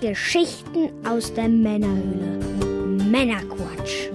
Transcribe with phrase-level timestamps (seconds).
[0.00, 2.40] Geschichten aus der Männerhöhle.
[3.10, 4.08] Männerquatsch.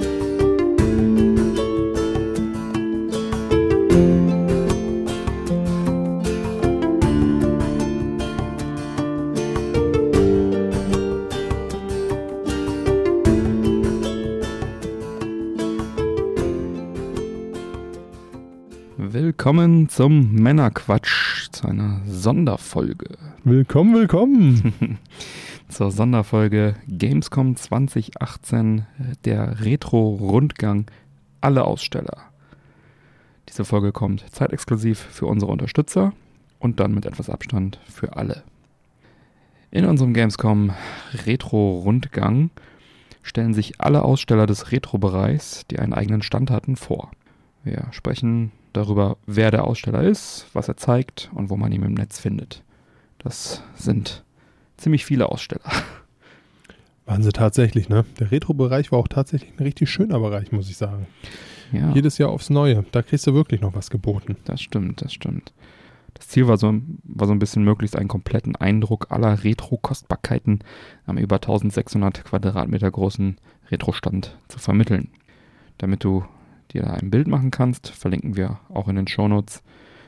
[18.97, 23.17] Willkommen zum Männerquatsch, zu einer Sonderfolge.
[23.43, 24.97] Willkommen, willkommen.
[25.68, 28.86] Zur Sonderfolge Gamescom 2018,
[29.25, 30.86] der Retro-Rundgang,
[31.41, 32.17] alle Aussteller.
[33.50, 36.14] Diese Folge kommt zeitexklusiv für unsere Unterstützer
[36.59, 38.44] und dann mit etwas Abstand für alle.
[39.72, 40.72] In unserem Gamescom
[41.25, 42.52] Retro-Rundgang
[43.22, 47.11] stellen sich alle Aussteller des Retro-Bereichs, die einen eigenen Stand hatten, vor.
[47.63, 51.95] Wir sprechen darüber, wer der Aussteller ist, was er zeigt und wo man ihn im
[51.95, 52.63] Netz findet.
[53.17, 54.23] Das sind
[54.78, 55.72] ziemlich viele Aussteller.
[57.05, 58.03] Waren sie tatsächlich, ne?
[58.19, 61.08] Der Retro-Bereich war auch tatsächlich ein richtig schöner Bereich, muss ich sagen.
[61.72, 62.83] Ja, Jedes Jahr aufs Neue.
[62.91, 64.38] Da kriegst du wirklich noch was geboten.
[64.45, 65.53] das stimmt, das stimmt.
[66.16, 70.59] Das Ziel war so, war so ein bisschen möglichst einen kompletten Eindruck aller Retro-Kostbarkeiten
[71.05, 73.38] am über 1600 Quadratmeter großen
[73.69, 75.09] Retro-Stand zu vermitteln.
[75.77, 76.23] Damit du
[76.71, 79.61] dir da ein Bild machen kannst, verlinken wir auch in den Shownotes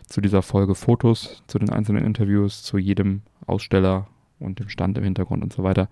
[0.07, 4.07] zu dieser Folge Fotos zu den einzelnen Interviews, zu jedem Aussteller
[4.39, 5.89] und dem Stand im Hintergrund und so weiter,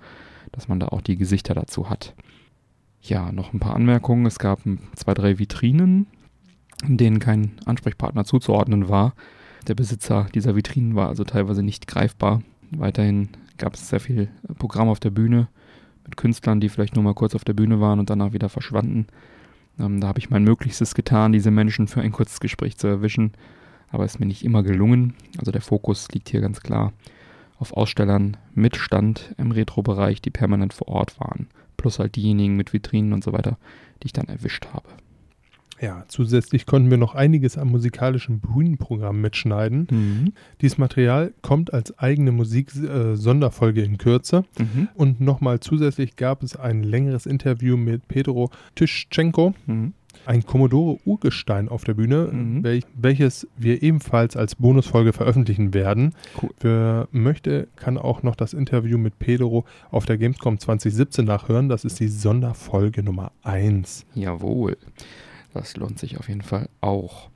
[0.52, 2.14] dass man da auch die Gesichter dazu hat.
[3.02, 4.26] Ja, noch ein paar Anmerkungen.
[4.26, 4.62] Es gab
[4.96, 6.08] zwei, drei Vitrinen,
[6.88, 9.14] in denen kein Ansprechpartner zuzuordnen war.
[9.68, 12.42] Der Besitzer dieser Vitrinen war also teilweise nicht greifbar.
[12.72, 15.48] Weiterhin gab es sehr viel Programm auf der Bühne
[16.04, 19.08] mit Künstlern, die vielleicht nur mal kurz auf der Bühne waren und danach wieder verschwanden.
[19.80, 23.34] Ähm, da habe ich mein Möglichstes getan, diese Menschen für ein kurzes Gespräch zu erwischen,
[23.90, 25.14] aber ist mir nicht immer gelungen.
[25.38, 26.94] Also der Fokus liegt hier ganz klar
[27.66, 31.48] auf Ausstellern mit Stand im Retro-Bereich, die permanent vor Ort waren.
[31.78, 33.58] Plus halt diejenigen mit Vitrinen und so weiter,
[34.04, 34.88] die ich dann erwischt habe.
[35.82, 39.88] Ja, zusätzlich konnten wir noch einiges am musikalischen Bühnenprogramm mitschneiden.
[39.90, 40.34] Mhm.
[40.62, 44.46] Dieses Material kommt als eigene Musik-Sonderfolge in Kürze.
[44.60, 44.88] Mhm.
[44.94, 49.94] Und nochmal zusätzlich gab es ein längeres Interview mit Pedro Tischchenko, Mhm.
[50.26, 52.64] Ein Commodore-Urgestein auf der Bühne, Mhm.
[52.64, 56.14] welch, welches wir ebenfalls als Bonusfolge veröffentlichen werden.
[56.42, 56.50] Cool.
[56.60, 61.70] Wer möchte, kann auch noch das Interview mit Pedro auf der Gamescom 2017 nachhören.
[61.70, 64.06] Das ist die Sonderfolge Nummer 1.
[64.14, 64.78] Jawohl.
[65.54, 67.30] Das lohnt sich auf jeden Fall auch.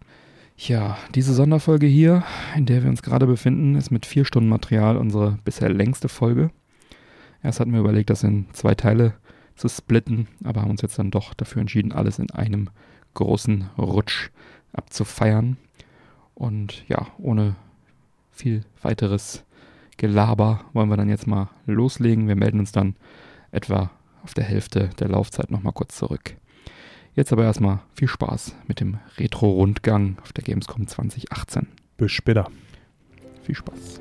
[0.57, 2.23] Ja, diese Sonderfolge hier,
[2.57, 6.51] in der wir uns gerade befinden, ist mit vier Stunden Material unsere bisher längste Folge.
[7.41, 9.13] Erst hatten wir überlegt, das in zwei Teile
[9.59, 12.69] zu splitten, aber haben uns jetzt dann doch dafür entschieden, alles in einem
[13.13, 14.29] großen Rutsch
[14.71, 15.57] abzufeiern.
[16.33, 17.55] Und ja, ohne
[18.31, 19.43] viel weiteres
[19.97, 22.29] Gelaber wollen wir dann jetzt mal loslegen.
[22.29, 22.95] Wir melden uns dann
[23.51, 23.91] etwa
[24.23, 26.35] auf der Hälfte der Laufzeit nochmal kurz zurück.
[27.15, 31.67] Jetzt aber erstmal viel Spaß mit dem Retro-Rundgang auf der Gamescom 2018.
[31.97, 32.49] Bis später.
[33.43, 33.99] Viel Spaß.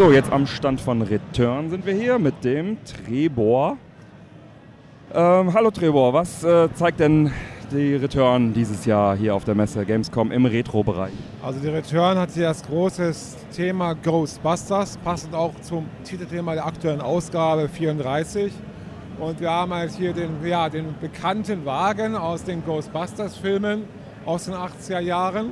[0.00, 3.76] So, jetzt am Stand von Return sind wir hier mit dem Trebor.
[5.12, 7.30] Ähm, hallo Trebor, was äh, zeigt denn
[7.70, 11.12] die Return dieses Jahr hier auf der Messe Gamescom im Retro-Bereich?
[11.42, 13.12] Also die Return hat hier das große
[13.54, 18.54] Thema Ghostbusters, passend auch zum Titelthema der aktuellen Ausgabe 34.
[19.18, 23.82] Und wir haben halt hier den, ja, den bekannten Wagen aus den Ghostbusters-Filmen
[24.24, 25.50] aus den 80er Jahren.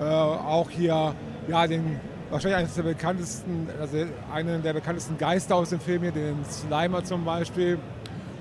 [0.00, 1.14] Äh, auch hier
[1.46, 2.00] ja, den,
[2.32, 3.98] wahrscheinlich eines der bekanntesten, also
[4.32, 7.78] einen der bekanntesten Geister aus dem Film hier, den Slimer zum Beispiel.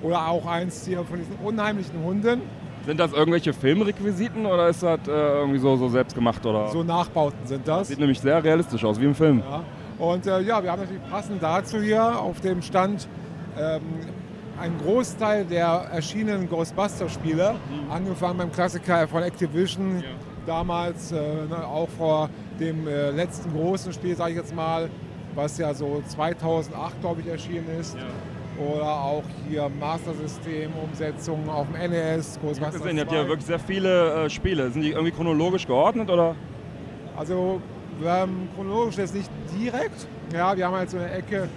[0.02, 2.42] Oder auch eins hier von diesen unheimlichen Hunden.
[2.88, 6.44] Sind das irgendwelche Filmrequisiten oder ist das äh, irgendwie so, so selbst gemacht?
[6.44, 6.70] Oder?
[6.70, 7.90] So Nachbauten sind das.
[7.90, 9.44] Sieht nämlich sehr realistisch aus, wie im Film.
[9.48, 9.64] Ja.
[10.04, 13.08] Und äh, ja, wir haben natürlich passend dazu hier auf dem Stand
[13.60, 13.82] ähm,
[14.60, 17.56] einen Großteil der erschienenen Ghostbusters-Spiele,
[17.90, 20.04] angefangen beim Klassiker von Activision,
[20.48, 22.30] damals äh, ne, auch vor
[22.62, 24.90] dem äh, letzten großen Spiel, sage ich jetzt mal,
[25.36, 27.98] was ja so 2008, glaube ich, erschienen ist.
[28.58, 33.12] oder auch hier Master System Umsetzungen auf dem NES, Ich habe Ghostbusters gesehen, ihr habt
[33.12, 33.18] 2.
[33.18, 34.70] ja wirklich sehr viele äh, Spiele.
[34.72, 36.36] Sind die irgendwie chronologisch geordnet oder?
[37.18, 37.62] Also
[38.06, 39.30] ähm, chronologisch jetzt nicht
[39.60, 40.08] direkt.
[40.34, 41.48] Ja, wir haben halt so eine Ecke,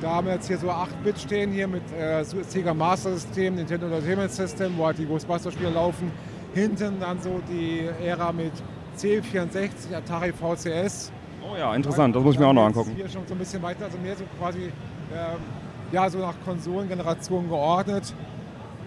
[0.00, 3.86] da haben wir jetzt hier so 8-Bit stehen, hier mit äh, Sega Master System, Nintendo
[3.86, 6.10] Entertainment System, wo halt die Ghostbusters-Spiele laufen.
[6.52, 8.52] Hinten dann so die Ära mit
[9.00, 11.10] C64, Atari VCS.
[11.42, 12.14] Oh ja, interessant.
[12.14, 12.92] Das muss ich mir auch noch angucken.
[12.94, 15.40] Hier schon so ein bisschen weiter, also mehr so quasi ähm,
[15.90, 18.12] ja, so nach Konsolengenerationen geordnet.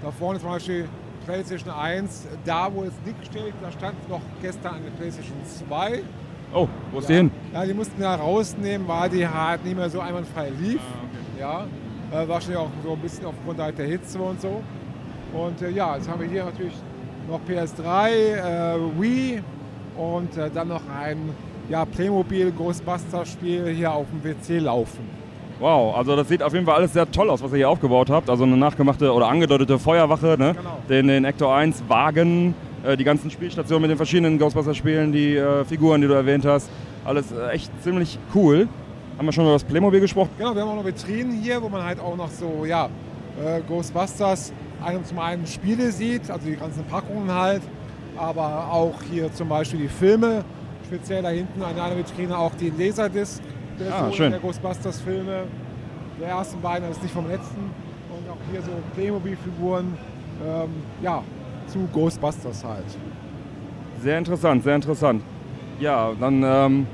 [0.03, 0.87] Da vorne zum Beispiel
[1.25, 5.37] PlayStation 1, da wo es nicht steht, da stand noch gestern eine PlayStation
[5.67, 6.03] 2.
[6.53, 7.31] Oh, wo ist die hin?
[7.53, 10.81] Ja, die mussten ja rausnehmen, weil die halt nicht mehr so einwandfrei lief.
[10.81, 11.65] Ah, Ja,
[12.21, 14.61] äh, wahrscheinlich auch so ein bisschen aufgrund halt der Hitze und so.
[15.33, 16.75] Und äh, ja, jetzt haben wir hier natürlich
[17.27, 19.41] noch PS3, äh, Wii
[19.97, 21.17] und äh, dann noch ein
[21.69, 25.23] ja, Playmobil Ghostbusters Spiel hier auf dem PC laufen.
[25.59, 28.09] Wow, also das sieht auf jeden Fall alles sehr toll aus, was ihr hier aufgebaut
[28.09, 28.29] habt.
[28.29, 30.55] Also eine nachgemachte oder angedeutete Feuerwache, ne?
[30.55, 30.79] Genau.
[30.89, 32.53] den, den Ector 1 Wagen,
[32.83, 36.69] äh, die ganzen Spielstationen mit den verschiedenen Ghostbusters-Spielen, die äh, Figuren, die du erwähnt hast.
[37.05, 38.67] Alles äh, echt ziemlich cool.
[39.17, 40.31] Haben wir schon über das Playmobil gesprochen?
[40.37, 42.89] Genau, wir haben auch noch Vitrinen hier, wo man halt auch noch so, ja,
[43.41, 44.51] äh, Ghostbusters
[44.83, 47.61] einem zum einen Spiele sieht, also die ganzen Packungen halt,
[48.17, 50.43] aber auch hier zum Beispiel die Filme,
[50.85, 53.41] speziell da hinten an einer Vitrine auch die Laserdisc
[53.91, 54.31] Ah, schön.
[54.31, 55.43] der Ghostbusters-Filme,
[56.21, 59.97] der ersten beiden, das ist nicht vom letzten, und auch hier so Playmobil-Figuren,
[60.45, 60.69] ähm,
[61.01, 61.23] ja,
[61.67, 62.85] zu Ghostbusters halt.
[64.01, 65.23] Sehr interessant, sehr interessant.
[65.79, 66.87] Ja, dann ähm,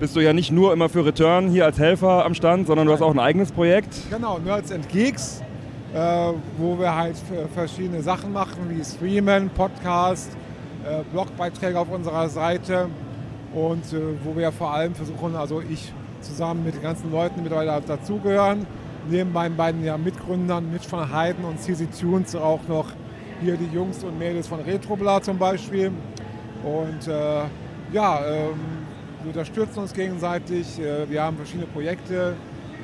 [0.00, 2.92] bist du ja nicht nur immer für Return hier als Helfer am Stand, sondern du
[2.94, 3.94] hast auch ein eigenes Projekt.
[4.10, 5.42] Genau, Nerds and Geeks,
[6.58, 7.14] wo wir halt
[7.54, 10.36] verschiedene Sachen machen, wie Streamen, Podcast,
[10.84, 12.88] äh, Blogbeiträge auf unserer Seite
[13.54, 17.42] und äh, wo wir vor allem versuchen, also ich zusammen mit den ganzen Leuten, die
[17.42, 18.66] mittlerweile dazugehören,
[19.08, 22.86] neben meinen beiden ja, Mitgründern, Mitch von Heiden und CC Tunes, auch noch
[23.40, 25.92] hier die Jungs und Mädels von Retrobla zum Beispiel.
[26.64, 27.42] Und äh,
[27.92, 28.54] ja, ähm,
[29.22, 30.78] wir unterstützen uns gegenseitig.
[30.80, 32.34] Äh, wir haben verschiedene Projekte,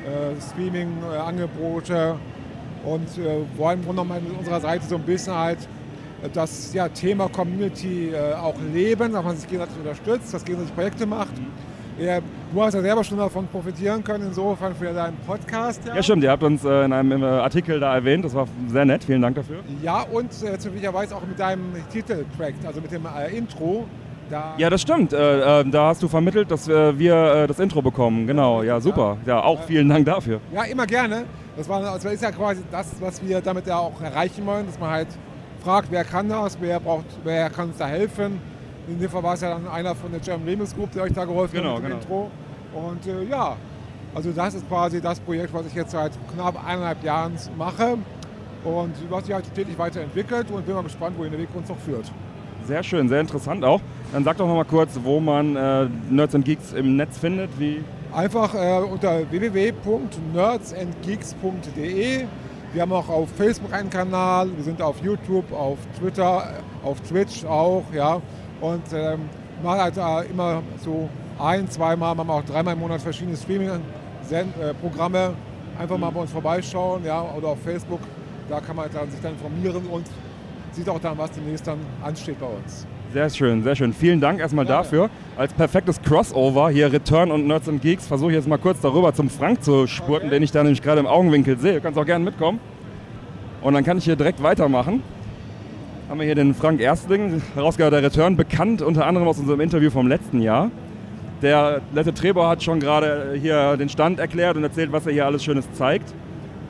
[0.04, 2.16] äh, Streaming-Angebote
[2.84, 5.58] und äh, wollen im Grunde genommen mit unserer Seite so ein bisschen halt
[6.22, 10.74] äh, das ja, Thema Community äh, auch leben, dass man sich gegenseitig unterstützt, dass gegenseitig
[10.74, 11.34] Projekte macht.
[11.98, 12.18] Ja,
[12.54, 15.82] du hast ja selber schon davon profitieren können, insofern für deinen Podcast.
[15.86, 18.86] Ja, stimmt, ihr habt uns äh, in einem äh, Artikel da erwähnt, das war sehr
[18.86, 19.58] nett, vielen Dank dafür.
[19.82, 23.86] Ja, und äh, zufälligerweise auch mit deinem Titeltrack, also mit dem äh, Intro.
[24.30, 25.12] Da Ja, das stimmt.
[25.12, 28.28] Äh, da hast du vermittelt, dass wir das Intro bekommen.
[28.28, 29.16] Genau, ja, super.
[29.26, 30.40] Ja, auch vielen Dank dafür.
[30.54, 31.24] Ja, immer gerne.
[31.60, 34.80] Das, war, das ist ja quasi das, was wir damit ja auch erreichen wollen, dass
[34.80, 35.08] man halt
[35.62, 38.40] fragt, wer kann das, wer braucht, wer kann uns da helfen.
[38.88, 41.12] In dem Fall war es ja dann einer von der German Remix Group, der euch
[41.12, 42.30] da geholfen Genau, hat mit dem genau.
[42.72, 42.88] Intro.
[42.88, 43.56] Und äh, ja,
[44.14, 47.98] also das ist quasi das Projekt, was ich jetzt seit knapp eineinhalb Jahren mache
[48.64, 51.78] und was sich halt stetig weiterentwickelt und bin mal gespannt, wohin der Weg uns noch
[51.80, 52.10] führt.
[52.64, 53.82] Sehr schön, sehr interessant auch.
[54.14, 57.50] Dann sag doch noch mal kurz, wo man äh, Nerds and Geeks im Netz findet.
[57.58, 62.24] Wie Einfach äh, unter www.nerdsandgeeks.de.
[62.72, 66.54] Wir haben auch auf Facebook einen Kanal, wir sind auf YouTube, auf Twitter, äh,
[66.86, 68.20] auf Twitch auch, ja.
[68.60, 69.28] Und ähm,
[69.62, 71.08] machen halt äh, immer so
[71.38, 75.34] ein, zweimal, manchmal auch dreimal im Monat verschiedene Streaming-Programme.
[75.78, 78.00] Einfach mal bei uns vorbeischauen, ja, oder auf Facebook.
[78.48, 80.08] Da kann man dann sich dann informieren und
[80.72, 82.88] sieht auch dann, was demnächst dann ansteht bei uns.
[83.12, 83.92] Sehr schön, sehr schön.
[83.92, 84.82] Vielen Dank erstmal Gerne.
[84.84, 85.10] dafür.
[85.36, 89.12] Als perfektes Crossover hier Return und Nerds and Geeks versuche ich jetzt mal kurz darüber
[89.12, 90.36] zum Frank zu spurten, Okay.
[90.36, 91.74] den ich da nämlich gerade im Augenwinkel sehe.
[91.74, 92.60] Du kannst auch gerne mitkommen.
[93.62, 95.02] Und dann kann ich hier direkt weitermachen.
[96.08, 99.90] Haben wir hier den Frank Erstling, Herausgeber der Return, bekannt unter anderem aus unserem Interview
[99.90, 100.70] vom letzten Jahr.
[101.42, 105.26] Der Lette Trebor hat schon gerade hier den Stand erklärt und erzählt, was er hier
[105.26, 106.12] alles Schönes zeigt.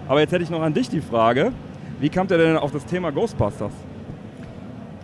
[0.08, 1.52] Aber jetzt hätte ich noch an dich die Frage,
[2.00, 3.72] wie kamt ihr denn auf das Thema Ghostbusters?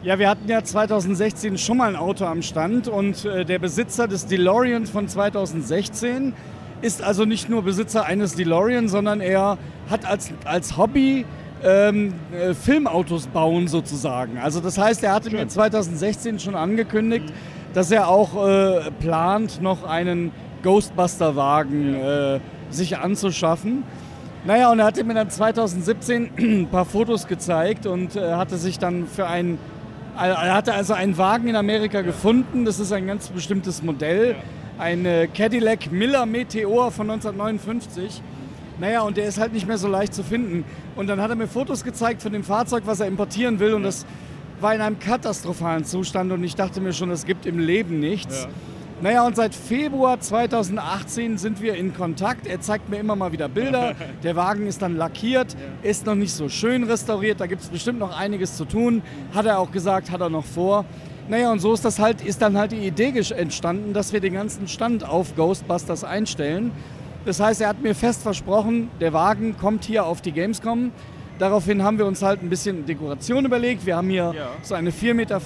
[0.06, 4.06] Ja, wir hatten ja 2016 schon mal ein Auto am Stand und äh, der Besitzer
[4.06, 6.32] des DeLorean von 2016
[6.80, 9.58] ist also nicht nur Besitzer eines DeLorean, sondern er
[9.90, 11.24] hat als, als Hobby
[11.64, 14.38] ähm, äh, Filmautos bauen sozusagen.
[14.38, 17.34] Also das heißt, er hatte mir 2016 schon angekündigt,
[17.74, 20.30] dass er auch äh, plant, noch einen
[20.62, 23.82] Ghostbuster-Wagen äh, sich anzuschaffen.
[24.44, 28.78] Naja, und er hatte mir dann 2017 ein paar Fotos gezeigt und äh, hatte sich
[28.78, 29.58] dann für ein,
[30.16, 32.64] er hatte also einen Wagen in Amerika gefunden.
[32.64, 34.36] Das ist ein ganz bestimmtes Modell,
[34.78, 38.22] ein äh, Cadillac Miller Meteor von 1959.
[38.78, 40.64] Naja, und der ist halt nicht mehr so leicht zu finden.
[40.96, 43.74] Und dann hat er mir Fotos gezeigt von dem Fahrzeug, was er importieren will.
[43.74, 44.06] Und das
[44.60, 46.32] war in einem katastrophalen Zustand.
[46.32, 48.48] Und ich dachte mir schon, das gibt im Leben nichts.
[49.02, 52.46] Naja, und seit Februar 2018 sind wir in Kontakt.
[52.46, 53.94] Er zeigt mir immer mal wieder Bilder.
[54.22, 57.40] Der Wagen ist dann lackiert, ist noch nicht so schön restauriert.
[57.40, 59.02] Da gibt es bestimmt noch einiges zu tun.
[59.34, 60.86] Hat er auch gesagt, hat er noch vor.
[61.28, 64.32] Naja, und so ist das halt, ist dann halt die Idee entstanden, dass wir den
[64.32, 66.70] ganzen Stand auf Ghostbusters einstellen.
[67.26, 70.92] Das heißt, er hat mir fest versprochen, der Wagen kommt hier auf die Gamescom.
[71.38, 73.84] Daraufhin haben wir uns halt ein bisschen Dekoration überlegt.
[73.84, 74.48] Wir haben hier Ja.
[74.62, 75.40] so eine 4,50 Meter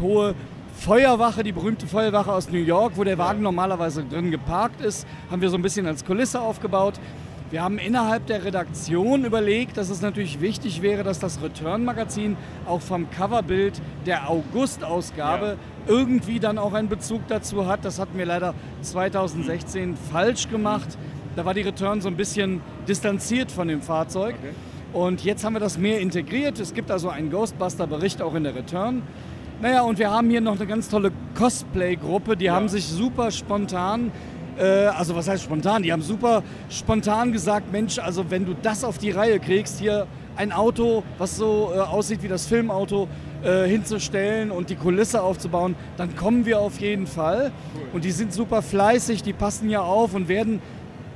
[0.00, 0.34] hohe
[0.76, 5.42] Feuerwache, die berühmte Feuerwache aus New York, wo der Wagen normalerweise drin geparkt ist, haben
[5.42, 7.00] wir so ein bisschen als Kulisse aufgebaut.
[7.50, 12.80] Wir haben innerhalb der Redaktion überlegt, dass es natürlich wichtig wäre, dass das Return-Magazin auch
[12.80, 15.56] vom Coverbild der August-Ausgabe
[15.88, 17.84] irgendwie dann auch einen Bezug dazu hat.
[17.84, 20.98] Das hatten wir leider 2016 falsch gemacht.
[21.36, 24.36] Da war die Return so ein bisschen distanziert von dem Fahrzeug.
[24.92, 26.58] Und jetzt haben wir das mehr integriert.
[26.58, 29.02] Es gibt also einen Ghostbuster-Bericht auch in der Return.
[29.58, 32.36] Naja, und wir haben hier noch eine ganz tolle Cosplay-Gruppe.
[32.36, 34.12] Die haben sich super spontan,
[34.58, 35.82] äh, also was heißt spontan?
[35.82, 40.06] Die haben super spontan gesagt, Mensch, also wenn du das auf die Reihe kriegst, hier
[40.36, 43.08] ein Auto, was so äh, aussieht wie das Filmauto,
[43.42, 47.50] äh, hinzustellen und die Kulisse aufzubauen, dann kommen wir auf jeden Fall.
[47.94, 50.60] Und die sind super fleißig, die passen ja auf und werden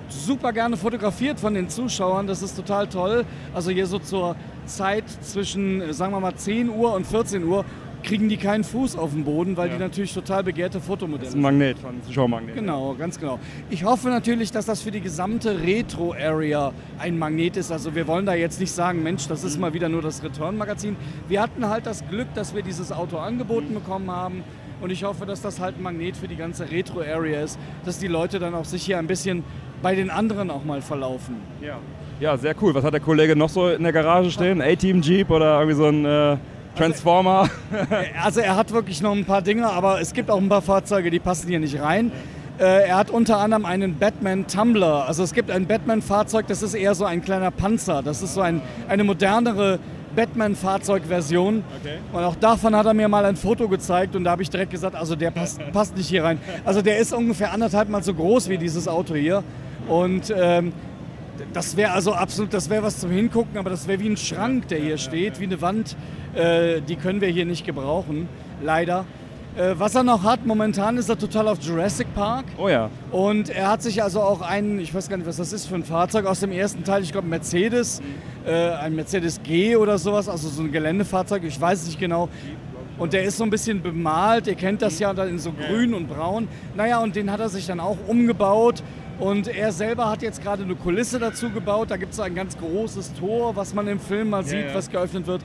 [0.08, 2.26] super gerne fotografiert von den Zuschauern.
[2.26, 3.26] Das ist total toll.
[3.52, 7.66] Also hier so zur Zeit zwischen, äh, sagen wir mal, 10 Uhr und 14 Uhr
[8.02, 9.74] kriegen die keinen Fuß auf den Boden, weil Ja.
[9.76, 11.42] die natürlich total begehrte Das Fotomodelle ist ein sind.
[11.42, 12.54] Magnet, ein Zuschauermagnet.
[12.54, 13.38] Genau, ganz genau.
[13.70, 17.70] Ich hoffe natürlich, dass das für die gesamte Retro-Area ein Magnet ist.
[17.70, 20.96] Also wir wollen da jetzt nicht sagen, Mensch, das ist mal wieder nur das Return-Magazin.
[21.28, 24.42] Wir hatten halt das Glück, dass wir dieses Auto angeboten bekommen haben.
[24.80, 28.06] Und ich hoffe, dass das halt ein Magnet für die ganze Retro-Area ist, dass die
[28.06, 29.44] Leute dann auch sich hier ein bisschen
[29.82, 31.36] bei den anderen auch mal verlaufen.
[31.60, 31.78] Ja.
[32.18, 32.74] ja, sehr cool.
[32.74, 34.62] Was hat der Kollege noch so in der Garage stehen?
[34.62, 36.36] A-Team Jeep oder irgendwie so ein äh,
[36.80, 37.50] Transformer?
[38.22, 41.10] Also er hat wirklich noch ein paar Dinge, aber es gibt auch ein paar Fahrzeuge,
[41.10, 42.10] die passen hier nicht rein.
[42.58, 45.06] Äh, er hat unter anderem einen Batman Tumbler.
[45.06, 48.02] Also es gibt ein Batman-Fahrzeug, das ist eher so ein kleiner Panzer.
[48.02, 49.78] Das ist so ein, eine modernere
[50.16, 51.64] Batman-Fahrzeugversion.
[51.80, 51.98] Okay.
[52.12, 54.70] Und auch davon hat er mir mal ein Foto gezeigt und da habe ich direkt
[54.70, 56.38] gesagt, also der passt, passt nicht hier rein.
[56.64, 59.42] Also der ist ungefähr anderthalb Mal so groß wie dieses Auto hier.
[59.88, 60.72] Und ähm,
[61.52, 64.68] das wäre also absolut, das wäre was zum Hingucken, aber das wäre wie ein Schrank,
[64.68, 65.96] der hier steht, wie eine Wand.
[66.34, 68.28] Äh, die können wir hier nicht gebrauchen,
[68.62, 69.04] leider.
[69.56, 72.44] Äh, was er noch hat, momentan ist er total auf Jurassic Park.
[72.56, 72.88] Oh ja.
[73.10, 75.74] Und er hat sich also auch einen, ich weiß gar nicht, was das ist für
[75.74, 78.00] ein Fahrzeug aus dem ersten Teil, ich glaube Mercedes,
[78.46, 82.28] äh, ein Mercedes G oder sowas, also so ein Geländefahrzeug, ich weiß es nicht genau.
[82.96, 85.94] Und der ist so ein bisschen bemalt, ihr kennt das ja, dann in so grün
[85.94, 86.48] und braun.
[86.76, 88.82] Naja, und den hat er sich dann auch umgebaut.
[89.20, 91.90] Und er selber hat jetzt gerade eine Kulisse dazu gebaut.
[91.90, 94.74] Da gibt es ein ganz großes Tor, was man im Film mal sieht, ja.
[94.74, 95.42] was geöffnet wird,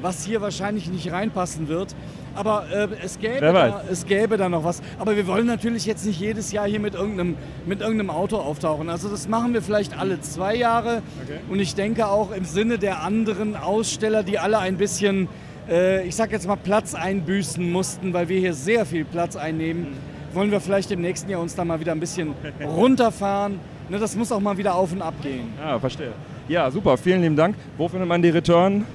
[0.00, 1.96] was hier wahrscheinlich nicht reinpassen wird.
[2.36, 4.80] Aber äh, es, gäbe da, es gäbe da noch was.
[4.98, 7.34] Aber wir wollen natürlich jetzt nicht jedes Jahr hier mit irgendeinem,
[7.66, 8.88] mit irgendeinem Auto auftauchen.
[8.90, 11.02] Also das machen wir vielleicht alle zwei Jahre.
[11.48, 15.28] Und ich denke auch im Sinne der anderen Aussteller, die alle ein bisschen,
[15.68, 19.88] äh, ich sag jetzt mal, Platz einbüßen mussten, weil wir hier sehr viel Platz einnehmen,
[20.36, 23.58] wollen wir vielleicht im nächsten Jahr uns da mal wieder ein bisschen runterfahren.
[23.88, 25.48] Ne, das muss auch mal wieder auf und ab gehen.
[25.58, 26.12] Ja, verstehe.
[26.48, 26.96] Ja, super.
[26.96, 27.56] Vielen lieben Dank.
[27.76, 28.86] Wo findet man die Return?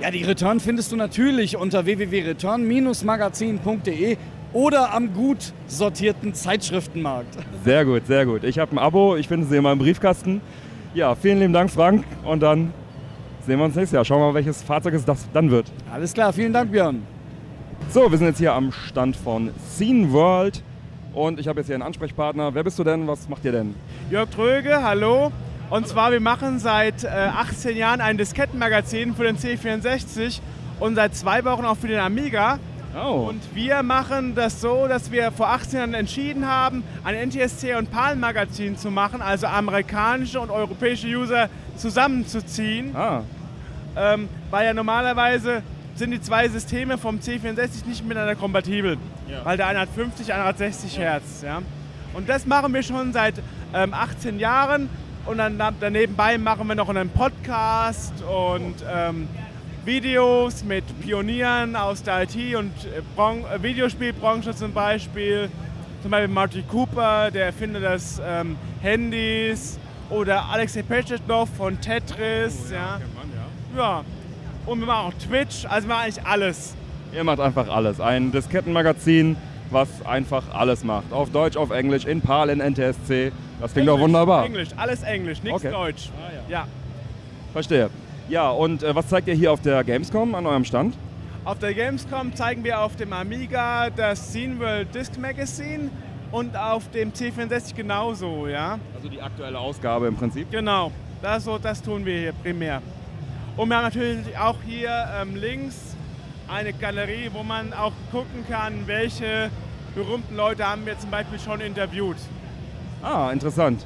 [0.00, 4.16] Ja, die Return findest du natürlich unter www.return-magazin.de
[4.52, 7.38] oder am gut sortierten Zeitschriftenmarkt.
[7.64, 8.44] Sehr gut, sehr gut.
[8.44, 9.16] Ich habe ein Abo.
[9.16, 10.40] Ich finde sie in meinem Briefkasten.
[10.94, 12.04] Ja, vielen lieben Dank, Frank.
[12.24, 12.74] Und dann
[13.46, 14.04] sehen wir uns nächstes Jahr.
[14.04, 15.70] Schauen wir mal, welches Fahrzeug es das dann wird.
[15.92, 17.02] Alles klar, vielen Dank, Björn.
[17.90, 20.62] So, wir sind jetzt hier am Stand von Scene World.
[21.12, 22.54] Und ich habe jetzt hier einen Ansprechpartner.
[22.54, 23.06] Wer bist du denn?
[23.06, 23.74] Was macht ihr denn?
[24.10, 25.30] Jörg Tröge, hallo.
[25.68, 30.40] Und zwar, wir machen seit äh, 18 Jahren ein Diskettenmagazin für den C64
[30.80, 32.58] und seit zwei Wochen auch für den Amiga.
[32.94, 37.74] Oh, Und wir machen das so, dass wir vor 18 Jahren entschieden haben, ein NTSC
[37.74, 42.94] und PAL-Magazin zu machen, also amerikanische und europäische User zusammenzuziehen.
[42.94, 43.22] ah,
[43.96, 45.62] Ähm, weil ja normalerweise
[45.94, 48.96] sind die zwei Systeme vom C64 nicht miteinander kompatibel.
[49.44, 51.42] Weil der eine hat 50, der andere hat 60 Hertz.
[51.44, 51.60] Ja?
[52.14, 53.34] Und das machen wir schon seit
[53.74, 54.88] ähm, 18 Jahren.
[55.26, 59.28] Und dann da- danebenbei machen wir noch einen Podcast und ähm,
[59.84, 62.98] Videos mit Pionieren aus der IT und äh,
[63.56, 65.48] äh, Videospielbranche zum Beispiel.
[66.02, 69.78] Zum Beispiel Marty Cooper, der Erfinder des ähm, Handys.
[70.10, 72.70] Oder Alexei Pechetnov von Tetris.
[72.70, 73.00] ja.
[73.76, 74.04] Ja,
[74.66, 76.74] und wir machen auch Twitch, also wir machen eigentlich alles.
[77.14, 78.00] ihr macht einfach alles.
[78.00, 79.36] Ein Diskettenmagazin,
[79.70, 81.12] was einfach alles macht.
[81.12, 83.32] Auf Deutsch, auf Englisch, in PAL, in NTSC.
[83.60, 84.44] Das klingt doch wunderbar.
[84.44, 85.70] Englisch, alles Englisch, nichts Okay.
[85.72, 86.10] Deutsch.
[86.48, 86.66] ja.
[87.52, 87.90] Verstehe.
[88.28, 90.96] Ja, und äh, was zeigt ihr hier auf der Gamescom an eurem Stand?
[91.44, 95.90] Auf der Gamescom zeigen wir auf dem Amiga das Scene World Disc Magazine
[96.30, 98.78] und auf dem C64 genauso, ja.
[98.94, 100.50] Also die aktuelle Ausgabe im Prinzip.
[100.50, 102.80] Genau, das, so, das tun wir hier primär.
[103.56, 105.94] Und wir haben natürlich auch hier ähm, links
[106.48, 109.50] eine Galerie, wo man auch gucken kann, welche
[109.94, 112.16] berühmten Leute haben wir zum Beispiel schon interviewt.
[113.02, 113.84] Ah, interessant.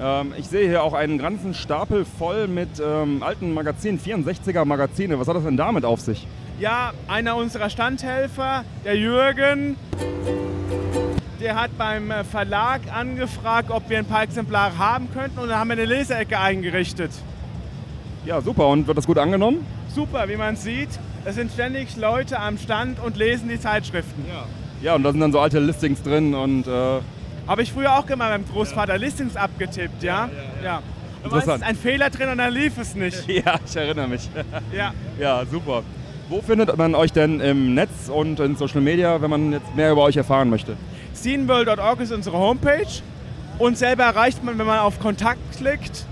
[0.00, 5.18] Ähm, ich sehe hier auch einen ganzen Stapel voll mit ähm, alten Magazinen, 64er Magazine.
[5.20, 6.26] Was hat das denn damit auf sich?
[6.58, 9.76] Ja, einer unserer Standhelfer, der Jürgen,
[11.40, 15.58] der hat beim äh, Verlag angefragt, ob wir ein paar Exemplare haben könnten und dann
[15.58, 17.12] haben wir eine Leseecke eingerichtet.
[18.26, 18.68] Ja, super.
[18.68, 19.64] Und wird das gut angenommen?
[19.94, 20.88] Super, wie man sieht.
[21.24, 24.24] Es sind ständig Leute am Stand und lesen die Zeitschriften.
[24.28, 24.44] Ja.
[24.82, 27.00] Ja, und da sind dann so alte Listings drin und äh,
[27.46, 28.96] Habe ich früher auch gemacht beim Großvater.
[28.96, 30.30] Listings abgetippt, ja?
[30.64, 30.82] Ja.
[31.22, 31.60] Da war Interessant.
[31.60, 33.28] jetzt ein Fehler drin und dann lief es nicht.
[33.28, 34.28] ja, ich erinnere mich.
[34.74, 34.94] Ja.
[35.18, 35.82] ja, super.
[36.30, 39.92] Wo findet man euch denn im Netz und in Social Media, wenn man jetzt mehr
[39.92, 40.76] über euch erfahren möchte?
[41.14, 42.86] Sceneworld.org ist unsere Homepage.
[43.58, 46.06] Und selber erreicht man, wenn man auf Kontakt klickt.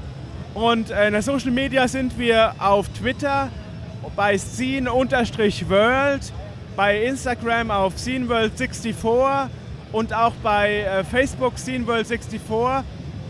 [0.58, 3.48] Und äh, in der Social Media sind wir auf Twitter
[4.16, 6.32] bei scene-world,
[6.74, 9.46] bei Instagram auf sceneworld64
[9.92, 12.82] und auch bei äh, Facebook sceneworld64.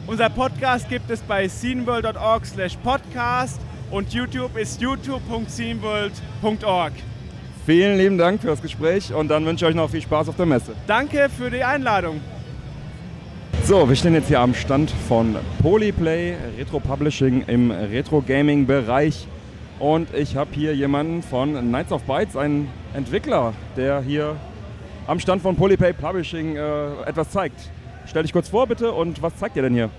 [0.06, 6.92] Unser Podcast gibt es bei sceneworld.org slash podcast und YouTube ist youtube.sceneworld.org.
[7.66, 10.36] Vielen lieben Dank für das Gespräch und dann wünsche ich euch noch viel Spaß auf
[10.36, 10.72] der Messe.
[10.86, 12.22] Danke für die Einladung.
[13.68, 19.26] So, wir stehen jetzt hier am Stand von Polyplay Retro Publishing im Retro Gaming Bereich.
[19.78, 24.36] Und ich habe hier jemanden von Knights of Bytes, einen Entwickler, der hier
[25.06, 27.60] am Stand von Polyplay Publishing äh, etwas zeigt.
[28.06, 29.90] Stell dich kurz vor bitte und was zeigt ihr denn hier?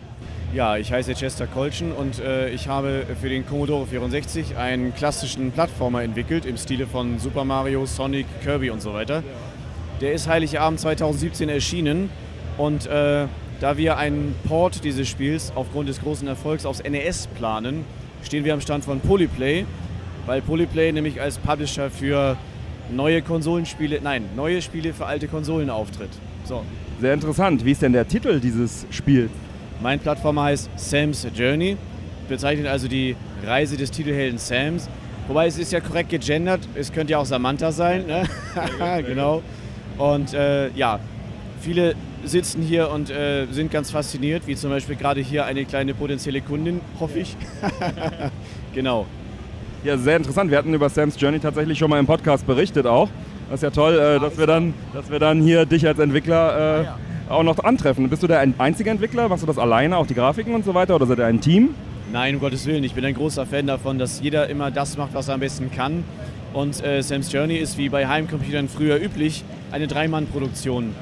[0.52, 5.52] Ja, ich heiße Chester Kolchen und äh, ich habe für den Commodore 64 einen klassischen
[5.52, 9.22] Plattformer entwickelt im Stile von Super Mario, Sonic, Kirby und so weiter.
[10.02, 12.10] Der ist Heiligabend 2017 erschienen
[12.58, 13.28] und äh,
[13.60, 17.84] da wir einen Port dieses Spiels aufgrund des großen Erfolgs aufs NES planen,
[18.24, 19.65] stehen wir am Stand von Polyplay,
[20.26, 22.38] weil Polyplay nämlich als Publisher für
[22.91, 26.10] neue Konsolenspiele, nein, neue Spiele für alte Konsolen auftritt.
[26.45, 26.63] So,
[27.02, 27.63] Sehr interessant.
[27.65, 29.30] Wie ist denn der Titel dieses Spiels?
[29.82, 31.78] Mein Plattformer heißt Sam's Journey,
[32.28, 34.89] bezeichnet also die Reise des Titelhelden Sams.
[35.28, 38.06] Wobei es ist ja korrekt gegendert, es könnte ja auch Samantha sein.
[38.08, 38.24] Ne?
[39.06, 39.43] genau.
[39.98, 41.00] Und äh, ja,
[41.62, 45.93] viele sitzen hier und äh, sind ganz fasziniert, wie zum Beispiel gerade hier eine kleine
[45.93, 47.36] potenzielle Kundin, hoffe ich.
[48.73, 49.05] genau.
[49.84, 50.51] Ja, sehr interessant.
[50.51, 53.10] Wir hatten über Sam's Journey tatsächlich schon mal im Podcast berichtet auch.
[53.49, 56.82] Das ist ja toll, äh, dass, wir dann, dass wir dann hier dich als Entwickler
[56.82, 58.10] äh, auch noch antreffen.
[58.10, 59.29] Bist du der ein einzige Entwickler?
[59.29, 60.95] Machst du das alleine, auch die Grafiken und so weiter?
[60.95, 61.69] Oder seid ihr ein Team?
[62.12, 62.84] Nein, um Gottes Willen.
[62.84, 65.71] Ich bin ein großer Fan davon, dass jeder immer das macht, was er am besten
[65.71, 66.03] kann.
[66.53, 70.95] Und äh, Sam's Journey ist wie bei Heimcomputern früher üblich eine Dreimann-Produktion.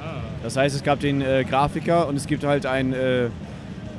[0.43, 3.29] Das heißt, es gab den äh, Grafiker und es gibt halt ein äh,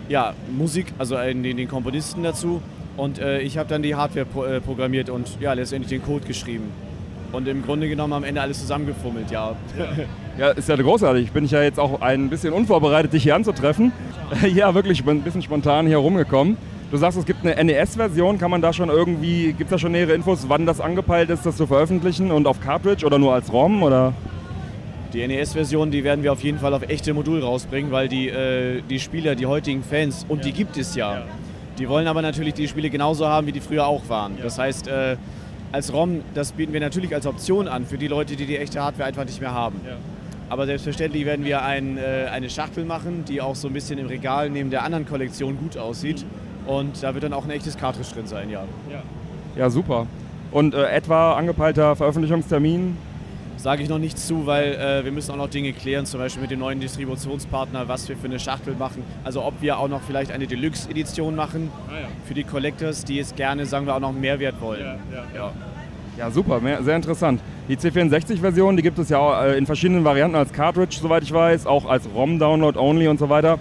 [0.08, 2.62] ja, Musik, also einen, den, den Komponisten dazu.
[2.96, 6.26] Und äh, ich habe dann die Hardware pro, äh, programmiert und ja, letztendlich den Code
[6.26, 6.72] geschrieben.
[7.30, 9.54] Und im Grunde genommen am Ende alles zusammengefummelt, ja.
[10.38, 11.32] Ja, ist ja großartig.
[11.32, 13.92] Bin ich ja jetzt auch ein bisschen unvorbereitet, dich hier anzutreffen.
[14.54, 16.58] Ja, wirklich, ich bin ein bisschen spontan hier rumgekommen.
[16.90, 18.38] Du sagst, es gibt eine NES-Version.
[18.38, 21.44] Kann man da schon irgendwie, gibt es da schon nähere Infos, wann das angepeilt ist,
[21.44, 23.82] das zu veröffentlichen und auf Cartridge oder nur als ROM?
[23.82, 24.12] Oder?
[25.12, 28.82] Die NES-Version, die werden wir auf jeden Fall auf echte Modul rausbringen, weil die, äh,
[28.82, 31.22] die Spieler, die heutigen Fans, und die gibt es ja,
[31.78, 34.36] die wollen aber natürlich die Spiele genauso haben, wie die früher auch waren.
[34.42, 35.16] Das heißt, äh,
[35.72, 38.82] als ROM, das bieten wir natürlich als Option an für die Leute, die die echte
[38.82, 39.80] Hardware einfach nicht mehr haben.
[40.50, 44.06] Aber selbstverständlich werden wir ein, äh, eine Schachtel machen, die auch so ein bisschen im
[44.06, 46.24] Regal neben der anderen Kollektion gut aussieht.
[46.66, 48.64] Und da wird dann auch ein echtes Cartridge drin sein, ja.
[49.56, 50.06] Ja, super.
[50.50, 52.96] Und äh, etwa angepeilter Veröffentlichungstermin?
[53.58, 56.42] Sage ich noch nichts zu, weil äh, wir müssen auch noch Dinge klären, zum Beispiel
[56.42, 59.02] mit dem neuen Distributionspartner, was wir für eine Schachtel machen.
[59.24, 61.70] Also ob wir auch noch vielleicht eine Deluxe-Edition machen
[62.26, 64.80] für die Collectors, die es gerne, sagen wir, auch noch einen Mehrwert wollen.
[65.34, 65.52] Ja,
[66.16, 67.40] Ja, super, mehr, sehr interessant.
[67.68, 71.32] Die C64-Version, die gibt es ja auch, äh, in verschiedenen Varianten als Cartridge, soweit ich
[71.32, 73.58] weiß, auch als ROM-Download-only und so weiter.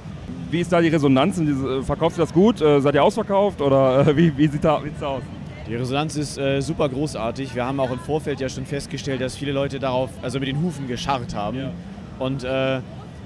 [0.50, 1.42] Wie ist da die Resonanz?
[1.86, 2.62] Verkauft ihr das gut?
[2.62, 5.22] Äh, Seid ihr ausverkauft oder äh, wie, wie sieht da wie sieht's da aus?
[5.70, 7.54] Die Resonanz ist äh, super großartig.
[7.54, 10.62] Wir haben auch im Vorfeld ja schon festgestellt, dass viele Leute darauf, also mit den
[10.62, 11.72] Hufen gescharrt haben.
[12.20, 12.80] Und äh,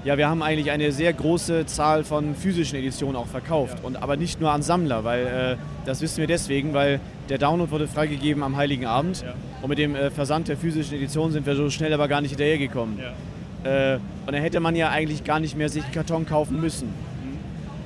[0.04, 3.84] ja, wir haben eigentlich eine sehr große Zahl von physischen Editionen auch verkauft.
[3.84, 7.70] Und aber nicht nur an Sammler, weil äh, das wissen wir deswegen, weil der Download
[7.70, 9.24] wurde freigegeben am Heiligen Abend.
[9.62, 12.30] Und mit dem äh, Versand der physischen Edition sind wir so schnell aber gar nicht
[12.30, 12.98] hinterhergekommen.
[13.62, 13.94] Äh,
[14.26, 16.88] und dann hätte man ja eigentlich gar nicht mehr sich einen Karton kaufen müssen.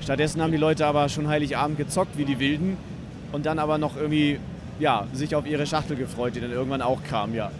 [0.00, 2.78] Stattdessen haben die Leute aber schon Heiligabend gezockt wie die Wilden
[3.36, 4.38] und dann aber noch irgendwie
[4.78, 7.50] ja, sich auf ihre Schachtel gefreut, die dann irgendwann auch kam, ja.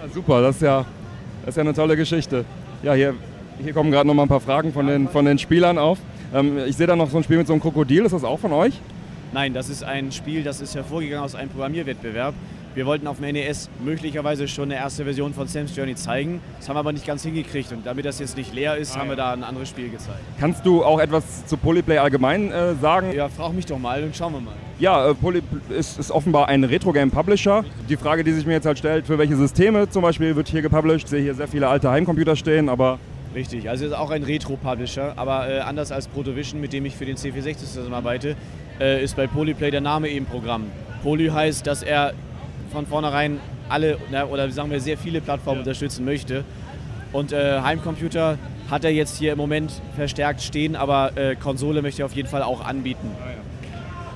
[0.00, 0.86] Ja, super, das ist ja,
[1.40, 2.44] das ist ja eine tolle Geschichte.
[2.84, 3.14] Ja, hier,
[3.60, 5.98] hier kommen gerade noch mal ein paar Fragen von den, von den Spielern auf.
[6.32, 8.38] Ähm, ich sehe da noch so ein Spiel mit so einem Krokodil, ist das auch
[8.38, 8.74] von euch?
[9.32, 12.34] Nein, das ist ein Spiel, das ist hervorgegangen aus einem Programmierwettbewerb.
[12.72, 16.40] Wir wollten auf dem NES möglicherweise schon eine erste Version von Sam's Journey zeigen.
[16.58, 17.72] Das haben wir aber nicht ganz hingekriegt.
[17.72, 20.20] Und damit das jetzt nicht leer ist, haben wir da ein anderes Spiel gezeigt.
[20.38, 23.12] Kannst du auch etwas zu Polyplay allgemein äh, sagen?
[23.12, 24.54] Ja, frag mich doch mal und schauen wir mal.
[24.78, 27.64] Ja, äh, Poly ist, ist offenbar ein Retro-Game-Publisher.
[27.88, 30.62] Die Frage, die sich mir jetzt halt stellt, für welche Systeme zum Beispiel wird hier
[30.62, 31.04] gepublished?
[31.04, 33.00] Ich sehe hier sehr viele alte Heimcomputer stehen, aber
[33.34, 37.04] Richtig, also ist auch ein Retro-Publisher, aber äh, anders als Protovision, mit dem ich für
[37.04, 38.34] den C460 zusammenarbeite,
[38.80, 40.64] äh, ist bei Polyplay der Name eben Programm.
[41.04, 42.12] Poly heißt, dass er
[42.70, 43.98] von vornherein alle
[44.30, 46.44] oder sagen wir sehr viele Plattformen unterstützen möchte.
[47.12, 48.38] Und äh, Heimcomputer
[48.70, 52.28] hat er jetzt hier im Moment verstärkt stehen, aber äh, Konsole möchte er auf jeden
[52.28, 53.10] Fall auch anbieten.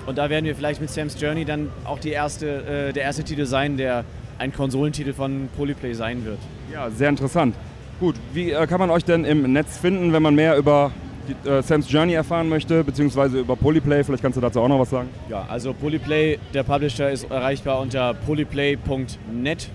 [0.07, 3.25] Und da werden wir vielleicht mit Sam's Journey dann auch die erste, äh, der erste
[3.25, 4.05] Titel sein, der
[4.39, 6.39] ein Konsolentitel von Polyplay sein wird.
[6.73, 7.55] ja, sehr interessant.
[8.01, 10.91] Gut, wie äh, kann man euch denn im Netz finden, wenn man mehr über
[11.29, 14.05] die, äh, Sam's Journey erfahren möchte, beziehungsweise über Polyplay?
[14.05, 15.09] Vielleicht kannst du dazu auch noch was sagen.
[15.29, 19.69] Ja, also Polyplay, der Publisher ist erreichbar unter polyplay.net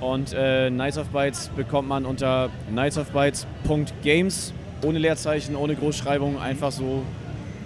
[0.00, 7.02] und äh, Nights of Bytes bekommt man unter nightsofbytes.games ohne Leerzeichen, ohne Großschreibung, einfach so.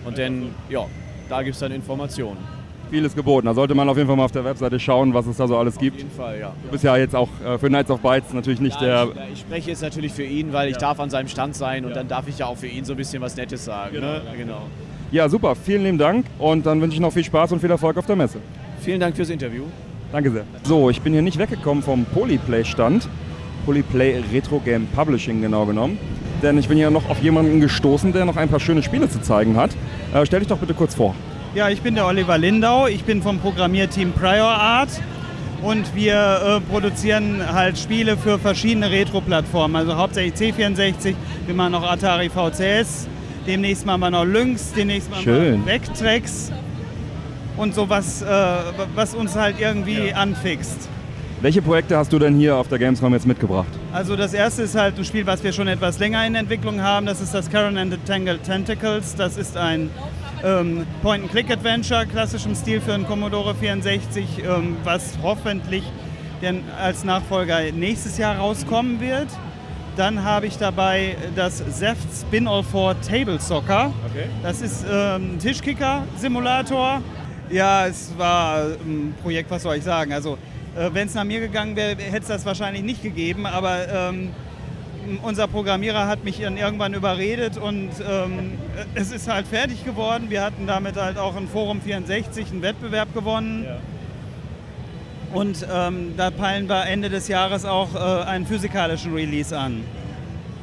[0.05, 0.87] Und dann, ja,
[1.29, 2.38] da gibt es dann Informationen.
[2.90, 3.47] Vieles geboten.
[3.47, 5.57] Da sollte man auf jeden Fall mal auf der Webseite schauen, was es da so
[5.57, 5.97] alles Auf gibt.
[5.99, 6.53] jeden Fall, ja.
[6.64, 9.09] Du bist ja jetzt auch äh, für Nights of Bytes natürlich nicht Ja, der.
[9.12, 11.85] ich, ja, ich spreche jetzt natürlich für ihn, weil ich darf an seinem Stand sein
[11.85, 13.99] und dann darf ich ja auch für ihn so ein bisschen was Nettes sagen.
[14.01, 14.23] ne?
[14.37, 14.62] genau.
[15.11, 15.55] Ja, super.
[15.55, 18.16] Vielen lieben Dank und dann wünsche ich noch viel Spaß und viel Erfolg auf der
[18.16, 18.38] Messe.
[18.81, 19.64] Vielen Dank fürs Interview.
[20.12, 20.44] Danke sehr.
[20.64, 23.09] So, ich bin hier nicht weggekommen vom Polyplay-Stand.
[23.64, 25.99] Polyplay Retro Game Publishing genau genommen.
[26.42, 29.20] Denn ich bin hier noch auf jemanden gestoßen, der noch ein paar schöne Spiele zu
[29.23, 29.70] zeigen hat.
[30.12, 31.14] Äh, stell dich doch bitte kurz vor.
[31.55, 34.88] Ja, ich bin der Oliver Lindau, ich bin vom Programmierteam Prior Art
[35.62, 41.14] und wir äh, produzieren halt Spiele für verschiedene Retro-Plattformen, also hauptsächlich C64,
[41.47, 43.07] wir machen noch Atari VCS,
[43.47, 46.51] demnächst machen wir noch Lynx, demnächst machen wir Vectrex
[47.57, 48.27] und sowas, äh,
[48.97, 50.88] was uns halt irgendwie anfixt.
[51.40, 53.69] Welche Projekte hast du denn hier auf der Gamescom jetzt mitgebracht?
[53.93, 57.07] Also das erste ist halt ein Spiel, was wir schon etwas länger in Entwicklung haben.
[57.07, 59.14] Das ist das Karen and the Tangled Tentacles.
[59.14, 59.90] Das ist ein
[60.44, 65.85] ähm, Point-and-Click-Adventure, klassischem Stil für einen Commodore 64, ähm, was hoffentlich
[66.42, 69.28] denn als Nachfolger nächstes Jahr rauskommen wird.
[69.96, 73.92] Dann habe ich dabei das Zeft Spin-All 4 Table Soccer.
[74.42, 77.00] Das ist ähm, ein Tischkicker-Simulator.
[77.48, 80.12] Ja, es war ein Projekt, was soll ich sagen?
[80.12, 80.37] Also,
[80.76, 83.46] äh, wenn es nach mir gegangen wäre, hätte es das wahrscheinlich nicht gegeben.
[83.46, 84.30] Aber ähm,
[85.23, 88.53] unser Programmierer hat mich dann irgendwann überredet und ähm,
[88.95, 90.27] es ist halt fertig geworden.
[90.31, 93.67] Wir hatten damit halt auch in Forum 64 einen Wettbewerb gewonnen.
[95.33, 99.83] Und ähm, da peilen wir Ende des Jahres auch äh, einen physikalischen Release an.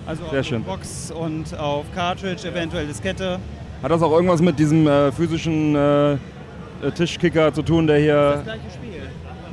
[0.05, 0.63] Also Sehr auf schön.
[0.63, 3.39] Box und auf Cartridge, eventuell Diskette.
[3.83, 6.17] Hat das auch irgendwas mit diesem äh, physischen äh, äh,
[6.95, 8.41] Tischkicker zu tun, der hier.
[8.43, 9.01] gleiche Spiel.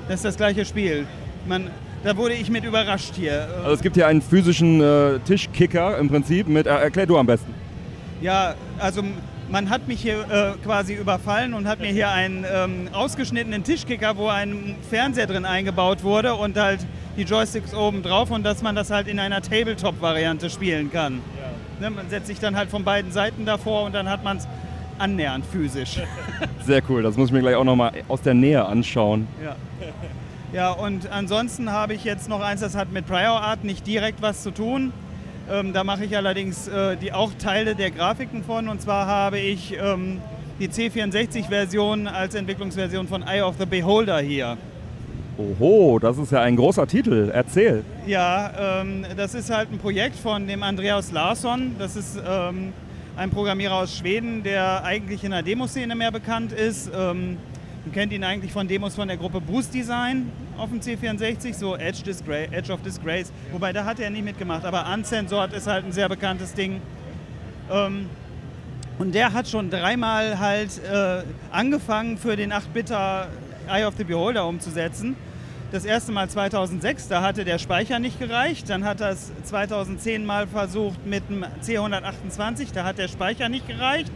[0.06, 1.06] Das ist das gleiche Spiel.
[1.46, 1.70] Man,
[2.04, 3.48] da wurde ich mit überrascht hier.
[3.58, 6.66] Also es gibt hier einen physischen äh, Tischkicker im Prinzip mit.
[6.66, 7.52] Äh, erklär du am besten.
[8.20, 9.02] Ja, also
[9.50, 14.16] man hat mich hier äh, quasi überfallen und hat mir hier einen ähm, ausgeschnittenen Tischkicker,
[14.16, 16.80] wo ein Fernseher drin eingebaut wurde und halt
[17.16, 21.20] die Joysticks oben drauf und dass man das halt in einer Tabletop-Variante spielen kann.
[21.80, 24.48] Ne, man setzt sich dann halt von beiden Seiten davor und dann hat man es
[24.98, 26.00] annähernd physisch.
[26.64, 29.28] Sehr cool, das muss ich mir gleich auch nochmal aus der Nähe anschauen.
[29.42, 29.56] Ja.
[30.52, 34.22] ja, und ansonsten habe ich jetzt noch eins, das hat mit Prior Art nicht direkt
[34.22, 34.92] was zu tun.
[35.50, 38.68] Ähm, da mache ich allerdings äh, die, auch Teile der Grafiken von.
[38.68, 40.20] Und zwar habe ich ähm,
[40.58, 44.56] die C64-Version als Entwicklungsversion von Eye of the Beholder hier.
[45.38, 47.30] Oho, das ist ja ein großer Titel.
[47.32, 47.84] Erzähl.
[48.06, 51.76] Ja, ähm, das ist halt ein Projekt von dem Andreas Larsson.
[51.78, 52.72] Das ist ähm,
[53.16, 56.90] ein Programmierer aus Schweden, der eigentlich in der Demoszene mehr bekannt ist.
[56.94, 57.36] Ähm,
[57.88, 61.74] man kennt ihn eigentlich von Demos von der Gruppe Boost Design auf dem C64, so
[61.74, 63.32] Edge, Disgra Edge of Disgrace.
[63.50, 66.82] Wobei da hat er nicht mitgemacht, aber Uncensored ist halt ein sehr bekanntes Ding.
[67.72, 68.10] Ähm,
[68.98, 73.28] und der hat schon dreimal halt äh, angefangen für den 8-Bitter
[73.68, 75.16] Eye of the Beholder umzusetzen.
[75.72, 78.68] Das erste Mal 2006, da hatte der Speicher nicht gereicht.
[78.68, 83.66] Dann hat er es 2010 mal versucht mit dem C128, da hat der Speicher nicht
[83.66, 84.12] gereicht.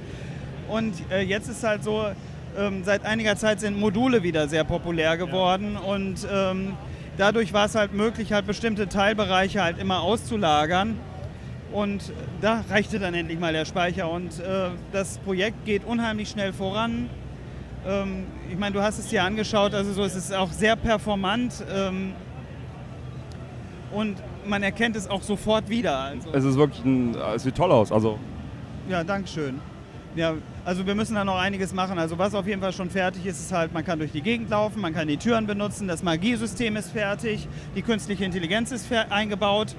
[0.69, 2.13] Und äh, jetzt ist halt so,
[2.59, 6.75] ähm, seit einiger Zeit sind Module wieder sehr populär geworden und ähm,
[7.17, 10.99] dadurch war es halt möglich, halt bestimmte Teilbereiche halt immer auszulagern.
[11.73, 12.13] Und
[12.43, 17.09] da reichte dann endlich mal der Speicher und äh, das Projekt geht unheimlich schnell voran.
[17.87, 21.65] Ähm, ich meine, du hast es dir angeschaut, also so, es ist auch sehr performant
[21.75, 22.13] ähm,
[23.91, 25.99] und man erkennt es auch sofort wieder.
[25.99, 27.91] Also, Es ist wirklich ein, es sieht toll aus.
[27.91, 28.19] Also
[28.89, 29.61] ja, Dankeschön.
[30.15, 31.99] Ja, also wir müssen da noch einiges machen.
[31.99, 34.51] Also was auf jeden Fall schon fertig ist, ist halt, man kann durch die Gegend
[34.51, 39.75] laufen, man kann die Türen benutzen, das Magiesystem ist fertig, die künstliche Intelligenz ist eingebaut.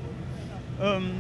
[0.82, 1.12] Ähm,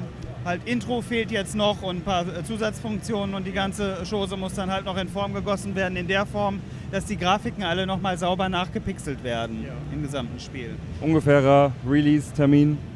[0.43, 4.55] halt Intro fehlt jetzt noch und ein paar äh, Zusatzfunktionen und die ganze Chose muss
[4.55, 6.59] dann halt noch in Form gegossen werden, in der Form,
[6.91, 10.71] dass die Grafiken alle nochmal sauber nachgepixelt werden im gesamten Spiel.
[11.01, 12.92] ungefährer Release-Termin.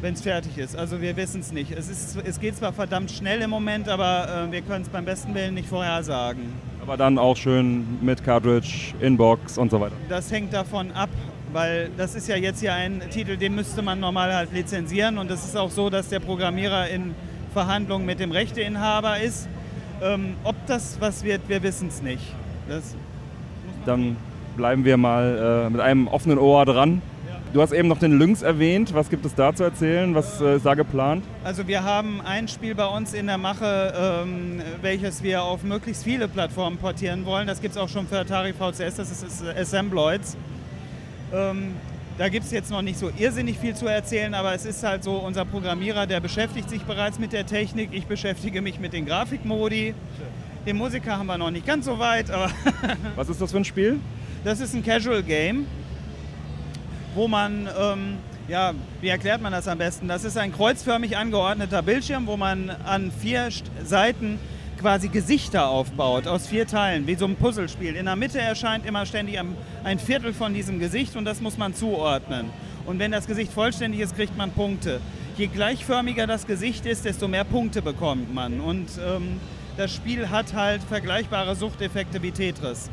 [0.00, 0.76] Wenn es fertig ist.
[0.76, 1.72] Also wir wissen es nicht.
[1.72, 5.04] Es, ist, es geht zwar verdammt schnell im Moment, aber äh, wir können es beim
[5.04, 6.44] besten Willen nicht vorhersagen.
[6.82, 9.94] Aber dann auch schön mit Cartridge, Inbox und so weiter.
[10.08, 11.10] Das hängt davon ab,
[11.52, 15.30] weil das ist ja jetzt hier ein Titel, den müsste man normal halt lizenzieren und
[15.30, 17.14] es ist auch so, dass der Programmierer in
[17.52, 19.48] Verhandlungen mit dem Rechteinhaber ist.
[20.02, 22.34] Ähm, ob das was wird, wir wissen es nicht.
[23.84, 24.16] Dann
[24.56, 27.02] bleiben wir mal äh, mit einem offenen Ohr dran.
[27.52, 28.94] Du hast eben noch den Lynx erwähnt.
[28.94, 30.14] Was gibt es da zu erzählen?
[30.14, 31.24] Was äh, ist da geplant?
[31.42, 36.04] also wir haben ein Spiel bei uns in der Mache, ähm, welches wir auf möglichst
[36.04, 37.48] viele Plattformen portieren wollen.
[37.48, 40.36] Das gibt es auch schon für Atari VCS, das ist Assembloids.
[41.34, 41.74] Ähm,
[42.18, 45.02] da gibt es jetzt noch nicht so irrsinnig viel zu erzählen, aber es ist halt
[45.02, 47.88] so, unser Programmierer, der beschäftigt sich bereits mit der Technik.
[47.92, 49.94] Ich beschäftige mich mit den Grafikmodi.
[50.66, 52.50] Den Musiker haben wir noch nicht ganz so weit, aber
[53.16, 53.98] Was ist das für ein Spiel?
[54.44, 55.66] das ist ein Casual Game,
[57.14, 58.16] wo man, ähm,
[58.48, 60.08] ja, wie erklärt man das am besten?
[60.08, 64.38] Das ist ein kreuzförmig angeordneter Bildschirm, wo man an vier St- Seiten
[64.80, 67.96] quasi Gesichter aufbaut aus vier Teilen, wie so ein Puzzlespiel.
[67.96, 69.38] In der Mitte erscheint immer ständig
[69.84, 72.46] ein- Viertel von diesem Gesicht und das muss man zuordnen.
[72.86, 75.00] Und wenn das Gesicht vollständig ist, kriegt man Punkte.
[75.36, 78.60] Je gleichförmiger das Gesicht ist, desto mehr Punkte bekommt man.
[78.60, 79.38] Und ähm,
[79.76, 82.90] das Spiel hat halt vergleichbare Suchteffekte wie Tetris.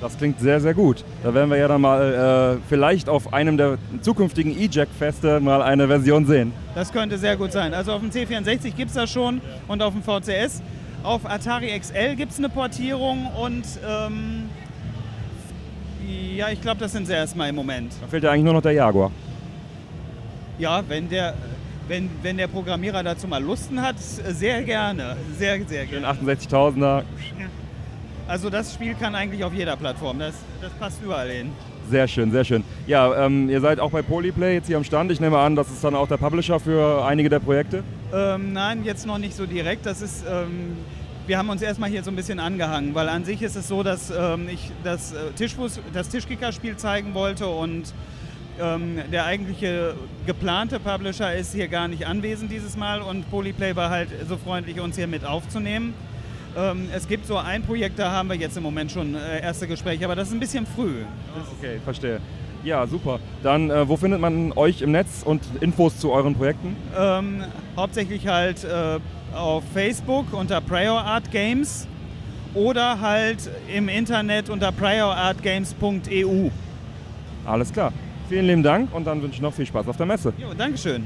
[0.00, 1.04] Das klingt sehr, sehr gut.
[1.22, 5.88] Da werden wir ja dann mal äh, vielleicht auf einem der zukünftigen E-Jack-Feste mal eine
[5.88, 6.52] Version sehen.
[6.74, 7.74] Das könnte sehr gut sein.
[7.74, 10.62] Also auf dem C64 gibt es das schon und auf dem VCS.
[11.02, 14.48] Auf Atari XL gibt es eine Portierung und ähm,
[16.36, 17.92] ja, ich glaube, das sind sie erstmal im Moment.
[18.00, 19.10] Da fehlt ja eigentlich nur noch der Jaguar.
[20.58, 21.34] Ja, wenn der,
[21.88, 25.16] wenn, wenn der Programmierer dazu mal Lusten hat, sehr gerne.
[25.38, 26.06] Sehr, sehr gerne.
[26.10, 27.02] 68.000er,
[28.30, 30.20] Also das Spiel kann eigentlich auf jeder Plattform.
[30.20, 31.50] Das, das passt überall hin.
[31.90, 32.62] sehr schön, sehr schön.
[32.86, 35.10] Ja, ähm, ihr seid auch bei Polyplay jetzt hier am Stand.
[35.10, 37.82] Ich nehme an, das ist dann auch der Publisher für einige der Projekte.
[38.14, 39.84] Ähm, nein, jetzt noch nicht so direkt.
[39.84, 40.76] Das ist, ähm,
[41.26, 43.82] wir haben uns erstmal hier so ein bisschen angehangen, weil an sich ist es so,
[43.82, 47.92] dass ähm, ich das, äh, Tischfuß, das Tischkicker-Spiel zeigen wollte und
[48.60, 53.90] ähm, der eigentliche geplante Publisher ist hier gar nicht anwesend dieses Mal und Polyplay war
[53.90, 55.94] halt so freundlich, uns hier mit aufzunehmen.
[56.56, 59.66] Ähm, es gibt so ein Projekt, da haben wir jetzt im Moment schon äh, erste
[59.66, 61.02] Gespräche, aber das ist ein bisschen früh.
[61.58, 62.20] Okay, verstehe.
[62.64, 63.20] Ja, super.
[63.42, 66.76] Dann, äh, wo findet man euch im Netz und Infos zu euren Projekten?
[66.98, 67.44] Ähm,
[67.76, 68.98] hauptsächlich halt äh,
[69.34, 71.86] auf Facebook unter Prior Art Games
[72.54, 76.50] oder halt im Internet unter priorartgames.eu.
[77.46, 77.92] Alles klar.
[78.28, 80.32] Vielen lieben Dank und dann wünsche ich noch viel Spaß auf der Messe.
[80.38, 81.04] Jo, Dankeschön.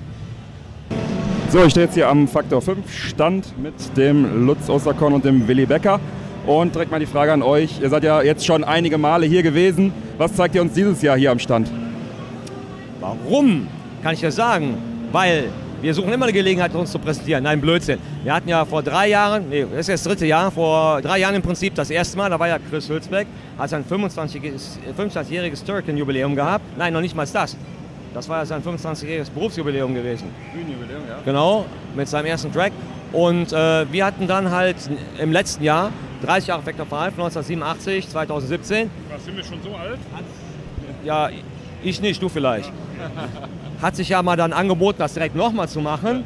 [1.54, 5.46] So, ich stehe jetzt hier am Faktor 5 Stand mit dem Lutz Osterkorn und dem
[5.46, 6.00] Willi Becker.
[6.48, 7.80] Und direkt mal die Frage an euch.
[7.80, 9.92] Ihr seid ja jetzt schon einige Male hier gewesen.
[10.18, 11.70] Was zeigt ihr uns dieses Jahr hier am Stand?
[12.98, 13.68] Warum?
[14.02, 14.78] Kann ich das sagen?
[15.12, 15.44] Weil
[15.80, 17.44] wir suchen immer eine Gelegenheit, uns zu präsentieren.
[17.44, 18.00] Nein, Blödsinn.
[18.24, 21.20] Wir hatten ja vor drei Jahren, nee, das ist jetzt das dritte Jahr, vor drei
[21.20, 25.62] Jahren im Prinzip das erste Mal, da war ja Chris Hülsbeck, hat sein 25-jähriges 25
[25.62, 26.64] Turrican-Jubiläum gehabt.
[26.76, 27.56] Nein, noch nicht mal das.
[28.14, 30.30] Das war ja sein 25-jähriges Berufsjubiläum gewesen.
[30.52, 31.18] Bühnenjubiläum, ja.
[31.24, 32.72] Genau, mit seinem ersten Track.
[33.12, 34.76] Und äh, wir hatten dann halt
[35.18, 35.90] im letzten Jahr
[36.24, 38.90] 30 Jahre Vector 5, 1987, 2017.
[39.10, 39.98] Was sind wir schon so alt?
[41.04, 41.28] Ja,
[41.82, 42.72] ich nicht, du vielleicht.
[43.82, 46.24] Hat sich ja mal dann angeboten, das direkt nochmal zu machen.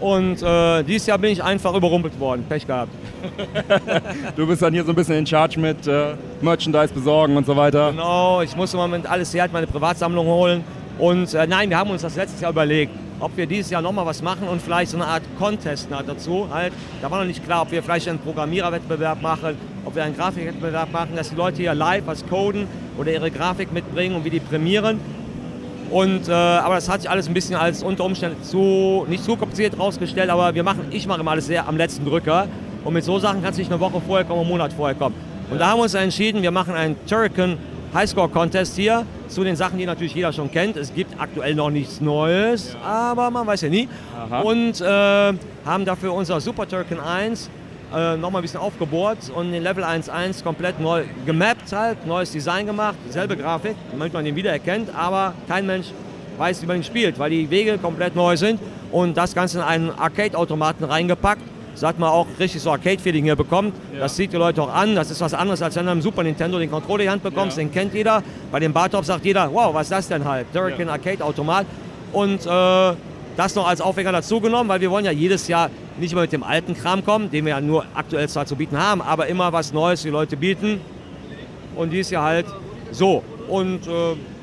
[0.00, 2.44] Und äh, dieses Jahr bin ich einfach überrumpelt worden.
[2.48, 2.92] Pech gehabt.
[4.36, 7.56] Du bist dann hier so ein bisschen in Charge mit äh, Merchandise besorgen und so
[7.56, 7.90] weiter.
[7.90, 10.64] Genau, ich musste im Moment alles her, halt meine Privatsammlung holen.
[10.98, 14.06] Und äh, nein, wir haben uns das letztes Jahr überlegt, ob wir dieses Jahr nochmal
[14.06, 16.48] was machen und vielleicht so eine Art Contest dazu.
[16.52, 20.16] Halt, da war noch nicht klar, ob wir vielleicht einen Programmiererwettbewerb machen, ob wir einen
[20.16, 22.66] Grafikwettbewerb machen, dass die Leute hier live was coden
[22.98, 25.00] oder ihre Grafik mitbringen und wir die prämieren.
[25.90, 29.36] Und, äh, aber das hat sich alles ein bisschen als unter Umständen zu, nicht zu
[29.36, 32.46] kompliziert rausgestellt, aber wir machen, ich mache immer alles sehr am letzten Drücker.
[32.84, 35.14] Und mit so Sachen kannst du nicht eine Woche vorher kommen, einen Monat vorher kommen.
[35.50, 37.56] Und da haben wir uns entschieden, wir machen einen Turrican
[37.94, 40.76] Highscore Contest hier zu den Sachen, die natürlich jeder schon kennt.
[40.76, 43.88] Es gibt aktuell noch nichts Neues, aber man weiß ja nie.
[44.16, 44.40] Aha.
[44.40, 47.50] Und äh, haben dafür unser Super Turrican 1
[47.94, 52.66] äh, nochmal ein bisschen aufgebohrt und den Level 1.1 komplett neu gemappt halt, neues Design
[52.66, 55.86] gemacht, selbe Grafik, damit man den wiedererkennt, aber kein Mensch
[56.36, 58.60] weiß, wie man ihn spielt, weil die Wege komplett neu sind
[58.92, 61.42] und das Ganze in einen Arcade-Automaten reingepackt,
[61.80, 63.74] so hat man auch richtig so Arcade-Feeling hier bekommt.
[63.98, 66.22] Das zieht die Leute auch an, das ist was anderes, als wenn du am Super
[66.22, 68.22] Nintendo den Controller in die Hand bekommst, den kennt jeder.
[68.50, 70.46] Bei dem Bartop sagt jeder, wow, was ist das denn halt?
[70.52, 71.66] Turrican Arcade-Automat
[72.12, 72.94] und äh,
[73.36, 76.32] das noch als Aufhänger dazu genommen, weil wir wollen ja jedes Jahr nicht immer mit
[76.32, 79.52] dem alten Kram kommen, den wir ja nur aktuell zwar zu bieten haben, aber immer
[79.52, 80.80] was Neues die Leute bieten.
[81.76, 82.46] Und dies Jahr halt
[82.90, 83.22] so.
[83.46, 83.90] Und äh,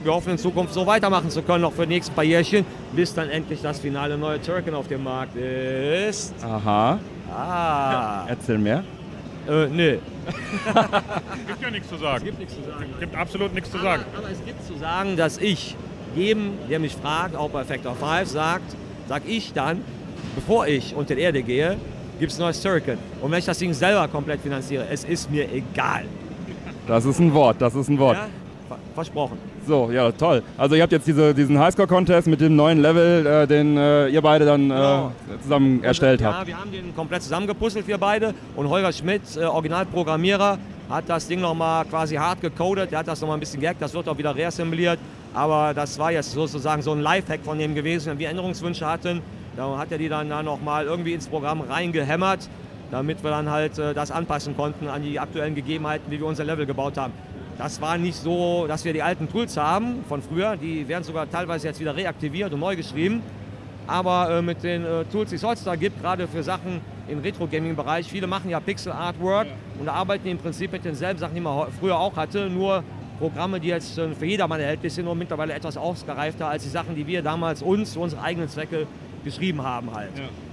[0.04, 3.14] wir hoffen in Zukunft so weitermachen zu können, noch für die nächsten paar Jährchen, bis
[3.14, 6.34] dann endlich das finale neue Turrican auf dem Markt ist.
[6.44, 7.00] Aha.
[7.36, 8.26] Ah.
[8.28, 8.84] Erzähl mehr.
[9.48, 10.00] Äh, nee.
[11.48, 12.18] Gibt ja nichts zu sagen.
[12.18, 12.86] Es gibt nichts zu sagen.
[13.00, 14.04] Gibt absolut nichts zu sagen.
[14.18, 15.76] Aber es gibt zu sagen, dass ich
[16.16, 18.76] jedem, der mich fragt, auch bei Factor 5, sagt,
[19.08, 19.82] sag ich dann,
[20.34, 21.78] bevor ich unter die Erde gehe,
[22.20, 22.98] gibt es neues Turrican.
[23.22, 26.06] Und wenn ich das Ding selber komplett finanziere, es ist mir egal.
[26.88, 28.18] Das ist ein Wort, das ist ein Wort.
[28.18, 28.28] Ja?
[28.96, 29.38] Ver- Versprochen.
[29.68, 30.42] So, ja, toll.
[30.58, 34.22] Also ihr habt jetzt diese, diesen Highscore-Contest mit dem neuen Level, äh, den äh, ihr
[34.22, 35.08] beide dann Genau.
[35.08, 36.48] äh, zusammen erstellt ja, habt.
[36.48, 38.34] wir haben den komplett zusammengepuzzelt, wir beide.
[38.56, 40.58] Und Holger Schmidt, äh, Originalprogrammierer,
[40.90, 42.92] hat das Ding nochmal quasi hart gecodet.
[42.92, 45.00] Der hat das nochmal ein bisschen gehackt, das wird auch wieder reassembliert.
[45.34, 48.12] Aber das war jetzt sozusagen so ein Lifehack von dem gewesen.
[48.12, 49.22] Wenn wir Änderungswünsche hatten,
[49.58, 52.48] da hat er die dann da nochmal irgendwie ins Programm reingehämmert,
[52.92, 56.44] damit wir dann halt äh, das anpassen konnten an die aktuellen Gegebenheiten, wie wir unser
[56.46, 57.14] Level gebaut haben.
[57.58, 60.58] Das war nicht so, dass wir die alten Tools haben von früher.
[60.58, 63.22] Die werden sogar teilweise jetzt wieder reaktiviert und neu geschrieben.
[63.88, 68.08] Aber äh, mit den äh, Tools, die es heutzutage gibt, gerade für Sachen im Retro-Gaming-Bereich,
[68.08, 69.48] viele machen ja Pixel-Artwork
[69.80, 72.84] und da arbeiten im Prinzip mit denselben Sachen, die man früher auch hatte, nur
[73.20, 76.96] Programme, die jetzt äh, für jedermann erhältlich sind und mittlerweile etwas ausgereifter als die Sachen,
[76.96, 78.88] die wir damals uns für unsere eigenen Zwecke
[79.24, 80.10] geschrieben haben halt.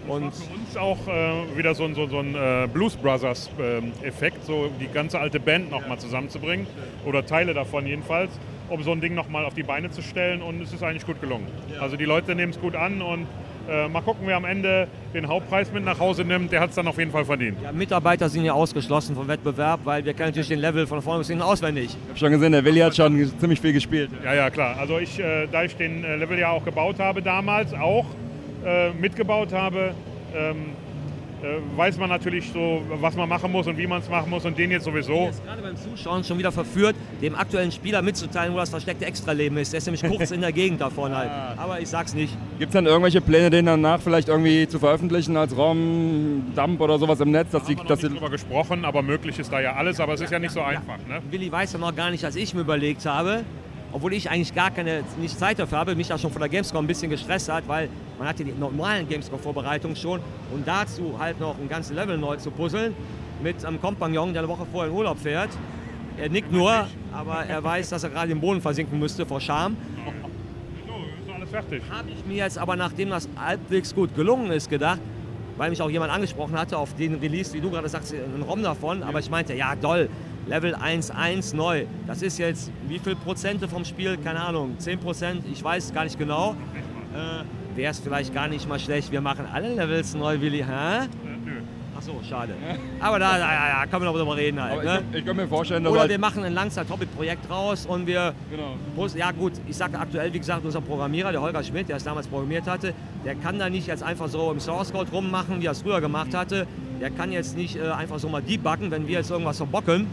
[0.08, 3.92] Und Für uns auch äh, wieder so ein, so, so ein äh, Blues Brothers ähm,
[4.02, 6.66] Effekt, so die ganze alte Band nochmal zusammenzubringen
[7.04, 8.30] oder Teile davon jedenfalls,
[8.68, 11.20] um so ein Ding nochmal auf die Beine zu stellen und es ist eigentlich gut
[11.20, 11.46] gelungen.
[11.80, 13.26] Also die Leute nehmen es gut an und
[13.68, 16.76] äh, mal gucken, wer am Ende den Hauptpreis mit nach Hause nimmt, der hat es
[16.76, 17.58] dann auf jeden Fall verdient.
[17.62, 21.20] ja, Mitarbeiter sind ja ausgeschlossen vom Wettbewerb, weil wir kennen natürlich den Level von vorne
[21.20, 21.90] bis hinten auswendig.
[21.90, 24.10] Ich habe schon gesehen, der Willi hat schon ziemlich viel gespielt.
[24.24, 24.76] Ja, ja, klar.
[24.78, 28.06] Also ich, äh, da ich den äh, Level ja auch gebaut habe damals, auch
[28.64, 29.94] äh, mitgebaut habe,
[30.34, 30.74] ähm,
[31.42, 34.44] äh, weiß man natürlich so, was man machen muss und wie man es machen muss
[34.44, 35.28] und den jetzt sowieso.
[35.28, 39.58] ist gerade beim Zuschauen schon wieder verführt, dem aktuellen Spieler mitzuteilen, wo das versteckte Extraleben
[39.58, 39.72] ist.
[39.72, 41.30] Der ist nämlich kurz in der Gegend davon halt.
[41.56, 42.36] Aber ich sag's nicht.
[42.60, 46.98] Gibt es dann irgendwelche Pläne, den danach vielleicht irgendwie zu veröffentlichen als ROM, Dump oder
[47.00, 47.50] sowas im Netz?
[47.50, 50.20] Dass die, Noch dass nicht drüber gesprochen, aber möglich ist da ja alles, aber es
[50.20, 50.98] ist ja nicht so einfach.
[51.08, 51.20] Ne?
[51.30, 53.44] Willi weiß ja noch gar nicht, als ich mir überlegt habe,
[53.92, 56.84] obwohl ich eigentlich gar keine nicht Zeit dafür habe, mich da schon von der Gamescom
[56.84, 60.20] ein bisschen gestresst hat, weil man hatte die normalen Gamescom-Vorbereitungen schon
[60.52, 62.94] und dazu halt noch ein ganzes Level neu zu puzzeln
[63.42, 65.50] mit einem Kompagnon, der eine Woche vorher in Urlaub fährt.
[66.18, 69.76] Er nickt nur, aber er weiß, dass er gerade im Boden versinken müsste vor Scham.
[70.86, 70.92] So,
[71.24, 71.82] ist alles fertig.
[71.90, 75.00] Habe ich mir jetzt aber, nachdem das halbwegs gut gelungen ist, gedacht,
[75.56, 78.62] weil mich auch jemand angesprochen hatte auf den Release, wie du gerade sagst, ein ROM
[78.62, 80.08] davon, aber ich meinte, ja toll,
[80.46, 85.44] Level 1.1 neu, das ist jetzt wie viel Prozente vom Spiel, keine Ahnung, 10 Prozent,
[85.50, 86.56] ich weiß gar nicht genau.
[87.14, 91.08] Äh, Wäre es vielleicht gar nicht mal schlecht, wir machen alle Levels neu, Willi, hä?
[92.02, 92.54] Ach so, schade.
[93.00, 93.46] Aber da, da,
[93.80, 94.84] da, können wir noch drüber reden halt.
[94.84, 95.02] Ne?
[95.12, 98.34] ich, ich kann mir vorstellen, dass Oder halt, wir machen ein Langzeit-Hobby-Projekt raus und wir.
[98.50, 99.06] Genau.
[99.14, 102.26] Ja, gut, ich sage aktuell, wie gesagt, unser Programmierer, der Holger Schmidt, der es damals
[102.26, 102.92] programmiert hatte,
[103.24, 106.00] der kann da nicht jetzt einfach so im Source Code rummachen, wie er es früher
[106.00, 106.66] gemacht hatte.
[107.00, 110.06] Der kann jetzt nicht äh, einfach so mal debuggen, wenn wir jetzt irgendwas verbocken.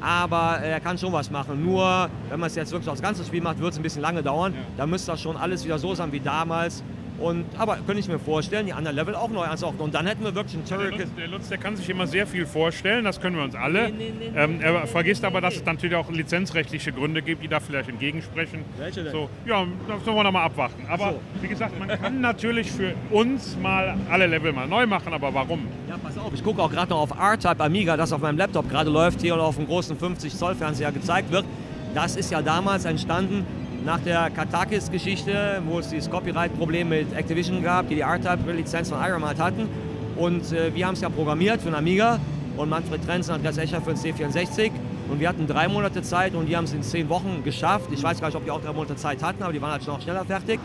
[0.00, 1.62] Aber er kann schon was machen.
[1.64, 4.22] Nur, wenn man es jetzt wirklich aufs ganze Spiel macht, wird es ein bisschen lange
[4.22, 4.54] dauern.
[4.76, 6.82] Da müsste das schon alles wieder so sein wie damals.
[7.20, 9.82] Und, aber könnte ich mir vorstellen, die anderen Level auch neu anzuordnen.
[9.82, 11.00] Und dann hätten wir wirklich einen Der Turrican.
[11.00, 13.90] Lutz, der Lutz, der kann sich immer sehr viel vorstellen, das können wir uns alle.
[13.90, 17.48] Nee, nee, nee, ähm, er vergisst aber, dass es natürlich auch lizenzrechtliche Gründe gibt, die
[17.48, 18.64] da vielleicht entgegensprechen.
[18.78, 19.12] Welche denn?
[19.12, 20.86] So, ja, das sollen wir noch mal abwarten.
[20.88, 25.34] Aber wie gesagt, man kann natürlich für uns mal alle Level mal neu machen, aber
[25.34, 25.68] warum?
[25.88, 28.70] Ja, pass auf, ich gucke auch gerade noch auf R-Type Amiga, das auf meinem Laptop
[28.70, 31.44] gerade läuft hier und auf dem großen 50 Zoll Fernseher gezeigt wird.
[31.94, 33.44] Das ist ja damals entstanden
[33.84, 39.20] nach der Katakis-Geschichte, wo es dieses Copyright-Problem mit Activision gab, die die R-Type-Lizenz von Iron
[39.20, 39.68] Man hatten.
[40.16, 42.18] Und äh, wir haben es ja programmiert für den Amiga
[42.56, 44.70] und Manfred Trenz und Andreas Escher für den C64.
[45.08, 47.88] Und wir hatten drei Monate Zeit und die haben es in zehn Wochen geschafft.
[47.90, 49.82] Ich weiß gar nicht, ob die auch drei Monate Zeit hatten, aber die waren halt
[49.82, 50.60] schon noch schneller fertig.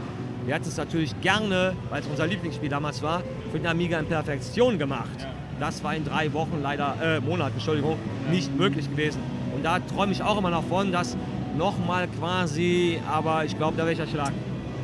[0.45, 4.05] Wir hätten es natürlich gerne, weil es unser Lieblingsspiel damals war, für den Amiga in
[4.05, 5.25] Perfektion gemacht.
[5.59, 7.97] Das war in drei Wochen leider, äh, Monaten, Entschuldigung,
[8.29, 9.21] nicht möglich gewesen.
[9.55, 11.17] Und da träume ich auch immer noch von, dass
[11.57, 14.35] nochmal quasi, aber ich glaube, da werde ich erschlagen.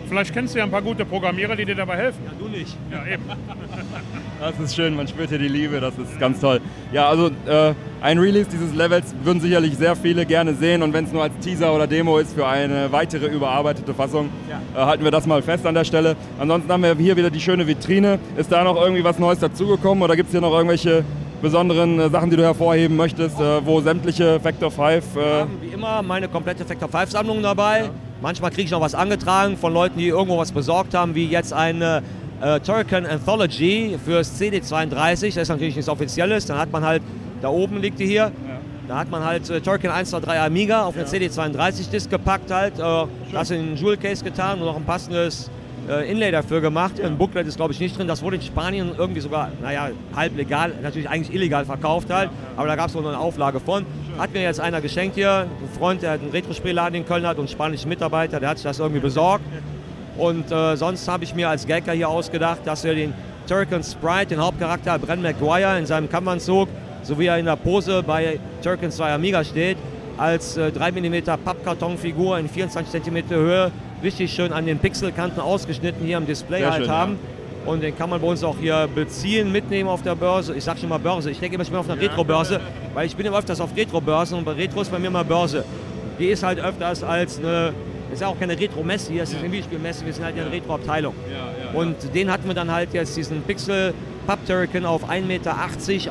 [0.08, 2.20] Vielleicht kennst du ja ein paar gute Programmierer, die dir dabei helfen.
[2.26, 2.76] Ja, du nicht.
[2.92, 3.24] Ja, eben.
[4.42, 6.62] Das ist schön, man spürt hier die Liebe, das ist ganz toll.
[6.92, 11.06] Ja, also äh, ein Release dieses Levels würden sicherlich sehr viele gerne sehen und wenn
[11.06, 14.32] es nur als Teaser oder Demo ist für eine weitere überarbeitete Fassung,
[14.76, 16.16] äh, halten wir das mal fest an der Stelle.
[16.40, 18.18] Ansonsten haben wir hier wieder die schöne Vitrine.
[18.36, 21.06] Ist da noch irgendwie was Neues dazugekommen oder gibt es hier noch irgendwelche
[21.42, 25.16] besonderen äh, Sachen, die du hervorheben möchtest, äh, wo sämtliche Factor 5...
[25.16, 27.90] Äh, Wie immer meine komplette Factor 5 Sammlung dabei.
[28.22, 31.54] Manchmal kriege ich noch was angetragen von Leuten, die irgendwo was besorgt haben, wie jetzt
[31.54, 32.04] eine
[32.42, 35.28] äh, Turrican Anthology fürs CD32.
[35.34, 36.46] Das ist natürlich nichts Offizielles.
[36.46, 37.02] Dann hat man halt,
[37.42, 38.32] da oben liegt die hier.
[38.88, 42.80] Da hat man halt äh, Turrican 1, 2, 3 Amiga auf eine CD32-Disc gepackt halt.
[42.80, 45.50] Äh, das in den Jewel Case getan und noch ein passendes
[45.92, 47.00] äh, Inlay dafür gemacht.
[47.02, 48.08] Ein Booklet ist glaube ich nicht drin.
[48.08, 52.30] Das wurde in Spanien irgendwie sogar, naja, halb legal, natürlich eigentlich illegal verkauft halt.
[52.56, 53.86] Aber da gab es wohl eine Auflage von.
[54.18, 55.48] Hat mir jetzt einer geschenkt hier.
[55.62, 58.64] Ein Freund, der einen Retro-Spielladen in Köln hat und einen spanischen Mitarbeiter, der hat sich
[58.64, 59.44] das irgendwie besorgt.
[60.18, 63.14] Und äh, sonst habe ich mir als Gagger hier ausgedacht, dass wir den
[63.48, 66.70] Turrican Sprite, den Hauptcharakter Bren McGuire in seinem Kampfanzug,
[67.04, 69.78] so wie er in der Pose bei Turrican 2 Amiga steht,
[70.18, 73.72] als äh, 3 mm Pappkartonfigur in 24 cm Höhe,
[74.04, 77.20] richtig schön an den Pixelkanten ausgeschnitten hier am Display Sehr halt schön, haben.
[77.66, 80.56] Und den kann man bei uns auch hier beziehen, mitnehmen auf der Börse.
[80.56, 81.30] Ich sag schon mal Börse.
[81.30, 82.60] Ich denke immer, ich bin auf einer Retro-Börse,
[82.94, 85.64] weil ich bin immer öfters auf Retro-Börsen und bei Retro ist bei mir mal Börse.
[86.18, 87.74] Die ist halt öfters als eine,
[88.12, 91.14] ist ja auch keine Retro-Messe hier, es ist eine Videospielmesse, wir sind halt eine Retro-Abteilung.
[91.74, 93.94] Und den hatten wir dann halt jetzt diesen Pixel
[94.26, 95.56] Pub Turrican auf 1,80 Meter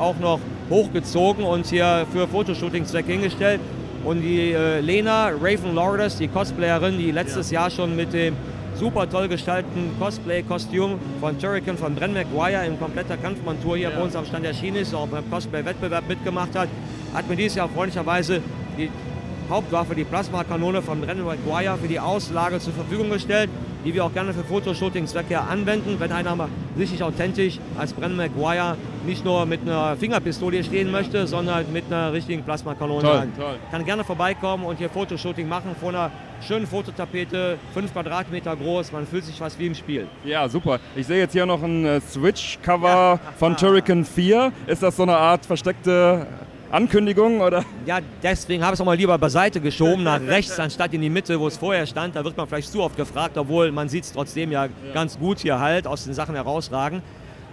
[0.00, 3.60] auch noch hochgezogen und hier für Fotoshootings-Zwecke hingestellt.
[4.04, 8.34] Und die äh, Lena Raven Lourdes, die Cosplayerin, die letztes Jahr schon mit dem
[8.74, 14.16] super toll gestalteten Cosplay-Kostüm von Turrican von Bren McGuire in kompletter Kampfmontur hier bei uns
[14.16, 16.68] am Stand erschienen ist, auch beim Cosplay-Wettbewerb mitgemacht hat,
[17.12, 18.40] hat mir dieses Jahr freundlicherweise
[18.78, 18.88] die
[19.50, 23.50] Hauptwaffe, die Plasmakanone von Bren McGuire für die Auslage zur Verfügung gestellt,
[23.84, 26.48] die wir auch gerne für Fotoshooting-Zwecke anwenden, wenn einer mal
[26.78, 32.12] richtig authentisch als Bren McGuire nicht nur mit einer Fingerpistole stehen möchte, sondern mit einer
[32.12, 33.02] richtigen Plasmakanone.
[33.02, 33.56] Toll, toll.
[33.72, 36.12] Kann gerne vorbeikommen und hier Fotoshooting machen vor einer
[36.46, 40.06] schönen Fototapete, 5 Quadratmeter groß, man fühlt sich fast wie im Spiel.
[40.24, 40.78] Ja, super.
[40.94, 44.52] Ich sehe jetzt hier noch ein äh, Switch-Cover von Turrican 4.
[44.66, 46.26] Ist das so eine Art versteckte
[46.70, 47.64] Ankündigung oder?
[47.84, 51.10] Ja, deswegen habe ich es auch mal lieber beiseite geschoben, nach rechts anstatt in die
[51.10, 52.14] Mitte, wo es vorher stand.
[52.14, 55.40] Da wird man vielleicht zu oft gefragt, obwohl man sieht es trotzdem ja, ganz gut
[55.40, 57.02] hier halt, aus den Sachen herausragen.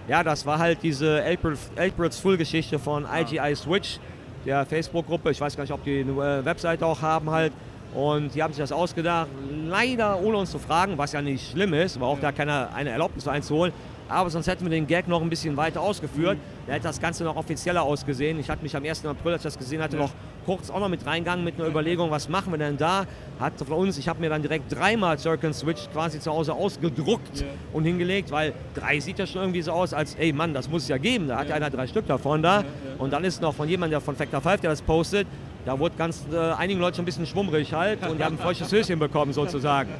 [0.06, 3.98] Ja, das war halt diese April, April's Full-Geschichte von IGI Switch,
[4.46, 5.32] der Facebook-Gruppe.
[5.32, 7.52] Ich weiß gar nicht, ob die eine äh, Webseite auch haben halt.
[7.94, 9.28] Und die haben sich das ausgedacht,
[9.66, 12.90] leider ohne uns zu fragen, was ja nicht schlimm ist, aber auch da keiner eine
[12.90, 13.72] Erlaubnis einzuholen.
[14.08, 16.38] Aber sonst hätten wir den Gag noch ein bisschen weiter ausgeführt.
[16.66, 18.38] Da hätte das Ganze noch offizieller ausgesehen.
[18.40, 19.04] Ich hatte mich am 1.
[19.06, 20.10] April, als ich das gesehen hatte, noch
[20.46, 23.04] kurz auch noch mit reingegangen mit einer Überlegung, was machen wir denn da?
[23.38, 27.44] Hat von uns, ich habe mir dann direkt dreimal Circle Switch quasi zu Hause ausgedruckt
[27.74, 30.84] und hingelegt, weil drei sieht ja schon irgendwie so aus, als, ey Mann, das muss
[30.84, 31.28] es ja geben.
[31.28, 32.64] Da hat ja einer drei Stück davon da.
[32.96, 35.26] Und dann ist noch von jemandem, der von Factor 5, der das postet,
[35.66, 38.42] da wurde ganz äh, einigen Leuten schon ein bisschen schwummrig halt und die haben ein
[38.42, 39.90] feuchtes Höschen bekommen sozusagen.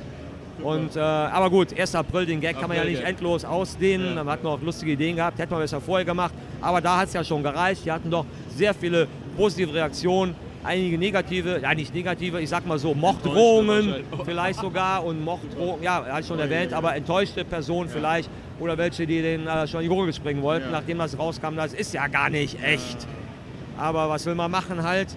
[0.63, 1.95] Und, äh, aber gut, 1.
[1.95, 4.15] April, den Gag kann man ja nicht endlos ausdehnen.
[4.15, 6.35] Man hat noch lustige Ideen gehabt, hätte man besser vorher gemacht.
[6.61, 7.85] Aber da hat es ja schon gereicht.
[7.85, 9.07] Die hatten doch sehr viele
[9.37, 10.35] positive Reaktionen,
[10.65, 13.95] einige negative, ja nicht negative, ich sag mal so, Morddrohungen
[14.25, 18.29] vielleicht sogar und Morddrohungen, ja, hat schon erwähnt, aber enttäuschte Personen vielleicht
[18.59, 21.73] oder welche, die den äh, schon in die Gurgel springen wollten, nachdem das rauskam, das
[21.73, 23.07] ist ja gar nicht echt.
[23.79, 25.09] Aber was will man machen halt?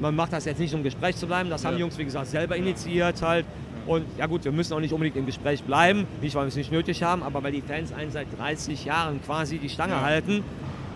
[0.00, 1.50] Man macht das jetzt nicht, um Gespräch zu bleiben.
[1.50, 3.44] Das haben die Jungs, wie gesagt, selber initiiert halt.
[3.86, 6.56] Und ja gut, wir müssen auch nicht unbedingt im Gespräch bleiben, nicht weil wir es
[6.56, 10.42] nicht nötig haben, aber weil die Fans einen seit 30 Jahren quasi die Stange halten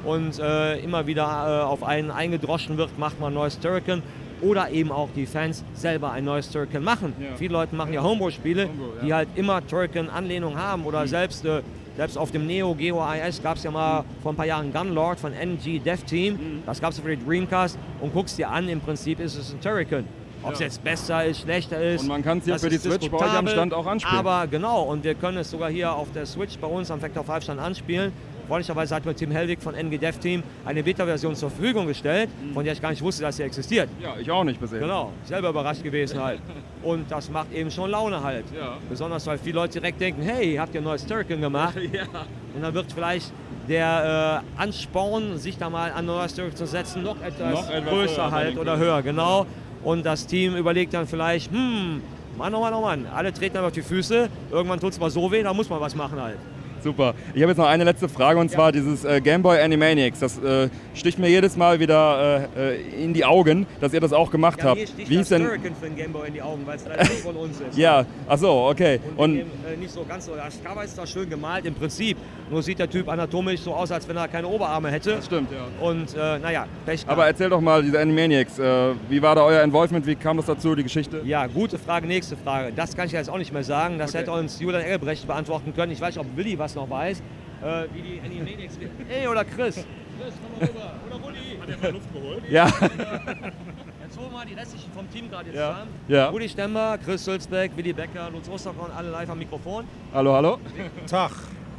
[0.04, 4.02] und äh, immer wieder äh, auf einen eingedroschen wird, macht man ein neues Turrican.
[4.40, 7.12] Oder eben auch die Fans selber ein neues Turrican machen.
[7.36, 8.68] Viele Leute machen ja Homebrew-Spiele,
[9.04, 11.60] die halt immer Turrican-Anlehnung haben oder selbst äh,
[11.96, 15.18] selbst auf dem Neo Geo IS gab es ja mal vor ein paar Jahren Gunlord
[15.18, 16.62] von NG Dev Team.
[16.64, 19.60] Das gab es für die Dreamcast und guckst dir an, im Prinzip ist es ein
[19.60, 20.04] Turrican.
[20.42, 20.66] Ob es Ja.
[20.66, 22.02] jetzt besser ist, schlechter ist.
[22.02, 23.48] Und man kann's hier das für die Switch bei euch am.
[23.48, 24.18] Stand auch anspielen.
[24.18, 27.24] Aber genau, und wir können es sogar hier auf der Switch bei uns am Factor
[27.24, 28.12] 5 Stand anspielen.
[28.46, 32.64] Freundlicherweise hat mir Tim Helwig von NG Dev Team eine Beta-Version zur Verfügung gestellt, von
[32.64, 33.90] der ich gar nicht wusste, dass sie existiert.
[34.02, 34.78] Ja, ich auch nicht bisher.
[34.78, 36.40] Genau, selber überrascht gewesen halt.
[36.82, 38.46] Und das macht eben schon Laune halt.
[38.88, 41.76] Besonders, weil viele Leute direkt denken, hey, habt ihr ein neues Turrican gemacht?
[42.54, 43.30] Und dann wird vielleicht
[43.68, 47.70] der äh, Ansporn, sich da mal an ein neues Turrican zu setzen, noch etwas, Noch
[47.70, 49.44] etwas größer höher, halt oder höher, genau.
[49.82, 52.02] Und das Team überlegt dann vielleicht, hm,
[52.36, 55.10] Mann, oh Mann, oh Mann, alle treten aber auf die Füße, irgendwann tut es mal
[55.10, 56.38] so weh, da muss man was machen halt.
[56.82, 57.14] Super.
[57.34, 60.20] Ich habe jetzt noch eine letzte Frage und zwar dieses äh, Game Boy Animaniacs.
[60.20, 64.12] Das äh, sticht mir jedes Mal wieder äh, äh, in die Augen, dass ihr das
[64.12, 64.78] auch gemacht Ja, habt.
[64.96, 65.42] Wie das ist denn?
[65.44, 67.68] Turrican für den Gameboy in die Augen, weil es leider nicht von uns ist.
[67.78, 69.00] Ja, ach so, okay.
[69.16, 70.32] Und, Und eben, äh, nicht so ganz so.
[70.34, 72.16] Das Cover ist zwar schön gemalt im Prinzip,
[72.50, 75.12] nur sieht der Typ anatomisch so aus, als wenn er keine Oberarme hätte.
[75.16, 75.66] Das stimmt, ja.
[75.86, 78.58] Und äh, naja, Pech aber erzähl doch mal diese Animaniacs.
[78.58, 80.06] Äh, wie war da euer Involvement?
[80.06, 81.20] Wie kam das dazu, die Geschichte?
[81.24, 82.72] Ja, gute Frage, nächste Frage.
[82.74, 83.98] Das kann ich jetzt auch nicht mehr sagen.
[83.98, 84.18] Das Okay.
[84.20, 85.92] hätte uns Julian Engelbrecht beantworten können.
[85.92, 87.20] Ich weiß nicht, ob Willi was noch weiß.
[87.62, 88.78] Äh, wie die Animaniacs.
[89.08, 89.74] Ey, oder Chris.
[89.74, 90.92] Chris, komm mal rüber.
[91.06, 91.58] Oder Rudi.
[91.60, 92.42] Hat er mal Luft geholt?
[92.50, 92.66] Ja.
[94.08, 95.70] Jetzt holen wir mal die restlichen vom Team gerade jetzt Ja.
[95.72, 95.90] zusammen.
[96.08, 96.28] Ja.
[96.30, 99.84] Rudi Stemmer, Chris Hülsbeck, Willi Becker, Lutz Osterkorn, alle live am Mikrofon.
[100.14, 100.58] Hallo, hallo.
[101.06, 101.30] Tag.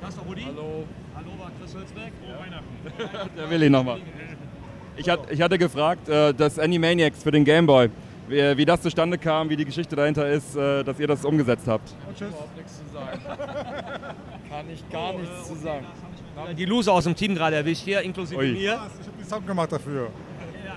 [0.01, 0.43] Das war Rudi.
[0.43, 0.83] Hallo.
[1.15, 2.13] Hallo, war Chris Hülsbeck.
[2.23, 3.35] Frohe Weihnachten.
[3.35, 3.99] Der Willi nochmal.
[4.95, 7.89] Ich, hat, ich hatte gefragt, äh, das Animaniacs für den Game Boy,
[8.27, 11.67] wie, wie das zustande kam, wie die Geschichte dahinter ist, äh, dass ihr das umgesetzt
[11.67, 11.89] habt.
[12.15, 12.27] Tschüss.
[12.29, 13.19] Überhaupt nichts zu sagen.
[14.59, 15.85] Kann ich gar nichts zu sagen.
[16.57, 18.51] Die Loser aus dem Team gerade erwischt hier, inklusive Ui.
[18.51, 18.73] mir.
[18.73, 20.09] Ich habe die Sound gemacht dafür.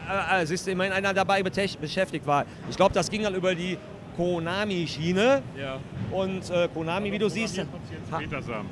[0.08, 2.44] Äh, äh, siehst du, immerhin einer dabei beschäftigt war.
[2.70, 3.76] Ich glaube, das ging dann über die
[4.16, 5.42] Konami-Schiene.
[5.58, 5.80] Ja.
[6.12, 7.58] Und äh, Konami, wie du siehst.
[7.58, 8.70] ha- Petersamen.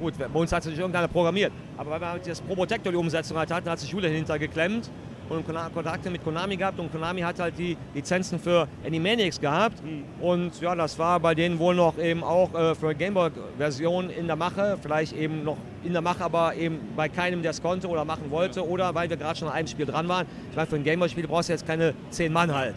[0.00, 1.52] Gut, bei uns hat sich irgendeiner programmiert.
[1.76, 4.88] Aber weil wir halt das Probotector die Umsetzung halt hatten, hat sich Julian hinter geklemmt
[5.28, 9.82] und Kontakte mit Konami gehabt und Konami hat halt die Lizenzen für Animaniacs gehabt.
[10.20, 14.36] Und ja, das war bei denen wohl noch eben auch äh, für Gameboy-Version in der
[14.36, 18.04] Mache, vielleicht eben noch in der Mache, aber eben bei keinem, der es konnte oder
[18.04, 20.26] machen wollte oder weil wir gerade schon an einem Spiel dran waren.
[20.50, 22.74] Ich meine, für ein Gameboy-Spiel brauchst du jetzt keine zehn Mann halt.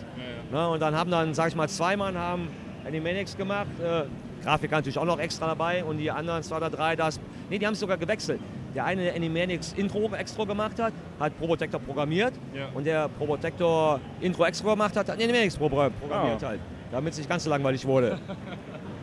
[0.52, 2.48] Ne, und dann haben dann, sag ich mal, zwei Mann haben
[2.86, 3.68] Animaniacs gemacht.
[3.82, 4.04] Äh,
[4.44, 7.20] Grafiker natürlich auch noch extra dabei und die anderen zwei oder drei, das.
[7.50, 8.40] Nee, die haben es sogar gewechselt.
[8.76, 12.34] Der eine, der Animaniacs Intro extra gemacht hat, hat Probotector programmiert.
[12.54, 12.68] Ja.
[12.74, 16.48] Und der Probotector Intro extra gemacht hat, hat Animaniacs pro- programmiert Ah.
[16.48, 16.60] halt.
[16.92, 18.20] Damit es nicht ganz so langweilig wurde.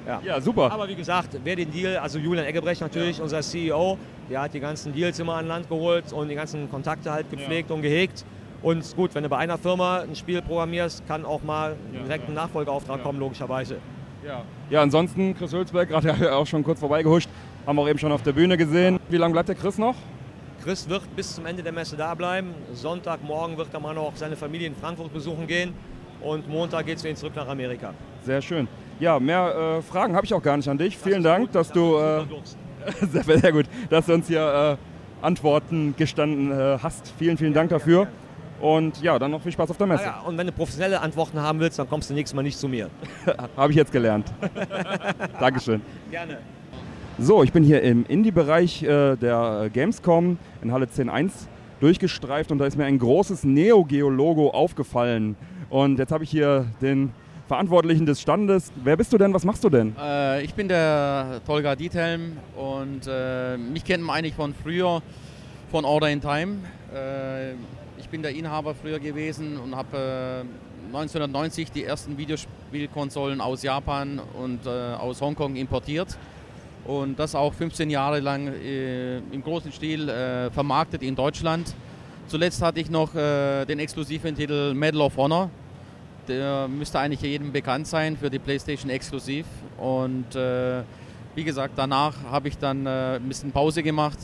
[0.06, 0.20] Ja.
[0.24, 0.70] Ja, super.
[0.70, 3.98] Aber wie gesagt, wer den Deal, also Julian Eggebrecht natürlich, unser CEO,
[4.30, 7.72] der hat die ganzen Deals immer an Land geholt und die ganzen Kontakte halt gepflegt
[7.72, 8.24] und gehegt.
[8.62, 11.74] Und gut, wenn du bei einer Firma ein Spiel programmierst, kann auch mal
[12.04, 13.78] direkt ein Nachfolgeauftrag kommen, logischerweise.
[14.26, 14.42] Ja.
[14.70, 17.28] Ja, ansonsten Chris Hülsberg, gerade auch schon kurz vorbeigehuscht,
[17.64, 18.98] haben wir auch eben schon auf der Bühne gesehen.
[19.08, 19.94] Wie lange bleibt der Chris noch?
[20.64, 22.52] Chris wird bis zum Ende der Messe da bleiben.
[22.72, 25.72] Sonntagmorgen wird er mal noch seine Familie in Frankfurt besuchen gehen.
[26.20, 27.94] Und Montag geht es ihn zurück nach Amerika.
[28.22, 28.66] Sehr schön.
[28.98, 30.98] Ja, mehr äh, Fragen habe ich auch gar nicht an dich.
[30.98, 32.24] Vielen Dank, dass du äh,
[33.06, 34.78] sehr, sehr gut, dass du uns hier
[35.22, 37.12] äh, Antworten gestanden äh, hast.
[37.16, 38.08] Vielen, vielen Dank dafür.
[38.60, 40.04] Und ja, dann noch viel Spaß auf der Messe.
[40.04, 42.58] Ah ja, und wenn du professionelle Antworten haben willst, dann kommst du nächstes Mal nicht
[42.58, 42.88] zu mir.
[43.56, 44.32] Habe ich jetzt gelernt.
[45.40, 45.82] Dankeschön.
[46.10, 46.38] Gerne.
[47.18, 51.30] So, ich bin hier im Indie-Bereich äh, der Gamescom in Halle 10.1
[51.80, 55.36] durchgestreift und da ist mir ein großes Neo Geo-Logo aufgefallen.
[55.68, 57.12] Und jetzt habe ich hier den
[57.48, 58.72] Verantwortlichen des Standes.
[58.82, 59.32] Wer bist du denn?
[59.32, 59.94] Was machst du denn?
[60.00, 65.00] Äh, ich bin der Tolga Diethelm und äh, mich kennt man eigentlich von früher,
[65.70, 66.58] von Order in Time.
[68.06, 74.20] Ich bin der Inhaber früher gewesen und habe äh, 1990 die ersten Videospielkonsolen aus Japan
[74.40, 76.16] und äh, aus Hongkong importiert
[76.84, 80.06] und das auch 15 Jahre lang äh, im großen Stil
[80.52, 81.74] vermarktet in Deutschland.
[82.28, 85.50] Zuletzt hatte ich noch den exklusiven Titel Medal of Honor.
[86.28, 89.46] Der müsste eigentlich jedem bekannt sein für die PlayStation exklusiv.
[89.78, 90.26] Und
[91.34, 94.18] wie gesagt, danach habe ich dann ein bisschen Pause gemacht.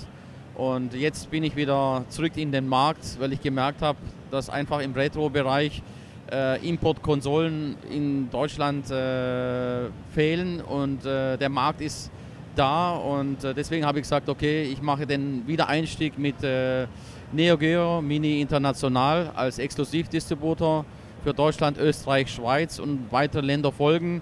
[0.55, 3.99] Und jetzt bin ich wieder zurück in den Markt, weil ich gemerkt habe,
[4.31, 5.83] dass einfach im Retro-Bereich
[6.31, 12.11] äh, Importkonsolen in Deutschland äh, fehlen und äh, der Markt ist
[12.55, 12.93] da.
[12.93, 16.87] Und äh, deswegen habe ich gesagt, okay, ich mache den Wiedereinstieg mit äh,
[17.33, 20.85] Neo Geo Mini International als Exklusivdistributor
[21.25, 24.21] für Deutschland, Österreich, Schweiz und weitere Länder folgen.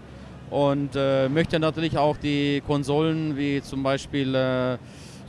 [0.48, 4.34] Und äh, möchte natürlich auch die Konsolen wie zum Beispiel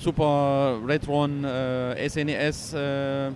[0.01, 3.27] Super Retron äh, SNES äh,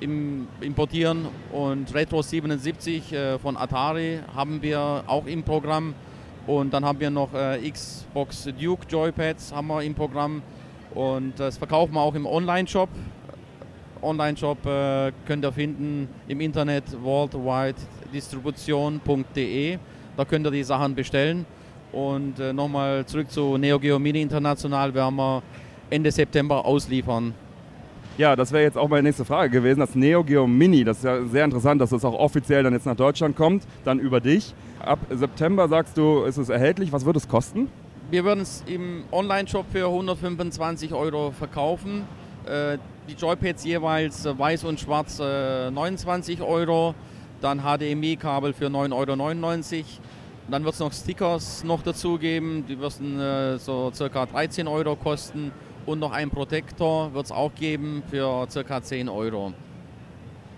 [0.00, 5.92] im, importieren und Retro 77 äh, von Atari haben wir auch im Programm
[6.46, 10.40] und dann haben wir noch äh, Xbox Duke Joypads haben wir im Programm
[10.94, 12.88] und das verkaufen wir auch im Online-Shop.
[14.00, 19.78] Online-Shop äh, könnt ihr finden im Internet worldwidedistribution.de.
[20.16, 21.44] Da könnt ihr die Sachen bestellen.
[21.92, 25.42] Und äh, nochmal zurück zu Neo Geo Mini International wir
[25.90, 27.34] Ende September ausliefern.
[28.18, 29.80] Ja, das wäre jetzt auch meine nächste Frage gewesen.
[29.80, 32.86] Das Neo Geo Mini, das ist ja sehr interessant, dass das auch offiziell dann jetzt
[32.86, 34.54] nach Deutschland kommt, dann über dich.
[34.80, 36.92] Ab September sagst du, ist es erhältlich.
[36.92, 37.68] Was wird es kosten?
[38.10, 42.04] Wir würden es im Online-Shop für 125 Euro verkaufen.
[42.46, 42.78] Äh,
[43.08, 46.94] die Joypads jeweils äh, weiß und schwarz äh, 29 Euro.
[47.42, 49.84] Dann HDMI-Kabel für 9,99 Euro.
[50.48, 54.94] Dann wird es noch Stickers noch dazu geben, die werden äh, so circa 13 Euro
[54.94, 55.50] kosten.
[55.86, 59.52] Und noch ein Protektor wird es auch geben für circa 10 Euro.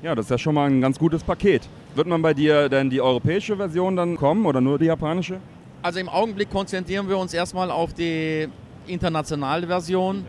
[0.02, 1.68] Ja, das ist ja schon mal ein ganz gutes Paket.
[1.94, 5.38] Wird man bei dir denn die europäische Version dann kommen oder nur die japanische?
[5.82, 8.48] Also im Augenblick konzentrieren wir uns erstmal auf die
[8.86, 10.24] internationale Version.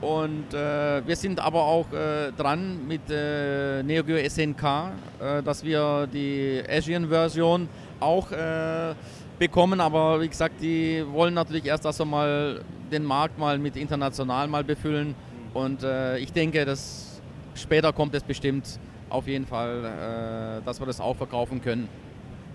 [0.00, 5.62] Und äh, wir sind aber auch äh, dran mit äh, Neo Geo SNK, äh, dass
[5.62, 7.68] wir die Asian-Version
[8.00, 8.94] auch äh,
[9.38, 9.78] bekommen.
[9.78, 14.48] Aber wie gesagt, die wollen natürlich erst, dass wir mal den Markt mal mit international
[14.48, 15.14] mal befüllen.
[15.54, 17.20] Und äh, ich denke, dass
[17.54, 18.78] später kommt es bestimmt
[19.08, 21.88] auf jeden Fall, dass wir das auch verkaufen können.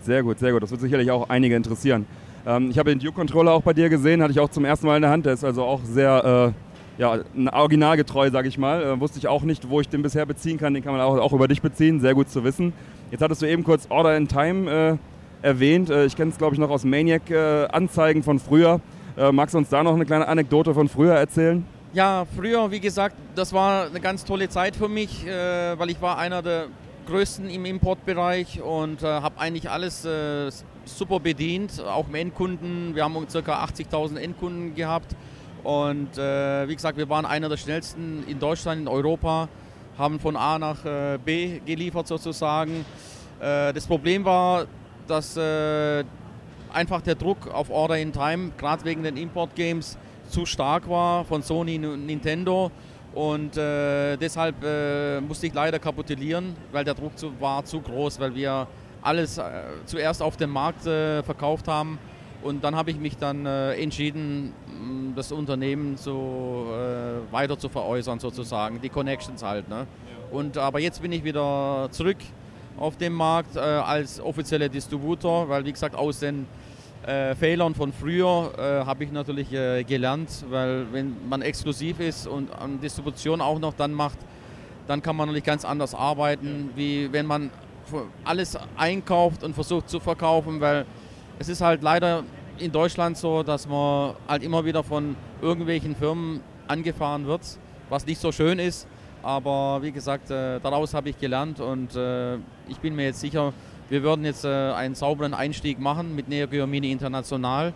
[0.05, 0.63] Sehr gut, sehr gut.
[0.63, 2.05] Das wird sicherlich auch einige interessieren.
[2.45, 4.97] Ähm, ich habe den Duke-Controller auch bei dir gesehen, hatte ich auch zum ersten Mal
[4.97, 5.25] in der Hand.
[5.25, 6.53] Der ist also auch sehr
[6.97, 7.19] äh, ja,
[7.51, 8.83] originalgetreu, sage ich mal.
[8.83, 10.73] Äh, wusste ich auch nicht, wo ich den bisher beziehen kann.
[10.73, 11.99] Den kann man auch, auch über dich beziehen.
[11.99, 12.73] Sehr gut zu wissen.
[13.11, 14.99] Jetzt hattest du eben kurz Order in Time
[15.41, 15.89] äh, erwähnt.
[15.89, 18.79] Äh, ich kenne es, glaube ich, noch aus Maniac-Anzeigen von früher.
[19.18, 21.66] Äh, magst du uns da noch eine kleine Anekdote von früher erzählen?
[21.93, 26.01] Ja, früher, wie gesagt, das war eine ganz tolle Zeit für mich, äh, weil ich
[26.01, 26.66] war einer der
[27.07, 30.51] größten im Importbereich und äh, habe eigentlich alles äh,
[30.84, 32.93] super bedient, auch im Endkunden.
[32.93, 33.63] Wir haben ca.
[33.63, 35.16] 80.000 Endkunden gehabt
[35.63, 39.47] und äh, wie gesagt, wir waren einer der schnellsten in Deutschland, in Europa,
[39.97, 42.86] haben von A nach äh, B geliefert sozusagen.
[43.38, 44.66] Das Problem war,
[45.07, 45.38] dass
[46.76, 49.97] einfach der Druck auf Order in Time, gerade wegen den Import-Games,
[50.30, 52.71] zu stark war von Sony und Nintendo.
[53.13, 58.19] Und äh, deshalb äh, musste ich leider kapitulieren, weil der Druck zu, war zu groß,
[58.19, 58.67] weil wir
[59.01, 59.43] alles äh,
[59.86, 61.97] zuerst auf dem Markt äh, verkauft haben.
[62.43, 64.53] Und dann habe ich mich dann äh, entschieden,
[65.15, 69.69] das Unternehmen so äh, weiter zu veräußern sozusagen, die Connections halt.
[69.69, 69.88] Ne?
[70.32, 72.17] Und, aber jetzt bin ich wieder zurück
[72.78, 76.45] auf dem Markt als offizieller Distributor, weil wie gesagt aus den
[77.06, 82.28] äh, Fehlern von früher äh, habe ich natürlich äh, gelernt, weil wenn man exklusiv ist
[82.28, 84.18] und an Distribution auch noch dann macht,
[84.88, 87.51] dann kann man natürlich ganz anders arbeiten, wie wenn man
[88.24, 90.86] alles einkauft und versucht zu verkaufen, weil
[91.38, 92.24] es ist halt leider
[92.58, 97.41] in Deutschland so, dass man halt immer wieder von irgendwelchen Firmen angefahren wird,
[97.89, 98.88] was nicht so schön ist.
[99.22, 102.36] Aber wie gesagt, äh, daraus habe ich gelernt und äh,
[102.68, 103.53] ich bin mir jetzt sicher,
[103.89, 107.73] wir würden jetzt äh, einen sauberen Einstieg machen mit Neo Geo Mini International,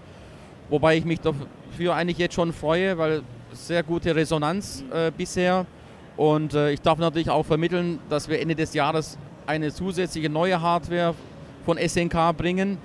[0.69, 3.21] wobei ich mich dafür eigentlich jetzt schon freue, weil
[3.53, 5.65] sehr gute Resonanz äh, bisher
[6.17, 10.61] und äh, ich darf natürlich auch vermitteln, dass wir Ende des Jahres eine zusätzliche neue
[10.61, 11.15] Hardware
[11.65, 12.77] von SNK bringen.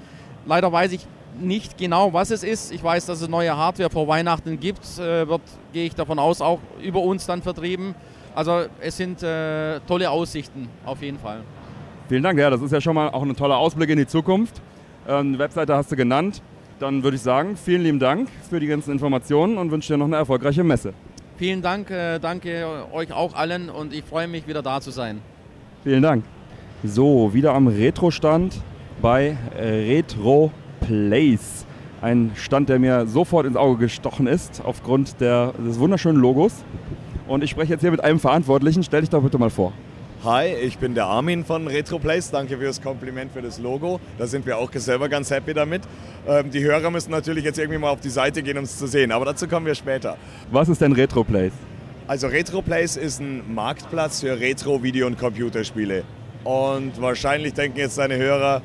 [0.46, 1.06] Leider weiß ich
[1.40, 2.72] nicht genau, was es ist.
[2.72, 6.40] Ich weiß, dass es neue Hardware vor Weihnachten gibt, äh, wird, gehe ich davon aus,
[6.40, 7.94] auch über uns dann vertrieben.
[8.34, 11.42] Also es sind äh, tolle Aussichten auf jeden Fall.
[12.08, 14.60] Vielen Dank, ja, das ist ja schon mal auch ein toller Ausblick in die Zukunft.
[15.08, 16.42] Ähm, die Webseite hast du genannt.
[16.78, 20.06] Dann würde ich sagen, vielen lieben Dank für die ganzen Informationen und wünsche dir noch
[20.06, 20.92] eine erfolgreiche Messe.
[21.36, 25.20] Vielen Dank, äh, danke euch auch allen und ich freue mich wieder da zu sein.
[25.82, 26.24] Vielen Dank.
[26.82, 28.60] So, wieder am Retro-Stand
[29.00, 30.50] bei Retro
[30.80, 31.64] Place.
[32.02, 36.64] Ein Stand, der mir sofort ins Auge gestochen ist, aufgrund der, des wunderschönen Logos.
[37.26, 38.82] Und ich spreche jetzt hier mit einem Verantwortlichen.
[38.82, 39.72] Stell dich doch bitte mal vor.
[40.24, 42.30] Hi, ich bin der Armin von RetroPlace.
[42.30, 44.00] Danke für das Kompliment für das Logo.
[44.16, 45.82] Da sind wir auch selber ganz happy damit.
[46.26, 48.86] Ähm, die Hörer müssen natürlich jetzt irgendwie mal auf die Seite gehen, um es zu
[48.86, 50.16] sehen, aber dazu kommen wir später.
[50.50, 51.52] Was ist denn RetroPlace?
[52.06, 56.04] Also RetroPlace ist ein Marktplatz für Retro-Video- und Computerspiele.
[56.42, 58.62] Und wahrscheinlich denken jetzt deine Hörer,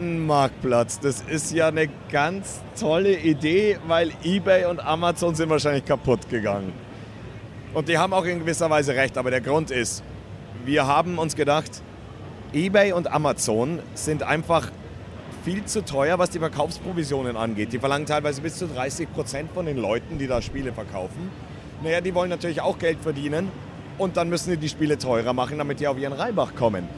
[0.00, 0.98] ein Marktplatz.
[0.98, 6.72] Das ist ja eine ganz tolle Idee, weil eBay und Amazon sind wahrscheinlich kaputt gegangen.
[7.72, 10.02] Und die haben auch in gewisser Weise recht, aber der Grund ist,
[10.64, 11.82] wir haben uns gedacht,
[12.52, 14.70] eBay und Amazon sind einfach
[15.44, 17.72] viel zu teuer, was die Verkaufsprovisionen angeht.
[17.72, 21.30] Die verlangen teilweise bis zu 30 Prozent von den Leuten, die da Spiele verkaufen.
[21.82, 23.48] Naja, die wollen natürlich auch Geld verdienen
[23.98, 26.88] und dann müssen die die Spiele teurer machen, damit die auf ihren Reibach kommen.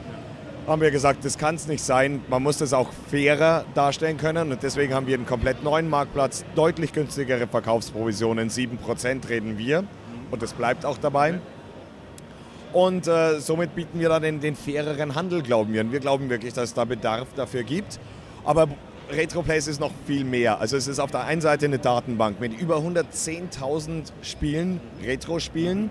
[0.67, 2.21] Haben wir gesagt, das kann es nicht sein.
[2.27, 6.45] Man muss das auch fairer darstellen können und deswegen haben wir einen komplett neuen Marktplatz,
[6.55, 9.83] deutlich günstigere Verkaufsprovisionen, 7% reden wir
[10.29, 11.39] und das bleibt auch dabei.
[12.75, 15.79] Und äh, somit bieten wir dann den, den faireren Handel, glauben wir.
[15.79, 18.01] Und wir glauben wirklich, dass es da Bedarf dafür gibt.
[18.43, 18.67] Aber
[19.09, 20.59] RetroPlace ist noch viel mehr.
[20.59, 25.89] Also es ist auf der einen Seite eine Datenbank mit über 110.000 Spielen, Retro-Spielen.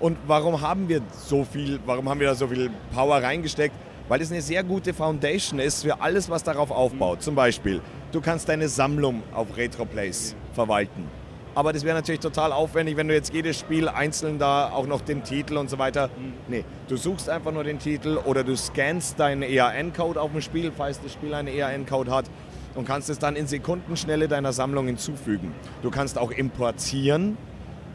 [0.00, 3.76] Und warum haben wir so viel, warum haben wir da so viel Power reingesteckt?
[4.08, 7.22] Weil es eine sehr gute Foundation ist für alles, was darauf aufbaut.
[7.22, 11.08] Zum Beispiel, du kannst deine Sammlung auf RetroPlace verwalten.
[11.56, 15.00] Aber das wäre natürlich total aufwendig, wenn du jetzt jedes Spiel einzeln da auch noch
[15.00, 16.10] den Titel und so weiter.
[16.48, 20.70] Nee, du suchst einfach nur den Titel oder du scannst deinen EAN-Code auf dem Spiel,
[20.76, 22.26] falls das Spiel einen EAN-Code hat.
[22.74, 25.54] und kannst es dann in Sekundenschnelle deiner Sammlung hinzufügen.
[25.80, 27.38] Du kannst auch importieren,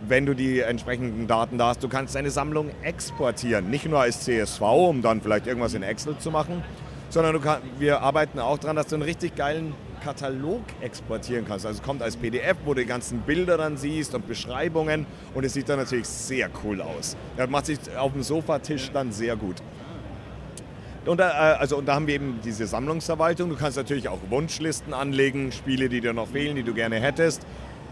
[0.08, 1.84] wenn du die entsprechenden Daten da hast.
[1.84, 6.18] Du kannst deine Sammlung exportieren, nicht nur als CSV, um dann vielleicht irgendwas in Excel
[6.18, 6.64] zu machen,
[7.10, 11.66] sondern kann, wir arbeiten auch daran, dass du einen richtig geilen Katalog exportieren kannst.
[11.66, 15.54] Also kommt als PDF, wo du die ganzen Bilder dann siehst und Beschreibungen und es
[15.54, 17.16] sieht dann natürlich sehr cool aus.
[17.38, 19.58] Das macht sich auf dem Sofatisch dann sehr gut.
[21.06, 23.50] Und da, äh, also, und da haben wir eben diese Sammlungsverwaltung.
[23.50, 27.46] Du kannst natürlich auch Wunschlisten anlegen, Spiele, die dir noch fehlen, die du gerne hättest.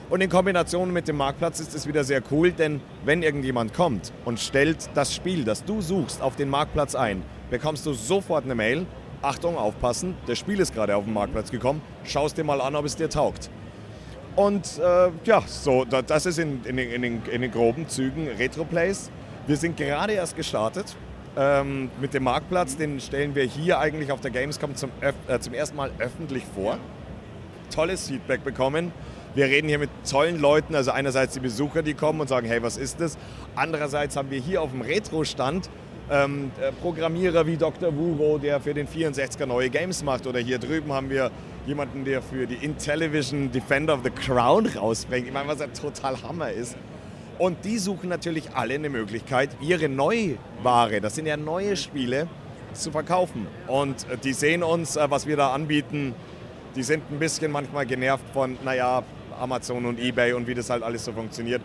[0.09, 4.11] Und in Kombination mit dem Marktplatz ist es wieder sehr cool, denn wenn irgendjemand kommt
[4.25, 8.55] und stellt das Spiel, das du suchst, auf den Marktplatz ein, bekommst du sofort eine
[8.55, 8.87] Mail.
[9.21, 11.81] Achtung, aufpassen, das Spiel ist gerade auf den Marktplatz gekommen.
[12.05, 13.49] Schaust dir mal an, ob es dir taugt.
[14.35, 18.27] Und äh, ja, so, da- das ist in, in, in, den, in den groben Zügen
[18.27, 19.11] Retroplays.
[19.47, 20.95] Wir sind gerade erst gestartet
[21.35, 22.77] ähm, mit dem Marktplatz.
[22.77, 26.77] Den stellen wir hier eigentlich auf der Gamescom zum, äh, zum ersten Mal öffentlich vor.
[27.73, 28.93] Tolles Feedback bekommen.
[29.35, 32.63] Wir reden hier mit tollen Leuten, also einerseits die Besucher, die kommen und sagen, hey,
[32.63, 33.17] was ist das?
[33.55, 35.69] Andererseits haben wir hier auf dem Retro-Stand
[36.11, 37.95] ähm, äh, Programmierer wie Dr.
[37.95, 40.27] Wuro, der für den 64er neue Games macht.
[40.27, 41.31] Oder hier drüben haben wir
[41.65, 45.27] jemanden, der für die Intellivision Defender of the Crown rausbringt.
[45.27, 46.75] Ich meine, was ja total Hammer ist.
[47.37, 52.27] Und die suchen natürlich alle eine Möglichkeit, ihre Neuware, das sind ja neue Spiele,
[52.73, 53.47] zu verkaufen.
[53.67, 56.13] Und äh, die sehen uns, äh, was wir da anbieten,
[56.75, 59.03] die sind ein bisschen manchmal genervt von, naja,
[59.39, 61.61] Amazon und Ebay und wie das halt alles so funktioniert.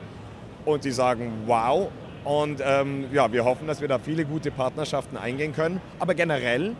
[0.65, 1.91] Und die sagen, wow.
[2.25, 5.81] Und ähm, ja, wir hoffen, dass wir da viele gute Partnerschaften eingehen können.
[5.99, 6.75] Aber generell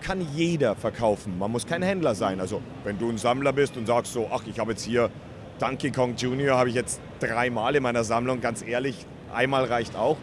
[0.00, 1.38] kann jeder verkaufen.
[1.38, 2.40] Man muss kein Händler sein.
[2.40, 5.10] Also wenn du ein Sammler bist und sagst so, ach, ich habe jetzt hier
[5.58, 6.56] Donkey Kong Jr.
[6.56, 10.18] habe ich jetzt dreimal in meiner Sammlung, ganz ehrlich, einmal reicht auch,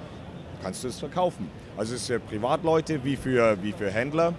[0.62, 1.50] kannst du es verkaufen.
[1.76, 4.34] Also es ist für Privatleute wie für, wie für Händler.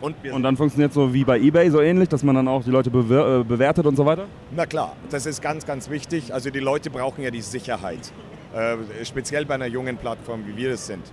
[0.00, 2.62] Und, Und dann funktioniert es so wie bei eBay so ähnlich, dass man dann auch
[2.62, 4.26] die Leute äh, bewertet und so weiter?
[4.54, 6.34] Na klar, das ist ganz, ganz wichtig.
[6.34, 8.12] Also die Leute brauchen ja die Sicherheit.
[8.56, 11.04] Äh, speziell bei einer jungen Plattform, wie wir es sind.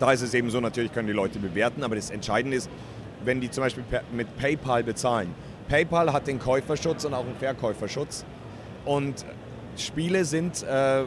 [0.00, 2.68] Da ist es eben so, natürlich können die Leute bewerten, aber das Entscheidende ist,
[3.24, 5.32] wenn die zum Beispiel mit PayPal bezahlen.
[5.68, 8.24] PayPal hat den Käuferschutz und auch einen Verkäuferschutz.
[8.84, 9.24] Und
[9.76, 11.04] Spiele sind äh,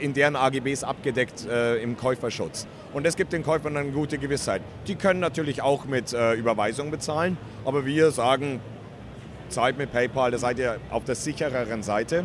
[0.00, 2.66] in deren AGBs abgedeckt äh, im Käuferschutz.
[2.92, 4.62] Und das gibt den Käufern eine gute Gewissheit.
[4.88, 8.60] Die können natürlich auch mit äh, Überweisung bezahlen, aber wir sagen,
[9.50, 12.24] zahlt mit PayPal, da seid ihr auf der sichereren Seite.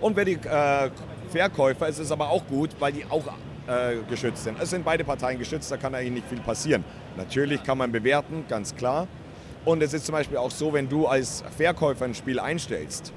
[0.00, 0.90] Und für die äh,
[1.30, 3.24] Verkäufer ist es aber auch gut, weil die auch
[3.66, 4.60] äh, geschützt sind.
[4.60, 6.84] Es sind beide Parteien geschützt, da kann eigentlich nicht viel passieren.
[7.16, 9.06] Natürlich kann man bewerten, ganz klar.
[9.64, 13.12] Und es ist zum Beispiel auch so, wenn du als Verkäufer ein Spiel einstellst,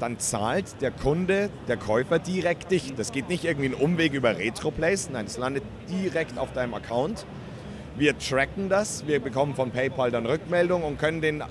[0.00, 2.94] dann zahlt der Kunde, der Käufer direkt dich.
[2.94, 7.24] Das geht nicht irgendwie einen Umweg über Retroplays, nein, es landet direkt auf deinem Account.
[7.96, 11.42] Wir tracken das, wir bekommen von PayPal dann Rückmeldung und können den,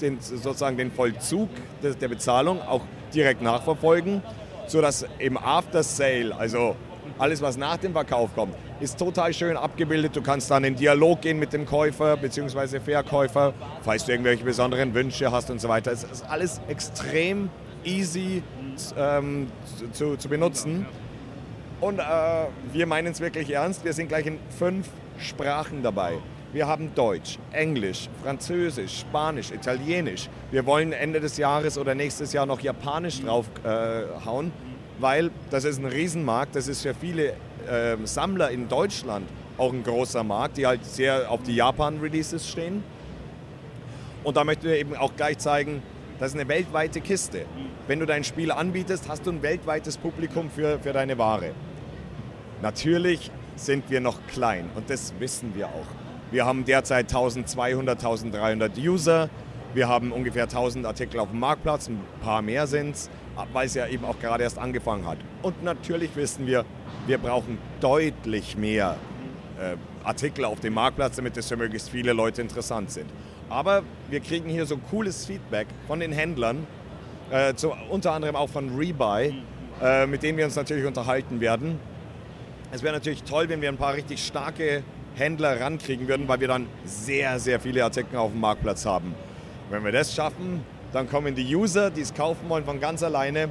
[0.00, 1.48] den, sozusagen den Vollzug
[1.82, 2.80] der Bezahlung auch
[3.14, 4.22] direkt nachverfolgen,
[4.66, 6.76] sodass im After Sale, also
[7.18, 10.16] alles, was nach dem Verkauf kommt, ist total schön abgebildet.
[10.16, 12.80] Du kannst dann in Dialog gehen mit dem Käufer bzw.
[12.80, 15.92] Verkäufer, falls du irgendwelche besonderen Wünsche hast und so weiter.
[15.92, 17.50] Es ist alles extrem
[17.84, 18.42] easy
[18.96, 19.48] ähm,
[19.92, 20.86] zu, zu benutzen.
[21.80, 22.02] Und äh,
[22.72, 23.84] wir meinen es wirklich ernst.
[23.84, 24.88] Wir sind gleich in fünf
[25.18, 26.14] Sprachen dabei.
[26.52, 30.28] Wir haben Deutsch, Englisch, Französisch, Spanisch, Italienisch.
[30.50, 34.50] Wir wollen Ende des Jahres oder nächstes Jahr noch Japanisch draufhauen, äh,
[35.00, 36.54] weil das ist ein Riesenmarkt.
[36.54, 37.30] Das ist für viele
[37.66, 39.26] äh, Sammler in Deutschland
[39.56, 42.84] auch ein großer Markt, die halt sehr auf die Japan-Releases stehen.
[44.22, 45.82] Und da möchten wir eben auch gleich zeigen,
[46.18, 47.46] das ist eine weltweite Kiste.
[47.86, 51.52] Wenn du dein Spiel anbietest, hast du ein weltweites Publikum für, für deine Ware.
[52.60, 56.01] Natürlich sind wir noch klein und das wissen wir auch.
[56.32, 59.28] Wir haben derzeit 1200, 1300 User.
[59.74, 63.10] Wir haben ungefähr 1000 Artikel auf dem Marktplatz, ein paar mehr sind es,
[63.52, 65.18] weil es ja eben auch gerade erst angefangen hat.
[65.42, 66.64] Und natürlich wissen wir,
[67.06, 68.96] wir brauchen deutlich mehr
[69.60, 73.10] äh, Artikel auf dem Marktplatz, damit es für möglichst viele Leute interessant sind.
[73.50, 76.66] Aber wir kriegen hier so cooles Feedback von den Händlern,
[77.30, 79.34] äh, zu, unter anderem auch von Rebuy,
[79.82, 81.78] äh, mit denen wir uns natürlich unterhalten werden.
[82.70, 84.82] Es wäre natürlich toll, wenn wir ein paar richtig starke
[85.14, 89.14] Händler rankriegen würden, weil wir dann sehr, sehr viele Artikel auf dem Marktplatz haben.
[89.70, 90.60] Wenn wir das schaffen,
[90.92, 93.50] dann kommen die User, die es kaufen wollen, von ganz alleine.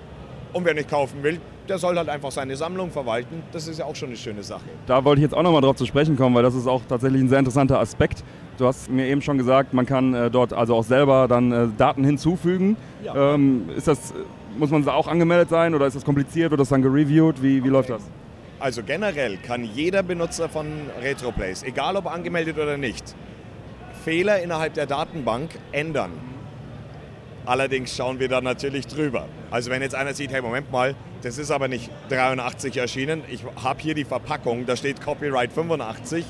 [0.54, 1.40] Und wer nicht kaufen will,
[1.70, 3.44] der soll halt einfach seine Sammlung verwalten.
[3.52, 4.66] Das ist ja auch schon eine schöne Sache.
[4.86, 7.22] Da wollte ich jetzt auch nochmal drauf zu sprechen kommen, weil das ist auch tatsächlich
[7.22, 8.24] ein sehr interessanter Aspekt.
[8.58, 11.68] Du hast mir eben schon gesagt, man kann äh, dort also auch selber dann äh,
[11.78, 12.76] Daten hinzufügen.
[13.04, 13.34] Ja.
[13.34, 14.14] Ähm, ist das,
[14.58, 16.52] muss man da auch angemeldet sein oder ist das kompliziert?
[16.52, 17.42] Wird das dann gereviewt?
[17.42, 18.02] Wie, wie läuft das?
[18.62, 20.68] Also generell kann jeder Benutzer von
[21.02, 23.16] Retroplays, egal ob angemeldet oder nicht,
[24.06, 26.12] Fehler innerhalb der Datenbank ändern.
[27.44, 29.28] Allerdings schauen wir da natürlich drüber.
[29.50, 30.94] Also wenn jetzt einer sieht, hey Moment mal,
[31.24, 36.24] das ist aber nicht 83 erschienen, ich habe hier die Verpackung, da steht Copyright 85,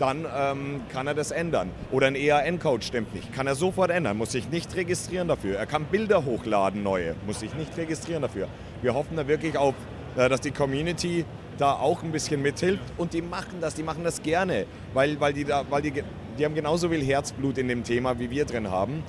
[0.00, 1.70] dann ähm, kann er das ändern.
[1.92, 5.56] Oder ein EAN-Code stimmt nicht, kann er sofort ändern, muss sich nicht registrieren dafür.
[5.56, 8.48] Er kann Bilder hochladen, neue, muss sich nicht registrieren dafür.
[8.82, 9.76] Wir hoffen da wirklich auf,
[10.16, 11.24] äh, dass die Community
[11.60, 12.82] da auch ein bisschen mithilft.
[12.96, 16.02] Und die machen das, die machen das gerne, weil, weil, die, da, weil die,
[16.38, 19.02] die haben genauso viel Herzblut in dem Thema, wie wir drin haben.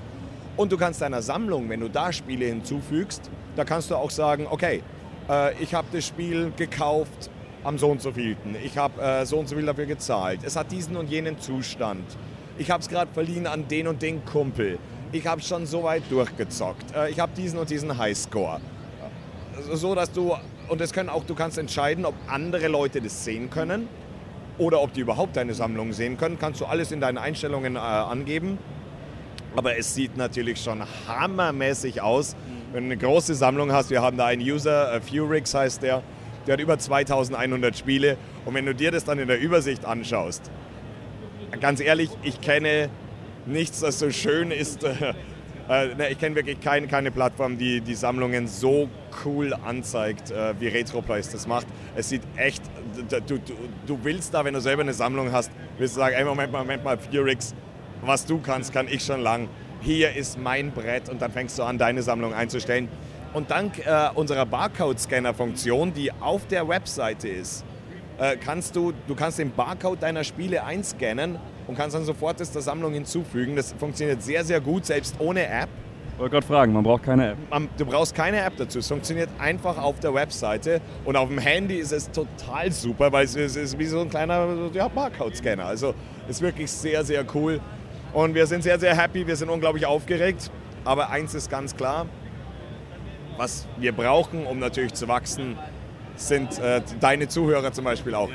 [0.58, 4.48] Und du kannst deiner Sammlung, wenn du da Spiele hinzufügst, da kannst du auch sagen,
[4.50, 4.84] okay,
[5.30, 7.30] äh, ich habe das Spiel gekauft
[7.64, 10.56] am so und so vielten, ich habe äh, so und so viel dafür gezahlt, es
[10.56, 12.04] hat diesen und jenen Zustand,
[12.58, 14.80] ich habe es gerade verliehen an den und den Kumpel,
[15.12, 18.60] ich habe schon so weit durchgezockt, äh, ich habe diesen und diesen Highscore.
[19.74, 20.34] So dass du,
[20.72, 23.90] und das können auch, du kannst entscheiden, ob andere Leute das sehen können
[24.58, 27.80] oder ob die überhaupt deine Sammlung sehen können, kannst du alles in deinen Einstellungen äh,
[27.80, 28.58] angeben.
[29.54, 32.38] Aber es sieht natürlich schon hammermäßig aus,
[32.72, 33.90] wenn du eine große Sammlung hast.
[33.90, 36.04] Wir haben da einen User, äh, Furix heißt der,
[36.48, 38.16] der hat über 2100 Spiele.
[38.46, 40.50] Und wenn du dir das dann in der Übersicht anschaust,
[41.60, 42.90] ganz ehrlich, ich kenne
[43.46, 44.86] nichts, das so schön ist.
[45.02, 45.14] Äh,
[46.10, 48.90] ich kenne wirklich kein, keine Plattform, die die Sammlungen so
[49.24, 51.66] cool anzeigt, äh, wie RetroPlays das macht.
[51.96, 52.62] Es sieht echt,
[53.10, 53.40] du, du,
[53.88, 56.60] du willst da, wenn du selber eine Sammlung hast, willst du sagen, ey, Moment mal,
[56.60, 57.56] Moment mal, Furix,
[58.02, 59.48] was du kannst, kann ich schon lang.
[59.80, 62.90] Hier ist mein Brett und dann fängst du an, deine Sammlung einzustellen.
[63.34, 67.64] Und dank äh, unserer Barcode-Scanner-Funktion, die auf der Webseite ist,
[68.18, 72.52] äh, kannst du, du kannst den Barcode deiner Spiele einscannen und kannst dann sofort das
[72.52, 73.56] der Sammlung hinzufügen.
[73.56, 75.70] Das funktioniert sehr, sehr gut, selbst ohne App.
[76.14, 77.38] Ich wollte gerade fragen, man braucht keine App.
[77.78, 78.80] Du brauchst keine App dazu.
[78.80, 80.80] Es funktioniert einfach auf der Webseite.
[81.04, 84.10] Und auf dem Handy ist es total super, weil es ist, ist wie so ein
[84.10, 85.66] kleiner ja, Barcode-Scanner.
[85.66, 85.96] Also
[86.28, 87.60] ist wirklich sehr, sehr cool.
[88.14, 90.52] Und wir sind sehr, sehr happy, wir sind unglaublich aufgeregt.
[90.84, 92.08] Aber eins ist ganz klar,
[93.38, 95.58] was wir brauchen, um natürlich zu wachsen,
[96.16, 98.30] sind äh, deine Zuhörer zum Beispiel auch.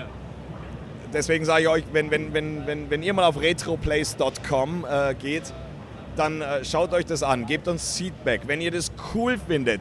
[1.13, 5.53] Deswegen sage ich euch, wenn, wenn, wenn, wenn, wenn ihr mal auf retroplace.com äh, geht,
[6.17, 8.43] dann äh, schaut euch das an, gebt uns Feedback.
[8.47, 9.81] Wenn ihr das cool findet,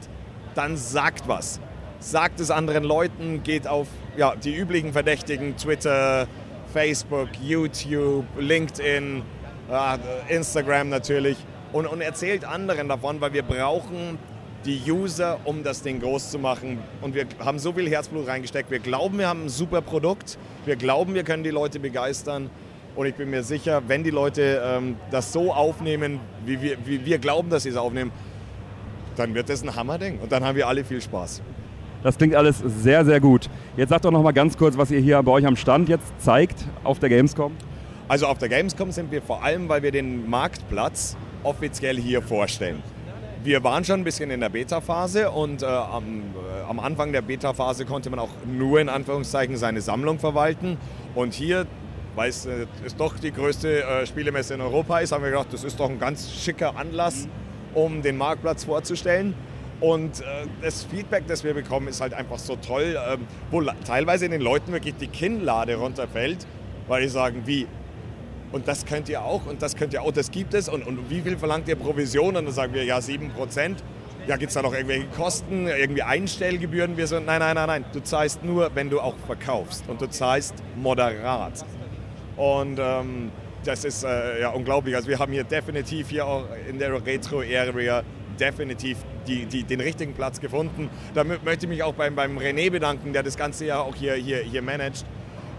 [0.54, 1.60] dann sagt was.
[2.00, 6.28] Sagt es anderen Leuten, geht auf ja, die üblichen Verdächtigen, Twitter,
[6.74, 9.24] Facebook, YouTube, LinkedIn,
[9.72, 11.38] äh, Instagram natürlich
[11.74, 14.20] und, und erzählt anderen davon, weil wir brauchen
[14.66, 16.80] die User, um das Ding groß zu machen.
[17.02, 18.72] Und wir haben so viel Herzblut reingesteckt.
[18.72, 20.38] Wir glauben, wir haben ein super Produkt.
[20.66, 22.50] Wir glauben, wir können die Leute begeistern.
[22.96, 27.06] Und ich bin mir sicher, wenn die Leute ähm, das so aufnehmen, wie wir, wie
[27.06, 28.12] wir glauben, dass sie es aufnehmen,
[29.18, 30.20] dann wird das ein Hammerding.
[30.20, 31.42] Und dann haben wir alle viel Spaß.
[32.04, 33.50] Das klingt alles sehr, sehr gut.
[33.78, 36.14] Jetzt sagt doch noch mal ganz kurz, was ihr hier bei euch am Stand jetzt
[36.20, 37.52] zeigt auf der Gamescom.
[38.08, 42.82] Also auf der Gamescom sind wir vor allem, weil wir den Marktplatz offiziell hier vorstellen.
[43.46, 47.22] Wir waren schon ein bisschen in der Beta-Phase und äh, am, äh, am, Anfang der
[47.22, 50.80] Beta-Phase konnte man auch nur in Anführungszeichen seine Sammlung verwalten.
[51.14, 51.68] Und hier,
[52.16, 52.66] weil es äh,
[52.98, 56.00] doch die größte äh, Spielemesse in Europa ist, haben wir gedacht, das ist doch ein
[56.00, 57.28] ganz schicker Anlass,
[57.76, 59.36] um den Marktplatz vorzustellen.
[59.80, 64.28] Und äh, das Feedback, das wir bekommen, ist halt einfach so toll, ähm, wo teilweise
[64.28, 66.48] den Leuten wirklich die Kinnlade runterfällt,
[66.88, 67.68] weil die sagen, wie,
[68.56, 71.10] und das könnt ihr auch und das könnt ihr auch, das gibt es und, und
[71.10, 72.38] wie viel verlangt ihr Provision?
[72.38, 73.84] Und dann sagen wir, ja, 7 Prozent.
[74.28, 76.96] Ja, gibt es da noch irgendwelche Kosten, irgendwie Einstellgebühren?
[76.96, 77.86] Wir so, nein, nein, nein, nein.
[77.92, 81.66] Du zahlst nur, wenn du auch verkaufst und du zahlst moderat.
[82.38, 83.30] Und ähm,
[83.66, 84.96] das ist äh, ja unglaublich.
[84.96, 88.04] Also wir haben hier definitiv hier auch in der Retro-Area
[88.40, 90.90] definitiv die, die, den richtigen Platz gefunden.
[91.14, 94.14] Da möchte ich mich auch beim, beim René bedanken, der das Ganze ja auch hier,
[94.14, 95.06] hier, hier managt.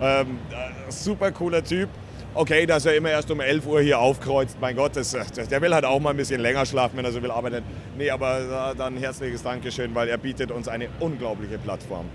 [0.01, 1.91] Ähm, äh, super cooler Typ
[2.37, 5.61] okay, dass er immer erst um 11 Uhr hier aufkreuzt, mein Gott, das, das, der
[5.61, 7.63] will halt auch mal ein bisschen länger schlafen, wenn er so will, aber nicht.
[7.97, 12.07] Nee, aber dann herzliches Dankeschön, weil er bietet uns eine unglaubliche Plattform.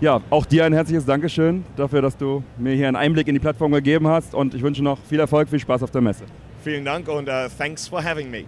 [0.00, 3.40] Ja, auch dir ein herzliches Dankeschön dafür, dass du mir hier einen Einblick in die
[3.40, 6.24] Plattform gegeben hast und ich wünsche noch viel Erfolg, viel Spaß auf der Messe.
[6.62, 8.44] Vielen Dank und uh, thanks for having me.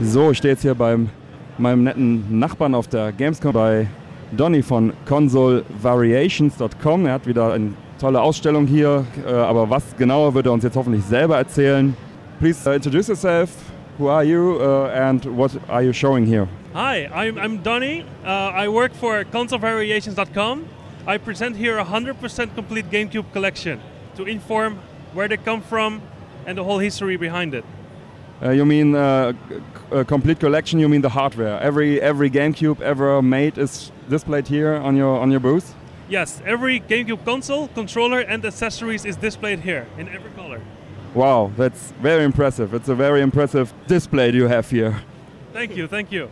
[0.00, 1.10] So, ich stehe jetzt hier beim
[1.58, 3.86] meinem netten Nachbarn auf der Gamescom bei
[4.32, 7.06] Donny von consolevariations.com.
[7.06, 10.76] Er hat wieder ein tolle Ausstellung hier, äh, aber was genauer wird er uns jetzt
[10.76, 11.96] hoffentlich selber erzählen.
[12.38, 13.50] Please uh, introduce yourself.
[13.98, 16.46] Who are you uh, and what are you showing here?
[16.74, 18.04] Hi, I'm, I'm Donny.
[18.24, 20.66] Uh, I work for consolevariations.com.
[21.06, 23.80] I present here a 100% complete GameCube collection
[24.16, 24.78] to inform
[25.14, 26.02] where they come from
[26.46, 27.64] and the whole history behind it.
[28.42, 29.32] Uh, you mean uh,
[29.90, 30.78] a complete collection?
[30.78, 31.58] You mean the hardware?
[31.60, 35.74] Every every GameCube ever made is displayed here on your on your booth?
[36.08, 40.60] Yes, every GameCube console, controller, and accessories is displayed here in every color.
[41.14, 42.74] Wow, that's very impressive.
[42.74, 45.00] It's a very impressive display you have here.
[45.52, 46.30] Thank you, thank you.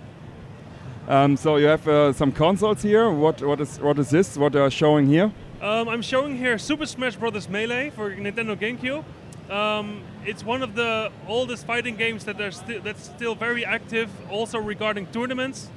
[1.08, 3.10] Um, so you have uh, some consoles here.
[3.10, 4.36] What what is what is this?
[4.36, 5.32] What are showing here?
[5.60, 7.48] Um, I'm showing here Super Smash Bros.
[7.48, 9.04] Melee for Nintendo GameCube.
[9.50, 14.08] Um, it's one of the oldest fighting games that are sti- that's still very active.
[14.30, 15.68] Also regarding tournaments,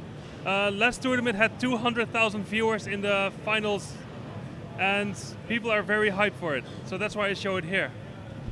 [0.47, 3.93] uh, last tournament had 200,000 viewers in the finals,
[4.79, 5.13] and
[5.49, 6.63] people are very hyped for it.
[6.85, 7.91] So that's why I show it here.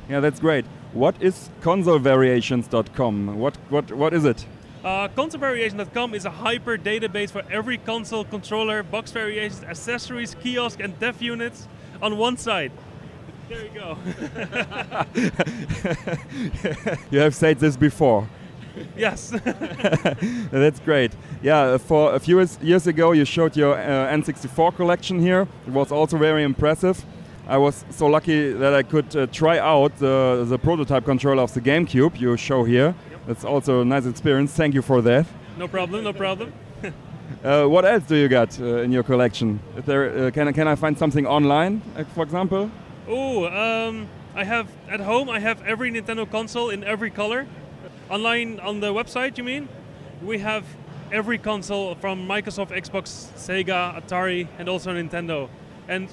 [0.08, 0.66] Yeah, that's great.
[0.92, 3.38] What is consolevariations.com?
[3.38, 4.46] What what what is it?
[4.84, 10.96] Uh, consolevariation.com is a hyper database for every console, controller, box variations, accessories, kiosk, and
[11.00, 11.66] dev units
[12.00, 12.70] on one side.
[13.48, 13.98] There you go.
[17.10, 18.28] you have said this before.
[18.96, 19.30] yes.
[20.50, 21.12] That's great.
[21.42, 25.46] Yeah, for a few years- ago, you showed your uh, N64 collection here.
[25.66, 27.04] It was also very impressive.
[27.48, 31.54] I was so lucky that I could uh, try out the, the prototype controller of
[31.54, 32.94] the GameCube you show here.
[33.26, 34.52] That's also a nice experience.
[34.52, 35.26] Thank you for that.
[35.58, 36.52] no problem, no problem.
[37.44, 39.60] Uh, what else do you got uh, in your collection?
[39.76, 42.70] Is there, uh, can, I- can I find something online, uh, for example?
[43.08, 45.28] Oh, um, I have at home.
[45.28, 47.46] I have every Nintendo console in every color.
[48.08, 49.68] Online on the website, you mean?
[50.22, 50.64] We have
[51.10, 55.48] every console from Microsoft, Xbox, Sega, Atari, and also Nintendo.
[55.88, 56.08] And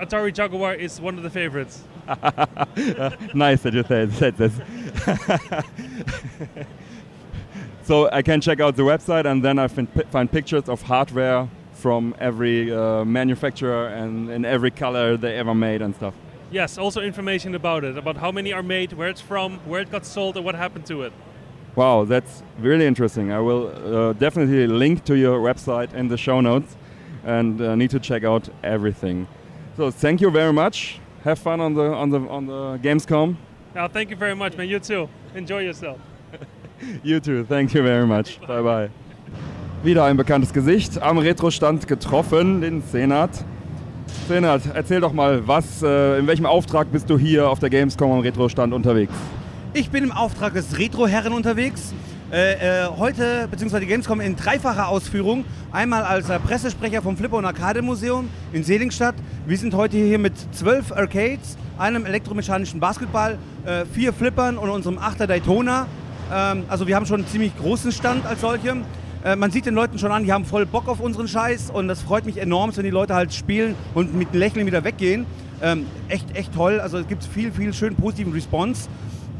[0.00, 1.82] Atari Jaguar is one of the favorites.
[3.34, 4.54] nice that you said, said this.
[7.82, 11.48] so I can check out the website and then I fin- find pictures of hardware
[11.72, 16.14] from every uh, manufacturer and in every color they ever made and stuff.
[16.50, 19.90] Yes, also information about it, about how many are made, where it's from, where it
[19.90, 21.12] got sold, and what happened to it.
[21.76, 23.32] Wow, that's really interesting.
[23.32, 26.76] I will uh, definitely link to your website in the show notes
[27.24, 29.26] and uh, need to check out everything.
[29.76, 31.00] So thank you very much.
[31.24, 33.36] Have fun on the on the on the Gamescom.
[33.74, 34.68] Now, thank you very much, man.
[34.68, 35.08] You too.
[35.34, 35.98] Enjoy yourself.
[37.02, 37.44] You too.
[37.44, 38.38] Thank you very much.
[38.46, 38.90] Bye bye.
[39.82, 43.30] Wieder ein bekanntes Gesicht am Retro-Stand getroffen, den Senat.
[44.28, 48.12] Senat, erzähl doch mal, was, äh, in welchem Auftrag bist du hier auf der Gamescom
[48.12, 49.14] am Retro-Stand unterwegs?
[49.76, 51.92] Ich bin im Auftrag des Retro-Herren unterwegs.
[52.30, 55.44] Äh, äh, heute, beziehungsweise die Gamescom in dreifacher Ausführung.
[55.72, 59.16] Einmal als äh, Pressesprecher vom Flipper und Arcade Museum in Seligenstadt.
[59.46, 64.96] Wir sind heute hier mit zwölf Arcades, einem elektromechanischen Basketball, äh, vier Flippern und unserem
[64.96, 65.88] Achter Daytona.
[66.32, 68.76] Ähm, also wir haben schon einen ziemlich großen Stand als solche.
[69.24, 71.88] Äh, man sieht den Leuten schon an, die haben voll Bock auf unseren Scheiß und
[71.88, 75.26] das freut mich enorm, wenn die Leute halt spielen und mit Lächeln wieder weggehen.
[75.60, 76.78] Ähm, echt, echt toll.
[76.78, 78.88] Also es gibt viel, viel schön positiven Response.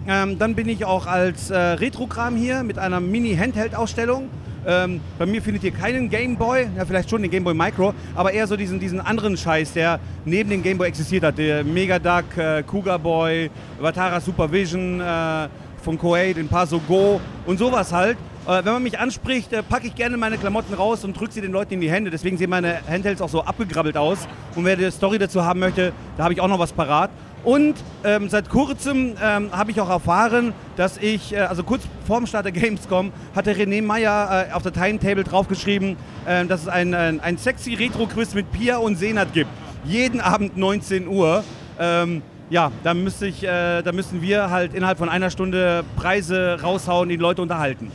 [0.07, 4.29] Ähm, dann bin ich auch als äh, Retrogramm hier mit einer Mini-Handheld-Ausstellung.
[4.67, 7.95] Ähm, bei mir findet ihr keinen Game Boy, ja vielleicht schon den Game Boy Micro,
[8.15, 11.39] aber eher so diesen, diesen anderen Scheiß, der neben dem Game Boy existiert hat.
[11.39, 15.49] Der Mega Duck, äh, Cougar Boy, Vatara Supervision äh,
[15.83, 18.17] von Koei, den Paso Go und sowas halt.
[18.47, 21.41] Äh, wenn man mich anspricht, äh, packe ich gerne meine Klamotten raus und drücke sie
[21.41, 22.11] den Leuten in die Hände.
[22.11, 24.19] Deswegen sehen meine Handhelds auch so abgegrabbelt aus.
[24.55, 27.11] Und wer die Story dazu haben möchte, da habe ich auch noch was parat.
[27.45, 27.75] Und
[28.05, 32.47] ähm, seit kurzem ähm, habe ich auch erfahren, dass ich, äh, also kurz vorm Start
[32.47, 37.21] der Gamescom, hatte René Meyer äh, auf der Timetable draufgeschrieben, äh, dass es ein, ein,
[37.21, 39.51] ein sexy Retro-Quiz mit Pia und Senat gibt.
[39.85, 41.45] Jeden Abend 19 Uhr.
[41.79, 46.59] Ähm, ja, da, müsste ich, äh, da müssen wir halt innerhalb von einer Stunde Preise
[46.63, 47.91] raushauen, die Leute unterhalten.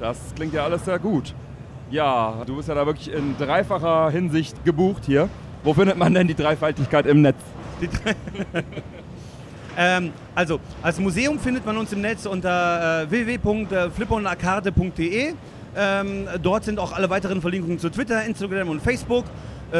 [0.00, 1.34] Das klingt ja alles sehr gut.
[1.90, 5.28] Ja, du bist ja da wirklich in dreifacher Hinsicht gebucht hier.
[5.62, 7.36] Wo findet man denn die Dreifaltigkeit im Netz?
[9.80, 15.34] Ähm, also, als Museum findet man uns im Netz unter äh, www.flipperundarcade.de.
[15.76, 19.26] Ähm, dort sind auch alle weiteren Verlinkungen zu Twitter, Instagram und Facebook.
[19.70, 19.76] Äh,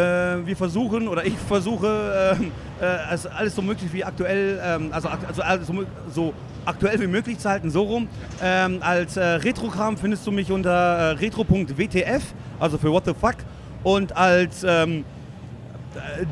[0.46, 2.38] wir versuchen oder ich versuche
[2.80, 5.84] äh, also alles so möglich wie aktuell, ähm, also, also
[6.14, 6.32] so,
[6.64, 8.06] aktuell wie möglich zu halten, so rum.
[8.40, 12.22] Ähm, als äh, Retrogramm findest du mich unter äh, retro.wtf,
[12.60, 13.38] also für What the Fuck.
[13.82, 15.02] Und als ähm, äh,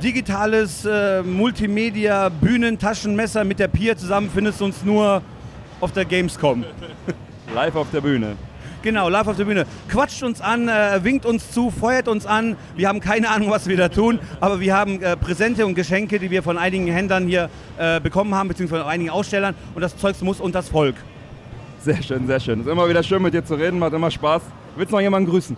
[0.03, 5.23] digitales äh, Multimedia Bühnentaschenmesser mit der Pier zusammen findest du uns nur
[5.81, 6.65] auf der Gamescom.
[7.55, 8.37] Live auf der Bühne.
[8.83, 9.67] Genau, live auf der Bühne.
[9.89, 12.57] Quatscht uns an, äh, winkt uns zu, feuert uns an.
[12.77, 16.21] Wir haben keine Ahnung, was wir da tun, aber wir haben äh, Präsente und Geschenke,
[16.21, 19.57] die wir von einigen Händlern hier äh, bekommen haben, beziehungsweise von einigen Ausstellern.
[19.75, 20.95] Und das Zeugs muss und das Volk.
[21.81, 22.61] Sehr schön, sehr schön.
[22.61, 24.43] Ist immer wieder schön mit dir zu reden, macht immer Spaß.
[24.77, 25.57] Willst du noch jemanden grüßen?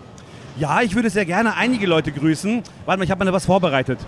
[0.59, 2.63] Ja, ich würde sehr gerne einige Leute grüßen.
[2.85, 3.99] Warte mal, ich habe mal was vorbereitet.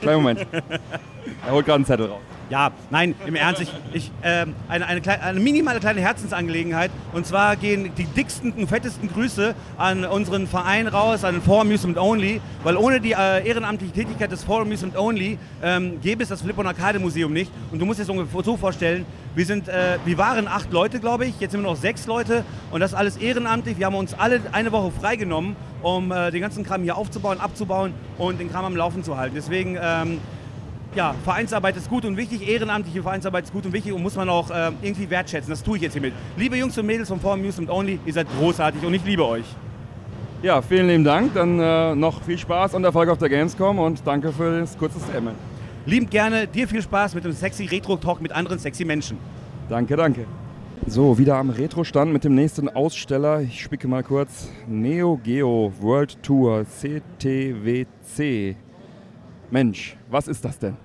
[0.00, 0.46] Kleinen Moment.
[1.46, 2.20] Er holt gerade einen Zettel raus.
[2.50, 6.90] Ja, nein, im Ernst, ich, ich, ähm, eine, eine, klei- eine minimale kleine Herzensangelegenheit.
[7.12, 11.68] Und zwar gehen die dicksten und fettesten Grüße an unseren Verein raus, an den Forum
[11.68, 16.28] Amusement Only, weil ohne die äh, ehrenamtliche Tätigkeit des Forum Amusement Only ähm, gäbe es
[16.28, 17.52] das Flip- und Arcade-Museum nicht.
[17.70, 21.26] Und du musst dir das so vorstellen, wir, sind, äh, wir waren acht Leute, glaube
[21.26, 23.78] ich, jetzt sind wir noch sechs Leute und das alles ehrenamtlich.
[23.78, 27.94] Wir haben uns alle eine Woche freigenommen, um äh, den ganzen Kram hier aufzubauen, abzubauen
[28.18, 29.36] und den Kram am Laufen zu halten.
[29.36, 29.78] Deswegen...
[29.80, 30.18] Ähm,
[30.94, 34.28] ja, Vereinsarbeit ist gut und wichtig, ehrenamtliche Vereinsarbeit ist gut und wichtig und muss man
[34.28, 35.50] auch äh, irgendwie wertschätzen.
[35.50, 36.12] Das tue ich jetzt hiermit.
[36.36, 39.44] Liebe Jungs und Mädels vom Forum Amusement Only, ihr seid großartig und ich liebe euch.
[40.42, 41.34] Ja, vielen lieben Dank.
[41.34, 44.98] Dann äh, noch viel Spaß und Erfolg auf der Gamescom und danke für das kurze
[44.98, 45.36] Statement.
[45.86, 49.18] Liebend gerne, dir viel Spaß mit dem sexy Retro-Talk mit anderen sexy Menschen.
[49.68, 50.26] Danke, danke.
[50.86, 53.42] So, wieder am Retro-Stand mit dem nächsten Aussteller.
[53.42, 54.48] Ich spicke mal kurz.
[54.66, 58.56] Neo Geo World Tour CTWC.
[59.50, 60.76] Mensch, was ist das denn?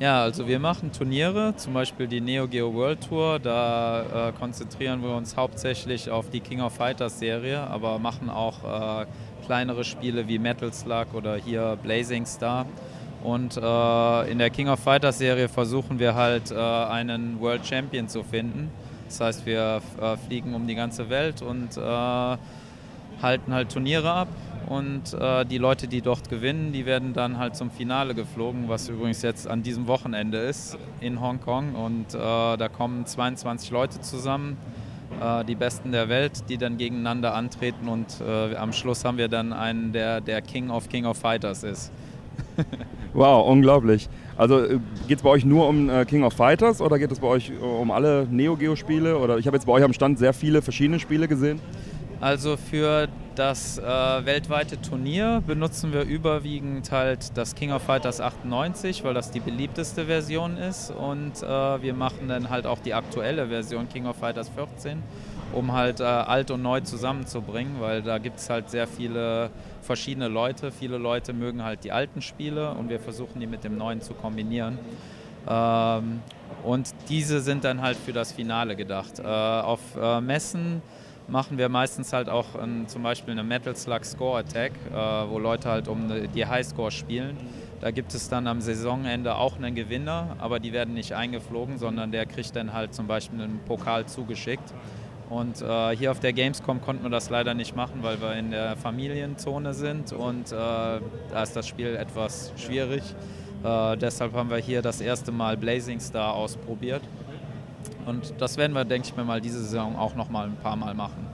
[0.00, 3.40] Ja, also wir machen Turniere, zum Beispiel die Neo Geo World Tour.
[3.40, 9.02] Da äh, konzentrieren wir uns hauptsächlich auf die King of Fighters Serie, aber machen auch
[9.02, 9.06] äh,
[9.44, 12.66] kleinere Spiele wie Metal Slug oder hier Blazing Star.
[13.24, 18.08] Und äh, in der King of Fighters Serie versuchen wir halt äh, einen World Champion
[18.08, 18.70] zu finden.
[19.08, 24.28] Das heißt, wir äh, fliegen um die ganze Welt und äh, halten halt Turniere ab.
[24.68, 28.88] Und äh, die Leute, die dort gewinnen, die werden dann halt zum Finale geflogen, was
[28.88, 31.74] übrigens jetzt an diesem Wochenende ist in Hongkong.
[31.74, 34.58] Und äh, da kommen 22 Leute zusammen,
[35.22, 37.88] äh, die Besten der Welt, die dann gegeneinander antreten.
[37.88, 41.62] Und äh, am Schluss haben wir dann einen, der der King of King of Fighters
[41.62, 41.90] ist.
[43.14, 44.08] Wow, unglaublich.
[44.36, 44.60] Also
[45.08, 47.50] geht es bei euch nur um äh, King of Fighters oder geht es bei euch
[47.50, 49.18] äh, um alle Neo Geo Spiele?
[49.18, 51.58] Oder ich habe jetzt bei euch am Stand sehr viele verschiedene Spiele gesehen.
[52.20, 59.04] Also für das äh, weltweite Turnier benutzen wir überwiegend halt das King of Fighters 98,
[59.04, 60.90] weil das die beliebteste Version ist.
[60.90, 61.46] Und äh,
[61.82, 65.00] wir machen dann halt auch die aktuelle Version King of Fighters 14,
[65.52, 69.50] um halt äh, alt und neu zusammenzubringen, weil da gibt es halt sehr viele
[69.82, 70.72] verschiedene Leute.
[70.72, 74.14] Viele Leute mögen halt die alten Spiele und wir versuchen die mit dem neuen zu
[74.14, 74.76] kombinieren.
[75.48, 76.20] Ähm,
[76.64, 79.20] und diese sind dann halt für das Finale gedacht.
[79.20, 80.82] Äh, auf äh, Messen
[81.28, 85.38] machen wir meistens halt auch ein, zum Beispiel eine Metal Slug Score Attack, äh, wo
[85.38, 87.36] Leute halt um die Highscore spielen.
[87.80, 92.10] Da gibt es dann am Saisonende auch einen Gewinner, aber die werden nicht eingeflogen, sondern
[92.10, 94.74] der kriegt dann halt zum Beispiel einen Pokal zugeschickt.
[95.30, 98.50] Und äh, hier auf der Gamescom konnten wir das leider nicht machen, weil wir in
[98.50, 103.02] der Familienzone sind und äh, da ist das Spiel etwas schwierig.
[103.62, 107.02] Äh, deshalb haben wir hier das erste Mal Blazing Star ausprobiert.
[108.08, 110.76] Und das werden wir, denke ich mir mal, diese Saison auch noch mal ein paar
[110.76, 111.26] Mal machen.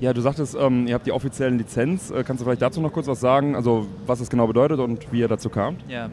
[0.00, 2.10] Ja, du sagtest, ähm, ihr habt die offizielle Lizenz.
[2.10, 3.56] Äh, kannst du vielleicht dazu noch kurz was sagen?
[3.56, 5.82] Also was das genau bedeutet und wie ihr dazu kamt?
[5.88, 6.08] Ja,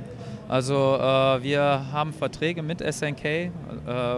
[0.48, 3.52] also äh, wir haben Verträge mit SNK, äh,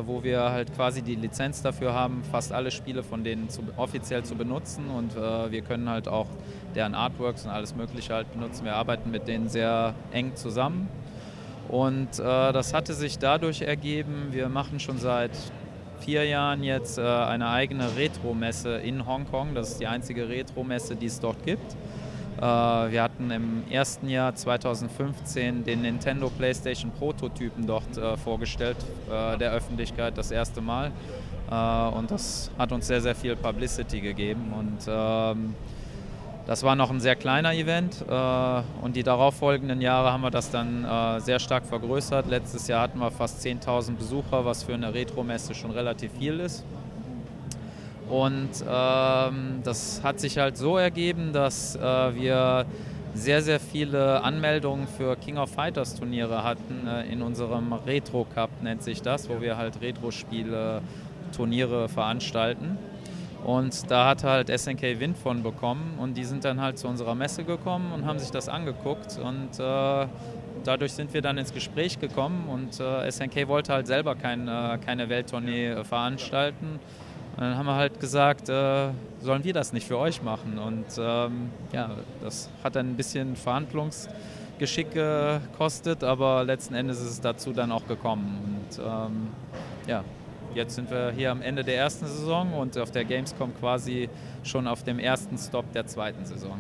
[0.06, 4.24] wo wir halt quasi die Lizenz dafür haben, fast alle Spiele von denen zu, offiziell
[4.24, 6.28] zu benutzen und äh, wir können halt auch
[6.74, 8.64] deren Artworks und alles Mögliche halt benutzen.
[8.64, 10.88] Wir arbeiten mit denen sehr eng zusammen
[11.70, 15.32] und äh, das hatte sich dadurch ergeben, wir machen schon seit
[16.00, 19.54] vier Jahren jetzt äh, eine eigene Retro-Messe in Hongkong.
[19.56, 21.74] Das ist die einzige Retro-Messe, die es dort gibt.
[22.38, 28.78] Äh, wir hatten im ersten Jahr 2015 den Nintendo PlayStation Prototypen dort äh, vorgestellt,
[29.10, 30.92] äh, der Öffentlichkeit das erste Mal.
[31.50, 34.54] Äh, und das hat uns sehr, sehr viel Publicity gegeben.
[34.58, 35.56] Und ähm,
[36.48, 40.50] das war noch ein sehr kleiner Event äh, und die darauffolgenden Jahre haben wir das
[40.50, 42.28] dann äh, sehr stark vergrößert.
[42.28, 46.64] Letztes Jahr hatten wir fast 10.000 Besucher, was für eine Retro-Messe schon relativ viel ist.
[48.10, 51.80] Und ähm, das hat sich halt so ergeben, dass äh,
[52.16, 52.66] wir
[53.14, 58.50] sehr, sehr viele Anmeldungen für King of Fighters Turniere hatten äh, in unserem Retro Cup,
[58.62, 60.82] nennt sich das, wo wir halt Retro-Spiele,
[61.36, 62.78] Turniere veranstalten.
[63.44, 67.16] Und da hat halt SNK Wind von bekommen und die sind dann halt zu unserer
[67.16, 70.08] Messe gekommen und haben sich das angeguckt und äh,
[70.64, 74.78] dadurch sind wir dann ins Gespräch gekommen und äh, SNK wollte halt selber kein, äh,
[74.84, 76.80] keine Welttournee veranstalten.
[77.36, 78.90] Und dann haben wir halt gesagt, äh,
[79.20, 80.58] sollen wir das nicht für euch machen?
[80.58, 81.92] Und ähm, ja,
[82.22, 87.88] das hat dann ein bisschen Verhandlungsgeschick gekostet, aber letzten Endes ist es dazu dann auch
[87.88, 88.60] gekommen.
[88.70, 89.28] Und ähm,
[89.86, 90.04] ja,
[90.54, 94.10] Jetzt sind wir hier am Ende der ersten Saison und auf der Gamescom quasi
[94.44, 96.60] schon auf dem ersten Stop der zweiten Saison.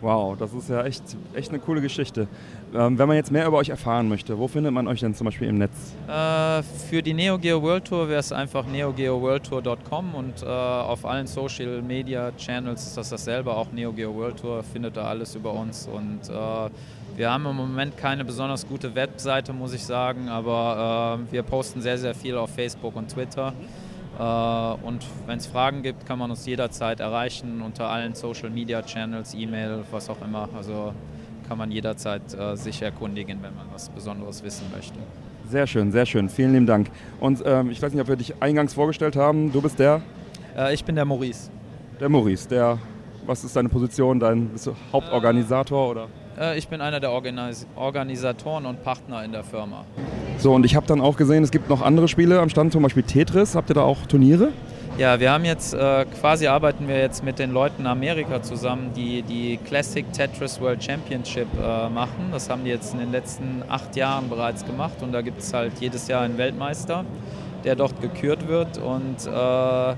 [0.00, 1.02] Wow, das ist ja echt,
[1.34, 2.28] echt eine coole Geschichte.
[2.72, 5.24] Ähm, wenn man jetzt mehr über euch erfahren möchte, wo findet man euch denn zum
[5.24, 5.72] Beispiel im Netz?
[6.06, 11.26] Äh, für die Neo Geo World Tour wäre es einfach neogeoworldtour.com und äh, auf allen
[11.26, 13.52] Social Media Channels ist das dasselbe.
[13.52, 16.70] Auch Neo Geo World Tour findet da alles über uns und äh,
[17.18, 21.80] wir haben im Moment keine besonders gute Webseite, muss ich sagen, aber äh, wir posten
[21.80, 23.52] sehr, sehr viel auf Facebook und Twitter.
[24.16, 28.82] Äh, und wenn es Fragen gibt, kann man uns jederzeit erreichen unter allen Social Media
[28.82, 30.48] Channels, E-Mail, was auch immer.
[30.56, 30.94] Also
[31.48, 35.00] kann man jederzeit äh, sich erkundigen, wenn man was Besonderes wissen möchte.
[35.48, 36.28] Sehr schön, sehr schön.
[36.28, 36.88] Vielen lieben Dank.
[37.18, 39.50] Und ähm, ich weiß nicht, ob wir dich eingangs vorgestellt haben.
[39.50, 40.02] Du bist der?
[40.56, 41.50] Äh, ich bin der Maurice.
[41.98, 42.78] Der Maurice, der,
[43.26, 44.20] was ist deine Position?
[44.20, 46.08] Dein, bist du Hauptorganisator oder?
[46.38, 49.84] Äh, ich bin einer der Organis Organisatoren und Partner in der Firma.
[50.38, 52.82] So, und ich habe dann auch gesehen, es gibt noch andere Spiele am Stand, zum
[52.82, 53.54] Beispiel Tetris.
[53.54, 54.48] Habt ihr da auch Turniere?
[54.96, 58.90] Ja, wir haben jetzt äh, quasi arbeiten wir jetzt mit den Leuten in Amerika zusammen,
[58.96, 62.30] die die Classic Tetris World Championship äh, machen.
[62.32, 65.54] Das haben die jetzt in den letzten acht Jahren bereits gemacht und da gibt es
[65.54, 67.04] halt jedes Jahr einen Weltmeister,
[67.62, 68.78] der dort gekürt wird.
[68.78, 69.94] Und äh,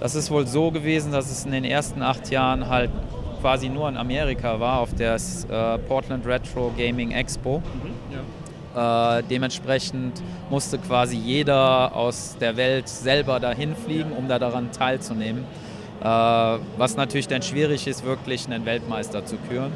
[0.00, 2.90] das ist wohl so gewesen, dass es in den ersten acht Jahren halt
[3.44, 7.62] quasi nur in Amerika war, auf der äh, Portland Retro Gaming Expo.
[8.74, 15.44] Äh, dementsprechend musste quasi jeder aus der Welt selber dahin fliegen, um da daran teilzunehmen.
[16.00, 19.72] Äh, was natürlich dann schwierig ist, wirklich einen Weltmeister zu küren.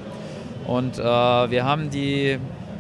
[0.67, 2.39] Und äh, wir haben die,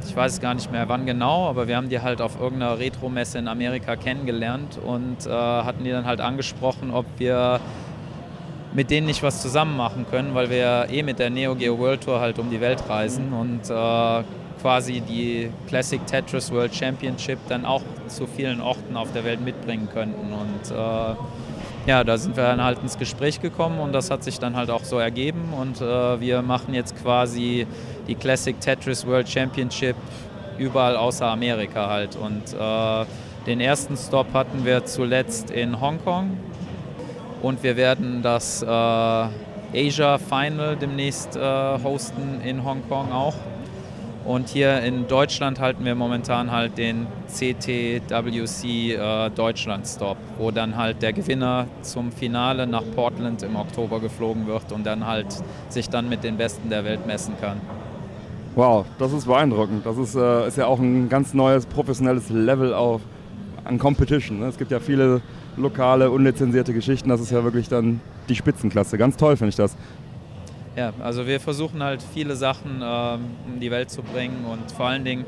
[0.09, 3.37] ich weiß gar nicht mehr wann genau, aber wir haben die halt auf irgendeiner Retro-Messe
[3.37, 7.61] in Amerika kennengelernt und äh, hatten die dann halt angesprochen, ob wir
[8.79, 12.05] mit denen nicht was zusammen machen können, weil wir eh mit der Neo Geo World
[12.05, 14.23] Tour halt um die Welt reisen und äh,
[14.63, 19.89] quasi die Classic Tetris World Championship dann auch zu vielen Orten auf der Welt mitbringen
[19.93, 20.33] könnten.
[20.33, 24.39] Und äh, ja, da sind wir dann halt ins Gespräch gekommen und das hat sich
[24.39, 25.53] dann halt auch so ergeben.
[25.61, 27.67] Und äh, wir machen jetzt quasi
[28.07, 29.97] die Classic Tetris World Championship
[30.57, 32.15] überall außer Amerika halt.
[32.15, 33.07] Und äh,
[33.45, 36.37] den ersten Stop hatten wir zuletzt in Hongkong
[37.43, 41.41] und wir werden das äh, Asia Final demnächst äh,
[41.83, 43.35] hosten in Hongkong auch.
[44.25, 50.77] Und hier in Deutschland halten wir momentan halt den CTWC äh, Deutschland Stop, wo dann
[50.77, 55.27] halt der Gewinner zum Finale nach Portland im Oktober geflogen wird und dann halt
[55.71, 57.59] sich dann mit den Besten der Welt messen kann.
[58.55, 59.87] Wow, das ist beeindruckend.
[59.87, 63.01] Das ist, äh, ist ja auch ein ganz neues professionelles Level auf,
[63.65, 64.41] an Competition.
[64.41, 64.47] Ne?
[64.49, 65.23] Es gibt ja viele
[65.59, 67.09] lokale, unlizenzierte Geschichten.
[67.09, 68.99] Das ist ja wirklich dann die Spitzenklasse.
[68.99, 69.77] Ganz toll finde ich das.
[70.77, 74.87] Ja, also wir versuchen halt viele Sachen ähm, um die Welt zu bringen und vor
[74.87, 75.25] allen Dingen,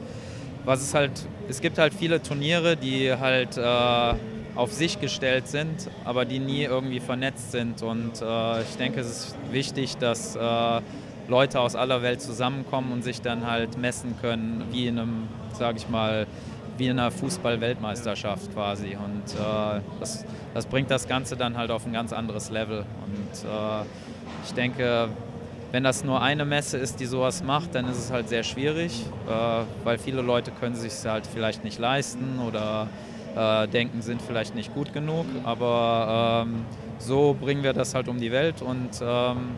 [0.65, 1.11] was es halt,
[1.49, 4.15] es gibt halt viele Turniere, die halt äh,
[4.55, 9.09] auf sich gestellt sind, aber die nie irgendwie vernetzt sind und äh, ich denke, es
[9.09, 10.81] ist wichtig, dass äh,
[11.27, 15.79] Leute aus aller Welt zusammenkommen und sich dann halt messen können, wie in einem, sage
[15.79, 16.27] ich mal,
[16.81, 18.97] wie in einer Fußball-Weltmeisterschaft quasi.
[18.97, 20.25] Und äh, das,
[20.55, 22.79] das, bringt das Ganze dann halt auf ein ganz anderes Level.
[22.79, 23.85] Und äh,
[24.45, 25.11] ich denke,
[25.73, 29.05] wenn das nur eine Messe ist, die sowas macht, dann ist es halt sehr schwierig,
[29.29, 29.31] äh,
[29.85, 32.89] weil viele Leute können sich es halt vielleicht nicht leisten oder
[33.37, 35.27] äh, denken, sind vielleicht nicht gut genug.
[35.45, 36.65] Aber ähm,
[36.99, 39.51] so bringen wir das halt um die Welt und ähm,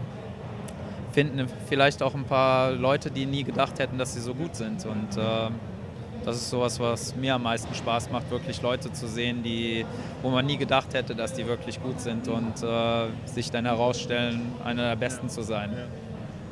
[1.12, 4.84] finden vielleicht auch ein paar Leute, die nie gedacht hätten, dass sie so gut sind.
[4.86, 5.50] Und äh,
[6.24, 9.84] das ist sowas, was mir am meisten Spaß macht, wirklich Leute zu sehen, die,
[10.22, 14.52] wo man nie gedacht hätte, dass die wirklich gut sind und äh, sich dann herausstellen,
[14.64, 15.70] einer der Besten zu sein.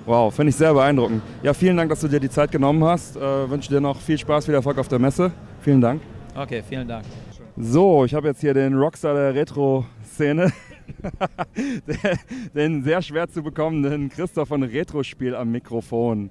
[0.06, 1.22] Wow, finde ich sehr beeindruckend.
[1.42, 3.16] Ja, vielen Dank, dass du dir die Zeit genommen hast.
[3.16, 5.30] Äh, wünsche dir noch viel Spaß, viel Erfolg auf der Messe.
[5.60, 6.02] Vielen Dank.
[6.34, 7.04] Okay, vielen Dank.
[7.56, 10.52] So, ich habe jetzt hier den Rockstar der Retro-Szene,
[12.54, 16.30] den sehr schwer zu bekommenden Christoph von Retrospiel am Mikrofon.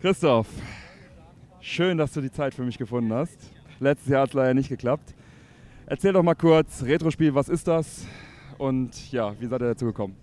[0.00, 0.46] Christoph,
[1.60, 3.38] schön, dass du die Zeit für mich gefunden hast.
[3.78, 5.14] Letztes Jahr hat es leider nicht geklappt.
[5.86, 8.06] Erzähl doch mal kurz, Retrospiel, was ist das?
[8.58, 10.16] Und ja, wie seid ihr dazu gekommen?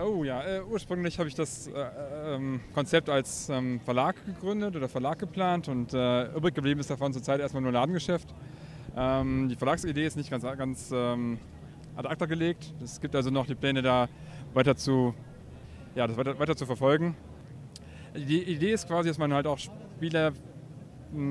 [0.00, 4.88] Oh ja, äh, ursprünglich habe ich das äh, ähm, Konzept als ähm, Verlag gegründet oder
[4.88, 8.28] Verlag geplant und äh, übrig geblieben ist davon zurzeit erstmal nur Ladengeschäft.
[8.96, 11.38] Ähm, die Verlagsidee ist nicht ganz, ganz ähm,
[11.94, 12.72] ad acta gelegt.
[12.82, 14.08] Es gibt also noch die Pläne da
[14.54, 15.14] weiter zu,
[15.94, 17.14] ja, das weiter, weiter zu verfolgen.
[18.14, 20.32] Die Idee ist quasi, dass man halt auch Spiele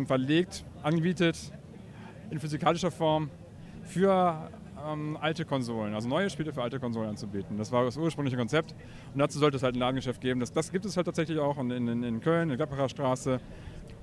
[0.06, 1.52] verlegt, anbietet
[2.30, 3.30] in physikalischer Form
[3.84, 4.50] für
[4.88, 7.58] ähm, alte Konsolen, also neue Spiele für alte Konsolen anzubieten.
[7.58, 8.74] Das war das ursprüngliche Konzept
[9.14, 10.40] und dazu sollte es halt ein Ladengeschäft geben.
[10.40, 13.40] Das, das gibt es halt tatsächlich auch in, in, in Köln, in Gladbacher Straße.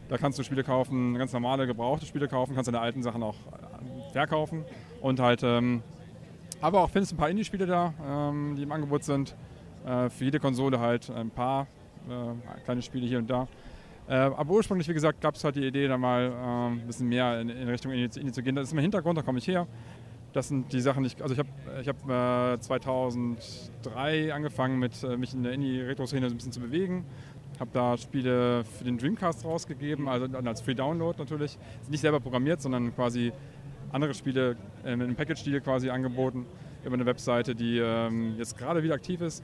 [0.08, 3.36] Da kannst du Spiele kaufen, ganz normale gebrauchte Spiele kaufen, kannst deine alten Sachen auch
[3.36, 4.64] äh, verkaufen
[5.00, 5.82] und halt, ähm,
[6.60, 9.36] aber auch findest ein paar Indie-Spiele da, ähm, die im Angebot sind.
[9.86, 11.66] Äh, für jede Konsole halt ein paar
[12.08, 13.46] äh, kleine Spiele hier und da.
[14.08, 17.08] Äh, aber ursprünglich, wie gesagt, gab es halt die Idee, da mal äh, ein bisschen
[17.08, 18.54] mehr in, in Richtung Indie, zu gehen.
[18.54, 19.66] Das ist mein Hintergrund, da komme ich her.
[20.32, 21.48] Das sind die Sachen, ich, also ich habe
[21.80, 27.04] ich hab, äh, 2003 angefangen, mit, äh, mich in der Indie-Retro-Szene ein bisschen zu bewegen.
[27.60, 31.58] Habe da Spiele für den Dreamcast rausgegeben, also als Free Download natürlich.
[31.90, 33.32] Nicht selber programmiert, sondern quasi
[33.92, 36.46] andere Spiele äh, mit einem Package-Deal quasi angeboten
[36.84, 39.42] über eine Webseite, die ähm, jetzt gerade wieder aktiv ist.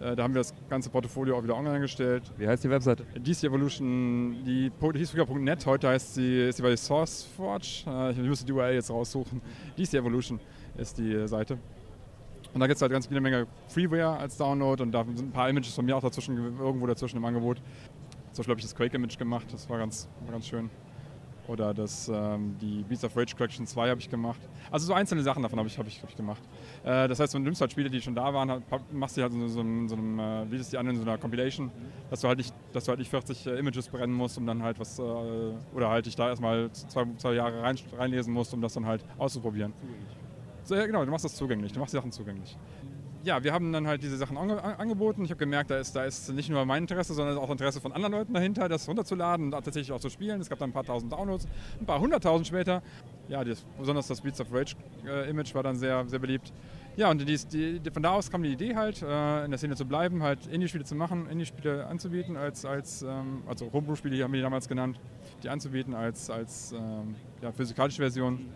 [0.00, 2.22] Äh, da haben wir das ganze Portfolio auch wieder online gestellt.
[2.36, 3.04] Wie heißt die Webseite?
[3.16, 7.84] DC Evolution, die po- hieß früher .net, heute heißt sie, ist sie bei SourceForge.
[7.86, 9.40] Äh, ich müsste die URL jetzt raussuchen.
[9.76, 10.38] DC Evolution
[10.76, 11.58] ist die äh, Seite.
[12.54, 15.32] Und da gibt es halt ganz viele Menge Freeware als Download und da sind ein
[15.32, 17.58] paar Images von mir auch dazwischen, irgendwo dazwischen im Angebot.
[18.32, 20.70] Zum Beispiel habe ich das Quake-Image gemacht, das war ganz, war ganz schön.
[21.48, 24.40] Oder das, ähm, die Beats of Rage Collection 2 habe ich gemacht.
[24.70, 26.42] Also so einzelne Sachen davon habe ich, hab ich, hab ich gemacht.
[26.84, 29.38] Äh, das heißt, du nimmst halt Spiele, die schon da waren, machst die halt so,
[29.40, 31.70] so, so, so einem, äh, bietest die an in so einer Compilation,
[32.10, 34.62] dass du halt nicht, dass du halt nicht 40 äh, Images brennen musst, um dann
[34.62, 38.74] halt was, oder halt dich da erstmal zwei, zwei Jahre rein, reinlesen musst, um das
[38.74, 39.72] dann halt auszuprobieren.
[40.64, 42.56] So, ja, genau, du machst das zugänglich, du machst die Sachen zugänglich.
[43.28, 45.22] Ja, wir haben dann halt diese Sachen ange an- angeboten.
[45.22, 47.92] Ich habe gemerkt, da ist, da ist nicht nur mein Interesse, sondern auch Interesse von
[47.92, 50.40] anderen Leuten dahinter, das runterzuladen und tatsächlich auch zu spielen.
[50.40, 51.46] Es gab dann ein paar tausend Downloads,
[51.78, 52.82] ein paar hunderttausend später.
[53.28, 54.76] Ja, das, besonders das Beats of Rage
[55.06, 56.54] äh, Image war dann sehr, sehr beliebt.
[56.96, 57.36] Ja, und die,
[57.80, 60.46] die, von da aus kam die Idee halt, äh, in der Szene zu bleiben, halt
[60.46, 64.68] Indie-Spiele zu machen, Indie-Spiele anzubieten, als, als ähm, also Homebrew-Spiele, die haben wir die damals
[64.68, 64.98] genannt,
[65.42, 68.46] die anzubieten als, als ähm, ja, physikalische Version.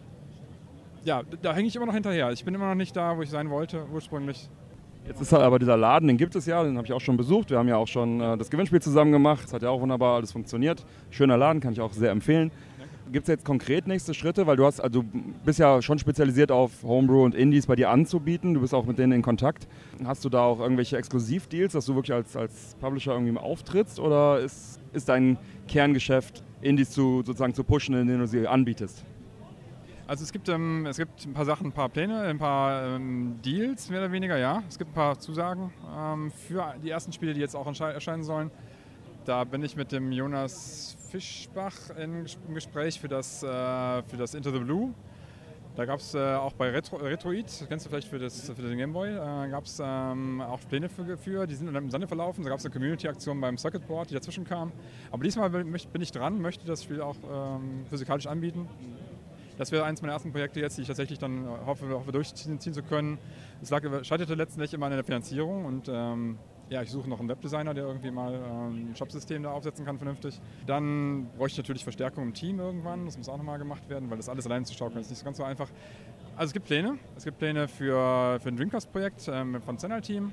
[1.04, 2.30] Ja, da hänge ich immer noch hinterher.
[2.32, 4.48] Ich bin immer noch nicht da, wo ich sein wollte ursprünglich.
[5.06, 7.16] Jetzt ist halt aber dieser Laden, den gibt es ja, den habe ich auch schon
[7.16, 7.50] besucht.
[7.50, 9.44] Wir haben ja auch schon äh, das Gewinnspiel zusammen gemacht.
[9.46, 10.84] Es hat ja auch wunderbar alles funktioniert.
[11.10, 12.52] Schöner Laden, kann ich auch sehr empfehlen.
[13.10, 14.46] Gibt es jetzt konkret nächste Schritte?
[14.46, 15.04] Weil du hast, also
[15.44, 18.54] bist ja schon spezialisiert auf Homebrew und Indies bei dir anzubieten.
[18.54, 19.66] Du bist auch mit denen in Kontakt.
[20.04, 23.98] Hast du da auch irgendwelche Exklusivdeals, dass du wirklich als, als Publisher irgendwie auftrittst?
[23.98, 29.04] Oder ist, ist dein Kerngeschäft, Indies zu, sozusagen zu pushen, indem du sie anbietest?
[30.06, 33.36] Also es gibt, ähm, es gibt ein paar Sachen, ein paar Pläne, ein paar ähm,
[33.44, 34.62] Deals, mehr oder weniger, ja.
[34.68, 38.24] Es gibt ein paar Zusagen ähm, für die ersten Spiele, die jetzt auch ersche- erscheinen
[38.24, 38.50] sollen.
[39.24, 43.46] Da bin ich mit dem Jonas Fischbach in, im Gespräch für das, äh,
[44.02, 44.92] für das Into the Blue.
[45.76, 48.76] Da gab es äh, auch bei Retro, Retroid, kennst du vielleicht für, das, für den
[48.76, 52.44] Gameboy, äh, gab es ähm, auch Pläne für, für, die sind im Sande verlaufen.
[52.44, 54.72] Da gab es eine Community-Aktion beim Circuit Board, die dazwischen kam.
[55.10, 58.68] Aber diesmal bin bin ich dran, möchte das Spiel auch ähm, physikalisch anbieten.
[59.62, 62.58] Das wäre eines meiner ersten Projekte jetzt, die ich tatsächlich dann äh, hoffe, hoffe durchziehen
[62.58, 63.16] ziehen zu können.
[63.62, 66.36] Es lag, scheiterte letztendlich immer an der Finanzierung und ähm,
[66.68, 69.98] ja, ich suche noch einen Webdesigner, der irgendwie mal ähm, ein Shopsystem da aufsetzen kann
[69.98, 70.40] vernünftig.
[70.66, 73.06] Dann bräuchte ich natürlich Verstärkung im Team irgendwann.
[73.06, 75.24] Das muss auch nochmal gemacht werden, weil das alles alleine zu schaukeln ist nicht so
[75.24, 75.68] ganz so einfach.
[76.34, 76.98] Also es gibt Pläne.
[77.16, 80.32] Es gibt Pläne für, für ein Dreamcast-Projekt ähm, von Zenal Team.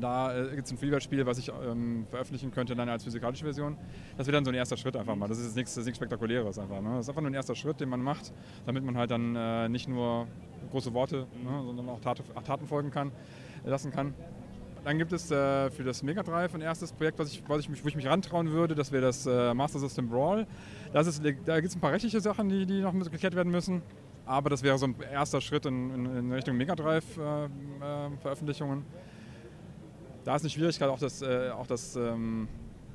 [0.00, 3.76] Da äh, gibt es ein Freeware-Spiel, was ich ähm, veröffentlichen könnte dann als physikalische Version.
[4.16, 5.28] Das wäre dann so ein erster Schritt einfach mal.
[5.28, 6.80] Das ist nichts, nichts Spektakuläres einfach.
[6.80, 6.96] Ne?
[6.96, 8.32] Das ist einfach nur ein erster Schritt, den man macht,
[8.66, 10.26] damit man halt dann äh, nicht nur
[10.70, 13.10] große Worte, ne, sondern auch, Tat, Taten folgen kann,
[13.64, 14.14] äh, lassen kann.
[14.84, 17.68] Dann gibt es äh, für das Mega Drive ein erstes Projekt, was ich, was ich
[17.68, 18.74] mich, wo ich mich rantrauen würde.
[18.74, 20.46] Das wäre das äh, Master System Brawl.
[20.92, 23.82] Das ist, da gibt es ein paar rechtliche Sachen, die, die noch geklärt werden müssen.
[24.24, 28.84] Aber das wäre so ein erster Schritt in, in, in Richtung Mega Drive-Veröffentlichungen.
[30.28, 32.48] Da ist eine Schwierigkeit, auch, das, äh, auch, das, ähm,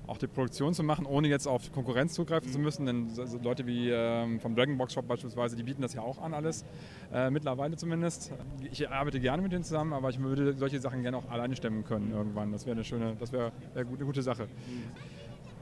[0.06, 2.86] auch die Produktion zu machen, ohne jetzt auf Konkurrenz zugreifen zu müssen.
[2.86, 6.04] Denn so, so Leute wie ähm, vom Dragon Box Shop beispielsweise, die bieten das ja
[6.04, 6.64] auch an alles,
[7.12, 8.32] äh, mittlerweile zumindest.
[8.72, 11.84] Ich arbeite gerne mit denen zusammen, aber ich würde solche Sachen gerne auch alleine stemmen
[11.84, 12.52] können irgendwann.
[12.52, 14.48] Das wäre eine schöne, das wäre wär eine gute Sache.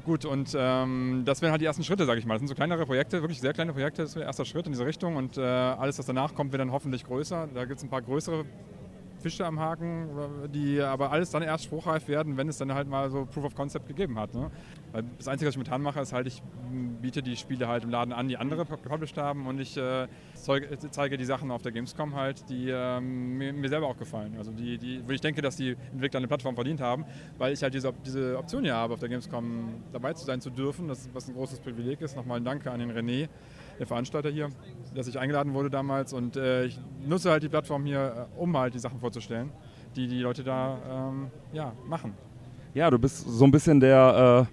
[0.04, 2.34] Gut, und ähm, das wären halt die ersten Schritte, sage ich mal.
[2.34, 4.02] Das sind so kleinere Projekte, wirklich sehr kleine Projekte.
[4.02, 6.60] Das wäre der erste Schritt in diese Richtung und äh, alles, was danach kommt, wird
[6.60, 7.48] dann hoffentlich größer.
[7.54, 8.44] Da gibt es ein paar größere
[9.22, 10.10] Fische am Haken,
[10.54, 13.56] die aber alles dann erst spruchreif werden, wenn es dann halt mal so Proof of
[13.56, 14.34] Concept gegeben hat.
[14.34, 14.52] Ne?
[15.18, 16.42] Das Einzige, was ich momentan mache, ist halt, ich
[17.02, 21.18] biete die Spiele halt im Laden an, die andere gepublished haben und ich äh, zeige
[21.18, 24.36] die Sachen auf der Gamescom halt, die äh, mir, mir, selber auch gefallen.
[24.38, 27.06] Also die, die, wo ich denke, dass die Entwickler eine Plattform verdient haben,
[27.38, 30.50] weil ich halt diese, diese Option hier habe, auf der Gamescom dabei zu sein zu
[30.50, 32.16] dürfen, das, was ein großes Privileg ist.
[32.16, 33.30] Nochmal ein Danke an den René,
[33.82, 34.50] der Veranstalter hier,
[34.94, 38.56] dass ich eingeladen wurde damals und äh, ich nutze halt die Plattform hier, äh, um
[38.56, 39.50] halt die Sachen vorzustellen,
[39.96, 40.78] die die Leute da
[41.10, 42.14] ähm, ja, machen.
[42.76, 44.48] Ja, du bist so ein bisschen der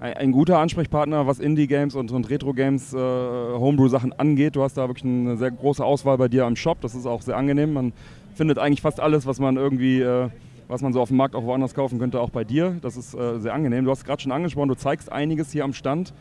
[0.00, 4.54] äh, ein, guter Ansprechpartner, was Indie-Games und, und Retro-Games, äh, Homebrew-Sachen angeht.
[4.54, 6.82] Du hast da wirklich eine sehr große Auswahl bei dir am Shop.
[6.82, 7.72] Das ist auch sehr angenehm.
[7.72, 7.94] Man
[8.34, 10.28] findet eigentlich fast alles, was man irgendwie, äh,
[10.68, 12.76] was man so auf dem Markt auch woanders kaufen könnte, auch bei dir.
[12.82, 13.86] Das ist äh, sehr angenehm.
[13.86, 16.12] Du hast gerade schon angesprochen, du zeigst einiges hier am Stand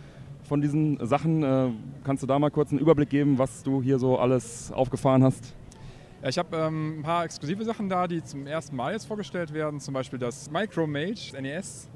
[0.53, 1.41] von diesen Sachen.
[1.41, 1.71] Äh,
[2.03, 5.55] kannst du da mal kurz einen Überblick geben, was du hier so alles aufgefahren hast?
[6.21, 9.51] Ja, ich habe ähm, ein paar exklusive Sachen da, die zum ersten Mal jetzt vorgestellt
[9.51, 9.80] werden.
[9.80, 11.89] Zum Beispiel das Micro Mage NES.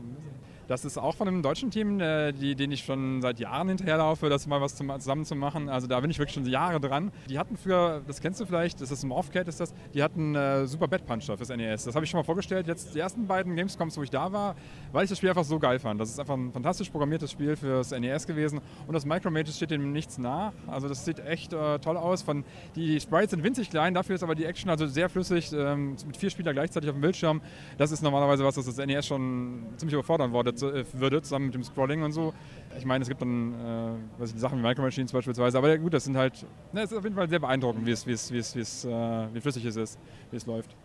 [0.68, 4.28] Das ist auch von einem deutschen Team, äh, die, den ich schon seit Jahren hinterherlaufe,
[4.28, 5.70] das mal was zum, zusammen zu machen.
[5.70, 7.12] Also da bin ich wirklich schon Jahre dran.
[7.30, 10.36] Die hatten früher, das kennst du vielleicht, das ist ein Morphcat, ist das, die hatten
[10.36, 11.86] äh, Super Bad Puncher fürs NES.
[11.86, 12.68] Das habe ich schon mal vorgestellt.
[12.68, 14.56] Jetzt die ersten beiden Gamescoms, wo ich da war,
[14.92, 16.02] weil ich das Spiel einfach so geil fand.
[16.02, 18.60] Das ist einfach ein fantastisch programmiertes Spiel fürs NES gewesen.
[18.88, 20.52] Und das Micromage steht dem nichts nach.
[20.68, 22.24] Also das sieht echt äh, toll aus.
[22.24, 22.44] Von,
[22.76, 26.18] die Sprites sind winzig klein, dafür ist aber die Action also sehr flüssig, ähm, mit
[26.18, 27.42] vier Spielern gleichzeitig auf dem Bildschirm.
[27.78, 31.56] Das ist normalerweise was, das das NES schon ziemlich überfordern wurde, äh, würde, zusammen mit
[31.56, 32.34] dem Scrolling und so.
[32.78, 35.94] Ich meine, es gibt dann äh, weiß ich, Sachen wie Micro Machines beispielsweise, aber gut,
[35.94, 38.86] das sind halt, ne, es ist auf jeden Fall sehr beeindruckend, wie, es, wie, es,
[38.86, 38.90] äh,
[39.34, 40.00] wie flüssig es ist,
[40.32, 40.76] wie es läuft.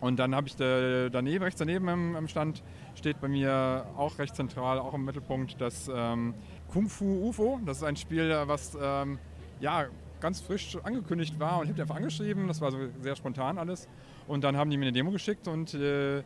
[0.00, 2.62] Und dann habe ich da, daneben, rechts daneben im, im, Stand,
[2.94, 6.34] steht bei mir auch recht zentral, auch im Mittelpunkt, das ähm,
[6.70, 7.60] Kung Fu UFO.
[7.64, 9.18] Das ist ein Spiel, was ähm,
[9.60, 9.86] ja,
[10.20, 12.46] ganz frisch angekündigt war und ich habe einfach angeschrieben.
[12.46, 13.88] Das war so sehr spontan alles.
[14.26, 16.22] Und dann haben die mir eine Demo geschickt und äh,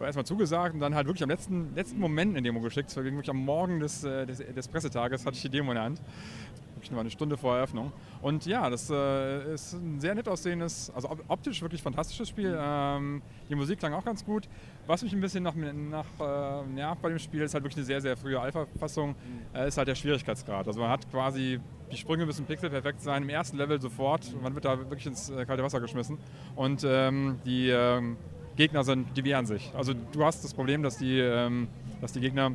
[0.00, 2.94] erstmal zugesagt und dann halt wirklich am letzten, letzten Moment eine Demo geschickt.
[2.94, 6.00] Wirklich am Morgen des, äh, des, des Pressetages hatte ich die Demo in der Hand
[6.78, 7.92] wirklich nur eine Stunde vor Eröffnung.
[8.22, 12.56] Und ja, das äh, ist ein sehr nett aussehendes, also optisch wirklich fantastisches Spiel.
[12.58, 14.48] Ähm, die Musik klang auch ganz gut.
[14.86, 17.86] Was mich ein bisschen nach, nach äh, nervt bei dem Spiel, ist halt wirklich eine
[17.86, 19.14] sehr, sehr frühe Alpha-Fassung,
[19.54, 20.66] äh, ist halt der Schwierigkeitsgrad.
[20.66, 21.60] Also man hat quasi,
[21.92, 24.22] die Sprünge müssen pixelperfekt sein, im ersten Level sofort.
[24.40, 26.18] Man wird da wirklich ins äh, kalte Wasser geschmissen.
[26.56, 28.16] Und ähm, die ähm,
[28.58, 29.72] Gegner sind, die wehren sich.
[29.74, 31.68] Also du hast das Problem, dass die, ähm,
[32.00, 32.52] dass die Gegner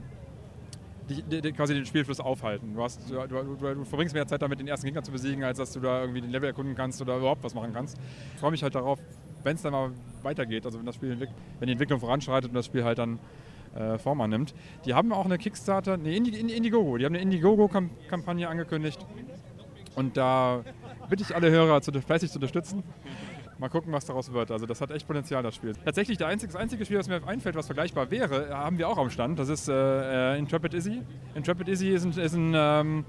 [1.10, 2.76] die, die, quasi den Spielfluss aufhalten.
[2.76, 5.58] Du, hast, du, du, du, verbringst mehr Zeit damit, den ersten Gegner zu besiegen, als
[5.58, 7.98] dass du da irgendwie den Level erkunden kannst oder überhaupt was machen kannst.
[8.34, 9.00] Ich freue mich halt darauf,
[9.44, 9.92] wenn es dann mal
[10.24, 11.18] weitergeht, also wenn das Spiel
[11.60, 13.20] wenn die Entwicklung voranschreitet und das Spiel halt dann
[13.76, 14.54] äh, Form annimmt.
[14.86, 19.06] Die haben auch eine Kickstarter, Indi, Indiegogo, die haben eine Indiegogo-Kampagne angekündigt.
[19.96, 20.64] Und da
[21.10, 22.84] bitte ich alle Hörer, zu, fleißig zu unterstützen.
[23.60, 24.52] Mal gucken, was daraus wird.
[24.52, 25.74] Also das hat echt Potenzial, das Spiel.
[25.86, 28.98] Tatsächlich der einzige, das einzige Spiel, was mir einfällt, was vergleichbar wäre, haben wir auch
[28.98, 29.40] am Stand.
[29.40, 31.02] Das ist äh, Intrepid Izzy.
[31.36, 33.06] Intrepid Izzy ist ein, ist ein, ähm,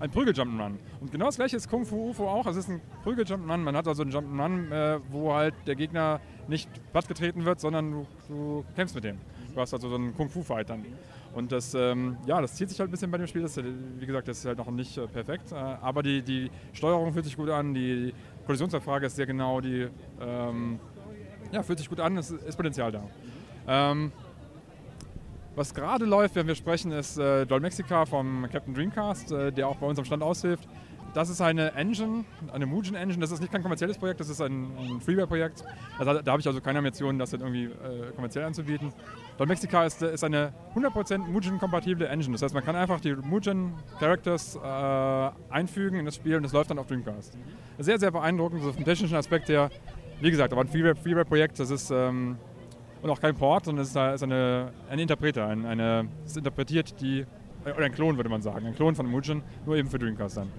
[0.00, 0.74] ein Prügel-Jump'n'Run.
[1.00, 2.46] Und genau das gleiche ist Kung Fu UFO auch.
[2.46, 3.58] Es ist ein Prügel-Jump'n'Run.
[3.58, 8.06] Man hat also einen Jump'n'Run, äh, wo halt der Gegner nicht plattgetreten wird, sondern du,
[8.28, 9.18] du kämpfst mit dem.
[9.54, 10.84] Du hast also so einen Kung Fu-Fight dann.
[11.34, 13.42] Und das, ähm, ja, das zieht sich halt ein bisschen bei dem Spiel.
[13.42, 15.52] Das, wie gesagt, das ist halt noch nicht äh, perfekt.
[15.52, 18.14] Äh, aber die, die Steuerung fühlt sich gut an, die
[18.46, 19.88] Kollisionsabfrage ist sehr genau, die
[20.20, 20.78] ähm,
[21.52, 23.02] ja, fühlt sich gut an, es ist Potenzial da.
[23.68, 24.12] Ähm,
[25.54, 29.68] was gerade läuft, wenn wir sprechen, ist äh, Joel Mexica vom Captain Dreamcast, äh, der
[29.68, 30.68] auch bei uns am Stand aushilft.
[31.16, 33.20] Das ist eine Engine, eine Mugen Engine.
[33.20, 35.64] Das ist nicht kein kommerzielles Projekt, das ist ein, ein Freeware-Projekt.
[35.98, 38.92] Also, da habe ich also keine Ambitionen, das irgendwie äh, kommerziell anzubieten.
[39.38, 42.32] Don Mexica ist, ist eine 100% Mugen-kompatible Engine.
[42.32, 46.68] Das heißt, man kann einfach die Mugen-Characters äh, einfügen in das Spiel und das läuft
[46.68, 47.38] dann auf Dreamcast.
[47.78, 49.70] Sehr, sehr beeindruckend, so vom technischen Aspekt her.
[50.20, 52.36] Wie gesagt, aber ein Freeware-Projekt, das ist ähm,
[53.00, 55.46] und auch kein Port, sondern es ist, eine, ein Interpreter.
[55.46, 57.24] Ein, eine, es interpretiert die,
[57.64, 60.52] oder ein Klon würde man sagen, ein Klon von Mugen, nur eben für Dreamcast dann.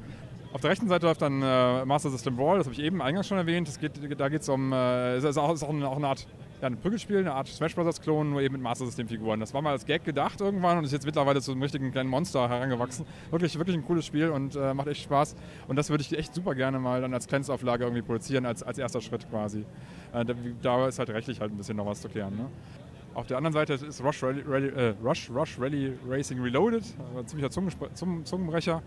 [0.53, 3.27] Auf der rechten Seite läuft dann äh, Master System Brawl, das habe ich eben eingangs
[3.27, 3.67] schon erwähnt.
[3.67, 6.07] Das geht, da geht es um, äh, es ist auch, ist auch, eine, auch eine
[6.07, 6.25] Art
[6.61, 8.01] ja, ein Prügelspiel, eine Art Smash Bros.
[8.01, 9.39] Klon, nur eben mit Master System Figuren.
[9.39, 12.09] Das war mal als Gag gedacht irgendwann und ist jetzt mittlerweile zu einem richtigen kleinen
[12.09, 13.05] Monster herangewachsen.
[13.29, 15.35] Wirklich, wirklich ein cooles Spiel und äh, macht echt Spaß.
[15.67, 18.79] Und das würde ich echt super gerne mal dann als Cleanse-Auflage irgendwie produzieren, als, als
[18.79, 19.65] erster Schritt quasi.
[20.13, 22.35] Äh, da, da, ist halt rechtlich halt ein bisschen noch was zu klären.
[22.35, 22.47] Ne?
[23.13, 26.83] Auf der anderen Seite ist Rush Rally, Rally äh, Rush, Rush Rally Racing Reloaded,
[27.17, 28.81] ein ziemlicher Zungenbrecher.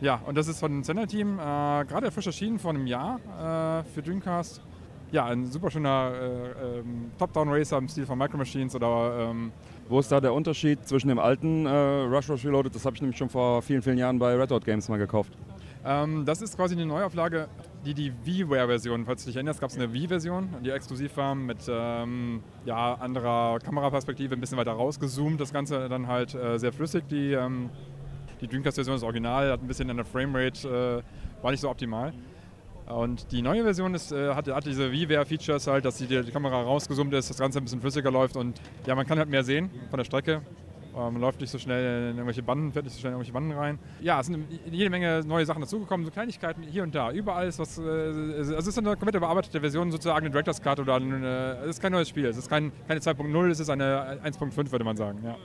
[0.00, 1.42] Ja, und das ist von dem Sender-Team, äh,
[1.84, 3.18] gerade frisch erschienen vor einem Jahr
[3.80, 4.62] äh, für Dreamcast.
[5.10, 9.30] Ja, ein super schöner äh, ähm, Top-Down-Racer im Stil von Micro Machines oder.
[9.30, 9.52] Ähm
[9.88, 12.74] Wo ist da der Unterschied zwischen dem alten äh, Rush Rush Reloaded?
[12.74, 15.32] Das habe ich nämlich schon vor vielen, vielen Jahren bei Red Dot Games mal gekauft.
[15.84, 17.48] Ähm, das ist quasi eine Neuauflage,
[17.86, 21.58] die die V-Ware-Version, falls du dich erinnerst, gab es eine V-Version, die exklusiv war mit
[21.70, 25.40] ähm, ja, anderer Kameraperspektive, ein bisschen weiter rausgezoomt.
[25.40, 27.70] Das Ganze dann halt äh, sehr flüssig, die ähm,
[28.40, 32.12] die Dreamcast-Version ist original, hat ein bisschen der Framerate, äh, war nicht so optimal.
[32.86, 36.62] Und die neue Version ist, äh, hat, hat diese VWare-Features halt, dass die, die Kamera
[36.62, 39.70] rausgezoomt ist, das Ganze ein bisschen flüssiger läuft und ja, man kann halt mehr sehen
[39.90, 40.42] von der Strecke.
[40.98, 43.52] Man läuft nicht so schnell in irgendwelche Banden, fährt nicht so schnell in irgendwelche Banden
[43.52, 43.78] rein.
[44.00, 47.12] Ja, es sind jede Menge neue Sachen dazugekommen, so Kleinigkeiten hier und da.
[47.12, 47.78] Überall ist was.
[47.78, 51.70] Äh, also es ist eine komplett überarbeitete Version, sozusagen eine Director's Cut oder eine, es
[51.70, 52.26] ist kein neues Spiel.
[52.26, 55.20] Es ist kein, keine 2.0, es ist eine 1.5, würde man sagen.
[55.24, 55.36] Ja.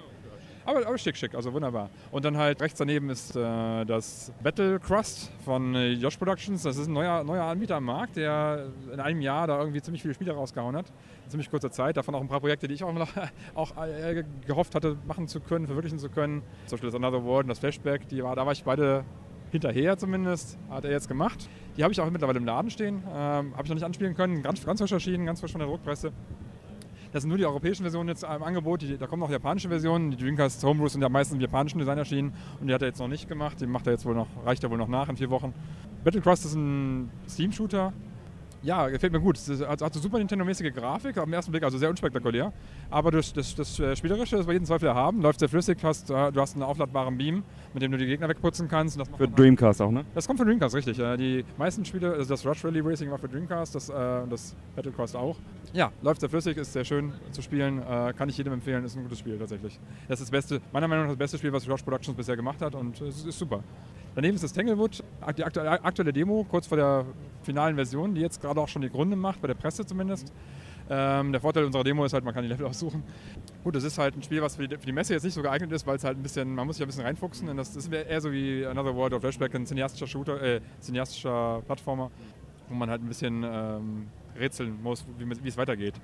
[0.66, 1.90] Aber, aber schick, schick, also wunderbar.
[2.12, 6.64] Und dann halt rechts daneben ist äh, das Battle Crust von äh, Josh Productions.
[6.64, 10.02] Das ist ein neuer, neuer Anbieter am Markt, der in einem Jahr da irgendwie ziemlich
[10.02, 10.86] viele Spiele rausgehauen hat.
[11.26, 11.98] In ziemlich kurzer Zeit.
[11.98, 12.94] Davon auch ein paar Projekte, die ich auch,
[13.56, 16.42] auch äh, gehofft hatte, machen zu können, verwirklichen zu können.
[16.68, 18.08] Zum Beispiel das Another World und das Flashback.
[18.08, 19.04] Die war, da war ich beide
[19.52, 20.58] hinterher zumindest.
[20.70, 21.50] Hat er jetzt gemacht.
[21.78, 23.04] Die habe ich auch mittlerweile im Laden stehen.
[23.08, 24.42] Ähm, habe ich noch nicht anspielen können.
[24.42, 26.12] Ganz, ganz frisch erschienen, ganz frisch von der Druckpresse.
[27.14, 28.82] Das sind nur die europäischen Versionen jetzt im Angebot.
[28.82, 30.10] Die, da kommen noch japanische Versionen.
[30.10, 32.34] Die Dreamcast Homebrews sind ja meistens im japanischen Design erschienen.
[32.60, 33.62] Und die hat er jetzt noch nicht gemacht.
[33.62, 35.54] Die macht er jetzt wohl noch, reicht er wohl noch nach in vier Wochen.
[36.04, 37.94] Battlecross ist ein Steam-Shooter.
[38.64, 39.38] Ja, gefällt mir gut.
[39.38, 42.52] Es hat, hat so super Nintendo-mäßige Grafik, auf den ersten Blick also sehr unspektakulär.
[42.90, 45.84] Aber das, das, das äh, Spielerische, das wir jeden Zweifel haben, läuft sehr flüssig.
[45.84, 49.00] Hast, äh, du hast einen aufladbaren Beam, mit dem du die Gegner wegputzen kannst.
[49.00, 50.06] Das Für Dreamcast auch, ne?
[50.14, 50.98] Das kommt von Dreamcast, richtig.
[50.98, 53.94] Die meisten Spiele, also das Rush Rally Racing war für Dreamcast, das, äh,
[54.30, 55.38] das Battlecross auch.
[55.74, 58.96] Ja, läuft sehr flüssig, ist sehr schön zu spielen, äh, kann ich jedem empfehlen, ist
[58.96, 59.80] ein gutes Spiel tatsächlich.
[60.08, 62.62] Das ist das beste, meiner Meinung nach das beste Spiel, was Rush Productions bisher gemacht
[62.62, 63.64] hat und es ist super.
[64.16, 65.04] Daneben ist das Tanglewood,
[65.36, 67.06] die aktu- aktuelle Demo, kurz vor der
[67.42, 70.32] finalen Version, die jetzt gerade auch schon die Gründe macht, bei der Presse zumindest.
[70.90, 73.04] Ähm, der Vorteil unserer Demo ist halt, man kann die Level aussuchen.
[73.64, 75.42] Gut, das ist halt ein Spiel, was für die, für die Messe jetzt nicht so
[75.42, 77.48] geeignet ist, weil es halt ein bisschen, man muss sich ein bisschen reinfuchsen.
[77.48, 81.62] Und das, wäre eher so wie Another World of Flashback, ein cineastischer Shooter, äh, cineastischer
[81.66, 82.12] Plattformer,
[82.68, 84.08] wo man halt ein bisschen ähm,
[84.38, 85.96] rätseln muss, wie, es weitergeht.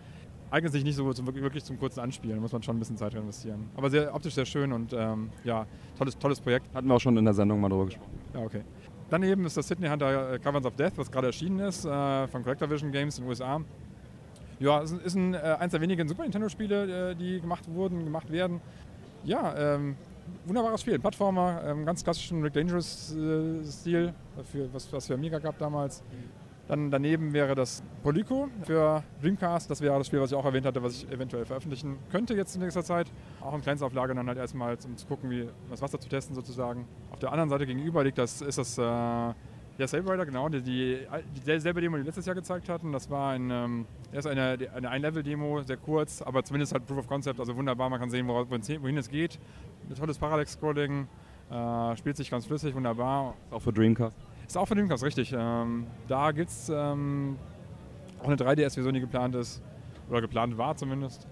[0.52, 2.98] Eignet sich nicht so zum, wirklich zum kurzen Anspielen, da muss man schon ein bisschen
[2.98, 3.70] Zeit investieren.
[3.76, 5.66] Aber sehr, optisch sehr schön und ähm, ja,
[5.98, 6.74] tolles, tolles Projekt.
[6.74, 8.20] Hatten wir auch schon in der Sendung mal drüber gesprochen.
[8.34, 8.62] Ja, okay.
[9.10, 12.44] Daneben ist das Sydney Hunter äh, Caverns of Death, was gerade erschienen ist, äh, von
[12.44, 13.60] Collector Vision Games in den USA.
[14.60, 18.04] Ja, es ist, ist ein, äh, eins der wenigen Super Nintendo-Spiele, äh, die gemacht wurden,
[18.04, 18.62] gemacht werden.
[19.24, 19.96] Ja, ähm,
[20.46, 21.00] wunderbares Spiel.
[21.00, 24.14] Plattformer, ähm, ganz klassischen Rick Dangerous-Stil,
[24.72, 26.04] was, was für Amiga gab damals.
[26.70, 29.72] Dann daneben wäre das Polyco für Dreamcast.
[29.72, 32.54] Das wäre das Spiel, was ich auch erwähnt hatte, was ich eventuell veröffentlichen könnte jetzt
[32.56, 33.12] in nächster Zeit.
[33.42, 36.88] Auch in Kleinstauflage dann halt erstmal, um zu gucken, wie das Wasser zu testen sozusagen.
[37.10, 39.34] Auf der anderen Seite gegenüber liegt das, ist das äh,
[39.80, 41.08] ja, Saber Rider, genau, die, die,
[41.48, 42.92] dieselbe Demo, die wir letztes Jahr gezeigt hatten.
[42.92, 47.08] Das war ein, ähm, erst eine, eine Ein-Level-Demo, sehr kurz, aber zumindest halt Proof of
[47.08, 49.40] Concept, also wunderbar, man kann sehen, wohin es geht.
[49.90, 51.08] Ein tolles Parallax-Scrolling,
[51.50, 53.36] äh, spielt sich ganz flüssig, wunderbar.
[53.48, 54.18] Ist auch für Dreamcast.
[54.46, 55.34] Ist auch für Dreamcast, richtig.
[55.34, 57.38] Ähm, da gibt es ähm,
[58.20, 59.62] auch eine 3DS-Version, die geplant ist,
[60.10, 61.26] oder geplant war zumindest.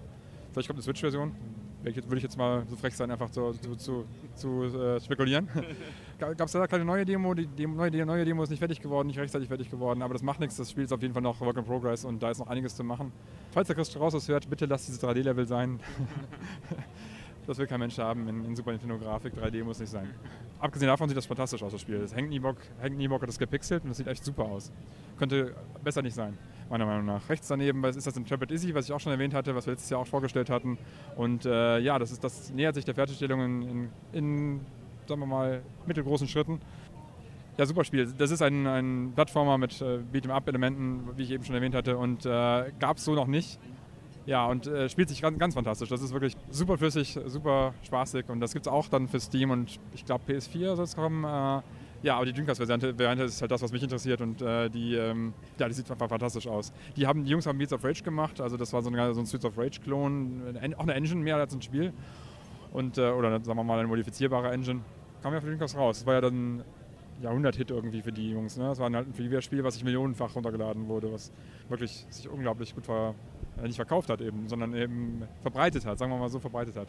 [0.52, 1.34] Vielleicht kommt eine Switch-Version.
[1.82, 5.48] Würde ich jetzt mal so frech sein, einfach zu, zu, zu, zu äh, spekulieren.
[6.18, 7.32] Gab es da keine neue Demo?
[7.34, 10.12] Die Demo, neue, die neue Demo ist nicht fertig geworden, nicht rechtzeitig fertig geworden, aber
[10.12, 10.56] das macht nichts.
[10.56, 12.74] Das Spiel ist auf jeden Fall noch Work in Progress und da ist noch einiges
[12.74, 13.12] zu machen.
[13.52, 15.78] Falls der Chris Strauß das hört, bitte lasst diese 3D-Level sein.
[17.48, 19.32] das will kein Mensch haben in, in Super Nintendo Grafik.
[19.34, 20.06] 3D muss nicht sein.
[20.60, 21.98] Abgesehen davon sieht das fantastisch aus, das Spiel.
[21.98, 24.70] Das Hank Niebock, Hank hat das gepixelt und das sieht echt super aus.
[25.18, 26.36] Könnte besser nicht sein,
[26.68, 27.26] meiner Meinung nach.
[27.30, 29.88] Rechts daneben ist das Intrepid Izzy, was ich auch schon erwähnt hatte, was wir letztes
[29.88, 30.76] Jahr auch vorgestellt hatten.
[31.16, 34.60] Und äh, ja, das, ist, das nähert sich der Fertigstellung in, in, in,
[35.06, 36.60] sagen wir mal, mittelgroßen Schritten.
[37.56, 38.12] Ja, super Spiel.
[38.18, 42.26] Das ist ein, ein Plattformer mit äh, Beat'em-up-Elementen, wie ich eben schon erwähnt hatte, und
[42.26, 43.58] äh, gab es so noch nicht.
[44.28, 45.88] Ja, und äh, spielt sich ganz, ganz fantastisch.
[45.88, 49.50] Das ist wirklich super flüssig, super spaßig und das gibt es auch dann für Steam
[49.50, 51.24] und ich glaube PS4 soll es kommen.
[51.24, 51.62] Äh,
[52.02, 55.32] ja, aber die Dreamcast-Variante Variante ist halt das, was mich interessiert und äh, die, ähm,
[55.58, 56.74] ja, die sieht einfach fantastisch aus.
[56.94, 59.20] Die, haben, die Jungs haben Beats of Rage gemacht, also das war so ein, so
[59.20, 61.94] ein Streets of Rage-Klon, auch eine Engine mehr als ein Spiel.
[62.74, 64.82] Und, äh, oder sagen wir mal eine modifizierbare Engine.
[65.22, 66.00] Kam ja für Dreamcast raus.
[66.00, 66.64] Das war ja dann
[67.22, 68.58] Jahrhundert-Hit irgendwie für die Jungs.
[68.58, 68.64] Ne?
[68.64, 71.32] Das war halt ein Freeware-Spiel, was sich millionenfach runtergeladen wurde, was
[71.70, 73.14] wirklich sich unglaublich gut ver
[73.62, 76.88] nicht verkauft hat eben, sondern eben verbreitet hat, sagen wir mal so verbreitet hat.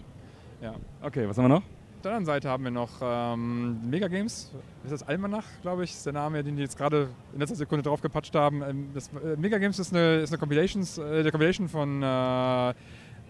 [0.61, 0.73] Ja.
[1.01, 1.63] Okay, was haben wir noch?
[1.99, 4.51] Auf der anderen Seite haben wir noch ähm, Mega Games.
[4.83, 7.57] Das ist das Almanach, glaube ich, ist der Name, den die jetzt gerade in letzter
[7.57, 8.61] Sekunde drauf gepatscht haben.
[8.61, 12.05] Ähm, das, äh, Mega Games ist eine, ist eine Compilations, äh, der Compilation von äh,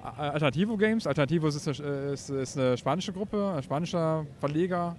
[0.04, 1.08] Alternativo Games.
[1.08, 4.96] Alternativo ist eine, äh, ist, ist eine spanische Gruppe, ein spanischer Verleger.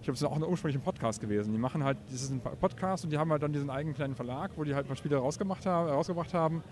[0.00, 1.52] Ich glaube, es ist auch ein ursprünglicher Podcast gewesen.
[1.52, 4.14] Die machen halt, das ist ein Podcast und die haben halt dann diesen eigenen kleinen
[4.14, 6.62] Verlag, wo die halt mal Spiele rausgemacht haben, rausgebracht haben.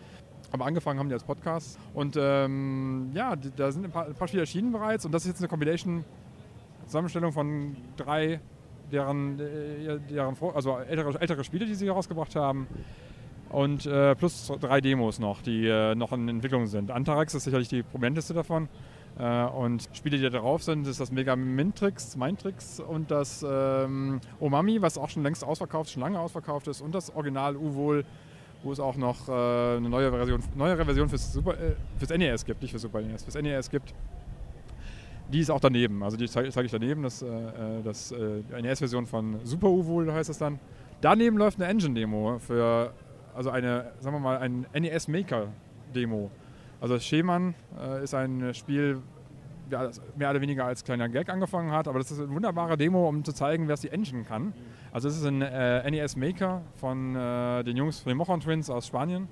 [0.50, 1.78] Aber angefangen haben die als Podcast.
[1.94, 5.04] Und ähm, ja, da sind ein paar, ein paar Spiele erschienen bereits.
[5.04, 6.04] Und das ist jetzt eine Compilation,
[6.86, 8.40] Zusammenstellung von drei
[8.90, 12.66] deren, äh, deren also ältere, ältere Spiele, die sie rausgebracht haben.
[13.50, 16.90] Und äh, plus drei Demos noch, die äh, noch in Entwicklung sind.
[16.90, 18.68] Antarex ist sicherlich die prominenteste davon.
[19.18, 24.20] Äh, und Spiele, die da drauf sind, ist das Mega Mintrix, Mindtrix und das ähm,
[24.38, 26.82] Omami, was auch schon längst ausverkauft, schon lange ausverkauft ist.
[26.82, 28.04] Und das Original Uvol,
[28.62, 32.44] wo es auch noch äh, eine neue Version, neuere Version fürs, Super, äh, fürs NES
[32.44, 33.94] gibt, nicht für Super NES, fürs NES gibt.
[35.32, 38.42] Die ist auch daneben, also die zeige zeig ich daneben, das, äh, äh, das äh,
[38.62, 40.58] NES-Version von Super Uvol heißt es dann.
[41.00, 42.92] Daneben läuft eine Engine-Demo für,
[43.34, 46.30] also eine, sagen wir mal, ein NES-Maker-Demo.
[46.80, 49.17] Also Schemann äh, ist ein Spiel, das
[50.16, 53.24] mehr oder weniger als kleiner Gag angefangen hat, aber das ist eine wunderbare Demo, um
[53.24, 54.52] zu zeigen, was die Engine kann.
[54.92, 58.70] Also es ist ein äh, NES Maker von äh, den Jungs von den Mochon Twins
[58.70, 59.28] aus Spanien.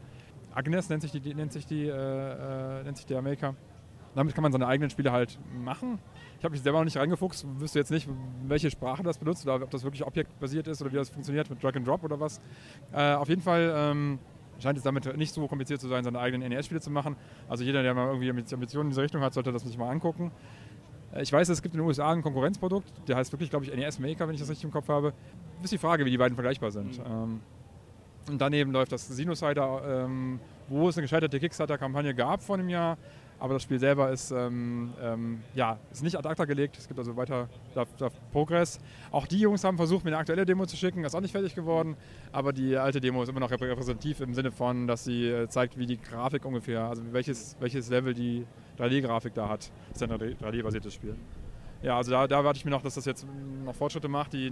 [0.54, 3.54] Agnes nennt sich, die, nennt sich, die, äh, äh, nennt sich der Maker.
[4.14, 5.98] Damit kann man seine eigenen Spiele halt machen.
[6.38, 8.08] Ich habe mich selber noch nicht reingefuchst, wüsste jetzt nicht,
[8.46, 11.62] welche Sprache das benutzt oder ob das wirklich objektbasiert ist oder wie das funktioniert mit
[11.62, 12.40] Drag and Drop oder was.
[12.92, 14.18] Äh, auf jeden Fall ähm,
[14.58, 17.16] scheint es damit nicht so kompliziert zu sein, seine eigenen NES-Spiele zu machen.
[17.48, 20.32] Also jeder, der mal irgendwie Ambitionen in diese Richtung hat, sollte das sich mal angucken.
[21.12, 23.74] Äh, Ich weiß, es gibt in den USA ein Konkurrenzprodukt, der heißt wirklich, glaube ich,
[23.74, 25.12] NES Maker, wenn ich das richtig im Kopf habe.
[25.62, 27.00] Ist die Frage, wie die beiden vergleichbar sind.
[27.06, 27.40] Ähm,
[28.28, 32.98] und daneben läuft das Sinocider, ähm, wo es eine gescheiterte Kickstarter-Kampagne gab vor einem Jahr.
[33.38, 36.78] Aber das Spiel selber ist, ähm, ähm, ja, ist nicht ad acta gelegt.
[36.78, 38.78] Es gibt also weiter da, da Progress.
[39.10, 41.04] Auch die Jungs haben versucht, mir eine aktuelle Demo zu schicken.
[41.04, 41.96] Ist auch nicht fertig geworden.
[42.32, 45.78] Aber die alte Demo ist immer noch repräsentativ im Sinne von, dass sie äh, zeigt,
[45.78, 48.46] wie die Grafik ungefähr, also welches, welches Level die
[48.78, 49.70] 3D-Grafik da hat.
[49.90, 51.14] Das ist ein 3D-basiertes Spiel.
[51.82, 53.26] Ja, also da, da warte ich mir noch, dass das jetzt
[53.64, 54.32] noch Fortschritte macht.
[54.32, 54.50] Die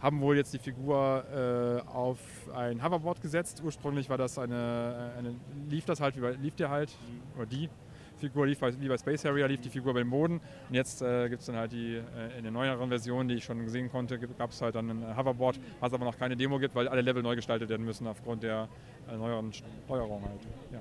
[0.00, 1.24] haben wohl jetzt die Figur
[1.84, 2.18] äh, auf
[2.54, 3.62] ein Hoverboard gesetzt.
[3.64, 5.34] Ursprünglich war das eine, eine
[5.68, 6.90] lief das halt, wie bei, lief der halt,
[7.36, 7.68] oder die
[8.18, 10.40] Figur lief bei, wie bei Space Harrier, lief die Figur beim Boden.
[10.68, 13.44] Und jetzt äh, gibt es dann halt die, äh, in der neueren Version, die ich
[13.44, 16.74] schon sehen konnte, gab es halt dann ein Hoverboard, was aber noch keine Demo gibt,
[16.74, 18.68] weil alle Level neu gestaltet werden müssen aufgrund der
[19.10, 20.40] äh, neueren Steuerung halt.
[20.72, 20.78] Ja.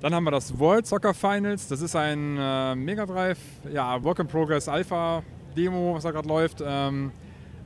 [0.00, 1.68] Dann haben wir das World Soccer Finals.
[1.68, 3.38] Das ist ein äh, Mega Drive,
[3.72, 5.22] ja, Work in Progress Alpha
[5.56, 6.62] Demo, was da gerade läuft.
[6.66, 7.10] Ähm,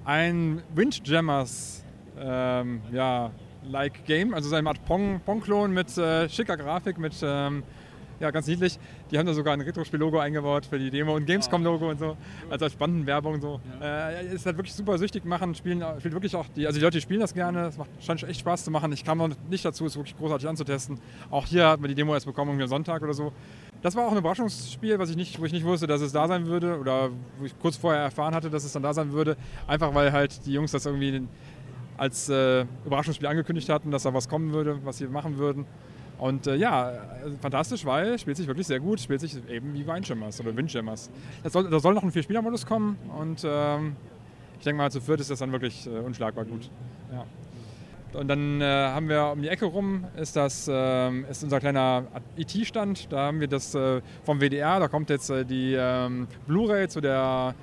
[0.05, 1.85] ein Windjammers,
[2.19, 3.31] ähm, ja,
[3.65, 7.63] like Game, also so eine Art Pong- Pong-Klon mit äh, schicker Grafik, mit ähm,
[8.21, 8.79] ja, ganz niedlich.
[9.11, 12.17] Die haben da sogar ein Retro-Spiel-Logo eingebaut für die Demo und Gamescom-Logo und so.
[12.51, 13.61] Also als Spandenwerbung so.
[13.81, 17.01] Äh, ist halt wirklich super süchtig machen, spielen, spielt wirklich auch die, also die Leute
[17.01, 17.67] spielen das gerne.
[17.67, 18.93] Es macht, scheint echt Spaß zu machen.
[18.93, 20.99] Ich kam noch nicht dazu, es wirklich großartig anzutesten.
[21.31, 23.33] Auch hier hat man die Demo erst bekommen, irgendwie am Sonntag oder so.
[23.83, 26.27] Das war auch ein Überraschungsspiel, was ich nicht, wo ich nicht wusste, dass es da
[26.27, 29.37] sein würde oder wo ich kurz vorher erfahren hatte, dass es dann da sein würde.
[29.69, 31.23] Einfach weil halt die Jungs das irgendwie
[31.97, 35.67] als äh, Überraschungsspiel angekündigt hatten, dass da was kommen würde, was sie machen würden.
[36.19, 36.97] Und äh, ja, äh,
[37.41, 41.11] fantastisch, weil spielt sich wirklich sehr gut, spielt sich eben wie Weinschirmers oder Windschirmers.
[41.45, 43.97] Da soll, soll noch ein Vier-Spieler-Modus kommen und ähm,
[44.59, 46.71] ich denke mal, zu viert ist das dann wirklich äh, unschlagbar gut.
[47.13, 47.25] Ja.
[48.19, 52.05] Und dann äh, haben wir um die Ecke rum, ist das ähm, ist unser kleiner
[52.37, 53.13] IT-Stand.
[53.13, 57.01] Da haben wir das äh, vom WDR, da kommt jetzt äh, die ähm, Blu-ray zu
[57.01, 57.55] der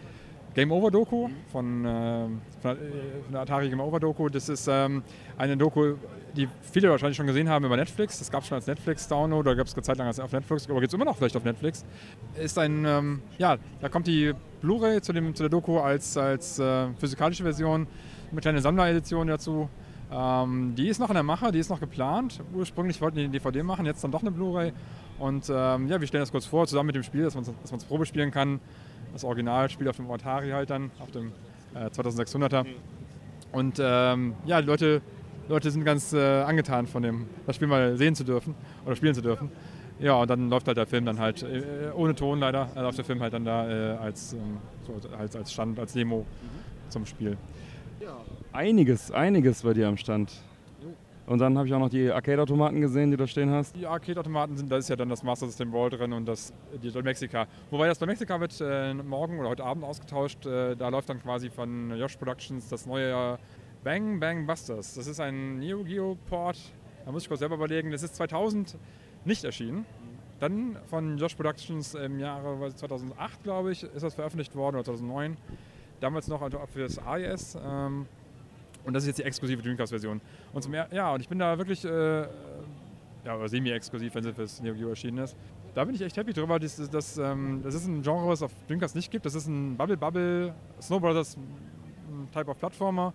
[0.54, 2.28] Game Over Doku von, äh,
[2.64, 4.30] der, von der Atari Game Over Doku.
[4.30, 5.04] Das ist ähm,
[5.38, 5.96] eine Doku,
[6.36, 8.20] die viele wahrscheinlich schon gesehen haben über Netflix.
[8.20, 10.80] Das gab es schon als Netflix-Download oder gab es eine Zeit lang auf Netflix, aber
[10.80, 11.86] gibt es immer noch vielleicht auf Netflix.
[12.42, 16.60] Ist ein, ähm, ja, da kommt die Blu-ray zu, dem- zu der Doku als, als
[16.60, 17.88] äh, physikalische Version,
[18.32, 19.70] eine kleine Sammleredition dazu.
[20.12, 22.42] Ähm, die ist noch in der Mache, die ist noch geplant.
[22.54, 24.72] Ursprünglich wollten die eine DVD machen, jetzt dann doch eine Blu-ray.
[25.18, 27.86] Und ähm, ja, wir stellen das kurz vor, zusammen mit dem Spiel, dass man es
[27.86, 28.60] Probe spielen kann.
[29.14, 31.32] Das Originalspiel auf dem Atari halt dann, auf dem
[31.74, 32.66] äh, 2600er.
[33.54, 35.02] Und ähm, ja, die Leute,
[35.48, 38.56] Leute sind ganz äh, angetan von dem, das Spiel mal sehen zu dürfen
[38.86, 39.52] oder spielen zu dürfen.
[40.00, 42.98] Ja, und dann läuft halt der Film dann halt, äh, ohne Ton leider, äh, läuft
[42.98, 46.26] der Film halt dann da äh, als, ähm, so, als, als Stand, als Demo
[46.90, 47.38] zum Spiel.
[48.52, 50.32] Einiges, einiges bei dir am Stand.
[51.28, 53.76] Und dann habe ich auch noch die Arcade-Automaten gesehen, die du stehen hast.
[53.76, 56.54] Die Arcade-Automaten sind, da ist ja dann das Master System World drin und das
[56.84, 57.48] die Dolmexica.
[57.72, 60.46] Wobei das Dolmexica wird äh, morgen oder heute Abend ausgetauscht.
[60.46, 63.40] Äh, da läuft dann quasi von Yosh Productions das neue
[63.86, 64.96] Bang Bang Busters.
[64.96, 66.58] Das ist ein Neo Geo Port.
[67.06, 67.92] Da muss ich kurz selber überlegen.
[67.92, 68.76] Das ist 2000
[69.26, 69.86] nicht erschienen.
[70.40, 75.38] Dann von Josh Productions im Jahre 2008, glaube ich, ist das veröffentlicht worden oder 2009.
[76.00, 77.60] Damals noch für das AES.
[77.64, 78.08] Ähm,
[78.86, 80.20] und das ist jetzt die exklusive Dreamcast-Version.
[80.52, 82.28] Und zum ja, und ich bin da wirklich äh,
[83.24, 85.38] ja, semi-exklusiv, wenn sie fürs Neo Geo erschienen ist.
[85.76, 86.58] Da bin ich echt happy drüber.
[86.58, 89.28] Das, das, das, ähm, das ist ein Genre, was es auf Dreamcast nicht gibt.
[89.28, 93.14] Das ist ein Bubble Bubble Snow Brothers mm, Type of Plattformer.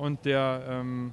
[0.00, 1.12] Und der ähm,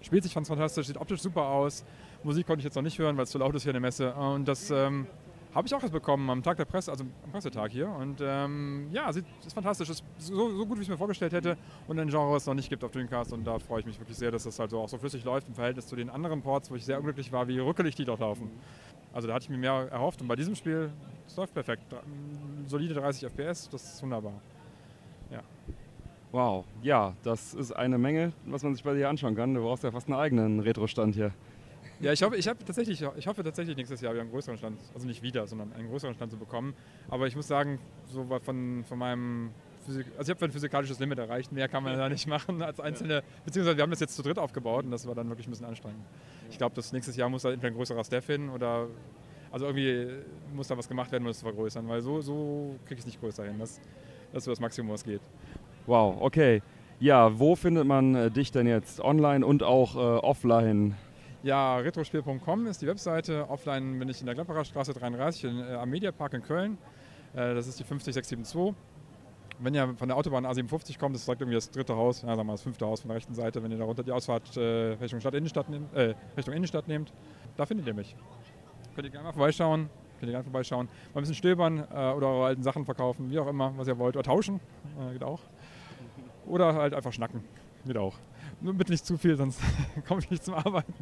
[0.00, 1.84] spielt sich ganz fantastisch, sieht optisch super aus.
[2.22, 3.82] Musik konnte ich jetzt noch nicht hören, weil es zu laut ist hier in der
[3.82, 4.14] Messe.
[4.14, 5.06] Und das ähm,
[5.54, 7.90] habe ich auch jetzt bekommen am Tag der Presse, also am Pressetag hier.
[7.90, 9.90] Und ähm, ja, sieht, ist fantastisch.
[9.90, 11.58] Ist so, so gut, wie ich es mir vorgestellt hätte.
[11.88, 13.34] Und ein Genre, was es noch nicht gibt auf Dreamcast.
[13.34, 15.48] Und da freue ich mich wirklich sehr, dass das halt so auch so flüssig läuft
[15.48, 18.20] im Verhältnis zu den anderen Ports, wo ich sehr unglücklich war, wie rückelig die dort
[18.20, 18.50] laufen.
[19.12, 20.22] Also da hatte ich mir mehr erhofft.
[20.22, 20.90] Und bei diesem Spiel,
[21.26, 21.94] es läuft perfekt.
[22.66, 24.40] Solide 30 FPS, das ist wunderbar.
[26.32, 29.52] Wow, ja, das ist eine Menge, was man sich bei dir anschauen kann.
[29.52, 31.32] Du brauchst ja fast einen eigenen Retro-Stand hier.
[31.98, 34.80] Ja, ich hoffe, ich, habe tatsächlich, ich hoffe tatsächlich nächstes Jahr wieder einen größeren Stand,
[34.94, 36.74] also nicht wieder, sondern einen größeren Stand zu bekommen.
[37.08, 39.50] Aber ich muss sagen, so von, von meinem
[39.84, 42.80] Physik, also ich habe ein physikalisches Limit erreicht, mehr kann man da nicht machen als
[42.80, 45.50] einzelne, beziehungsweise wir haben das jetzt zu dritt aufgebaut und das war dann wirklich ein
[45.50, 46.04] bisschen anstrengend.
[46.50, 48.86] Ich glaube, das nächstes Jahr muss da entweder ein größerer Staff hin oder,
[49.50, 50.08] also irgendwie
[50.54, 53.06] muss da was gemacht werden, um es zu vergrößern, weil so, so kriege ich es
[53.06, 53.58] nicht größer hin.
[53.58, 53.80] Das,
[54.32, 55.20] das ist so das Maximum, was geht.
[55.86, 56.62] Wow, okay.
[57.00, 60.94] Ja, wo findet man äh, dich denn jetzt online und auch äh, offline?
[61.42, 63.48] Ja, retrospiel.com ist die Webseite.
[63.48, 66.76] Offline bin ich in der Gladbacher Straße 33 in, äh, am Mediapark in Köln.
[67.32, 68.74] Äh, das ist die 50672.
[69.58, 72.28] wenn ihr von der Autobahn A57 kommt, das ist direkt irgendwie das dritte Haus, ja,
[72.28, 74.12] sagen wir mal das fünfte Haus von der rechten Seite, wenn ihr da runter die
[74.12, 77.12] Ausfahrt äh, Richtung, Stadt Innenstadt nehmt, äh, Richtung Innenstadt nehmt,
[77.56, 78.14] da findet ihr mich.
[78.94, 79.88] Könnt ihr gerne mal vorbeischauen,
[80.18, 83.46] könnt ihr gerne vorbeischauen, mal ein bisschen stöbern oder eure alten Sachen verkaufen, wie auch
[83.46, 84.60] immer, was ihr wollt, oder tauschen,
[85.12, 85.40] geht auch.
[86.50, 87.42] Oder halt einfach schnacken,
[87.86, 88.14] geht auch.
[88.60, 89.60] Nur bitte nicht zu viel, sonst
[90.08, 90.92] komme ich nicht zum Arbeiten.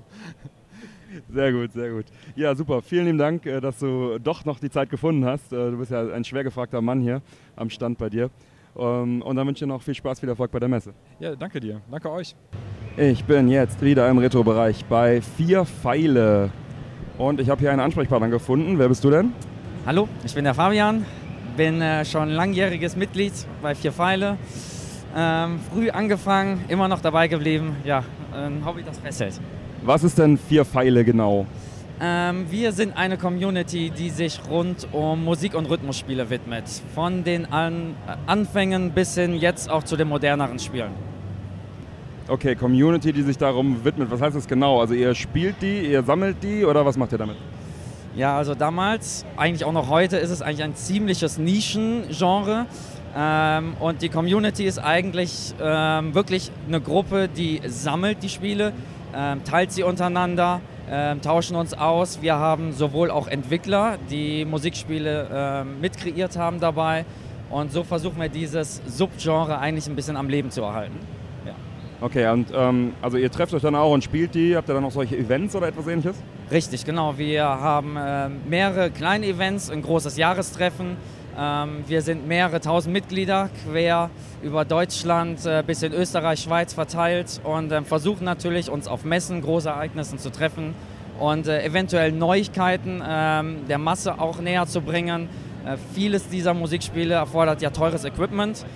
[1.30, 2.04] Sehr gut, sehr gut.
[2.36, 2.82] Ja, super.
[2.82, 5.52] Vielen lieben Dank, äh, dass du doch noch die Zeit gefunden hast.
[5.52, 7.22] Äh, Du bist ja ein schwer gefragter Mann hier
[7.56, 8.30] am Stand bei dir.
[8.76, 10.92] Ähm, Und dann wünsche ich dir noch viel Spaß, viel Erfolg bei der Messe.
[11.18, 12.36] Ja, danke dir, danke euch.
[12.98, 16.50] Ich bin jetzt wieder im Retro-Bereich bei Vier Pfeile.
[17.16, 18.78] Und ich habe hier einen Ansprechpartner gefunden.
[18.78, 19.32] Wer bist du denn?
[19.86, 21.06] Hallo, ich bin der Fabian,
[21.56, 24.36] bin äh, schon langjähriges Mitglied bei Vier Pfeile.
[25.20, 27.74] Ähm, früh angefangen, immer noch dabei geblieben.
[27.84, 29.40] Ja, ein Hobby, das fesselt.
[29.82, 31.44] Was ist denn Vier Pfeile genau?
[32.00, 36.66] Ähm, wir sind eine Community, die sich rund um Musik- und Rhythmusspiele widmet.
[36.94, 37.96] Von den An
[38.26, 40.92] Anfängen bis hin jetzt auch zu den moderneren Spielen.
[42.28, 44.12] Okay, Community, die sich darum widmet.
[44.12, 44.78] Was heißt das genau?
[44.80, 47.36] Also ihr spielt die, ihr sammelt die oder was macht ihr damit?
[48.14, 52.66] Ja, also damals, eigentlich auch noch heute, ist es eigentlich ein ziemliches Nischengenre.
[53.20, 58.72] Ähm, und die Community ist eigentlich ähm, wirklich eine Gruppe, die sammelt die Spiele,
[59.12, 62.22] ähm, teilt sie untereinander, ähm, tauschen uns aus.
[62.22, 67.04] Wir haben sowohl auch Entwickler, die Musikspiele ähm, mitkreiert haben dabei.
[67.50, 70.98] Und so versuchen wir dieses Subgenre eigentlich ein bisschen am Leben zu erhalten.
[71.44, 71.54] Ja.
[72.00, 74.54] Okay, und ähm, also ihr trefft euch dann auch und spielt die.
[74.54, 76.16] Habt ihr dann noch solche Events oder etwas ähnliches?
[76.52, 77.18] Richtig, genau.
[77.18, 80.96] Wir haben äh, mehrere kleine Events, ein großes Jahrestreffen.
[81.38, 84.10] Ähm, wir sind mehrere tausend Mitglieder quer
[84.42, 89.40] über Deutschland äh, bis in Österreich, Schweiz verteilt und ähm, versuchen natürlich, uns auf Messen,
[89.42, 90.74] Großereignissen zu treffen
[91.20, 95.28] und äh, eventuell Neuigkeiten ähm, der Masse auch näher zu bringen.
[95.64, 98.66] Äh, vieles dieser Musikspiele erfordert ja teures Equipment.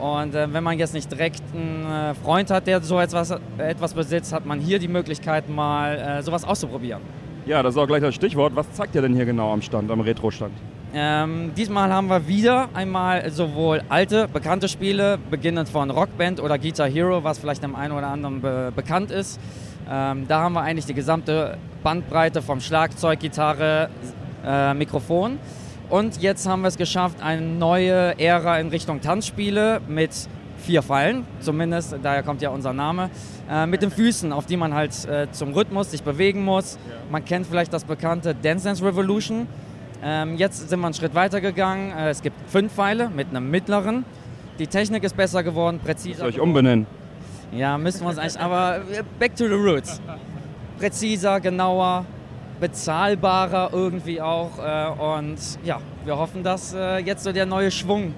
[0.00, 4.46] Und wenn man jetzt nicht direkt einen Freund hat, der so etwas, etwas besitzt, hat
[4.46, 7.02] man hier die Möglichkeit, mal sowas auszuprobieren.
[7.46, 8.54] Ja, das ist auch gleich das Stichwort.
[8.54, 10.52] Was zeigt ihr denn hier genau am Stand, am Retro-Stand?
[10.94, 16.88] Ähm, diesmal haben wir wieder einmal sowohl alte, bekannte Spiele, beginnend von Rockband oder Guitar
[16.88, 19.38] Hero, was vielleicht dem einen oder anderen be bekannt ist.
[19.90, 23.90] Ähm, da haben wir eigentlich die gesamte Bandbreite vom Schlagzeug, Gitarre,
[24.46, 25.38] äh, Mikrofon.
[25.90, 30.10] Und jetzt haben wir es geschafft, eine neue Ära in Richtung Tanzspiele mit
[30.58, 33.10] vier Pfeilen, zumindest, daher kommt ja unser Name,
[33.50, 36.78] äh, mit den Füßen, auf die man halt äh, zum Rhythmus sich bewegen muss.
[37.10, 39.46] Man kennt vielleicht das bekannte Dance Dance Revolution.
[40.02, 41.92] Ähm, jetzt sind wir einen Schritt weiter gegangen.
[41.92, 44.04] Äh, es gibt fünf Pfeile mit einem mittleren.
[44.58, 46.24] Die Technik ist besser geworden, präziser.
[46.24, 46.86] Euch umbenennen.
[47.52, 48.80] Ja, müssen wir uns eigentlich, aber
[49.18, 50.00] back to the roots.
[50.78, 52.04] Präziser, genauer,
[52.60, 54.50] bezahlbarer irgendwie auch.
[54.58, 58.14] Äh, und ja, wir hoffen, dass äh, jetzt so der neue Schwung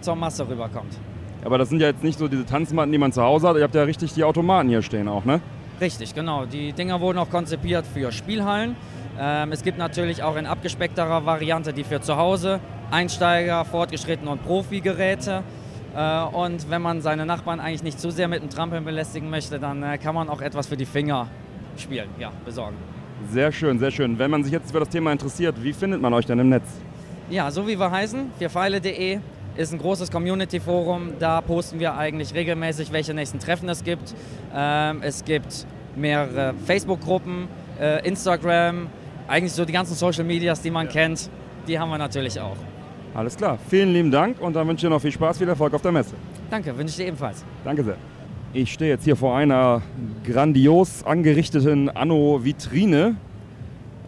[0.00, 0.98] zur Masse rüberkommt.
[1.44, 3.56] Aber das sind ja jetzt nicht so diese Tanzmatten, die man zu Hause hat.
[3.56, 5.40] Ihr habt ja richtig die Automaten hier stehen auch, ne?
[5.80, 6.44] Richtig, genau.
[6.46, 8.76] Die Dinger wurden auch konzipiert für Spielhallen.
[9.18, 12.60] Ähm, es gibt natürlich auch in abgespeckterer Variante die für zu Hause,
[12.90, 15.42] Einsteiger, Fortgeschritten und Profi-Geräte.
[15.94, 19.58] Äh, und wenn man seine Nachbarn eigentlich nicht zu sehr mit dem Trampeln belästigen möchte,
[19.58, 21.28] dann äh, kann man auch etwas für die Finger
[21.76, 22.76] spielen, ja, besorgen.
[23.30, 24.18] Sehr schön, sehr schön.
[24.18, 26.64] Wenn man sich jetzt für das Thema interessiert, wie findet man euch denn im Netz?
[27.30, 29.20] Ja, so wie wir heißen, vierpfeile.de
[29.56, 31.12] ist ein großes Community-Forum.
[31.18, 34.14] Da posten wir eigentlich regelmäßig, welche nächsten Treffen es gibt.
[34.54, 37.48] Ähm, es gibt mehrere Facebook-Gruppen,
[37.80, 38.88] äh, Instagram,
[39.32, 41.30] eigentlich so die ganzen Social Medias, die man kennt,
[41.66, 42.56] die haben wir natürlich auch.
[43.14, 43.58] Alles klar.
[43.70, 45.90] Vielen lieben Dank und dann wünsche ich dir noch viel Spaß, viel Erfolg auf der
[45.90, 46.14] Messe.
[46.50, 47.42] Danke, wünsche ich dir ebenfalls.
[47.64, 47.96] Danke sehr.
[48.52, 49.80] Ich stehe jetzt hier vor einer
[50.24, 53.16] grandios angerichteten Anno-Vitrine.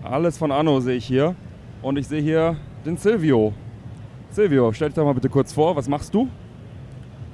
[0.02, 1.34] Alles von Anno sehe ich hier.
[1.80, 3.54] Und ich sehe hier den Silvio.
[4.30, 5.74] Silvio, stell dich doch mal bitte kurz vor.
[5.74, 6.28] Was machst du?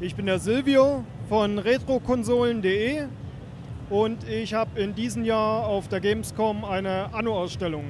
[0.00, 3.06] Ich bin der Silvio von retrokonsolen.de
[3.90, 7.84] und ich habe in diesem Jahr auf der Gamescom eine Anno-Ausstellung.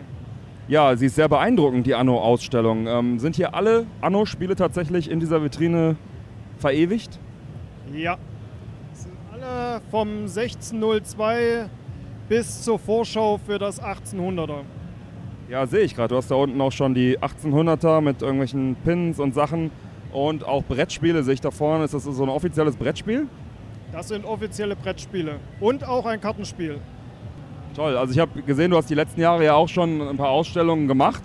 [0.67, 2.87] Ja, sie ist sehr beeindruckend, die Anno-Ausstellung.
[2.87, 5.97] Ähm, sind hier alle Anno-Spiele tatsächlich in dieser Vitrine
[6.59, 7.19] verewigt?
[7.93, 8.19] Ja,
[8.93, 11.69] sind alle vom 1602
[12.29, 14.61] bis zur Vorschau für das 1800er.
[15.49, 16.11] Ja, sehe ich gerade.
[16.11, 19.73] Du hast da unten auch schon die 1800er mit irgendwelchen Pins und Sachen.
[20.13, 21.85] Und auch Brettspiele sehe ich da vorne.
[21.85, 23.27] Ist das so ein offizielles Brettspiel?
[23.93, 26.79] Das sind offizielle Brettspiele und auch ein Kartenspiel.
[27.75, 27.97] Toll.
[27.97, 30.89] Also ich habe gesehen, du hast die letzten Jahre ja auch schon ein paar Ausstellungen
[30.89, 31.23] gemacht.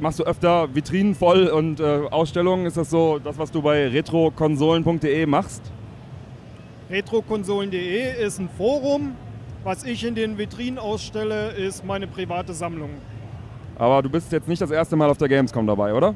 [0.00, 2.66] Machst du öfter Vitrinen voll und äh, Ausstellungen?
[2.66, 5.62] Ist das so das, was du bei retrokonsolen.de machst?
[6.90, 9.16] Retrokonsolen.de ist ein Forum.
[9.62, 12.90] Was ich in den Vitrinen ausstelle, ist meine private Sammlung.
[13.78, 16.14] Aber du bist jetzt nicht das erste Mal auf der Gamescom dabei, oder?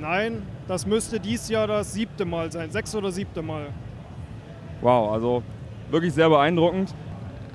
[0.00, 3.68] Nein, Das müsste dies Jahr das siebte Mal sein, sechs oder siebte Mal.
[4.80, 5.42] Wow, also
[5.90, 6.94] wirklich sehr beeindruckend.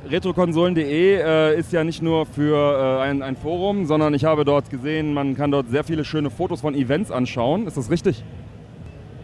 [0.09, 4.69] Retrokonsolen.de äh, ist ja nicht nur für äh, ein, ein Forum, sondern ich habe dort
[4.69, 7.67] gesehen, man kann dort sehr viele schöne Fotos von Events anschauen.
[7.67, 8.21] Ist das richtig?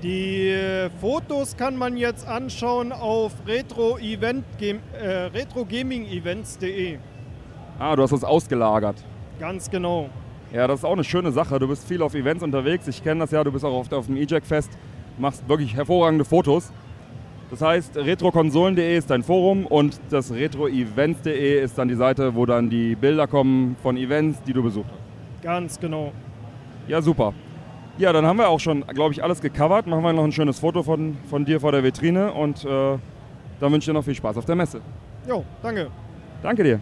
[0.02, 4.16] Die äh, Fotos kann man jetzt anschauen auf retro äh,
[5.34, 6.98] retrogamingevents.de.
[7.78, 9.04] Ah, du hast das ausgelagert.
[9.38, 10.10] Ganz genau.
[10.54, 11.60] Ja, das ist auch eine schöne Sache.
[11.60, 12.88] Du bist viel auf Events unterwegs.
[12.88, 14.72] Ich kenne das ja, du bist auch oft auf dem E-Jack-Fest,
[15.18, 16.72] machst wirklich hervorragende Fotos.
[17.50, 22.70] Das heißt, retrokonsolen.de ist dein Forum und das retroevents.de ist dann die Seite, wo dann
[22.70, 25.44] die Bilder kommen von Events, die du besucht hast.
[25.44, 26.12] Ganz genau.
[26.88, 27.34] Ja, super.
[27.98, 29.88] Ja, dann haben wir auch schon, glaube ich, alles gecovert.
[29.88, 32.68] Machen wir noch ein schönes Foto von, von dir vor der Vitrine und äh,
[33.60, 34.80] dann wünsche ich dir noch viel Spaß auf der Messe.
[35.28, 35.88] Jo, danke.
[36.42, 36.80] Danke dir.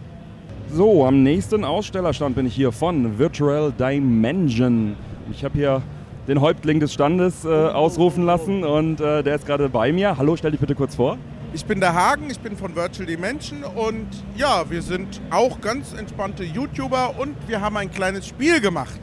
[0.70, 4.96] So, am nächsten Ausstellerstand bin ich hier von Virtual Dimension.
[5.30, 5.82] Ich habe hier
[6.28, 10.18] den Häuptling des Standes äh, ausrufen lassen und äh, der ist gerade bei mir.
[10.18, 11.16] Hallo, stell dich bitte kurz vor.
[11.54, 14.06] Ich bin der Hagen, ich bin von Virtual Dimension und
[14.36, 19.00] ja, wir sind auch ganz entspannte YouTuber und wir haben ein kleines Spiel gemacht.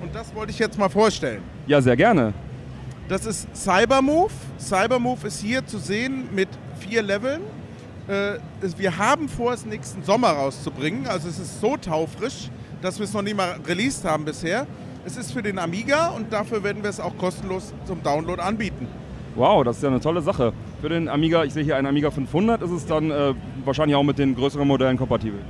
[0.00, 1.42] Und das wollte ich jetzt mal vorstellen.
[1.66, 2.32] Ja, sehr gerne.
[3.08, 4.32] Das ist Cybermove.
[4.60, 6.48] Cybermove ist hier zu sehen mit
[6.78, 7.40] vier Leveln.
[8.06, 8.34] Äh,
[8.76, 11.08] wir haben vor, es nächsten Sommer rauszubringen.
[11.08, 14.68] Also es ist so taufrisch, dass wir es noch nie mal released haben bisher.
[15.04, 18.86] Es ist für den Amiga und dafür werden wir es auch kostenlos zum Download anbieten.
[19.34, 20.52] Wow, das ist ja eine tolle Sache.
[20.80, 23.34] Für den Amiga, ich sehe hier einen Amiga 500, ist es dann äh,
[23.64, 25.40] wahrscheinlich auch mit den größeren Modellen kompatibel.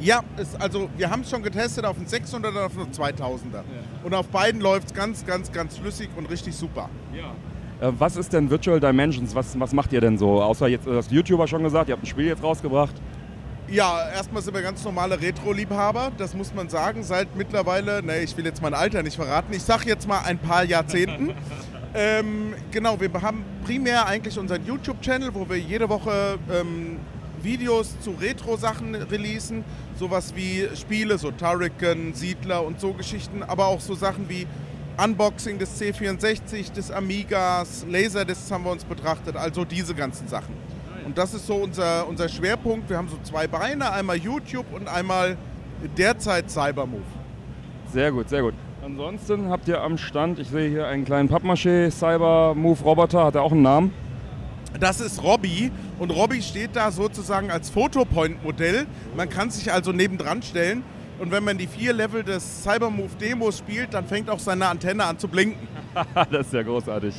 [0.00, 3.62] Ja, es, also wir haben es schon getestet auf den 600er und auf den 2000er.
[4.04, 6.90] Und auf beiden läuft es ganz, ganz, ganz flüssig und richtig super.
[7.80, 9.34] Äh, was ist denn Virtual Dimensions?
[9.34, 10.42] Was, was macht ihr denn so?
[10.42, 12.94] Außer jetzt, das YouTuber schon gesagt, ihr habt ein Spiel jetzt rausgebracht.
[13.70, 17.02] Ja, erstmal sind wir ganz normale Retro-Liebhaber, das muss man sagen.
[17.02, 20.38] Seit mittlerweile, ne, ich will jetzt mein Alter nicht verraten, ich sag jetzt mal ein
[20.38, 21.34] paar Jahrzehnten.
[21.94, 26.98] ähm, genau, wir haben primär eigentlich unseren YouTube-Channel, wo wir jede Woche ähm,
[27.42, 29.64] Videos zu Retro-Sachen releasen.
[29.98, 34.46] Sowas wie Spiele, so Turrican, Siedler und so Geschichten, aber auch so Sachen wie
[34.96, 40.54] Unboxing des C64, des Amigas, Laserdiscs haben wir uns betrachtet, also diese ganzen Sachen.
[41.08, 42.90] Und das ist so unser, unser Schwerpunkt.
[42.90, 45.38] Wir haben so zwei Beine, einmal YouTube und einmal
[45.96, 47.00] derzeit Cybermove.
[47.90, 48.52] Sehr gut, sehr gut.
[48.84, 53.36] Ansonsten habt ihr am Stand, ich sehe hier einen kleinen Pappmaché Cyber Move Roboter, hat
[53.36, 53.94] er auch einen Namen?
[54.78, 58.84] Das ist Robby und Robby steht da sozusagen als Photopoint-Modell.
[59.16, 60.84] Man kann sich also nebendran stellen
[61.18, 65.04] und wenn man die vier Level des Cybermove Demos spielt, dann fängt auch seine Antenne
[65.06, 65.66] an zu blinken.
[66.30, 67.14] das ist ja großartig.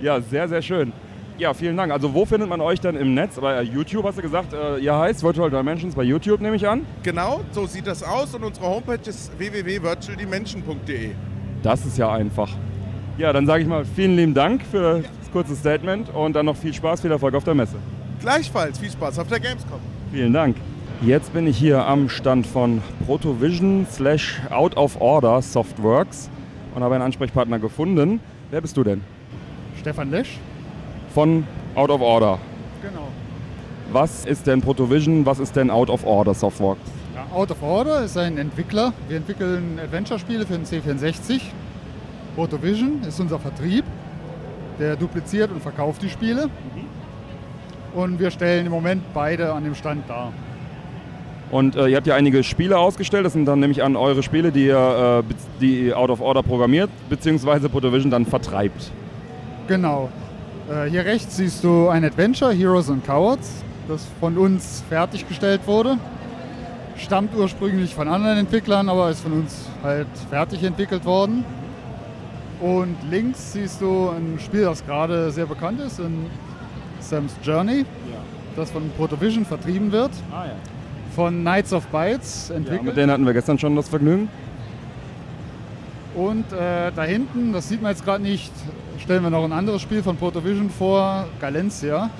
[0.00, 0.94] Ja, sehr, sehr schön.
[1.38, 1.92] Ja, vielen Dank.
[1.92, 3.38] Also wo findet man euch denn im Netz?
[3.38, 6.86] Bei YouTube hast du gesagt, äh, ihr heißt Virtual Dimensions bei YouTube, nehme ich an.
[7.02, 11.10] Genau, so sieht das aus und unsere Homepage ist www.virtualdimension.de.
[11.62, 12.48] Das ist ja einfach.
[13.18, 16.56] Ja, dann sage ich mal vielen lieben Dank für das kurze Statement und dann noch
[16.56, 17.76] viel Spaß, viel Erfolg auf der Messe.
[18.20, 19.80] Gleichfalls viel Spaß auf der Gamescom.
[20.12, 20.56] Vielen Dank.
[21.02, 26.30] Jetzt bin ich hier am Stand von Protovision slash Out of Order Softworks
[26.74, 28.20] und habe einen Ansprechpartner gefunden.
[28.50, 29.02] Wer bist du denn?
[29.78, 30.38] Stefan Lesch.
[31.16, 32.38] Von Out of Order.
[32.82, 33.08] Genau.
[33.90, 35.24] Was ist denn Protovision?
[35.24, 36.82] Was ist denn Out of Order Softworks?
[37.14, 38.92] Ja, Out of Order ist ein Entwickler.
[39.08, 41.40] Wir entwickeln Adventure-Spiele für den C64.
[42.34, 43.86] Protovision ist unser Vertrieb.
[44.78, 46.50] Der dupliziert und verkauft die Spiele.
[47.94, 50.34] Und wir stellen im Moment beide an dem Stand dar.
[51.50, 53.24] Und äh, ihr habt ja einige Spiele ausgestellt.
[53.24, 56.90] Das sind dann nämlich an eure Spiele, die ihr, äh, die Out of Order programmiert,
[57.08, 58.90] beziehungsweise Protovision dann vertreibt.
[59.66, 60.10] Genau.
[60.70, 65.98] Äh, hier rechts siehst du ein Adventure, Heroes and Cowards, das von uns fertiggestellt wurde.
[66.96, 71.44] Stammt ursprünglich von anderen Entwicklern, aber ist von uns halt fertig entwickelt worden.
[72.60, 76.26] Und links siehst du ein Spiel, das gerade sehr bekannt ist, in
[77.00, 77.84] Sam's Journey,
[78.56, 80.10] das von Protovision vertrieben wird.
[81.14, 82.84] Von Knights of Bytes Ja, entwickelt.
[82.84, 84.28] mit denen hatten wir gestern schon das Vergnügen.
[86.14, 88.52] Und äh, da hinten, das sieht man jetzt gerade nicht,
[88.98, 92.10] stellen wir noch ein anderes Spiel von Protovision vor, Galencia.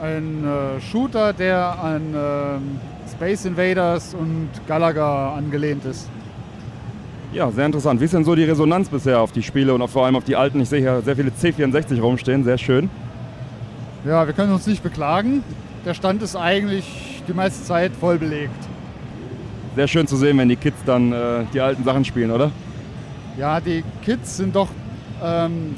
[0.00, 2.80] Ein äh, Shooter, der an ähm,
[3.10, 6.08] Space Invaders und Galaga angelehnt ist.
[7.32, 8.00] Ja, sehr interessant.
[8.00, 10.24] Wie ist denn so die Resonanz bisher auf die Spiele und auch vor allem auf
[10.24, 10.60] die alten?
[10.60, 12.88] Ich sehe hier sehr viele C64 rumstehen, sehr schön.
[14.06, 15.42] Ja, wir können uns nicht beklagen.
[15.84, 18.54] Der Stand ist eigentlich die meiste Zeit voll belegt.
[19.76, 22.50] Sehr schön zu sehen, wenn die Kids dann äh, die alten Sachen spielen, oder?
[23.36, 24.68] Ja, die Kids sind doch,
[25.22, 25.76] ähm,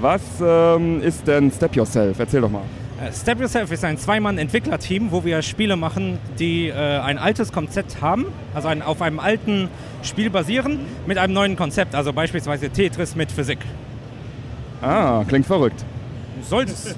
[0.00, 2.18] Was ähm, ist denn Step Yourself?
[2.18, 2.62] Erzähl doch mal.
[3.02, 8.00] Äh, Step Yourself ist ein Zweimann-Entwicklerteam, wo wir Spiele machen, die äh, ein altes Konzept
[8.00, 9.68] haben, also ein, auf einem alten
[10.02, 13.58] Spiel basieren, mit einem neuen Konzept, also beispielsweise Tetris mit Physik.
[14.80, 15.84] Ah, klingt verrückt.
[16.42, 16.96] Sollte es.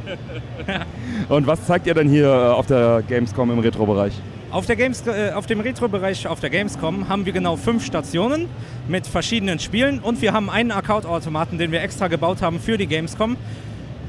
[1.28, 4.14] Und was zeigt ihr denn hier äh, auf der Gamescom im Retro-Bereich?
[4.52, 8.50] Auf, der Games, äh, auf dem Retro-Bereich auf der Gamescom haben wir genau fünf Stationen
[8.86, 12.86] mit verschiedenen Spielen und wir haben einen Account-Automaten, den wir extra gebaut haben für die
[12.86, 13.38] Gamescom,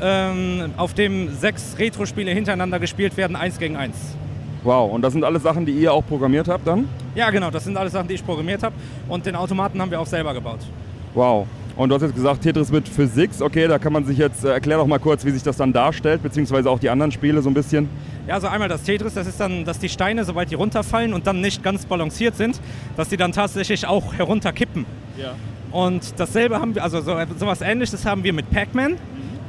[0.02, 3.96] ähm, auf dem sechs Retro-Spiele hintereinander gespielt werden, eins gegen eins.
[4.64, 6.90] Wow, und das sind alles Sachen, die ihr auch programmiert habt dann?
[7.16, 8.76] Ja, genau, das sind alles Sachen, die ich programmiert habe
[9.08, 10.60] und den Automaten haben wir auch selber gebaut.
[11.14, 11.48] Wow.
[11.76, 13.32] Und du hast jetzt gesagt, Tetris mit Physik.
[13.40, 15.74] Okay, da kann man sich jetzt, äh, erklär doch mal kurz, wie sich das dann
[15.74, 17.90] darstellt, beziehungsweise auch die anderen Spiele so ein bisschen.
[18.28, 21.26] Ja, also einmal das Tetris, das ist dann, dass die Steine, sobald die runterfallen und
[21.26, 22.62] dann nicht ganz balanciert sind,
[22.96, 24.86] dass die dann tatsächlich auch herunterkippen.
[25.18, 25.34] Ja.
[25.72, 28.98] Und dasselbe haben wir, also so, sowas ähnliches haben wir mit Pac-Man,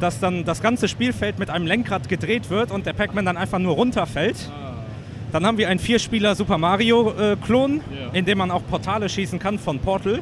[0.01, 3.59] dass dann das ganze Spielfeld mit einem Lenkrad gedreht wird und der Pac-Man dann einfach
[3.59, 4.51] nur runterfällt.
[5.31, 7.83] Dann haben wir einen Vierspieler Super Mario-Klon,
[8.15, 10.21] in dem man auch Portale schießen kann von Portal.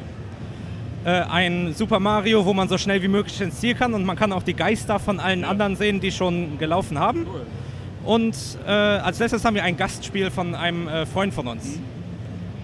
[1.05, 4.15] Äh, ein Super Mario, wo man so schnell wie möglich ins Ziel kann und man
[4.15, 7.27] kann auch die Geister von allen anderen sehen, die schon gelaufen haben.
[8.05, 8.35] Und
[8.65, 11.79] äh, als letztes haben wir ein Gastspiel von einem äh, Freund von uns.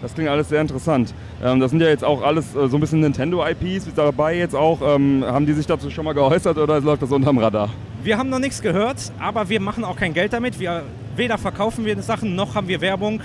[0.01, 1.13] Das klingt alles sehr interessant.
[1.43, 4.79] Ähm, das sind ja jetzt auch alles äh, so ein bisschen Nintendo-IPs dabei jetzt auch.
[4.81, 7.69] Ähm, haben die sich dazu schon mal geäußert oder läuft das unterm Radar?
[8.03, 10.57] Wir haben noch nichts gehört, aber wir machen auch kein Geld damit.
[10.59, 10.83] Wir,
[11.17, 13.19] weder verkaufen wir Sachen, noch haben wir Werbung.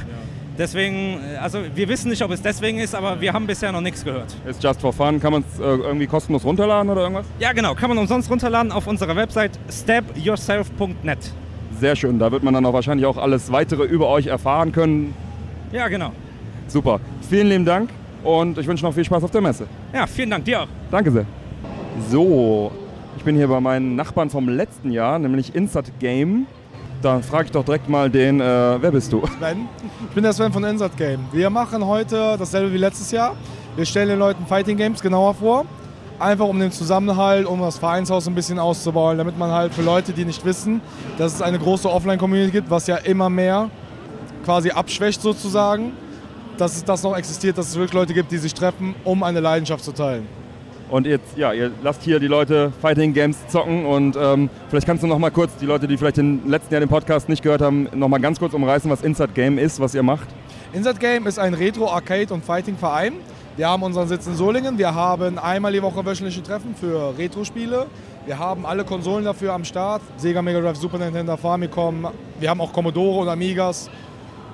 [0.57, 4.05] Deswegen, also wir wissen nicht, ob es deswegen ist, aber wir haben bisher noch nichts
[4.05, 4.35] gehört.
[4.47, 5.21] Ist just for fun.
[5.21, 7.27] Kann man es äh, irgendwie kostenlos runterladen oder irgendwas?
[7.41, 11.19] Ja, genau, kann man umsonst runterladen auf unserer Website stepyourself.net.
[11.81, 12.21] Sehr schön.
[12.21, 15.15] Da wird man dann auch wahrscheinlich auch alles weitere über euch erfahren können.
[15.73, 16.13] Ja, genau.
[16.69, 17.01] Super.
[17.29, 17.91] Vielen lieben Dank
[18.23, 19.67] und ich wünsche noch viel Spaß auf der Messe.
[19.93, 20.69] Ja, vielen Dank dir auch.
[20.91, 21.27] Danke sehr.
[22.11, 22.71] So,
[23.17, 26.47] ich bin hier bei meinen Nachbarn vom letzten Jahr, nämlich Insert Game.
[27.05, 28.45] Da frage ich doch direkt mal den, äh,
[28.81, 29.23] wer bist du?
[29.39, 29.69] Sven.
[30.09, 31.21] Ich bin der Sven von Insert Game.
[31.33, 33.37] Wir machen heute dasselbe wie letztes Jahr.
[33.77, 35.67] Wir stellen den Leuten Fighting Games genauer vor.
[36.19, 40.15] Einfach um den Zusammenhalt, um das Vereinshaus ein bisschen auszubauen, damit man halt für Leute,
[40.15, 40.81] die nicht wissen,
[41.19, 43.69] dass es eine große Offline-Community gibt, was ja immer mehr
[44.47, 45.93] quasi abschwächt sozusagen,
[46.57, 49.41] dass es das noch existiert, dass es wirklich Leute gibt, die sich treffen, um eine
[49.41, 50.27] Leidenschaft zu teilen.
[50.95, 55.03] Und jetzt, ja, ihr lasst hier die Leute Fighting Games zocken und ähm, vielleicht kannst
[55.03, 57.62] du noch mal kurz, die Leute, die vielleicht im letzten Jahr den Podcast nicht gehört
[57.62, 60.29] haben, noch mal ganz kurz umreißen, was Insert Game ist, was ihr macht.
[60.73, 63.15] Insert Game ist ein Retro-Arcade- und Fighting-Verein.
[63.57, 64.79] Wir haben unseren Sitz in Solingen.
[64.79, 67.87] Wir haben einmal die Woche wöchentliche Treffen für Retro-Spiele.
[68.25, 70.01] Wir haben alle Konsolen dafür am Start.
[70.16, 72.07] Sega Mega Drive, Super Nintendo, Famicom.
[72.39, 73.91] Wir haben auch Commodore und Amigas.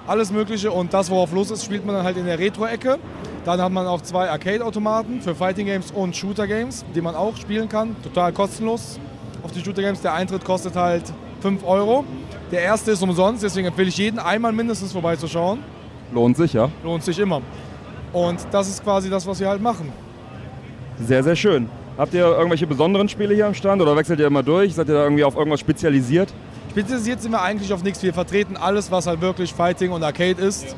[0.06, 0.72] Alles Mögliche.
[0.72, 2.98] Und das, worauf los ist, spielt man dann halt in der Retro-Ecke.
[3.44, 7.36] Dann hat man auch zwei Arcade-Automaten für Fighting Games und Shooter Games, die man auch
[7.36, 7.96] spielen kann.
[8.02, 8.98] Total kostenlos.
[9.42, 11.04] Auf die Shooter Games, der Eintritt kostet halt
[11.40, 12.04] 5 Euro.
[12.50, 15.60] Der erste ist umsonst, deswegen empfehle ich jeden einmal mindestens vorbeizuschauen.
[16.12, 16.68] Lohnt sich, ja?
[16.82, 17.40] Lohnt sich immer.
[18.12, 19.92] Und das ist quasi das, was wir halt machen.
[20.98, 21.68] Sehr, sehr schön.
[21.96, 24.74] Habt ihr irgendwelche besonderen Spiele hier am Stand oder wechselt ihr immer durch?
[24.74, 26.32] Seid ihr da irgendwie auf irgendwas spezialisiert?
[26.70, 28.00] Spezialisiert sind wir eigentlich auf nichts.
[28.00, 30.76] Wir vertreten alles, was halt wirklich Fighting und Arcade ist.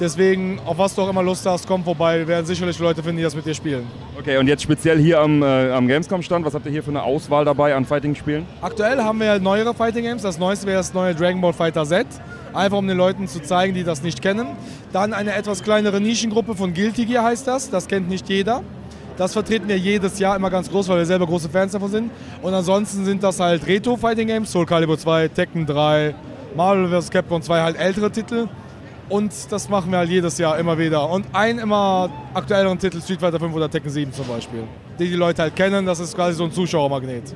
[0.00, 2.18] Deswegen, auf was du auch immer Lust hast, komm vorbei.
[2.18, 3.86] Wir werden sicherlich Leute finden, die das mit dir spielen.
[4.18, 7.02] Okay, und jetzt speziell hier am, äh, am Gamescom-Stand, was habt ihr hier für eine
[7.02, 8.46] Auswahl dabei an Fighting-Spielen?
[8.62, 10.22] Aktuell haben wir neuere Fighting Games.
[10.22, 12.06] Das neueste wäre das neue Dragon Ball Fighter Z.
[12.54, 14.48] Einfach um den Leuten zu zeigen, die das nicht kennen.
[14.92, 17.68] Dann eine etwas kleinere Nischengruppe von Guilty Gear heißt das.
[17.68, 18.62] Das kennt nicht jeder.
[19.16, 22.10] Das vertreten wir jedes Jahr immer ganz groß, weil wir selber große Fans davon sind.
[22.42, 26.14] Und ansonsten sind das halt Retro-Fighting Games, Soul Calibur 2, Tekken 3,
[26.54, 27.10] Marvel vs.
[27.10, 28.46] Capcom 2, halt ältere Titel.
[29.08, 31.08] Und das machen wir halt jedes Jahr immer wieder.
[31.08, 34.64] Und einen immer aktuelleren Titel, Street Fighter 5 oder Tekken 7 zum Beispiel.
[34.98, 37.34] Die die Leute halt kennen, das ist quasi so ein Zuschauermagnet.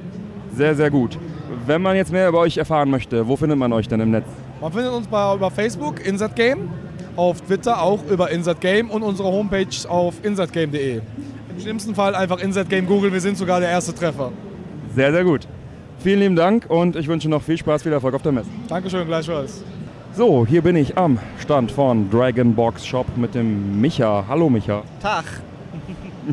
[0.55, 1.16] Sehr, sehr gut.
[1.66, 4.27] Wenn man jetzt mehr über euch erfahren möchte, wo findet man euch denn im Netz?
[4.61, 6.69] Man findet uns bei, über Facebook, Insert Game,
[7.16, 11.01] auf Twitter auch über Insert Game und unsere Homepage auf insertgame.de.
[11.60, 14.32] Im schlimmsten Fall einfach Inset-Game googeln, wir sind sogar der erste Treffer.
[14.94, 15.46] Sehr, sehr gut.
[15.98, 18.48] Vielen lieben Dank und ich wünsche noch viel Spaß, viel Erfolg auf der Messe.
[18.66, 19.62] Dankeschön, gleichfalls.
[20.14, 24.24] So, hier bin ich am Stand von Dragon Box Shop mit dem Micha.
[24.26, 24.84] Hallo Micha.
[25.02, 25.26] Tag.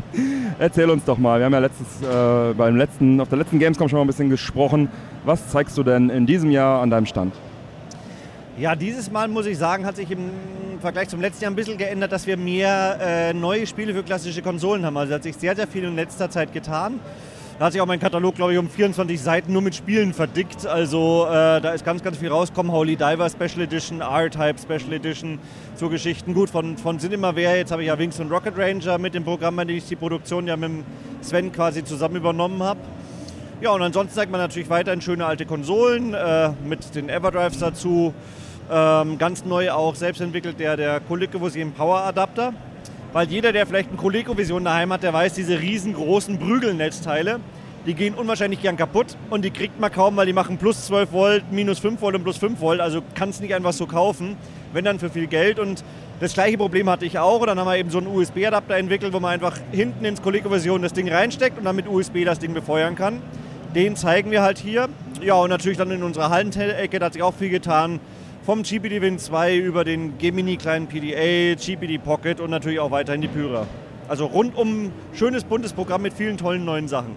[0.58, 3.90] Erzähl uns doch mal, wir haben ja letztes, äh, beim letzten, auf der letzten Gamescom
[3.90, 4.88] schon mal ein bisschen gesprochen.
[5.26, 7.34] Was zeigst du denn in diesem Jahr an deinem Stand?
[8.58, 10.30] Ja, dieses Mal muss ich sagen, hat sich im
[10.80, 14.42] Vergleich zum letzten Jahr ein bisschen geändert, dass wir mehr äh, neue Spiele für klassische
[14.42, 14.96] Konsolen haben.
[14.96, 16.98] Also hat sich sehr, sehr viel in letzter Zeit getan.
[17.60, 20.66] Da hat sich auch mein Katalog, glaube ich, um 24 Seiten nur mit Spielen verdickt.
[20.66, 22.72] Also äh, da ist ganz, ganz viel rausgekommen.
[22.72, 25.38] Holy Diver Special Edition, R-Type Special Edition,
[25.76, 26.34] so Geschichten.
[26.34, 29.54] Gut, von, von Cinemaware, jetzt habe ich ja Wings und Rocket Ranger mit dem Programm,
[29.54, 30.84] bei dem ich die Produktion ja mit
[31.20, 32.80] Sven quasi zusammen übernommen habe.
[33.60, 38.14] Ja, und ansonsten zeigt man natürlich weiterhin schöne alte Konsolen äh, mit den Everdrives dazu.
[38.70, 42.52] Ähm, ganz neu auch selbst entwickelt der, der ColecoVision Power Adapter.
[43.12, 47.40] Weil jeder, der vielleicht eine ColecoVision daheim hat, der weiß, diese riesengroßen Prügelnetzteile,
[47.86, 51.12] die gehen unwahrscheinlich gern kaputt und die kriegt man kaum, weil die machen plus 12
[51.12, 52.80] Volt, minus 5 Volt und plus 5 Volt.
[52.80, 54.36] Also kannst nicht einfach so kaufen,
[54.74, 55.58] wenn dann für viel Geld.
[55.58, 55.82] Und
[56.20, 57.40] das gleiche Problem hatte ich auch.
[57.40, 60.82] Und dann haben wir eben so einen USB-Adapter entwickelt, wo man einfach hinten ins ColecoVision
[60.82, 63.22] das Ding reinsteckt und dann mit USB das Ding befeuern kann.
[63.74, 64.90] Den zeigen wir halt hier.
[65.22, 68.00] Ja, und natürlich dann in unserer Hallenecke, da hat sich auch viel getan.
[68.48, 73.20] Vom GPD Win 2 über den Gemini kleinen PDA, GPD Pocket und natürlich auch weiterhin
[73.20, 73.66] die Pyra.
[74.08, 77.10] Also rundum schönes buntes Programm mit vielen tollen neuen Sachen.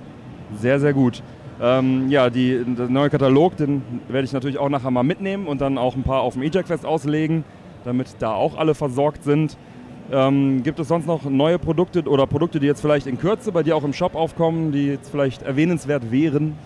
[0.59, 1.23] Sehr, sehr gut.
[1.61, 5.61] Ähm, ja, die, der neue Katalog, den werde ich natürlich auch nachher mal mitnehmen und
[5.61, 7.45] dann auch ein paar auf dem Eject Fest auslegen,
[7.85, 9.57] damit da auch alle versorgt sind.
[10.11, 13.63] Ähm, gibt es sonst noch neue Produkte oder Produkte, die jetzt vielleicht in Kürze bei
[13.63, 16.57] dir auch im Shop aufkommen, die jetzt vielleicht erwähnenswert wären?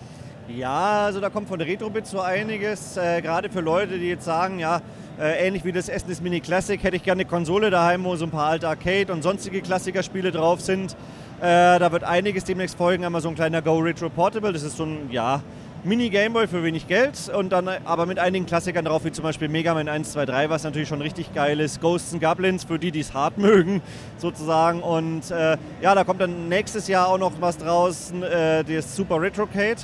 [0.48, 4.60] Ja, also da kommt von Retrobit so einiges, äh, gerade für Leute, die jetzt sagen,
[4.60, 4.80] ja,
[5.18, 8.26] äh, ähnlich wie das SNES Mini Classic hätte ich gerne eine Konsole daheim, wo so
[8.26, 10.92] ein paar alte Arcade und sonstige Klassikerspiele drauf sind.
[11.40, 14.76] Äh, da wird einiges demnächst folgen, einmal so ein kleiner Go Retro Portable, das ist
[14.76, 15.42] so ein, ja,
[15.82, 19.48] Mini Gameboy für wenig Geld und dann aber mit einigen Klassikern drauf, wie zum Beispiel
[19.48, 21.80] Mega Man 1, 2, 3, was natürlich schon richtig geil ist.
[21.80, 23.82] Ghosts and Goblins, für die, die es hart mögen,
[24.18, 24.80] sozusagen.
[24.80, 29.20] Und äh, ja, da kommt dann nächstes Jahr auch noch was draußen, äh, das Super
[29.20, 29.82] Retrocade.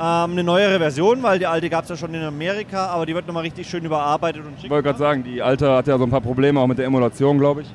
[0.00, 3.14] Ähm, eine neuere Version, weil die alte gab es ja schon in Amerika, aber die
[3.14, 4.70] wird nochmal richtig schön überarbeitet und Ich schick.
[4.70, 7.36] wollte gerade sagen, die alte hat ja so ein paar Probleme auch mit der Emulation,
[7.38, 7.68] glaube ich.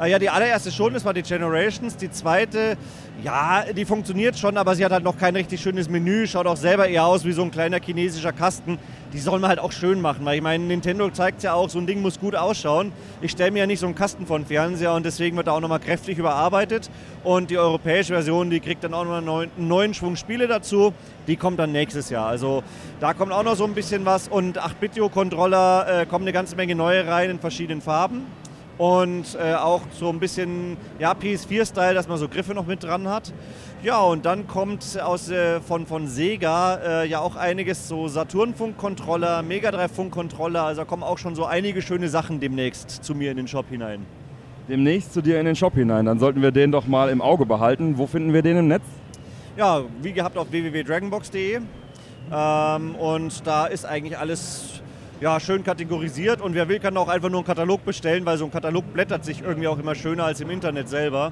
[0.00, 1.96] Äh, ja, die allererste schon, das war die Generations.
[1.96, 2.76] Die zweite,
[3.22, 6.56] ja, die funktioniert schon, aber sie hat halt noch kein richtig schönes Menü, schaut auch
[6.56, 8.78] selber eher aus wie so ein kleiner chinesischer Kasten.
[9.12, 11.78] Die soll man halt auch schön machen, weil ich meine, Nintendo zeigt ja auch, so
[11.78, 12.92] ein Ding muss gut ausschauen.
[13.20, 15.60] Ich stelle mir ja nicht so einen Kasten von Fernseher und deswegen wird da auch
[15.60, 16.88] nochmal kräftig überarbeitet.
[17.22, 20.94] Und die europäische Version, die kriegt dann auch nochmal einen neuen Schwung Spiele dazu.
[21.26, 22.26] Die kommt dann nächstes Jahr.
[22.26, 22.62] Also
[23.00, 26.74] da kommt auch noch so ein bisschen was und 8-Bit-Controller äh, kommen eine ganze Menge
[26.74, 28.26] neue rein in verschiedenen Farben
[28.78, 33.08] und äh, auch so ein bisschen ja, PS4-Style, dass man so Griffe noch mit dran
[33.08, 33.32] hat.
[33.82, 39.42] Ja, und dann kommt aus, äh, von, von Sega äh, ja auch einiges, so Saturn-Funkcontroller,
[39.42, 43.36] Mega Drive-Funkcontroller, also da kommen auch schon so einige schöne Sachen demnächst zu mir in
[43.36, 44.06] den Shop hinein.
[44.68, 47.44] Demnächst zu dir in den Shop hinein, dann sollten wir den doch mal im Auge
[47.44, 47.98] behalten.
[47.98, 48.84] Wo finden wir den im Netz?
[49.56, 51.60] Ja, wie gehabt auf www.dragonbox.de
[52.32, 54.81] ähm, und da ist eigentlich alles
[55.22, 58.44] ja, schön kategorisiert und wer will, kann auch einfach nur einen Katalog bestellen, weil so
[58.44, 61.30] ein Katalog blättert sich irgendwie auch immer schöner als im Internet selber.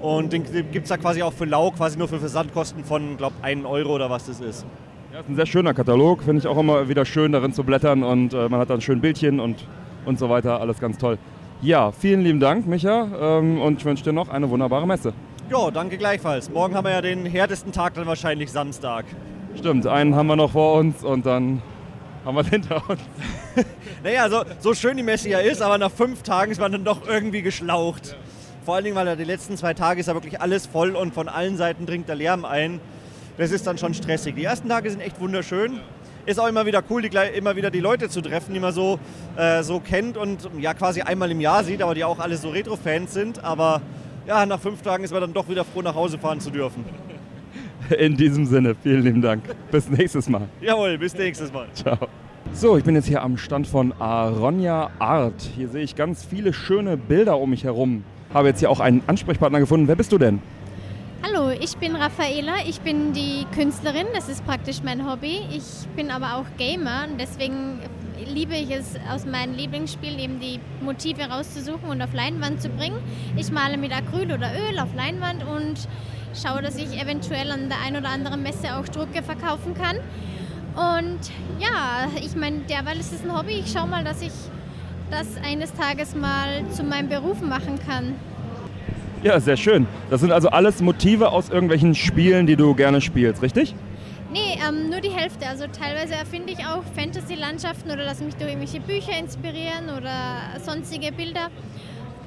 [0.00, 3.16] Und den, den gibt es da quasi auch für lau, quasi nur für Versandkosten von,
[3.16, 4.66] glaube ich, 1 Euro oder was das ist.
[5.12, 8.02] Ja, ist ein sehr schöner Katalog, finde ich auch immer wieder schön darin zu blättern
[8.02, 9.68] und äh, man hat dann schön Bildchen und,
[10.04, 11.16] und so weiter, alles ganz toll.
[11.62, 15.12] Ja, vielen lieben Dank, Micha, ähm, und ich wünsche dir noch eine wunderbare Messe.
[15.48, 16.50] Ja, danke gleichfalls.
[16.50, 19.04] Morgen haben wir ja den härtesten Tag dann wahrscheinlich Samstag.
[19.56, 21.62] Stimmt, einen haben wir noch vor uns und dann
[22.24, 23.00] haben wir den hinter uns.
[24.04, 26.84] Naja, so, so schön die Messe ja ist, aber nach fünf Tagen ist man dann
[26.84, 28.16] doch irgendwie geschlaucht.
[28.64, 31.12] Vor allen Dingen, weil ja die letzten zwei Tage ist ja wirklich alles voll und
[31.12, 32.80] von allen Seiten dringt der Lärm ein.
[33.38, 34.36] Das ist dann schon stressig.
[34.36, 35.80] Die ersten Tage sind echt wunderschön.
[36.26, 39.00] Ist auch immer wieder cool, die, immer wieder die Leute zu treffen, die man so,
[39.36, 42.50] äh, so kennt und ja quasi einmal im Jahr sieht, aber die auch alle so
[42.50, 43.42] Retro-Fans sind.
[43.42, 43.80] Aber
[44.26, 46.84] ja, nach fünf Tagen ist man dann doch wieder froh, nach Hause fahren zu dürfen.
[47.98, 49.42] In diesem Sinne, vielen lieben Dank.
[49.70, 50.48] Bis nächstes Mal.
[50.60, 51.66] Jawohl, bis nächstes Mal.
[51.74, 52.08] Ciao.
[52.52, 55.40] So, ich bin jetzt hier am Stand von Aronia Art.
[55.56, 58.04] Hier sehe ich ganz viele schöne Bilder um mich herum.
[58.32, 59.88] Habe jetzt hier auch einen Ansprechpartner gefunden.
[59.88, 60.40] Wer bist du denn?
[61.22, 65.40] Hallo, ich bin Raffaela, ich bin die Künstlerin, das ist praktisch mein Hobby.
[65.50, 67.80] Ich bin aber auch Gamer und deswegen
[68.24, 72.98] liebe ich es, aus meinen Lieblingsspielen eben die Motive rauszusuchen und auf Leinwand zu bringen.
[73.36, 75.88] Ich male mit Acryl oder Öl auf Leinwand und
[76.40, 79.96] schaue, dass ich eventuell an der einen oder anderen Messe auch Drucke verkaufen kann.
[80.74, 81.18] Und
[81.58, 83.62] ja, ich meine, derweil ist es ein Hobby.
[83.64, 84.32] Ich schaue mal, dass ich
[85.10, 88.14] das eines Tages mal zu meinem Beruf machen kann.
[89.22, 89.86] Ja, sehr schön.
[90.10, 93.74] Das sind also alles Motive aus irgendwelchen Spielen, die du gerne spielst, richtig?
[94.30, 95.48] Nee, ähm, nur die Hälfte.
[95.48, 101.10] Also teilweise erfinde ich auch Fantasy-Landschaften oder lasse mich durch irgendwelche Bücher inspirieren oder sonstige
[101.10, 101.48] Bilder.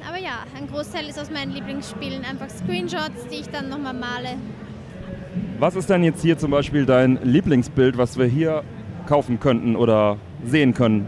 [0.07, 4.29] Aber ja, ein Großteil ist aus meinen Lieblingsspielen einfach Screenshots, die ich dann nochmal male.
[5.59, 8.63] Was ist denn jetzt hier zum Beispiel dein Lieblingsbild, was wir hier
[9.07, 11.07] kaufen könnten oder sehen können?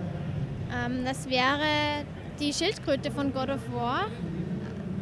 [0.72, 2.06] Ähm, das wäre
[2.40, 4.06] die Schildkröte von God of War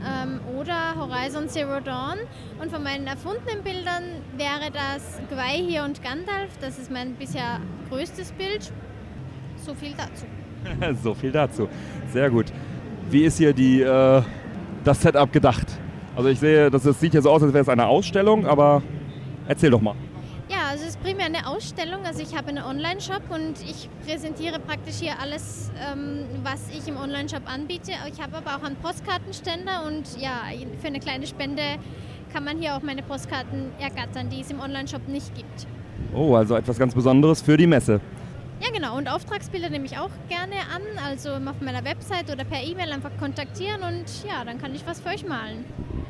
[0.06, 2.18] ähm, oder Horizon Zero Dawn.
[2.62, 4.04] Und von meinen erfundenen Bildern
[4.38, 6.58] wäre das Gwei hier und Gandalf.
[6.60, 7.60] Das ist mein bisher
[7.90, 8.72] größtes Bild.
[9.58, 10.26] So viel dazu.
[11.04, 11.68] so viel dazu.
[12.12, 12.48] Sehr gut.
[13.12, 14.22] Wie ist hier die, äh,
[14.86, 15.68] das Setup gedacht?
[16.16, 18.82] Also ich sehe, das, das sieht ja so aus, als wäre es eine Ausstellung, aber
[19.48, 19.96] erzähl doch mal.
[20.50, 22.06] Ja, also es ist primär eine Ausstellung.
[22.06, 26.96] Also ich habe einen Online-Shop und ich präsentiere praktisch hier alles, ähm, was ich im
[26.96, 27.92] Online-Shop anbiete.
[28.12, 30.44] Ich habe aber auch einen Postkartenständer und ja,
[30.80, 31.64] für eine kleine Spende
[32.32, 35.68] kann man hier auch meine Postkarten ergattern, die es im Online-Shop nicht gibt.
[36.14, 38.00] Oh, also etwas ganz Besonderes für die Messe.
[38.62, 38.96] Ja, genau.
[38.96, 40.84] Und Auftragsbilder nehme ich auch gerne an.
[41.04, 45.02] Also auf meiner Website oder per E-Mail einfach kontaktieren und ja, dann kann ich was
[45.02, 45.66] für euch malen.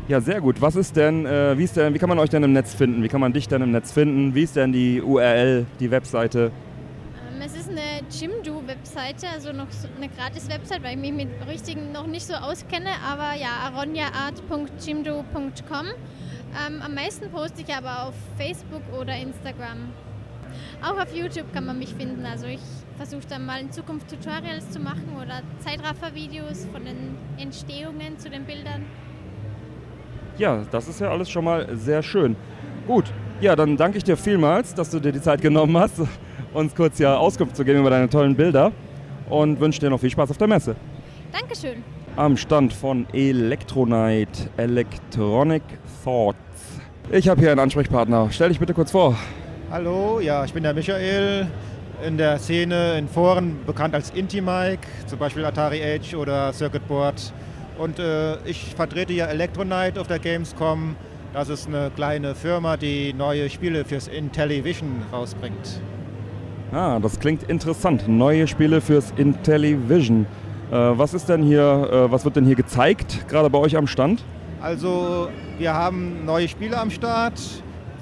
[0.10, 0.60] Ja, sehr gut.
[0.60, 3.02] Was ist denn, äh, wie ist denn, wie kann man euch denn im Netz finden?
[3.04, 4.36] Wie kann man dich denn im Netz finden?
[4.36, 6.52] Wie ist denn die URL, die Webseite?
[7.34, 11.94] Ähm, es ist eine Jimdo-Webseite, also noch so eine Gratis-Website, weil ich mich mit richtigen
[11.94, 12.90] noch nicht so auskenne.
[13.10, 15.86] Aber ja, aronjaart.jimdo.com.
[16.68, 19.94] Ähm, am meisten poste ich aber auf Facebook oder Instagram.
[20.84, 22.26] Auch auf YouTube kann man mich finden.
[22.26, 22.60] Also ich
[22.98, 28.46] versuche dann mal in Zukunft Tutorials zu machen oder Zeitraffer-Videos von den Entstehungen zu den
[28.46, 28.86] Bildern.
[30.38, 32.36] Ja, das ist ja alles schon mal sehr schön.
[32.88, 33.06] Gut,
[33.42, 36.02] ja, dann danke ich dir vielmals, dass du dir die Zeit genommen hast,
[36.54, 38.72] uns kurz ja Auskunft zu geben über deine tollen Bilder
[39.30, 40.76] und wünsche dir noch viel Spaß auf der Messe.
[41.32, 41.84] Dankeschön.
[42.16, 45.64] Am Stand von Electronite, Electronic
[46.04, 46.38] Thoughts.
[47.12, 48.30] Ich habe hier einen Ansprechpartner.
[48.32, 49.16] Stell dich bitte kurz vor.
[49.72, 51.48] Hallo, ja, ich bin der Michael,
[52.06, 57.32] in der Szene in Foren bekannt als Inti-Mike, zum Beispiel Atari Age oder Circuit Board.
[57.78, 60.98] Und äh, ich vertrete hier Electronite auf der Gamescom.
[61.32, 65.80] Das ist eine kleine Firma, die neue Spiele fürs Intellivision rausbringt.
[66.74, 68.10] Ah, das klingt interessant.
[68.10, 70.26] Neue Spiele fürs Intellivision.
[70.70, 73.88] Äh, was ist denn hier, äh, was wird denn hier gezeigt, gerade bei euch am
[73.88, 74.22] Stand?
[74.60, 77.40] Also wir haben neue Spiele am Start.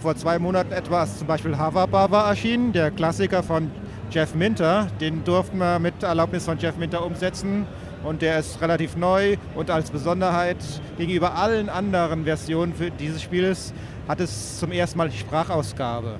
[0.02, 3.70] Vor zwei Monaten etwas zum Beispiel Hava Baba erschienen, der Klassiker von
[4.10, 4.88] Jeff Minter.
[5.02, 7.68] Den durften wir mit Erlaubnis von Jeff Minter umsetzen
[8.06, 10.58] und der ist relativ neu und als Besonderheit
[10.98, 13.74] gegenüber allen anderen Versionen dieses Spiels
[14.08, 16.16] hat es zum ersten Mal Sprachausgabe.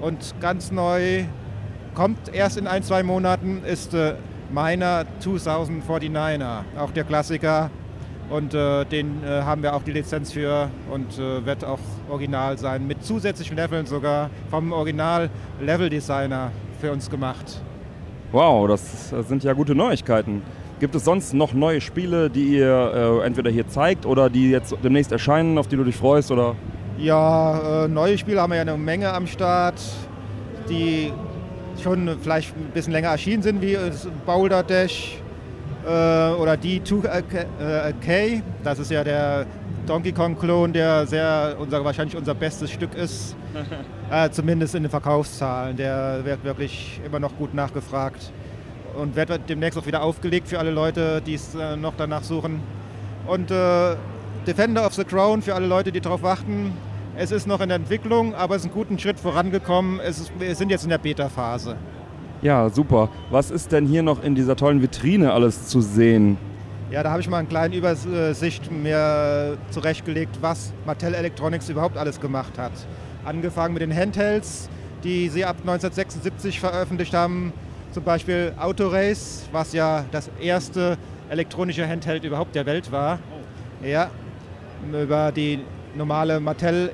[0.00, 1.24] Und ganz neu
[1.94, 4.14] kommt erst in ein, zwei Monaten ist äh,
[4.50, 7.70] Miner 2049er, auch der Klassiker.
[8.30, 11.78] Und äh, den äh, haben wir auch die Lizenz für und äh, wird auch
[12.10, 16.50] original sein, mit zusätzlichen Leveln sogar vom Original-Level-Designer
[16.80, 17.62] für uns gemacht.
[18.30, 20.42] Wow, das sind ja gute Neuigkeiten.
[20.80, 24.76] Gibt es sonst noch neue Spiele, die ihr äh, entweder hier zeigt oder die jetzt
[24.84, 26.30] demnächst erscheinen, auf die du dich freust?
[26.30, 26.54] Oder?
[26.98, 29.80] Ja, äh, neue Spiele haben wir ja eine Menge am Start,
[30.68, 31.12] die
[31.82, 33.90] schon vielleicht ein bisschen länger erschienen sind, wie äh,
[34.26, 35.18] Boulder Dash
[35.88, 38.42] oder D2K.
[38.62, 39.46] Das ist ja der
[39.86, 43.34] Donkey Kong-Klon, der sehr unser, wahrscheinlich unser bestes Stück ist.
[44.10, 45.76] äh, zumindest in den Verkaufszahlen.
[45.76, 48.30] Der wird wirklich immer noch gut nachgefragt
[48.98, 52.60] und wird demnächst auch wieder aufgelegt für alle Leute, die es äh, noch danach suchen.
[53.26, 53.96] Und äh,
[54.46, 56.72] Defender of the Crown für alle Leute, die darauf warten.
[57.16, 60.00] Es ist noch in der Entwicklung, aber es ist einen guten Schritt vorangekommen.
[60.00, 61.76] Es ist, wir sind jetzt in der Beta-Phase.
[62.40, 63.08] Ja, super.
[63.30, 66.38] Was ist denn hier noch in dieser tollen Vitrine alles zu sehen?
[66.90, 72.20] Ja, da habe ich mal eine kleine Übersicht mir zurechtgelegt, was Mattel Electronics überhaupt alles
[72.20, 72.72] gemacht hat.
[73.24, 74.70] Angefangen mit den Handhelds,
[75.04, 77.52] die sie ab 1976 veröffentlicht haben,
[77.90, 80.96] zum Beispiel Autorace, was ja das erste
[81.28, 83.18] elektronische Handheld überhaupt der Welt war.
[83.84, 84.10] Ja,
[84.92, 85.60] über die
[85.96, 86.90] normale Mattel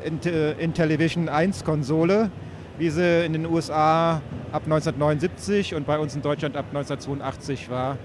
[0.59, 2.31] Intellivision 1 Konsole,
[2.79, 4.21] wie sie in den USA
[4.53, 7.97] ab 1979 und bei uns in Deutschland ab 1982 war.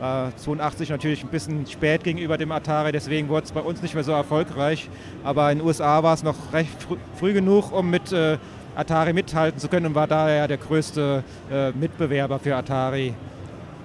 [0.00, 3.94] Äh, 82 natürlich ein bisschen spät gegenüber dem Atari, deswegen wurde es bei uns nicht
[3.94, 4.88] mehr so erfolgreich.
[5.24, 8.38] Aber in den USA war es noch recht früh, früh genug, um mit äh,
[8.76, 13.14] Atari mithalten zu können und war daher der größte äh, Mitbewerber für Atari.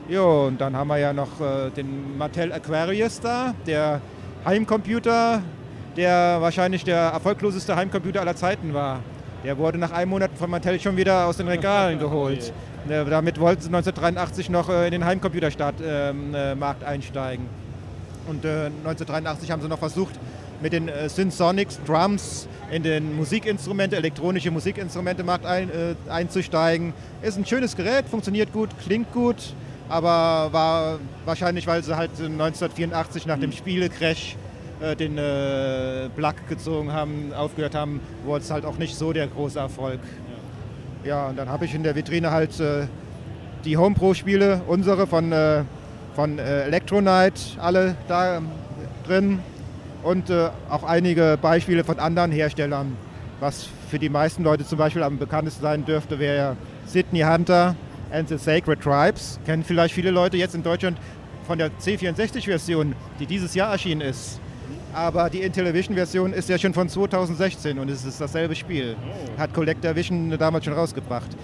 [0.07, 4.01] Jo, und dann haben wir ja noch äh, den Mattel Aquarius da, der
[4.45, 5.41] Heimcomputer,
[5.95, 8.99] der wahrscheinlich der erfolgloseste Heimcomputer aller Zeiten war.
[9.43, 12.53] Der wurde nach einem Monat von Mattel schon wieder aus den Regalen geholt.
[12.87, 17.45] Damit wollten sie 1983 noch äh, in den Heimcomputermarkt ähm, äh, einsteigen.
[18.27, 20.13] Und äh, 1983 haben sie noch versucht,
[20.61, 26.93] mit den äh, Synthsonics Drums in den Musikinstrumente, elektronische Musikinstrumente-Markt ein, äh, einzusteigen.
[27.21, 29.53] Ist ein schönes Gerät, funktioniert gut, klingt gut,
[29.89, 34.37] aber war wahrscheinlich, weil sie halt 1984 nach dem Spielecrash
[34.83, 39.27] äh, den äh, Plug gezogen haben, aufgehört haben, wurde es halt auch nicht so der
[39.27, 39.99] große Erfolg.
[41.05, 42.87] Ja, und dann habe ich in der Vitrine halt äh,
[43.63, 45.63] die HomePro-Spiele, unsere von, äh,
[46.15, 48.49] von äh, Electronite, alle da ähm,
[49.07, 49.39] drin
[50.03, 52.97] und äh, auch einige Beispiele von anderen Herstellern.
[53.39, 57.75] Was für die meisten Leute zum Beispiel am bekanntesten sein dürfte, wäre Sydney Hunter
[58.11, 59.39] and the Sacred Tribes.
[59.45, 60.97] Kennen vielleicht viele Leute jetzt in Deutschland
[61.47, 64.39] von der C64-Version, die dieses Jahr erschienen ist.
[64.93, 68.95] Aber die Intellivision-Version ist ja schon von 2016 und es ist dasselbe Spiel.
[69.39, 71.35] Hat Collector Vision damals schon rausgebracht.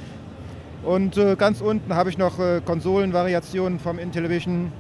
[0.84, 4.72] Und äh, ganz unten habe ich noch äh, Konsolenvariationen vom Intellivision.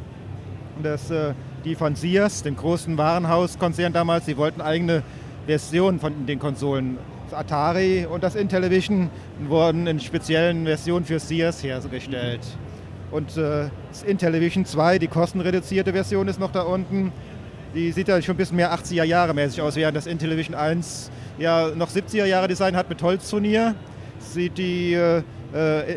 [0.83, 1.33] Das, äh,
[1.65, 4.27] die von Sears, dem großen Warenhauskonzern damals.
[4.27, 5.01] Sie wollten eigene
[5.47, 6.99] Versionen von den Konsolen.
[7.29, 9.09] Das Atari und das Intellivision
[9.47, 12.41] wurden in speziellen Versionen für Sears hergestellt.
[13.11, 17.11] Und äh, das Intellivision 2, die kostenreduzierte Version, ist noch da unten.
[17.75, 21.11] Die sieht ja schon ein bisschen mehr 80er Jahre mäßig aus, während das Intellivision 1
[21.37, 23.75] ja noch 70er Jahre Design hat mit Holzturnier.
[24.19, 25.23] Sieht die äh,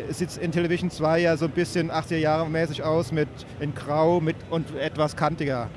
[0.09, 3.27] sieht Intellivision 2 ja so ein bisschen 80er Jahre mäßig aus mit
[3.59, 5.69] in Grau mit und etwas kantiger.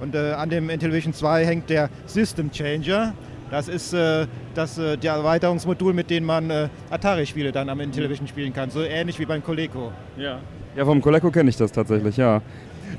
[0.00, 3.14] Und äh, an dem Intellivision 2 hängt der System Changer.
[3.50, 8.28] Das ist äh, das äh, der Erweiterungsmodul, mit dem man äh, Atari-Spiele dann am Intellivision
[8.28, 8.70] spielen kann.
[8.70, 9.92] So ähnlich wie beim Coleco.
[10.16, 10.38] Ja.
[10.76, 12.40] Ja, vom Coleco kenne ich das tatsächlich, ja.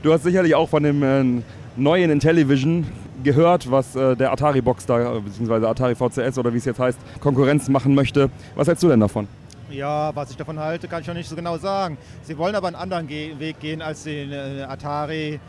[0.03, 1.41] Du hast sicherlich auch von dem äh,
[1.76, 2.85] neuen Intellivision
[3.23, 7.69] gehört, was äh, der Atari-Box da, beziehungsweise Atari VCS oder wie es jetzt heißt, Konkurrenz
[7.69, 8.30] machen möchte.
[8.56, 9.27] Was hältst du denn davon?
[9.69, 11.98] Ja, was ich davon halte, kann ich noch nicht so genau sagen.
[12.23, 15.39] Sie wollen aber einen anderen Ge Weg gehen als den äh, Atari.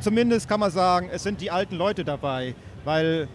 [0.00, 2.54] Zumindest kann man sagen, es sind die alten Leute dabei,
[2.84, 3.28] weil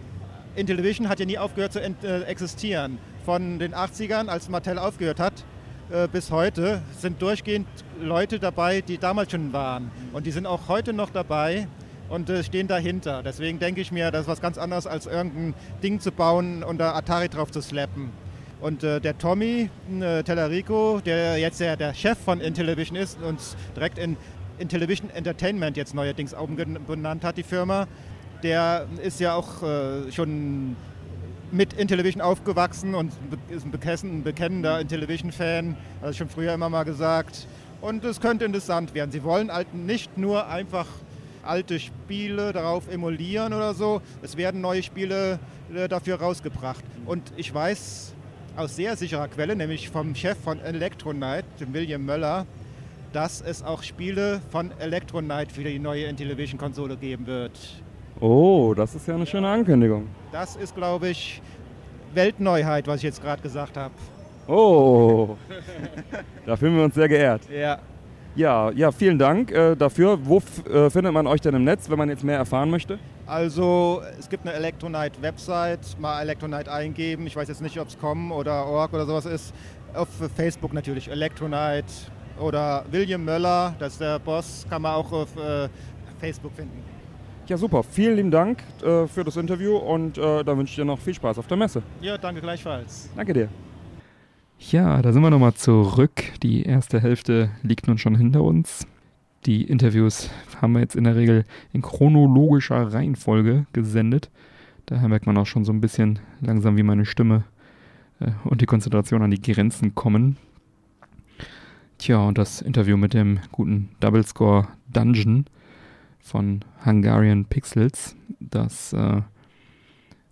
[0.56, 2.98] Intellivision hat ja nie aufgehört zu äh, existieren.
[3.24, 5.44] Von den 80ern, als Mattel aufgehört hat,
[5.90, 7.68] äh, bis heute sind durchgehend
[8.00, 9.90] Leute dabei, die damals schon waren.
[10.12, 11.68] Und die sind auch heute noch dabei
[12.08, 13.22] und äh, stehen dahinter.
[13.22, 16.78] Deswegen denke ich mir, das ist was ganz anderes, als irgendein Ding zu bauen und
[16.78, 18.10] da Atari drauf zu slappen.
[18.60, 19.68] Und äh, der Tommy
[20.00, 23.38] äh, Tellerico, der jetzt ja der Chef von Intellivision ist und
[23.76, 24.16] direkt in
[24.58, 27.86] Intellivision Entertainment jetzt neuerdings umbenannt hat, die Firma,
[28.42, 30.76] der ist ja auch äh, schon
[31.50, 33.12] mit Intellivision aufgewachsen und
[33.50, 37.46] ist ein bekennender Intellivision-Fan, also schon früher immer mal gesagt.
[37.80, 39.10] Und es könnte interessant werden.
[39.10, 40.86] Sie wollen halt nicht nur einfach
[41.46, 44.00] alte Spiele darauf emulieren oder so.
[44.22, 45.38] Es werden neue Spiele
[45.74, 46.84] äh, dafür rausgebracht.
[47.06, 48.14] Und ich weiß
[48.56, 52.46] aus sehr sicherer Quelle, nämlich vom Chef von Electronite, dem William Möller,
[53.12, 57.58] dass es auch Spiele von Electronite für die neue Intellivision-Konsole geben wird.
[58.20, 60.08] Oh, das ist ja eine schöne Ankündigung.
[60.32, 61.42] Das ist, glaube ich,
[62.14, 63.94] Weltneuheit, was ich jetzt gerade gesagt habe.
[64.46, 65.36] Oh,
[66.46, 67.42] da fühlen wir uns sehr geehrt.
[67.50, 67.78] Ja.
[68.36, 70.18] Ja, ja, vielen Dank äh, dafür.
[70.22, 72.98] Wo äh, findet man euch denn im Netz, wenn man jetzt mehr erfahren möchte?
[73.26, 77.26] Also es gibt eine Electronite-Website, mal Electronite eingeben.
[77.26, 79.54] Ich weiß jetzt nicht, ob es com oder org oder sowas ist.
[79.94, 81.86] Auf Facebook natürlich Electronite
[82.40, 85.68] oder William Möller, das ist der Boss, kann man auch auf äh,
[86.18, 86.82] Facebook finden.
[87.46, 87.82] Ja, super.
[87.82, 91.14] Vielen lieben Dank äh, für das Interview und äh, da wünsche ich dir noch viel
[91.14, 91.82] Spaß auf der Messe.
[92.00, 93.08] Ja, danke gleichfalls.
[93.14, 93.48] Danke dir.
[94.70, 96.22] Ja, da sind wir nochmal zurück.
[96.42, 98.86] Die erste Hälfte liegt nun schon hinter uns.
[99.44, 100.30] Die Interviews
[100.60, 104.30] haben wir jetzt in der Regel in chronologischer Reihenfolge gesendet.
[104.86, 107.44] Daher merkt man auch schon so ein bisschen langsam, wie meine Stimme
[108.20, 110.38] äh, und die Konzentration an die Grenzen kommen.
[111.98, 115.44] Tja, und das Interview mit dem guten Double Score Dungeon
[116.20, 119.20] von Hungarian Pixels, das äh,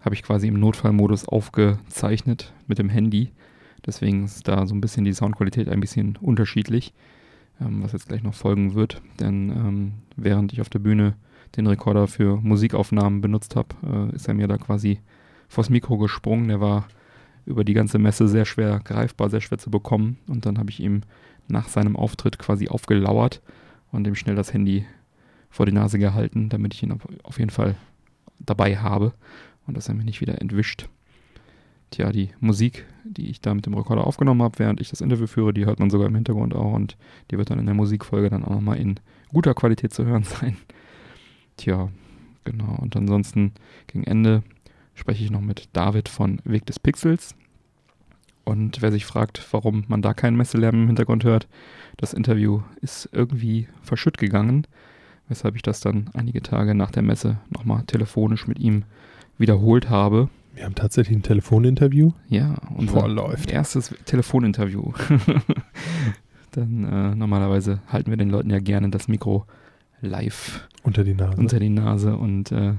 [0.00, 3.30] habe ich quasi im Notfallmodus aufgezeichnet mit dem Handy.
[3.86, 6.92] Deswegen ist da so ein bisschen die Soundqualität ein bisschen unterschiedlich,
[7.60, 9.02] ähm, was jetzt gleich noch folgen wird.
[9.20, 11.14] Denn ähm, während ich auf der Bühne
[11.56, 15.00] den Rekorder für Musikaufnahmen benutzt habe, äh, ist er mir da quasi
[15.48, 16.48] vors Mikro gesprungen.
[16.48, 16.86] Der war
[17.44, 20.18] über die ganze Messe sehr schwer greifbar, sehr schwer zu bekommen.
[20.28, 21.02] Und dann habe ich ihm
[21.48, 23.42] nach seinem Auftritt quasi aufgelauert
[23.90, 24.86] und ihm schnell das Handy
[25.50, 27.74] vor die Nase gehalten, damit ich ihn auf jeden Fall
[28.38, 29.12] dabei habe
[29.66, 30.88] und dass er mich nicht wieder entwischt.
[31.92, 35.26] Tja, die Musik, die ich da mit dem Rekorder aufgenommen habe, während ich das Interview
[35.26, 36.96] führe, die hört man sogar im Hintergrund auch und
[37.30, 38.98] die wird dann in der Musikfolge dann auch nochmal in
[39.28, 40.56] guter Qualität zu hören sein.
[41.56, 41.90] Tja,
[42.44, 42.76] genau.
[42.80, 43.52] Und ansonsten
[43.86, 44.42] gegen Ende
[44.94, 47.36] spreche ich noch mit David von Weg des Pixels.
[48.44, 51.46] Und wer sich fragt, warum man da keinen Messelärm im Hintergrund hört,
[51.98, 54.66] das Interview ist irgendwie verschütt gegangen
[55.32, 58.84] weshalb ich das dann einige Tage nach der Messe nochmal telefonisch mit ihm
[59.38, 60.28] wiederholt habe.
[60.62, 62.12] Wir haben tatsächlich ein Telefoninterview.
[62.28, 63.50] Ja, unser Boah, läuft.
[63.50, 64.92] erstes Telefoninterview.
[66.52, 69.44] dann äh, normalerweise halten wir den Leuten ja gerne das Mikro
[70.02, 71.36] live Unter die Nase.
[71.36, 72.74] unter die Nase und äh,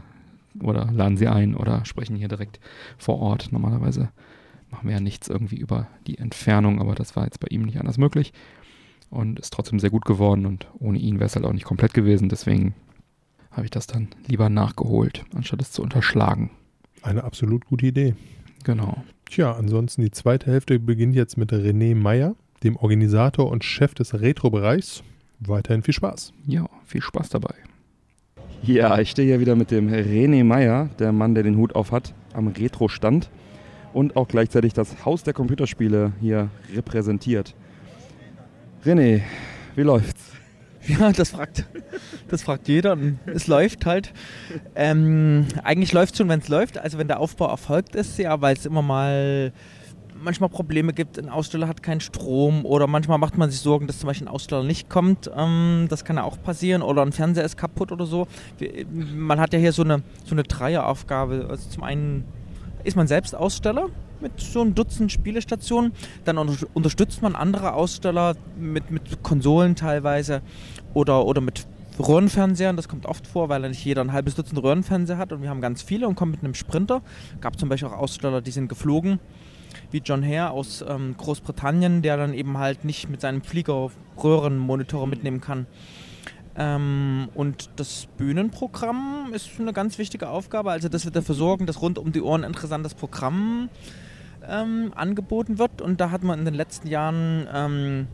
[0.61, 2.61] oder laden sie ein oder sprechen hier direkt
[2.97, 3.51] vor Ort.
[3.51, 4.11] Normalerweise
[4.72, 7.81] machen wir ja nichts irgendwie über die Entfernung, aber das war jetzt bei ihm nicht
[7.81, 8.31] anders möglich
[9.10, 11.93] und ist trotzdem sehr gut geworden und ohne ihn wäre es halt auch nicht komplett
[11.93, 12.30] gewesen.
[12.30, 12.76] Deswegen
[13.51, 16.49] habe ich das dann lieber nachgeholt, anstatt es zu unterschlagen.
[17.04, 18.16] Eine absolut gute Idee.
[18.64, 19.04] Genau.
[19.26, 24.14] Tja, ansonsten die zweite Hälfte beginnt jetzt mit René Meyer, dem Organisator und Chef des
[24.14, 25.04] Retro-Bereichs.
[25.40, 26.32] Weiterhin viel Spaß.
[26.48, 27.56] Ja, viel Spaß dabei.
[28.62, 31.92] Ja, ich stehe hier wieder mit dem René Meyer, der Mann, der den Hut auf
[31.92, 33.30] hat, am Retro-Stand
[33.92, 37.54] und auch gleichzeitig das Haus der Computerspiele hier repräsentiert.
[38.86, 39.22] René,
[39.76, 40.32] wie läuft's?
[40.88, 41.65] Ja, das fragt,
[42.27, 42.97] das fragt jeder.
[43.26, 44.14] Es läuft halt.
[44.76, 46.77] Ähm, eigentlich läuft es schon, wenn es läuft.
[46.77, 49.53] Also wenn der Aufbau erfolgt ist, ja, weil es immer mal
[50.23, 51.19] manchmal Probleme gibt.
[51.19, 54.31] Ein Aussteller hat keinen Strom oder manchmal macht man sich Sorgen, dass zum Beispiel ein
[54.31, 55.30] Aussteller nicht kommt.
[55.35, 58.27] Ähm, das kann ja auch passieren oder ein Fernseher ist kaputt oder so.
[58.93, 61.47] Man hat ja hier so eine, so eine Dreieraufgabe.
[61.49, 62.26] Also zum einen
[62.84, 63.89] ist man selbst Aussteller
[64.19, 65.93] mit so einem Dutzend Spielestationen.
[66.26, 70.41] Dann unter unterstützt man andere Aussteller mit, mit Konsolen teilweise
[70.93, 71.68] oder, oder mit
[71.99, 72.76] Röhrenfernsehern.
[72.76, 75.61] Das kommt oft vor, weil nicht jeder ein halbes Dutzend Röhrenfernseher hat und wir haben
[75.61, 77.01] ganz viele und kommen mit einem Sprinter.
[77.41, 79.19] Gab zum Beispiel auch Aussteller, die sind geflogen,
[79.91, 83.91] wie John Hare aus ähm, Großbritannien, der dann eben halt nicht mit seinem Flieger
[84.22, 85.68] Röhrenmonitore mitnehmen kann.
[86.56, 90.72] Ähm, und das Bühnenprogramm ist eine ganz wichtige Aufgabe.
[90.72, 93.70] Also, dass wir dafür sorgen, dass rund um die Ohren interessantes Programm
[94.48, 95.82] ähm, angeboten wird.
[95.82, 98.08] Und da hat man in den letzten Jahren ähm,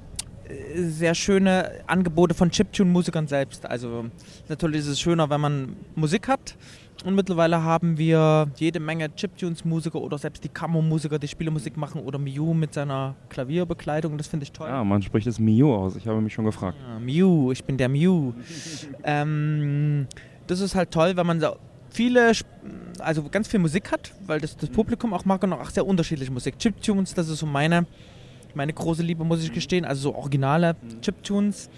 [0.47, 3.65] äh, sehr schöne Angebote von Chiptune-Musikern selbst.
[3.65, 4.05] Also,
[4.47, 6.55] natürlich ist es schöner, wenn man Musik hat.
[7.05, 12.19] Und mittlerweile haben wir jede Menge Chiptunes-Musiker oder selbst die Kammermusiker, die Spielemusik machen oder
[12.19, 14.17] Miu mit seiner Klavierbekleidung.
[14.17, 14.67] Das finde ich toll.
[14.67, 15.95] Ja, man spricht es Miu aus.
[15.95, 16.77] Ich habe mich schon gefragt.
[16.85, 18.33] Ja, Mew, ich bin der Mew.
[19.03, 20.07] ähm,
[20.47, 21.55] das ist halt toll, wenn man so
[21.89, 22.33] viele,
[22.99, 26.31] also ganz viel Musik hat, weil das, das Publikum auch mag und auch sehr unterschiedliche
[26.31, 26.59] Musik.
[26.59, 27.85] Chiptunes, das ist so meine,
[28.53, 29.85] meine große Liebe, muss ich gestehen.
[29.85, 31.69] Also so originale Chiptunes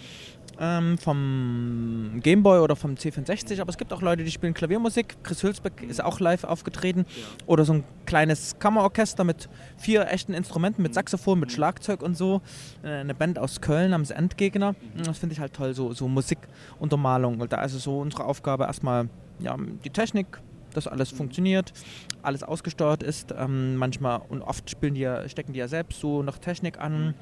[0.59, 5.17] ähm, vom Gameboy oder vom C64, aber es gibt auch Leute, die spielen Klaviermusik.
[5.23, 7.05] Chris Hülsbeck ist auch live aufgetreten.
[7.45, 12.41] Oder so ein kleines Kammerorchester mit vier echten Instrumenten, mit Saxophon, mit Schlagzeug und so.
[12.83, 14.75] Äh, Eine Band aus Köln namens Endgegner.
[15.03, 17.39] Das finde ich halt toll, so, so Musikuntermalung.
[17.39, 19.09] Und da ist es so unsere Aufgabe erstmal
[19.39, 20.39] ja, die Technik,
[20.73, 21.73] dass alles funktioniert,
[22.21, 23.33] alles ausgesteuert ist.
[23.37, 27.13] Ähm, manchmal und oft spielen die ja, stecken die ja selbst so noch Technik an.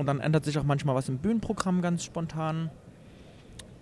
[0.00, 2.70] Und dann ändert sich auch manchmal was im Bühnenprogramm ganz spontan.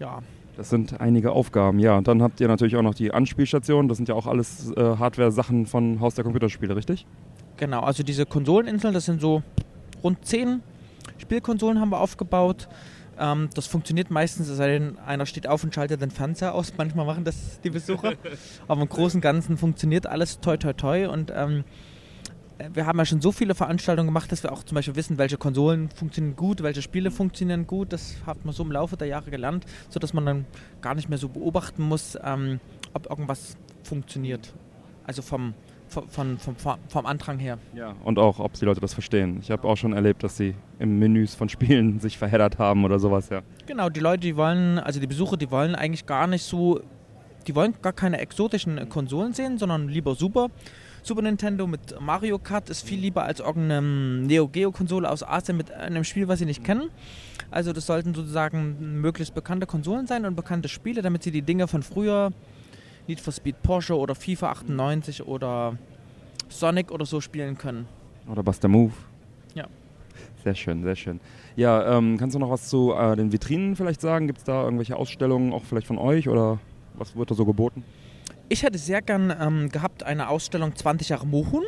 [0.00, 0.18] Ja,
[0.56, 1.96] Das sind einige Aufgaben, ja.
[1.96, 3.86] Und dann habt ihr natürlich auch noch die Anspielstation.
[3.86, 7.06] Das sind ja auch alles äh, Hardware-Sachen von Haus der Computerspiele, richtig?
[7.56, 9.44] Genau, also diese Konsoleninseln, das sind so
[10.02, 10.60] rund zehn
[11.18, 12.68] Spielkonsolen haben wir aufgebaut.
[13.16, 16.72] Ähm, das funktioniert meistens, es sei denn, einer steht auf und schaltet den Fernseher aus.
[16.76, 18.14] Manchmal machen das die Besucher.
[18.66, 21.06] Aber im Großen und Ganzen funktioniert alles toi toi toi.
[21.06, 21.62] Und ähm,
[22.74, 25.36] wir haben ja schon so viele Veranstaltungen gemacht, dass wir auch zum Beispiel wissen, welche
[25.36, 27.92] Konsolen funktionieren gut, welche Spiele funktionieren gut.
[27.92, 30.46] Das hat man so im Laufe der Jahre gelernt, sodass man dann
[30.80, 32.60] gar nicht mehr so beobachten muss, ähm,
[32.94, 34.52] ob irgendwas funktioniert.
[35.04, 35.54] Also vom,
[35.86, 36.56] vom, vom,
[36.88, 37.58] vom, Andrang her.
[37.74, 37.94] Ja.
[38.04, 39.38] Und auch, ob die Leute das verstehen.
[39.40, 42.98] Ich habe auch schon erlebt, dass sie im Menüs von Spielen sich verheddert haben oder
[42.98, 43.42] sowas, ja.
[43.66, 46.80] Genau, die Leute, die wollen, also die Besucher, die wollen eigentlich gar nicht so,
[47.46, 50.50] die wollen gar keine exotischen Konsolen sehen, sondern lieber Super.
[51.08, 55.56] Super Nintendo mit Mario Kart ist viel lieber als irgendeine Neo Geo Konsole aus Asien
[55.56, 56.90] mit einem Spiel, was sie nicht kennen.
[57.50, 61.66] Also das sollten sozusagen möglichst bekannte Konsolen sein und bekannte Spiele, damit sie die Dinge
[61.66, 62.30] von früher,
[63.06, 65.78] Need for Speed Porsche oder FIFA 98 oder
[66.50, 67.88] Sonic oder so spielen können.
[68.30, 68.92] Oder Buster Move.
[69.54, 69.66] Ja.
[70.44, 71.20] Sehr schön, sehr schön.
[71.56, 74.26] Ja, ähm, kannst du noch was zu äh, den Vitrinen vielleicht sagen?
[74.26, 76.58] Gibt es da irgendwelche Ausstellungen auch vielleicht von euch oder
[76.92, 77.82] was wird da so geboten?
[78.50, 81.64] Ich hätte sehr gern ähm, gehabt eine Ausstellung 20 Jahre Mohun,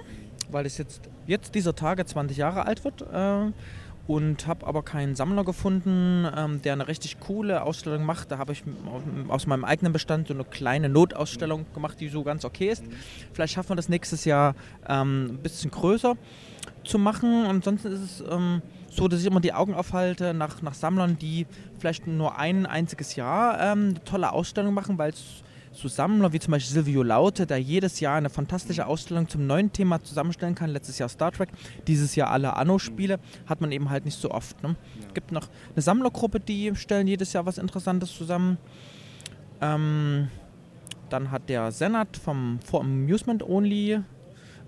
[0.51, 3.03] weil es jetzt, jetzt dieser Tage 20 Jahre alt wird.
[3.03, 3.53] Äh,
[4.07, 8.33] und habe aber keinen Sammler gefunden, ähm, der eine richtig coole Ausstellung macht.
[8.33, 8.65] Da habe ich
[9.29, 12.83] aus meinem eigenen Bestand so eine kleine Notausstellung gemacht, die so ganz okay ist.
[13.35, 14.57] Vielleicht schaffen wir das nächstes Jahr
[14.89, 16.17] ähm, ein bisschen größer
[16.83, 17.45] zu machen.
[17.47, 21.47] Ansonsten ist es ähm, so, dass ich immer die Augen aufhalte nach, nach Sammlern, die
[21.79, 26.41] vielleicht nur ein einziges Jahr ähm, eine tolle Ausstellung machen, weil es so Sammler wie
[26.41, 30.71] zum Beispiel Silvio Laute, der jedes Jahr eine fantastische Ausstellung zum neuen Thema zusammenstellen kann.
[30.71, 31.51] Letztes Jahr Star Trek,
[31.87, 34.63] dieses Jahr alle Anno-Spiele, hat man eben halt nicht so oft.
[34.63, 34.77] Ne?
[35.07, 38.59] Es gibt noch eine Sammlergruppe, die stellen jedes Jahr was Interessantes zusammen.
[39.61, 40.29] Ähm,
[41.09, 44.01] dann hat der Senat vom For Amusement Only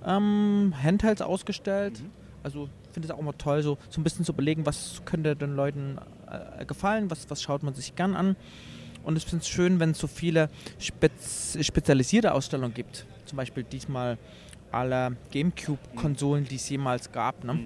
[0.05, 2.01] ähm, Handhelds ausgestellt.
[2.01, 2.11] Mhm.
[2.43, 5.35] Also ich finde es auch immer toll, so, so ein bisschen zu überlegen, was könnte
[5.35, 5.99] den Leuten
[6.31, 8.37] äh, gefallen, was, was schaut man sich gern an.
[9.05, 10.49] Und ich finde es schön, wenn es so viele
[10.79, 13.07] spez spezialisierte Ausstellungen gibt.
[13.27, 14.19] Zum Beispiel diesmal
[14.71, 17.45] alle Gamecube-Konsolen, die es jemals gab.
[17.45, 17.59] Ne?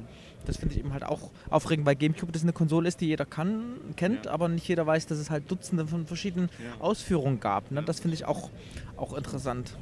[0.44, 3.24] Das finde ich eben halt auch aufregend, weil Gamecube das eine Konsole ist, die jeder
[3.24, 7.70] kann, kennt, aber nicht jeder weiß, dass es halt Dutzende von verschiedenen Ausführungen gab.
[7.70, 7.82] Ne?
[7.82, 8.50] Das finde ich auch,
[8.96, 9.76] auch interessant.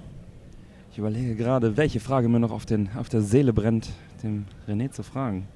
[0.93, 3.91] Ich überlege gerade, welche Frage mir noch auf, den, auf der Seele brennt,
[4.23, 5.49] dem René zu fragen.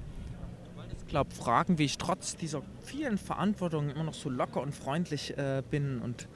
[1.09, 5.35] Ich glaube, Fragen, wie ich trotz dieser vielen Verantwortungen immer noch so locker und freundlich
[5.39, 6.27] äh, bin und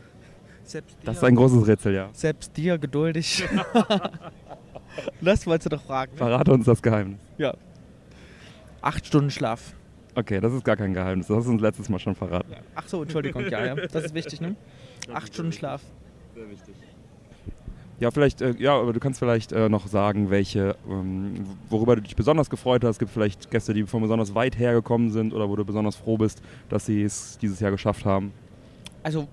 [0.64, 2.10] selbst dir, Das ist ein großes Rätsel, ja.
[2.12, 3.48] Selbst dir geduldig.
[5.22, 6.14] das wolltest du doch fragen.
[6.14, 6.18] Ne?
[6.18, 7.20] Verrate uns das Geheimnis.
[7.38, 7.54] Ja.
[8.82, 9.76] Acht Stunden Schlaf.
[10.16, 11.28] Okay, das ist gar kein Geheimnis.
[11.28, 12.52] Das hast du uns letztes Mal schon verraten.
[12.74, 13.76] Ach so, Entschuldigung, ja, ja.
[13.76, 14.56] Das ist wichtig, ne?
[15.14, 15.84] Acht Stunden Schlaf.
[16.34, 16.74] Sehr wichtig.
[18.00, 22.02] Ja, vielleicht, äh, ja, aber du kannst vielleicht äh, noch sagen, welche, ähm, worüber du
[22.02, 22.96] dich besonders gefreut hast.
[22.96, 26.18] Es gibt vielleicht Gäste, die von besonders weit hergekommen sind oder wo du besonders froh
[26.18, 28.34] bist, dass sie es dieses Jahr geschafft haben.
[29.04, 29.28] Also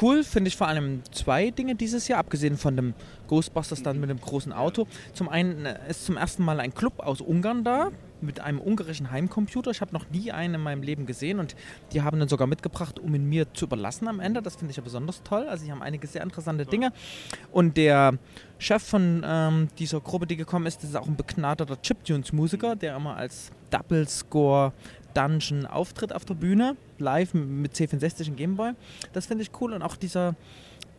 [0.00, 2.94] cool finde ich vor allem zwei Dinge dieses Jahr, abgesehen von dem
[3.28, 4.86] Ghostbusters dann mit dem großen Auto.
[5.14, 7.90] Zum einen äh, ist zum ersten Mal ein Club aus Ungarn da
[8.22, 9.70] mit einem ungarischen Heimcomputer.
[9.70, 11.56] Ich habe noch nie einen in meinem Leben gesehen und
[11.92, 14.42] die haben den sogar mitgebracht, um ihn mir zu überlassen am Ende.
[14.42, 15.46] Das finde ich ja besonders toll.
[15.48, 16.92] Also die haben einige sehr interessante Dinge.
[17.52, 18.18] Und der
[18.58, 22.96] Chef von ähm, dieser Gruppe, die gekommen ist, das ist auch ein begnadeter Chiptunes-Musiker, der
[22.96, 24.72] immer als Double Score
[25.14, 28.72] Dungeon auftritt auf der Bühne, live mit C64 und Gameboy.
[29.12, 30.34] Das finde ich cool und auch dieser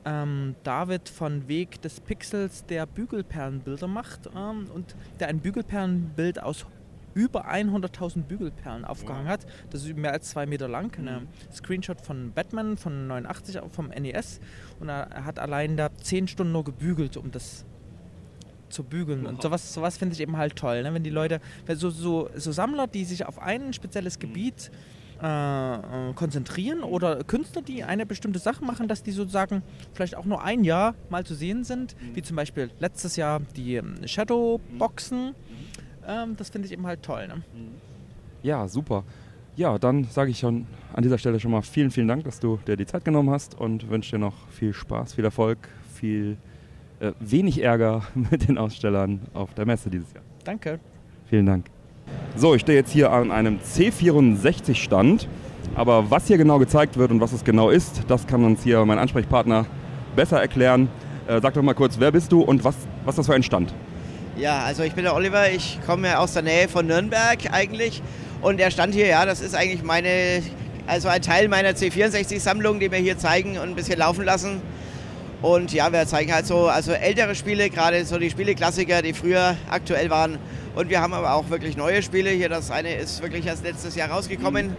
[0.06, 6.65] ähm, David von Weg des Pixels, der Bügelperlenbilder macht ähm, und der ein Bügelperlenbild aus
[7.14, 9.46] über 100.000 Bügelperlen aufgehangen hat.
[9.70, 10.98] Das ist mehr als zwei Meter lang.
[10.98, 14.40] Ein Screenshot von Batman von 89 auch vom NES.
[14.80, 17.66] Und er hat allein da 10 Stunden nur gebügelt, um das
[18.70, 19.26] zu bügeln.
[19.26, 20.94] Und sowas, sowas finde ich eben halt toll, ne?
[20.94, 24.72] wenn die Leute, so, so, so Sammler, die sich auf ein spezielles Gebiet
[25.22, 29.62] äh, äh, konzentrieren oder Künstler, die eine bestimmte Sache machen, dass die sozusagen
[29.94, 33.76] vielleicht auch nur ein Jahr mal zu sehen sind, wie zum Beispiel letztes Jahr die
[33.76, 35.36] ähm, Shadowboxen.
[36.07, 37.28] Ähm, das finde ich eben halt toll.
[37.28, 37.44] Ne?
[38.44, 39.03] Ja, super.
[39.56, 42.57] Ja, dann sage ich schon an dieser Stelle schon mal vielen, vielen Dank, dass du
[42.65, 45.57] dir die Zeit genommen hast und wünsche dir noch viel Spaß, viel Erfolg,
[45.94, 46.38] viel
[46.99, 50.23] äh, wenig Ärger mit den Ausstellern auf der Messe dieses Jahr.
[50.44, 50.80] Danke.
[51.30, 51.65] Vielen Dank.
[52.36, 55.28] So, ich stehe jetzt hier an einem C64-Stand.
[55.76, 58.84] Aber was hier genau gezeigt wird und was es genau ist, das kann uns hier
[58.84, 59.65] mein Ansprechpartner
[60.15, 60.90] besser erklären.
[61.28, 62.76] Äh, sag doch mal kurz, wer bist du und was,
[63.06, 63.73] was ist das für ein Stand?
[64.41, 68.01] Ja, also ich bin der Oliver, ich komme aus der Nähe von Nürnberg eigentlich.
[68.41, 70.41] Und der Stand hier, ja, das ist eigentlich meine,
[70.88, 74.59] also ein Teil meiner C64-Sammlung, die wir hier zeigen und ein bisschen laufen lassen.
[75.43, 79.57] Und ja, wir zeigen halt so also ältere Spiele, gerade so die Spieleklassiker, die früher
[79.69, 80.39] aktuell waren.
[80.73, 82.49] Und wir haben aber auch wirklich neue Spiele hier.
[82.49, 84.76] Das eine ist wirklich erst letztes Jahr rausgekommen.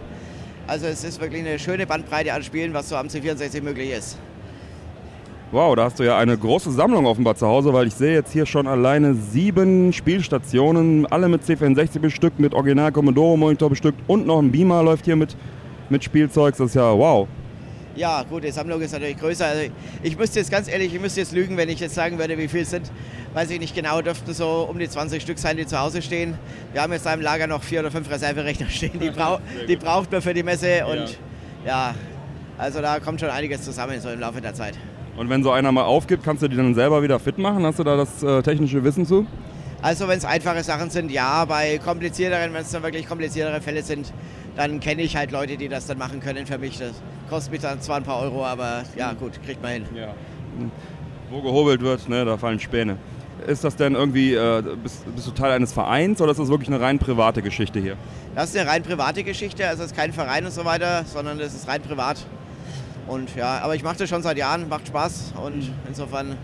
[0.67, 4.17] Also es ist wirklich eine schöne Bandbreite an Spielen, was so am C64 möglich ist.
[5.53, 8.33] Wow, da hast du ja eine große Sammlung offenbar zu Hause, weil ich sehe jetzt
[8.33, 14.25] hier schon alleine sieben Spielstationen, alle mit C64 bestückt, mit Original Commodore Monitor bestückt und
[14.25, 15.37] noch ein Beamer läuft hier mit,
[15.91, 16.57] mit Spielzeug.
[16.57, 17.27] Das ist ja wow.
[17.95, 19.45] Ja, gut, die Sammlung ist natürlich größer.
[19.45, 19.61] Also
[20.01, 22.47] ich müsste jetzt ganz ehrlich, ich müsste jetzt lügen, wenn ich jetzt sagen würde, wie
[22.47, 22.91] viel es sind.
[23.35, 26.33] Weiß ich nicht genau, dürften so um die 20 Stück sein, die zu Hause stehen.
[26.71, 29.75] Wir haben jetzt da im Lager noch vier oder fünf Reserverechner stehen, die, brau die
[29.75, 30.83] braucht man für die Messe.
[30.87, 31.19] Und
[31.63, 31.93] ja.
[32.57, 34.79] also da kommt schon einiges zusammen so im Laufe der Zeit.
[35.15, 37.65] Und wenn so einer mal aufgibt, kannst du die dann selber wieder fit machen?
[37.65, 39.27] Hast du da das äh, technische Wissen zu?
[39.81, 41.45] Also wenn es einfache Sachen sind, ja.
[41.45, 44.11] Bei komplizierteren, wenn es dann wirklich kompliziertere Fälle sind,
[44.55, 46.79] dann kenne ich halt Leute, die das dann machen können für mich.
[46.79, 46.93] Das
[47.29, 49.85] kostet mich dann zwar ein paar Euro, aber ja gut, kriegt man hin.
[49.95, 50.13] Ja.
[51.29, 52.97] Wo gehobelt wird, ne, da fallen Späne.
[53.45, 56.69] Ist das denn irgendwie, äh, bist, bist, du Teil eines Vereins oder ist das wirklich
[56.69, 57.97] eine rein private Geschichte hier?
[58.35, 61.39] Das ist eine rein private Geschichte, also es ist kein Verein und so weiter, sondern
[61.39, 62.25] es ist rein privat.
[63.07, 66.37] Und ja, aber ich mache das schon seit Jahren, macht Spaß und insofern.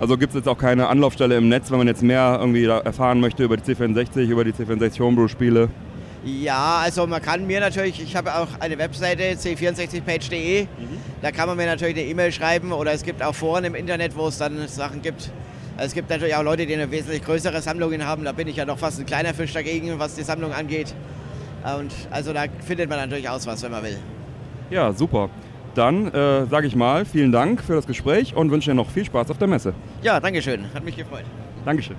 [0.00, 3.20] Also gibt es jetzt auch keine Anlaufstelle im Netz, wenn man jetzt mehr irgendwie erfahren
[3.20, 5.68] möchte über die C64, über die C64 Homebrew-Spiele?
[6.24, 10.68] Ja, also man kann mir natürlich, ich habe auch eine Webseite, c64page.de, mhm.
[11.22, 14.16] da kann man mir natürlich eine E-Mail schreiben oder es gibt auch Foren im Internet,
[14.16, 15.30] wo es dann Sachen gibt.
[15.76, 18.56] Also es gibt natürlich auch Leute, die eine wesentlich größere Sammlungen haben, da bin ich
[18.56, 20.92] ja noch fast ein kleiner Fisch dagegen, was die Sammlung angeht.
[21.78, 23.98] Und also da findet man natürlich aus was, wenn man will.
[24.70, 25.30] Ja, super.
[25.74, 29.04] Dann äh, sage ich mal vielen Dank für das Gespräch und wünsche dir noch viel
[29.04, 29.74] Spaß auf der Messe.
[30.02, 30.64] Ja, Dankeschön.
[30.74, 31.24] Hat mich gefreut.
[31.64, 31.96] Dankeschön.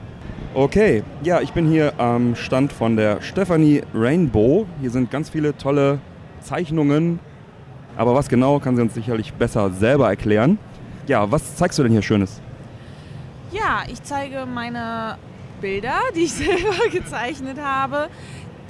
[0.54, 4.66] Okay, ja, ich bin hier am Stand von der Stephanie Rainbow.
[4.82, 6.00] Hier sind ganz viele tolle
[6.42, 7.20] Zeichnungen
[7.96, 10.58] Aber was genau, kann sie uns sicherlich besser selber erklären.
[11.08, 12.42] Ja, was zeigst du denn hier Schönes?
[13.52, 15.18] Ja, ich zeige meine
[15.60, 18.08] Bilder, die ich selber gezeichnet habe,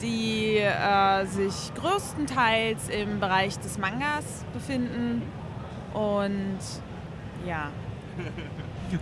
[0.01, 5.21] die äh, sich größtenteils im Bereich des Mangas befinden.
[5.93, 6.59] Und
[7.45, 7.69] ja.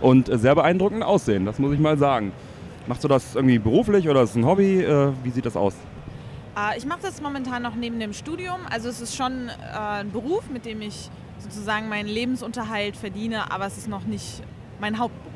[0.00, 2.32] Und äh, sehr beeindruckend aussehen, das muss ich mal sagen.
[2.86, 4.82] Machst du das irgendwie beruflich oder ist es ein Hobby?
[4.82, 5.74] Äh, wie sieht das aus?
[6.56, 8.60] Äh, ich mache das momentan noch neben dem Studium.
[8.70, 13.66] Also es ist schon äh, ein Beruf, mit dem ich sozusagen meinen Lebensunterhalt verdiene, aber
[13.66, 14.42] es ist noch nicht
[14.80, 15.34] mein Hauptberuf.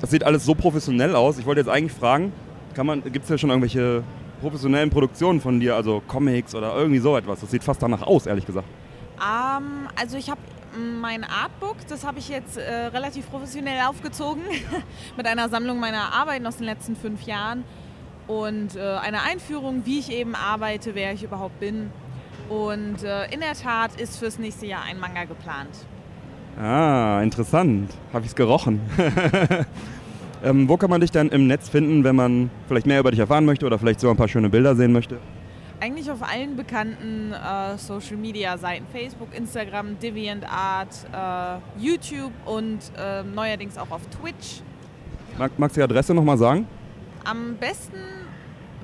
[0.00, 1.38] Das sieht alles so professionell aus.
[1.38, 2.32] Ich wollte jetzt eigentlich fragen,
[3.04, 4.02] gibt es ja schon irgendwelche
[4.40, 7.40] professionellen Produktionen von dir, also Comics oder irgendwie so etwas?
[7.40, 8.66] Das sieht fast danach aus, ehrlich gesagt.
[9.18, 10.40] Ähm, also ich habe
[11.00, 14.42] mein Artbook, das habe ich jetzt äh, relativ professionell aufgezogen
[15.16, 17.64] mit einer Sammlung meiner Arbeiten aus den letzten fünf Jahren
[18.26, 21.90] und äh, eine Einführung, wie ich eben arbeite, wer ich überhaupt bin.
[22.48, 25.70] Und äh, in der Tat ist fürs nächste Jahr ein Manga geplant.
[26.60, 27.92] Ah, interessant.
[28.12, 28.80] Habe ich es gerochen.
[30.42, 33.20] ähm, wo kann man dich dann im Netz finden, wenn man vielleicht mehr über dich
[33.20, 35.18] erfahren möchte oder vielleicht so ein paar schöne Bilder sehen möchte?
[35.80, 43.22] Eigentlich auf allen bekannten äh, Social Media Seiten: Facebook, Instagram, DeviantArt, äh, YouTube und äh,
[43.22, 44.60] neuerdings auch auf Twitch.
[45.38, 46.66] Mag, magst du die Adresse nochmal sagen?
[47.24, 47.96] Am besten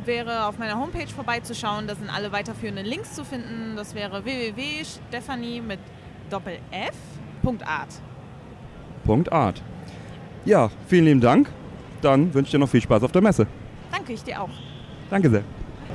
[0.06, 1.86] wäre auf meiner Homepage vorbeizuschauen.
[1.86, 3.76] Da sind alle weiterführenden Links zu finden.
[3.76, 5.80] Das wäre www.stephanie mit
[6.30, 6.94] Doppel F
[7.64, 7.88] Art.
[9.04, 9.62] Punkt Art.
[10.46, 11.50] Ja, vielen lieben Dank.
[12.02, 13.48] Dann wünsche ich dir noch viel Spaß auf der Messe.
[13.90, 14.48] Danke, ich dir auch.
[15.10, 15.42] Danke sehr.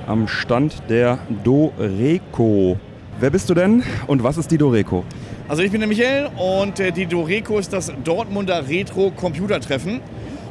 [0.08, 2.78] Am Stand der Doreco.
[3.22, 5.06] Wer bist du denn und was ist die Doreco?
[5.48, 10.02] Also ich bin der Michael und äh, die Doreco ist das Dortmunder Retro-Computertreffen.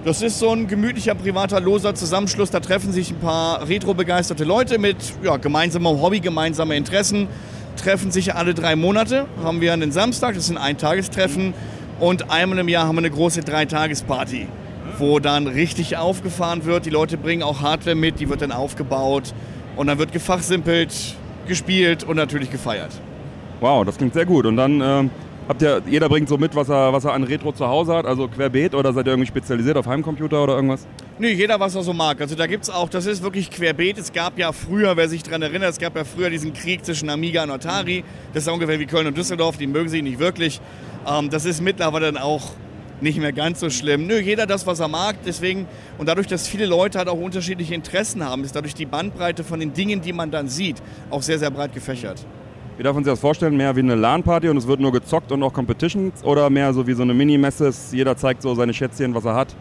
[0.02, 2.50] Das ist so ein gemütlicher, privater, loser Zusammenschluss.
[2.50, 7.28] Da treffen sich ein paar retro-begeisterte Leute mit ja, gemeinsamem Hobby, gemeinsamen Interessen
[7.76, 9.26] treffen sich alle drei Monate.
[9.42, 11.54] Haben wir einen Samstag, das sind Eintagestreffen.
[12.00, 14.48] Und einmal im Jahr haben wir eine große Dreitagesparty,
[14.98, 16.86] wo dann richtig aufgefahren wird.
[16.86, 19.34] Die Leute bringen auch Hardware mit, die wird dann aufgebaut.
[19.76, 21.14] Und dann wird gefachsimpelt,
[21.46, 22.90] gespielt und natürlich gefeiert.
[23.60, 24.46] Wow, das klingt sehr gut.
[24.46, 25.10] Und dann ähm,
[25.46, 28.06] habt ihr, jeder bringt so mit, was er, was er an Retro zu Hause hat,
[28.06, 30.86] also querbeet oder seid ihr irgendwie spezialisiert auf Heimcomputer oder irgendwas?
[31.18, 32.18] Nee, jeder, was er so mag.
[32.22, 33.98] Also da gibt es auch, das ist wirklich querbeet.
[33.98, 37.10] Es gab ja früher, wer sich daran erinnert, es gab ja früher diesen Krieg zwischen
[37.10, 38.04] Amiga und Atari.
[38.32, 40.62] Das ist ungefähr wie Köln und Düsseldorf, die mögen sich nicht wirklich.
[41.06, 42.50] Ähm, das ist mittlerweile dann auch
[43.00, 44.06] nicht mehr ganz so schlimm.
[44.06, 45.16] Nö, jeder das, was er mag.
[45.24, 45.66] Deswegen,
[45.98, 49.60] und dadurch, dass viele Leute halt auch unterschiedliche Interessen haben, ist dadurch die Bandbreite von
[49.60, 52.26] den Dingen, die man dann sieht, auch sehr, sehr breit gefächert.
[52.76, 53.56] Wie darf man sich das vorstellen?
[53.56, 56.22] Mehr wie eine LAN-Party und es wird nur gezockt und auch Competitions?
[56.24, 59.54] Oder mehr so wie so eine Mini-Messe, jeder zeigt so seine Schätzchen, was er hat?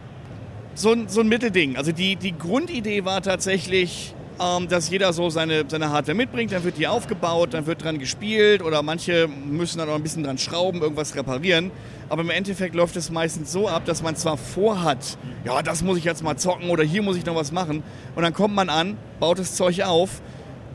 [0.74, 1.76] so ein, so ein Mittelding.
[1.76, 6.64] Also die, die Grundidee war tatsächlich, ähm, dass jeder so seine, seine Hardware mitbringt, dann
[6.64, 10.38] wird die aufgebaut, dann wird dran gespielt oder manche müssen dann auch ein bisschen dran
[10.38, 11.70] schrauben, irgendwas reparieren.
[12.08, 15.98] Aber im Endeffekt läuft es meistens so ab, dass man zwar vorhat, ja, das muss
[15.98, 17.82] ich jetzt mal zocken oder hier muss ich noch was machen.
[18.16, 20.22] Und dann kommt man an, baut das Zeug auf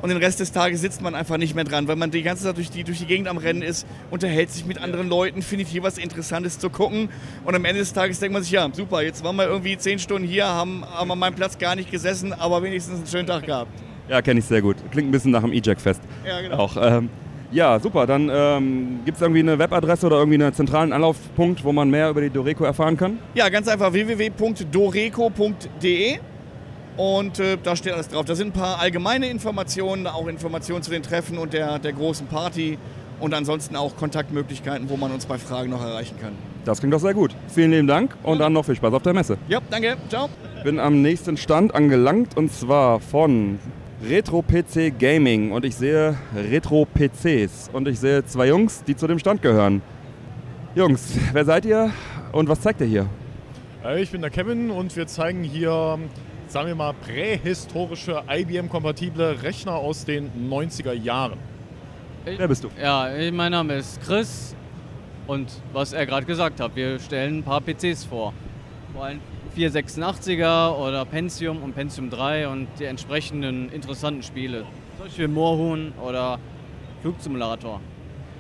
[0.02, 2.44] und den Rest des Tages sitzt man einfach nicht mehr dran, weil man die ganze
[2.44, 5.68] Zeit durch die, durch die Gegend am Rennen ist, unterhält sich mit anderen Leuten, findet
[5.68, 7.10] hier was Interessantes zu gucken
[7.44, 10.00] und am Ende des Tages denkt man sich, ja, super, jetzt waren wir irgendwie zehn
[10.00, 13.46] Stunden hier, haben, haben an meinem Platz gar nicht gesessen, aber wenigstens einen schönen Tag
[13.46, 13.72] gehabt.
[14.08, 14.76] Ja, kenne ich sehr gut.
[14.92, 16.02] Klingt ein bisschen nach dem E-Jack-Fest.
[16.28, 16.58] Ja, genau.
[16.58, 17.10] Auch, ähm,
[17.52, 18.06] ja, super.
[18.06, 22.10] Dann ähm, gibt es irgendwie eine Webadresse oder irgendwie einen zentralen Anlaufpunkt, wo man mehr
[22.10, 23.18] über die Doreco erfahren kann?
[23.34, 24.60] Ja, ganz einfach www.doreco.de
[26.98, 28.26] und äh, da steht alles drauf.
[28.26, 32.28] Da sind ein paar allgemeine Informationen, auch Informationen zu den Treffen und der, der großen
[32.28, 32.78] Party
[33.20, 36.34] und ansonsten auch Kontaktmöglichkeiten, wo man uns bei Fragen noch erreichen kann.
[36.66, 37.36] Das klingt doch sehr gut.
[37.48, 39.38] Vielen lieben Dank und dann noch viel Spaß auf der Messe.
[39.48, 39.98] Ja, danke.
[40.10, 40.30] Ciao.
[40.64, 43.60] Bin am nächsten Stand angelangt und zwar von
[44.08, 49.08] Retro PC Gaming und ich sehe Retro PCs und ich sehe zwei Jungs, die zu
[49.08, 49.82] dem Stand gehören.
[50.76, 51.92] Jungs, wer seid ihr
[52.32, 53.06] und was zeigt ihr hier?
[53.86, 56.00] Äh, ich bin der Kevin und wir zeigen hier
[56.48, 61.38] sagen wir mal, prähistorische IBM-kompatible Rechner aus den 90er Jahren.
[62.26, 62.70] Wer bist du?
[62.82, 64.56] Ja, mein Name ist Chris
[65.28, 68.34] und was er gerade gesagt hat, wir stellen ein paar PCs vor.
[68.94, 69.20] Vor allem
[69.56, 74.66] 486er oder Pentium und Pentium 3 und die entsprechenden interessanten Spiele.
[74.98, 76.40] Zum Beispiel Moorhuhn oder
[77.02, 77.80] Flugsimulator.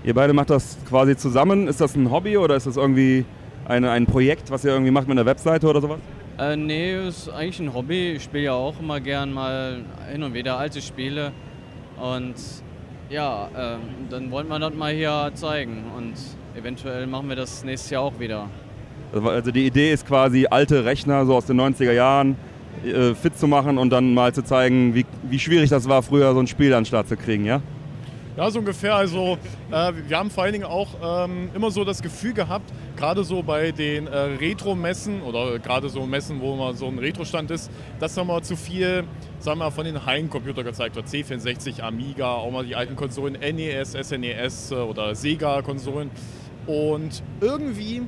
[0.03, 1.67] Ihr beide macht das quasi zusammen.
[1.67, 3.25] Ist das ein Hobby oder ist das irgendwie
[3.66, 6.00] eine, ein Projekt, was ihr irgendwie macht mit einer Webseite oder sowas?
[6.38, 8.11] Äh, nee, ist eigentlich ein Hobby.
[8.11, 11.31] Ich spiele ja auch immer gern mal hin und wieder alte Spiele.
[11.97, 12.35] Und
[13.09, 13.77] ja, äh,
[14.09, 15.85] dann wollen wir das mal hier zeigen.
[15.95, 16.14] Und
[16.57, 18.49] eventuell machen wir das nächstes Jahr auch wieder.
[19.14, 22.35] Also die Idee ist quasi, alte Rechner so aus den 90er Jahren
[22.83, 26.33] äh, fit zu machen und dann mal zu zeigen, wie, wie schwierig das war, früher
[26.33, 27.61] so ein Spiel an den Start zu kriegen, ja?
[28.38, 28.95] Ja, so ungefähr.
[28.95, 29.38] Also
[29.72, 33.41] äh, wir haben vor allen Dingen auch ähm, immer so das Gefühl gehabt, gerade so
[33.41, 38.14] bei den äh, Retro-Messen oder gerade so Messen, wo mal so ein Retro-Stand ist, dass
[38.15, 39.05] da mal zu viel,
[39.39, 41.07] sagen wir von den Heimcomputer gezeigt wird.
[41.07, 46.11] C64, Amiga, auch mal die alten Konsolen, NES, SNES äh, oder Sega-Konsolen.
[46.67, 48.01] Und irgendwie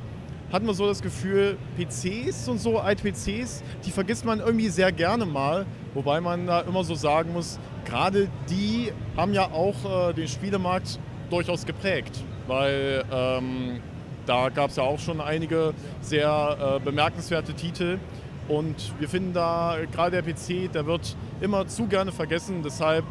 [0.51, 5.25] hatten wir so das Gefühl, PCs und so, Alt-PCs, die vergisst man irgendwie sehr gerne
[5.25, 5.65] mal.
[5.93, 10.99] Wobei man da immer so sagen muss, gerade die haben ja auch äh, den Spielemarkt
[11.30, 12.24] durchaus geprägt.
[12.48, 13.82] Weil ähm,
[14.25, 17.99] da gab es ja auch schon einige sehr äh, bemerkenswerte Titel.
[18.48, 22.61] Und wir finden da, gerade der PC, der wird immer zu gerne vergessen.
[22.64, 23.03] Deshalb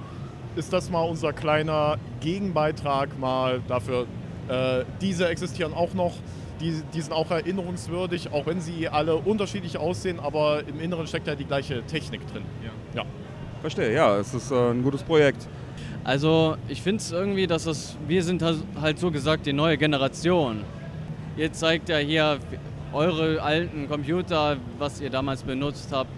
[0.56, 4.06] ist das mal unser kleiner Gegenbeitrag mal dafür.
[4.48, 6.14] Äh, diese existieren auch noch
[6.60, 11.26] die, die sind auch erinnerungswürdig, auch wenn sie alle unterschiedlich aussehen, aber im Inneren steckt
[11.26, 12.44] ja die gleiche Technik drin.
[12.64, 13.02] Ja.
[13.02, 13.06] ja.
[13.66, 15.48] Verstehe, ja, es ist äh, ein gutes Projekt.
[16.04, 18.40] Also ich finde es irgendwie, dass es, wir sind
[18.80, 20.62] halt so gesagt die neue Generation.
[21.36, 22.38] Ihr zeigt ja hier
[22.92, 26.10] eure alten Computer, was ihr damals benutzt habt.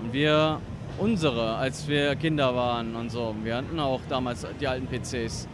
[0.00, 0.60] Und wir
[0.96, 3.34] unsere, als wir Kinder waren und so.
[3.42, 5.46] Wir hatten auch damals die alten PCs.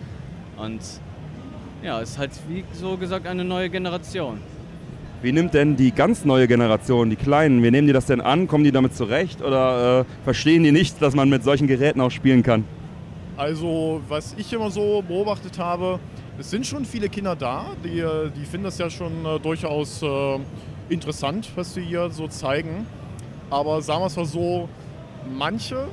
[0.56, 0.80] Und
[1.82, 4.40] ja, es ist halt wie so gesagt eine neue Generation.
[5.22, 8.48] Wie nimmt denn die ganz neue Generation, die Kleinen, wie nehmen die das denn an?
[8.48, 12.10] Kommen die damit zurecht oder äh, verstehen die nicht, dass man mit solchen Geräten auch
[12.10, 12.64] spielen kann?
[13.36, 15.98] Also, was ich immer so beobachtet habe,
[16.38, 18.02] es sind schon viele Kinder da, die,
[18.34, 20.38] die finden das ja schon äh, durchaus äh,
[20.88, 22.86] interessant, was sie hier so zeigen.
[23.50, 24.70] Aber sagen wir es mal so,
[25.36, 25.86] manche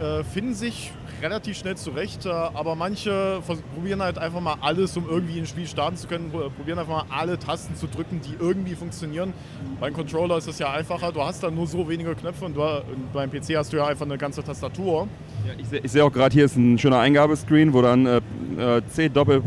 [0.00, 3.40] äh, finden sich relativ schnell zurecht, äh, aber manche
[3.74, 7.16] probieren halt einfach mal alles, um irgendwie ein Spiel starten zu können, probieren einfach mal
[7.16, 9.32] alle Tasten zu drücken, die irgendwie funktionieren.
[9.80, 12.62] Beim Controller ist das ja einfacher, du hast dann nur so wenige Knöpfe und, du,
[12.62, 15.08] und beim PC hast du ja einfach eine ganze Tastatur.
[15.46, 18.20] Ja, ich sehe seh auch gerade hier ist ein schöner Eingabescreen, wo dann äh,
[18.58, 19.42] äh C Doppel,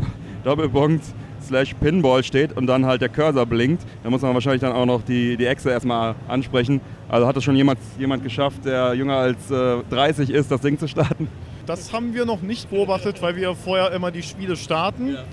[1.52, 3.82] slash Pinball steht und dann halt der Cursor blinkt.
[4.02, 6.80] Da muss man wahrscheinlich dann auch noch die, die Echse erstmal ansprechen.
[7.10, 10.78] Also hat es schon jemand, jemand geschafft, der jünger als äh, 30 ist, das Ding
[10.78, 11.28] zu starten?
[11.66, 15.10] Das haben wir noch nicht beobachtet, weil wir vorher immer die Spiele starten.
[15.10, 15.24] Ja.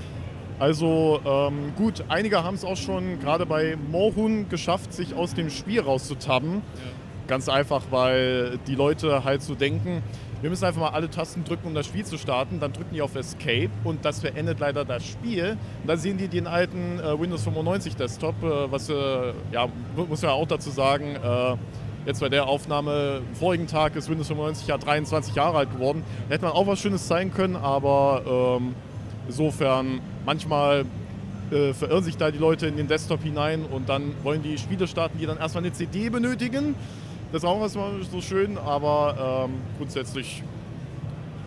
[0.59, 5.49] Also ähm, gut, einige haben es auch schon gerade bei Mohun geschafft, sich aus dem
[5.49, 6.55] Spiel rauszutabben.
[6.55, 6.61] Ja.
[7.27, 10.03] Ganz einfach, weil die Leute halt so denken,
[10.41, 12.59] wir müssen einfach mal alle Tasten drücken, um das Spiel zu starten.
[12.59, 15.57] Dann drücken die auf Escape und das beendet leider das Spiel.
[15.81, 18.93] Und dann sehen die den alten äh, Windows 95 Desktop, äh, was, äh,
[19.51, 21.55] ja, muss man auch dazu sagen, äh,
[22.05, 26.03] Jetzt bei der Aufnahme, vorigen Tag ist Windows 95 ja 23 Jahre alt geworden.
[26.27, 28.73] Da hätte man auch was Schönes zeigen können, aber ähm,
[29.27, 30.85] insofern manchmal
[31.51, 34.87] äh, verirren sich da die Leute in den Desktop hinein und dann wollen die Spiele
[34.87, 36.73] starten, die dann erstmal eine CD benötigen.
[37.31, 40.43] Das ist auch erstmal so schön, aber ähm, grundsätzlich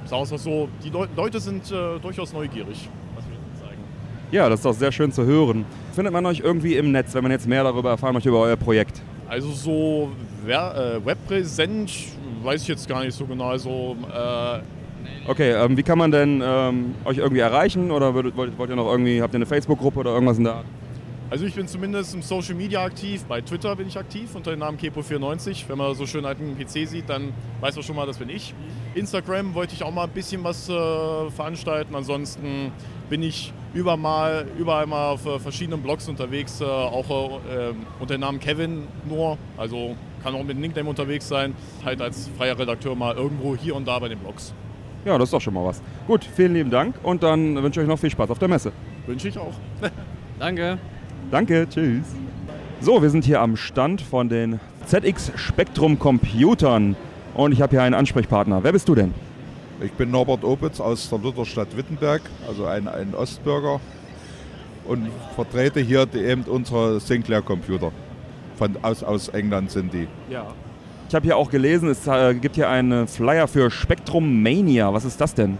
[0.05, 3.83] sagen wir es so, die Le Leute sind äh, durchaus neugierig, was wir zeigen.
[4.31, 5.65] Ja, das ist doch sehr schön zu hören.
[5.93, 8.57] Findet man euch irgendwie im Netz, wenn man jetzt mehr darüber erfahren möchte, über euer
[8.57, 9.03] Projekt?
[9.29, 10.11] Also so
[10.47, 11.91] äh, webpräsent
[12.43, 13.49] weiß ich jetzt gar nicht so genau.
[13.49, 14.61] Also, äh
[15.29, 18.91] okay, ähm, wie kann man denn ähm, euch irgendwie erreichen oder wollt, wollt, ihr noch
[18.91, 20.67] irgendwie, habt ihr eine Facebook-Gruppe oder irgendwas in der Art?
[21.33, 24.61] Also ich bin zumindest im Social Media aktiv, bei Twitter bin ich aktiv unter dem
[24.61, 25.67] Namen Kepo94.
[25.67, 28.29] Wenn man so schön halt einen PC sieht, dann weiß man schon mal, das bin
[28.29, 28.53] ich.
[28.95, 31.95] Instagram wollte ich auch mal ein bisschen was äh, veranstalten.
[31.95, 32.71] Ansonsten
[33.09, 38.15] bin ich überall mal, überall mal auf äh, verschiedenen Blogs unterwegs, äh, auch äh, unter
[38.15, 39.39] dem Namen Kevin nur.
[39.57, 43.89] Also kann auch mit Nickname unterwegs sein, halt als freier Redakteur mal irgendwo hier und
[43.89, 44.53] da bei den Blogs.
[45.07, 45.81] Ja, das ist doch schon mal was.
[46.07, 48.71] Gut, vielen lieben Dank und dann wünsche ich euch noch viel Spaß auf der Messe.
[49.07, 49.55] Wünsche ich auch.
[50.39, 50.79] Danke.
[51.33, 52.05] Danke, tschüss.
[52.83, 56.95] So, wir sind hier am Stand von den ZX Spectrum Computern
[57.33, 58.63] und ich habe hier einen Ansprechpartner.
[58.63, 59.15] Wer bist du denn?
[59.81, 63.81] Ich bin Norbert Opitz aus der Lutherstadt Wittenberg, also ein, ein Ostbürger
[64.85, 67.93] und vertrete hier die, eben unsere Sinclair-Computer.
[68.83, 70.09] Aus, aus England sind die.
[70.29, 70.49] Ja.
[71.09, 74.93] Ich habe hier auch gelesen, es äh, gibt hier einen Flyer für Spectrum Mania.
[74.93, 75.57] Was ist das denn?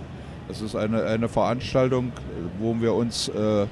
[0.49, 2.13] Das ist eine, eine Veranstaltung,
[2.59, 3.65] wo wir uns äh,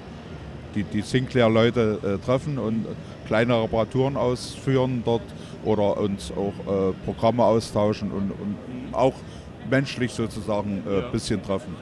[0.75, 2.87] die, die Sinclair-Leute äh, treffen und
[3.27, 5.23] kleine Reparaturen ausführen dort
[5.65, 8.57] oder uns auch äh, Programme austauschen und, und
[8.93, 9.15] auch
[9.71, 11.77] menschlich sozusagen ein äh, bisschen treffen.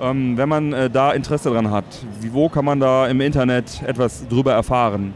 [0.00, 1.84] Ähm, wenn man äh, da Interesse dran hat,
[2.32, 5.14] wo kann man da im Internet etwas drüber erfahren?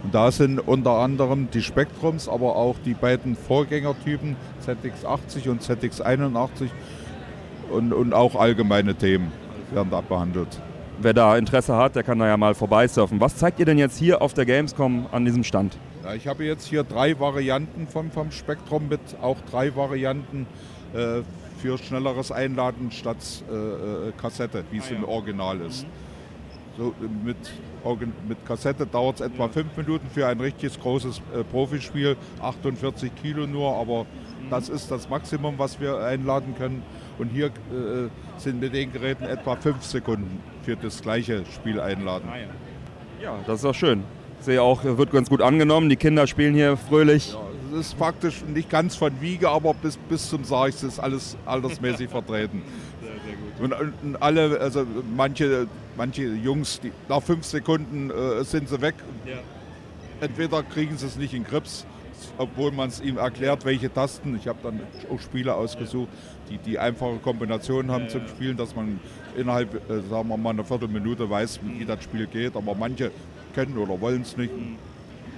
[0.02, 4.36] Und da sind unter anderem die Spektrums, aber auch die beiden Vorgängertypen
[4.66, 6.68] ZX80 und ZX81
[7.70, 9.32] und, und auch allgemeine Themen
[9.72, 10.60] werden da behandelt
[10.98, 13.20] wer da Interesse hat, der kann da ja mal vorbeisurfen.
[13.20, 15.76] Was zeigt ihr denn jetzt hier auf der Gamescom an diesem Stand?
[16.04, 20.46] Ja, ich habe jetzt hier drei Varianten vom, vom Spektrum mit auch drei Varianten
[20.94, 21.22] äh,
[21.58, 23.16] für schnelleres Einladen statt
[23.50, 24.96] äh, äh, Kassette, wie es Ah, ja.
[24.98, 25.84] im Original ist.
[25.84, 25.90] Mhm.
[26.76, 27.36] So, mit,
[28.28, 33.46] mit Kassette dauert es etwa fünf Minuten für ein richtiges großes äh, Profispiel, 48 Kilo
[33.46, 34.06] nur, aber.
[34.50, 36.82] Das ist das Maximum, was wir einladen können.
[37.18, 37.50] Und hier äh,
[38.36, 42.28] sind mit den Geräten etwa fünf Sekunden für das gleiche Spiel einladen.
[42.30, 42.36] Ah,
[43.22, 44.04] Ja, das ist auch schön.
[44.38, 45.88] Ich sehe auch, wird ganz gut angenommen.
[45.88, 47.34] Die Kinder spielen hier fröhlich.
[47.72, 52.08] Es ist faktisch nicht ganz von Wiege, aber bis, bis zum Sachs ist alles altersmäßig
[52.10, 52.62] vertreten.
[53.60, 55.66] Und, und alle, also manche,
[55.96, 58.94] manche Jungs, die, nach fünf Sekunden äh, sind sie weg.
[60.20, 61.86] Entweder kriegen sie es nicht in den Grips,
[62.38, 64.36] obwohl man es ihm erklärt, welche Tasten.
[64.36, 64.80] Ich habe dann
[65.12, 66.08] auch Spiele ausgesucht,
[66.50, 69.00] die, die einfache Kombinationen haben zum Spielen, dass man
[69.36, 72.56] innerhalb, äh, sagen wir mal, einer Viertelminute weiß, wie das Spiel geht.
[72.56, 73.10] Aber manche
[73.54, 74.52] können oder wollen es nicht.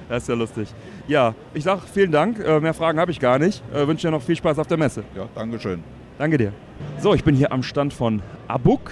[0.08, 0.68] Das ist ja lustig.
[1.06, 2.38] Ja, ich sage vielen Dank.
[2.38, 3.62] Äh, mehr Fragen habe ich gar nicht.
[3.72, 5.04] Äh, wünsche dir noch viel Spaß auf der Messe.
[5.14, 5.82] Ja, Dankeschön.
[6.18, 6.52] Danke dir.
[6.98, 8.90] So, ich bin hier am Stand von Abuk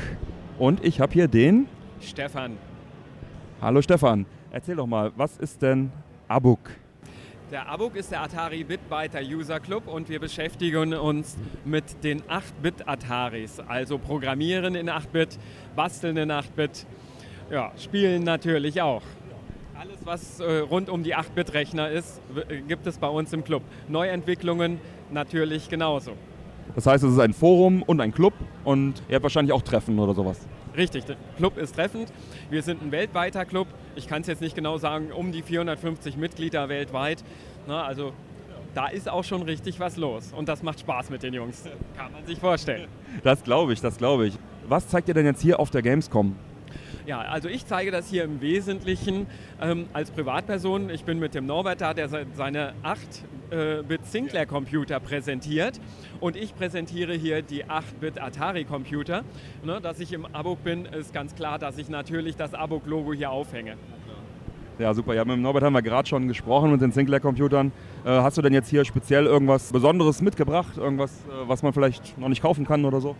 [0.58, 1.66] und ich habe hier den.
[2.00, 2.58] Stefan,
[3.60, 4.26] Hallo Stefan.
[4.50, 5.90] Erzähl doch mal, was ist denn
[6.28, 6.60] Abuk?
[7.50, 13.60] Der ABUK ist der Atari Bitbyter User Club und wir beschäftigen uns mit den 8-Bit-Ataris,
[13.68, 15.38] also Programmieren in 8-Bit,
[15.76, 16.86] Basteln in 8-Bit,
[17.50, 19.02] ja, Spielen natürlich auch.
[19.78, 23.62] Alles, was äh, rund um die 8-Bit-Rechner ist, w- gibt es bei uns im Club.
[23.88, 26.12] Neuentwicklungen natürlich genauso.
[26.74, 28.32] Das heißt, es ist ein Forum und ein Club
[28.64, 30.40] und ihr habt wahrscheinlich auch Treffen oder sowas.
[30.76, 32.12] Richtig, der Club ist treffend.
[32.50, 33.66] Wir sind ein weltweiter Club.
[33.94, 37.24] Ich kann es jetzt nicht genau sagen, um die 450 Mitglieder weltweit.
[37.66, 38.12] Na, also
[38.74, 40.32] da ist auch schon richtig was los.
[40.36, 41.64] Und das macht Spaß mit den Jungs.
[41.96, 42.88] Kann man sich vorstellen.
[43.24, 44.34] Das glaube ich, das glaube ich.
[44.68, 46.36] Was zeigt ihr denn jetzt hier auf der Gamescom?
[47.06, 49.28] Ja, also ich zeige das hier im Wesentlichen
[49.62, 50.90] ähm, als Privatperson.
[50.90, 52.26] Ich bin mit dem Norbert da, der se-
[53.50, 55.80] seine 8-Bit Sinclair-Computer präsentiert.
[56.20, 59.22] Und ich präsentiere hier die 8-Bit Atari-Computer.
[59.64, 63.30] Ne, dass ich im Abuk bin, ist ganz klar, dass ich natürlich das Abuk-Logo hier
[63.30, 63.76] aufhänge.
[64.78, 65.14] Ja, super.
[65.14, 67.72] Ja, mit Norbert haben wir gerade schon gesprochen mit den Sinclair-Computern.
[68.04, 70.76] Äh, hast du denn jetzt hier speziell irgendwas Besonderes mitgebracht?
[70.76, 73.16] Irgendwas, äh, was man vielleicht noch nicht kaufen kann oder so?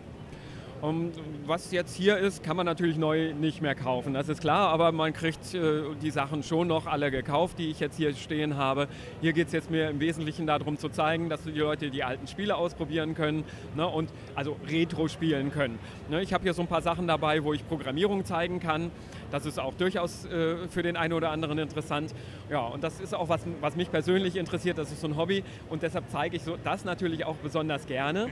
[0.82, 1.12] Und
[1.46, 4.92] was jetzt hier ist, kann man natürlich neu nicht mehr kaufen, das ist klar, aber
[4.92, 8.86] man kriegt äh, die Sachen schon noch alle gekauft, die ich jetzt hier stehen habe.
[9.22, 12.26] Hier geht es jetzt mir im Wesentlichen darum zu zeigen, dass die Leute die alten
[12.26, 15.78] Spiele ausprobieren können ne, und also Retro spielen können.
[16.10, 18.90] Ne, ich habe hier so ein paar Sachen dabei, wo ich Programmierung zeigen kann.
[19.30, 22.14] Das ist auch durchaus äh, für den einen oder anderen interessant.
[22.50, 25.42] Ja, und das ist auch was, was mich persönlich interessiert, das ist so ein Hobby
[25.70, 28.28] und deshalb zeige ich so, das natürlich auch besonders gerne.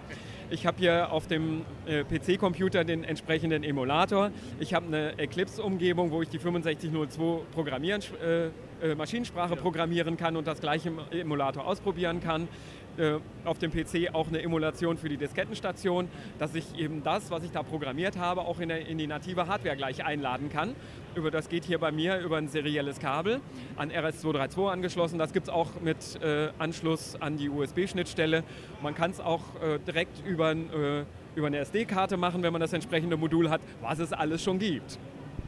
[0.50, 4.30] Ich habe hier auf dem äh, PC-Computer den entsprechenden Emulator.
[4.60, 8.46] Ich habe eine Eclipse-Umgebung, wo ich die 6502 programmieren, äh,
[8.90, 12.48] äh, Maschinensprache programmieren kann und das gleiche im Emulator ausprobieren kann.
[12.96, 16.08] Äh, auf dem PC auch eine Emulation für die Diskettenstation,
[16.38, 19.48] dass ich eben das, was ich da programmiert habe, auch in, der, in die native
[19.48, 20.74] Hardware gleich einladen kann.
[21.14, 23.40] Über das geht hier bei mir über ein serielles Kabel
[23.76, 25.18] an RS232 angeschlossen.
[25.18, 28.44] Das gibt es auch mit äh, Anschluss an die USB-Schnittstelle.
[28.82, 32.72] Man kann es auch äh, direkt über, äh, über eine SD-Karte machen, wenn man das
[32.72, 34.98] entsprechende Modul hat, was es alles schon gibt.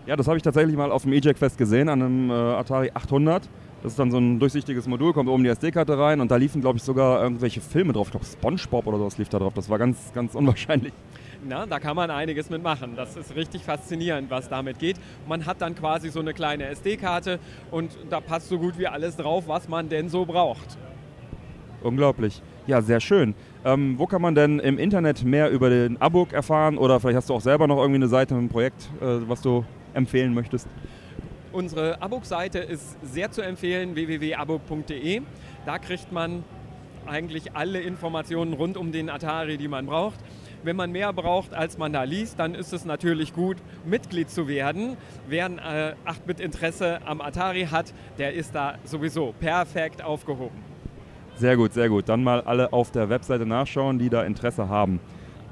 [0.07, 2.91] Ja, das habe ich tatsächlich mal auf dem EJAC Fest gesehen, an einem äh, Atari
[2.93, 3.49] 800.
[3.87, 6.61] Das ist dann so ein durchsichtiges Modul, kommt oben die SD-Karte rein und da liefen,
[6.61, 8.09] glaube ich, sogar irgendwelche Filme drauf.
[8.09, 9.55] Ich glaube, Spongebob oder sowas lief da drauf.
[9.55, 10.93] Das war ganz, ganz unwahrscheinlich.
[11.49, 12.97] Na, da kann man einiges mitmachen.
[12.97, 14.97] Das ist richtig faszinierend, was damit geht.
[15.29, 17.39] Man hat dann quasi so eine kleine SD-Karte
[17.71, 20.77] und da passt so gut wie alles drauf, was man denn so braucht.
[21.81, 22.43] Unglaublich.
[22.67, 23.37] Ja, sehr schön.
[23.65, 27.31] Ähm, wo kann man denn im Internet mehr über den Abuk erfahren oder vielleicht hast
[27.31, 30.67] du auch selber noch irgendwie eine Seite, ein Projekt, äh, was du empfehlen möchtest?
[31.57, 35.23] Unsere Abuk-Seite ist sehr zu empfehlen, www.abuk.de.
[35.65, 36.45] Da kriegt man
[37.07, 40.21] eigentlich alle Informationen rund um den Atari, die man braucht.
[40.65, 44.49] Wenn man mehr braucht, als man da liest, dann ist es natürlich gut, Mitglied zu
[44.49, 44.99] werden.
[45.29, 50.63] Wer ein äh, 8-Bit-Interesse am Atari hat, der ist da sowieso perfekt aufgehoben.
[51.37, 52.11] Sehr gut, sehr gut.
[52.11, 55.01] Dann mal alle auf der Webseite nachschauen, die da Interesse haben.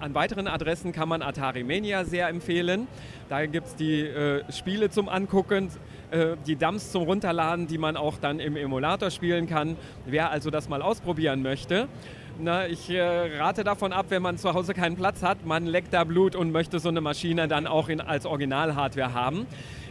[0.01, 2.87] An weiteren Adressen kann man Atari Mania sehr empfehlen.
[3.29, 5.71] Da gibt es die äh, Spiele zum Angucken,
[6.11, 9.77] äh, die Dumps zum Runterladen, die man auch dann im Emulator spielen kann.
[10.05, 11.89] Wer also das mal ausprobieren möchte,
[12.39, 15.95] na, ich äh, rate davon ab, wenn man zu Hause keinen Platz hat, man leckt
[15.95, 19.47] da Blut und möchte so eine Maschine dann auch in, als Original-Hardware haben.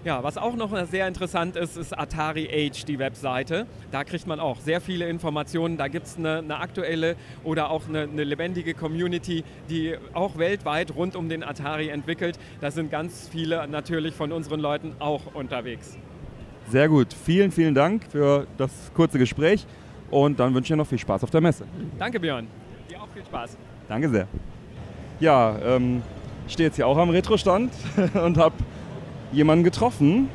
[0.05, 3.65] Ja, was auch noch sehr interessant ist, ist Atari Age, die Webseite.
[3.89, 5.77] Da kriegt man auch sehr viele Informationen.
[5.77, 7.15] Da gibt es eine, eine aktuelle
[7.45, 12.37] oder auch eine, eine lebendige Community, die auch weltweit rund um den Atari entwickelt.
[12.59, 15.97] Da sind ganz viele natürlich von unseren Leuten auch unterwegs.
[16.67, 17.13] Sehr gut.
[17.13, 19.65] Vielen, vielen Dank für das kurze Gespräch
[20.11, 21.63] und dann wünsche ich dir noch viel Spaß auf der Messe.
[21.97, 22.47] Danke, Björn.
[22.89, 23.57] Dir auch viel Spaß.
[23.87, 24.27] Danke sehr.
[25.21, 26.01] Ja, ähm,
[26.45, 27.71] ich stehe jetzt hier auch am Retro-Stand
[28.15, 28.55] und habe
[29.33, 30.29] jemanden getroffen,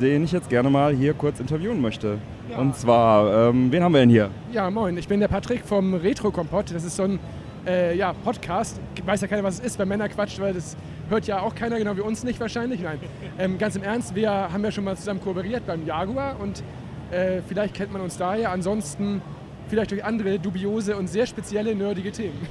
[0.00, 2.18] den ich jetzt gerne mal hier kurz interviewen möchte.
[2.50, 2.58] Ja.
[2.58, 4.30] Und zwar, ähm, wen haben wir denn hier?
[4.52, 6.72] Ja, moin, ich bin der Patrick vom Retro Kompott.
[6.72, 7.18] Das ist so ein
[7.66, 8.80] äh, ja, Podcast.
[9.04, 10.76] Weiß ja keiner, was es ist, wenn Männer quatscht, weil das
[11.08, 12.82] hört ja auch keiner, genau wie uns nicht wahrscheinlich.
[12.82, 12.98] Nein,
[13.38, 16.62] ähm, ganz im Ernst, wir haben ja schon mal zusammen kooperiert beim Jaguar und
[17.10, 18.52] äh, vielleicht kennt man uns daher.
[18.52, 19.22] Ansonsten
[19.68, 22.46] vielleicht durch andere dubiose und sehr spezielle nerdige Themen.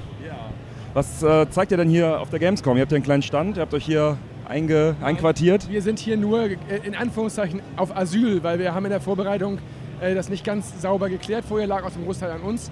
[0.94, 2.76] Was äh, zeigt ihr denn hier auf der Gamescom?
[2.76, 4.18] Ihr habt ja einen kleinen Stand, ihr habt euch hier
[4.52, 5.70] einge einquartiert.
[5.70, 9.58] Wir sind hier nur äh, in Anführungszeichen auf Asyl, weil wir haben in der Vorbereitung
[10.00, 11.46] äh, das nicht ganz sauber geklärt.
[11.48, 12.70] Vorher lag aus dem Großteil an uns,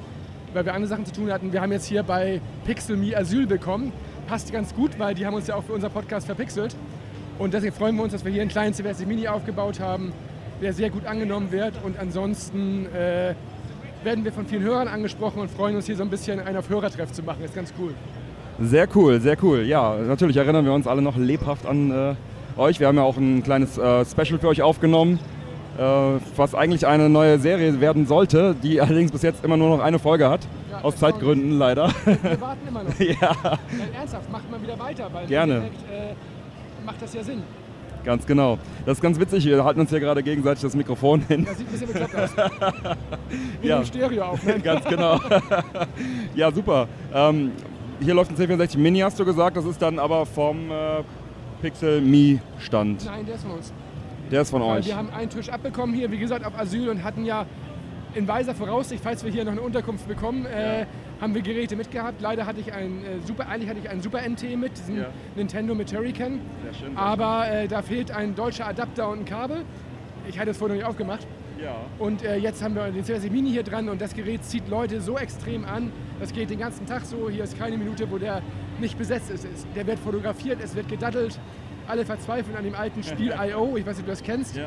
[0.53, 1.55] weil wir andere Sachen zu tun hatten.
[1.55, 3.93] Wir haben jetzt hier bei Pixel Me Asyl bekommen.
[4.29, 6.77] Passt ganz gut, weil die haben uns ja auch für unser Podcast verpixelt.
[7.39, 10.13] Und deswegen freuen wir uns, dass wir hier einen kleinen CBS Mini aufgebaut haben,
[10.61, 11.73] der sehr gut angenommen wird.
[11.83, 13.35] Und ansonsten äh,
[14.05, 16.69] werden wir von vielen Hörern angesprochen und freuen uns hier so ein bisschen einen auf
[16.69, 17.39] Hörertreff zu machen.
[17.41, 17.95] Das ist ganz cool.
[18.61, 19.63] Sehr cool, sehr cool.
[19.63, 22.15] Ja, natürlich erinnern wir uns alle noch lebhaft an äh,
[22.61, 22.79] euch.
[22.79, 25.19] Wir haben ja auch ein kleines äh, Special für euch aufgenommen,
[25.79, 25.83] äh,
[26.37, 29.99] was eigentlich eine neue Serie werden sollte, die allerdings bis jetzt immer nur noch eine
[29.99, 30.41] Folge hat.
[30.83, 31.91] aus Zeitgründen leider.
[32.05, 32.95] Wir warten immer noch.
[33.01, 35.55] ja, Nein, ernsthaft, macht mal wieder weiter, weil Gerne.
[35.55, 37.43] Endeffekt, äh, macht das ja Sinn.
[38.05, 38.59] ganz genau.
[38.85, 39.47] Das ist ganz witzig.
[39.47, 41.47] Wir halten uns hier gerade gegenseitig das Mikrofon hin.
[41.47, 42.31] Das sieht ein bisschen bekloppt aus.
[43.63, 43.79] Wie Ja.
[43.79, 44.43] im Stereo auch.
[44.43, 44.61] Ne?
[44.63, 45.19] Ganz genau.
[46.35, 46.89] ja, super.
[47.15, 47.53] Ähm,
[48.01, 49.57] hier läuft ein C64 Mini, hast du gesagt.
[49.57, 51.03] Das ist dann aber vom äh,
[51.61, 53.05] Pixel Me Stand.
[53.05, 53.73] Nein, der ist von uns.
[54.31, 54.87] Der ist von Weil euch.
[54.87, 57.47] Wir haben einen Tisch abbekommen hier, wie gesagt, auf Asyl und hatten ja
[58.15, 60.87] in weiser Voraussicht, falls wir hier noch eine Unterkunft bekommen, äh,
[61.21, 62.21] haben wir Geräte mitgehabt.
[62.21, 65.07] Leider hatte ich ein äh, super, eigentlich hatte ich einen Super NT mit, diesen Ja.
[65.37, 66.41] Nintendo mit Turrican.
[66.65, 69.65] Sehr schön, sehr Aber äh, da fehlt ein deutscher Adapter und ein Kabel.
[70.29, 71.27] Ich hatte es vorher noch nicht aufgemacht.
[71.63, 71.77] Ja.
[71.99, 75.01] Und äh, jetzt haben wir den CSI Mini hier dran und das Gerät zieht Leute
[75.01, 75.93] so extrem an.
[76.21, 77.31] Das geht den ganzen Tag so.
[77.31, 78.43] Hier ist keine Minute, wo der
[78.79, 79.47] nicht besetzt ist.
[79.75, 81.41] Der wird fotografiert, es wird gedattelt.
[81.89, 83.77] Alle verzweifeln an dem alten Spiel I.O.
[83.77, 84.61] Ich weiß nicht, ob du das kennst.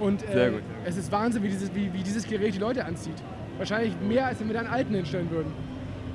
[0.00, 2.84] Und äh, Sehr gut, es ist Wahnsinn, wie dieses, wie, wie dieses Gerät die Leute
[2.84, 3.14] anzieht.
[3.58, 5.52] Wahrscheinlich mehr, als wenn wir da einen alten hinstellen würden.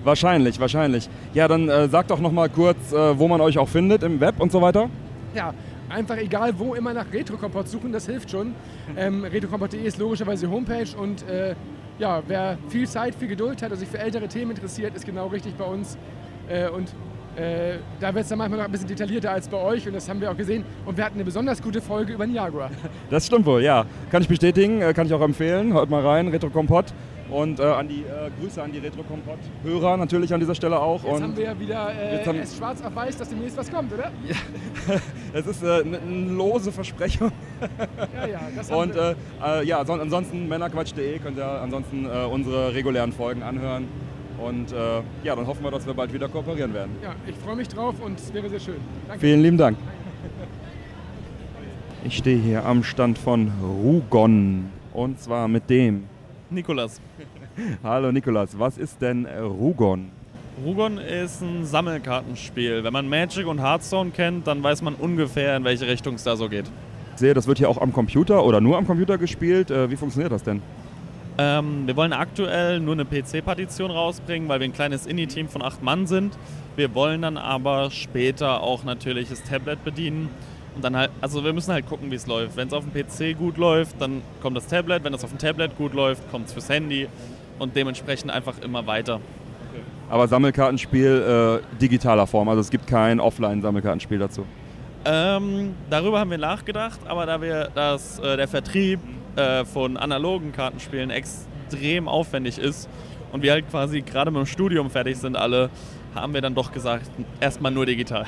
[0.03, 1.09] Wahrscheinlich, wahrscheinlich.
[1.33, 4.19] Ja, dann äh, sag doch noch mal kurz, äh, wo man euch auch findet im
[4.19, 4.89] Web und so weiter.
[5.33, 5.53] Ja,
[5.89, 8.53] einfach egal wo, immer nach Retro-Kompott suchen, das hilft schon.
[8.97, 11.55] Ähm, Retrokompott.de ist logischerweise die Homepage und äh,
[11.99, 15.27] ja, wer viel Zeit, viel Geduld hat und sich für ältere Themen interessiert, ist genau
[15.27, 15.97] richtig bei uns.
[16.47, 16.93] Äh, und
[17.35, 20.09] äh, da wird es dann manchmal noch ein bisschen detaillierter als bei euch und das
[20.09, 20.63] haben wir auch gesehen.
[20.85, 22.71] Und wir hatten eine besonders gute Folge über den Jaguar.
[23.09, 23.85] Das stimmt wohl, ja.
[24.11, 25.73] Kann ich bestätigen, äh, kann ich auch empfehlen.
[25.73, 26.85] Hört mal rein, Retro Kompott.
[27.29, 31.03] Und äh, an die äh, Grüße an die Retro Kompott-Hörer natürlich an dieser Stelle auch.
[31.03, 33.69] Jetzt und haben wir ja wieder äh, haben- es schwarz auf weiß, dass demnächst was
[33.69, 34.11] kommt, oder?
[35.33, 37.31] es ist äh, eine eine lose Versprechung.
[38.15, 39.15] Ja, ja, das Und äh,
[39.45, 43.87] äh, ja, son ansonsten männerquatsch.de könnt ihr ansonsten äh, unsere regulären Folgen anhören.
[44.37, 44.75] Und äh,
[45.23, 46.91] ja, dann hoffen wir, dass wir bald wieder kooperieren werden.
[47.03, 48.77] Ja, ich freue mich drauf und es wäre sehr schön.
[49.07, 49.19] Danke.
[49.19, 49.77] Vielen lieben Dank.
[52.03, 54.69] Ich stehe hier am Stand von Rugon.
[54.93, 56.05] Und zwar mit dem.
[56.49, 57.01] Nikolas.
[57.83, 60.11] Hallo Nikolas, was ist denn äh, Rugon?
[60.63, 62.83] Rugon ist ein Sammelkartenspiel.
[62.83, 66.35] Wenn man Magic und Hearthstone kennt, dann weiß man ungefähr, in welche Richtung es da
[66.35, 66.65] so geht.
[67.13, 69.69] Ich sehe, das wird hier auch am Computer oder nur am Computer gespielt.
[69.69, 70.61] Äh, wie funktioniert das denn?
[71.37, 75.83] Ähm, wir wollen aktuell nur eine PC-Partition rausbringen, weil wir ein kleines Indie-Team von acht
[75.83, 76.37] Mann sind.
[76.75, 80.29] Wir wollen dann aber später auch natürlich das Tablet bedienen.
[80.77, 82.55] Und dann halt, also wir müssen halt gucken, wie es läuft.
[82.55, 85.03] Wenn es auf dem PC gut läuft, dann kommt das Tablet.
[85.03, 87.07] Wenn es auf dem Tablet gut läuft, kommt es fürs Handy.
[87.57, 89.19] Und dementsprechend einfach immer weiter.
[90.07, 94.45] Aber Sammelkartenspiel äh, digitaler Form, also es gibt kein Offline-Sammelkartenspiel dazu.
[95.03, 98.99] Ähm, darüber haben wir nachgedacht, aber da wir dass äh, der Vertrieb
[99.35, 102.87] äh, von analogen Kartenspielen extrem aufwendig ist
[103.31, 105.71] und wir halt quasi gerade mit dem Studium fertig sind alle,
[106.13, 108.27] haben wir dann doch gesagt, erstmal nur digital.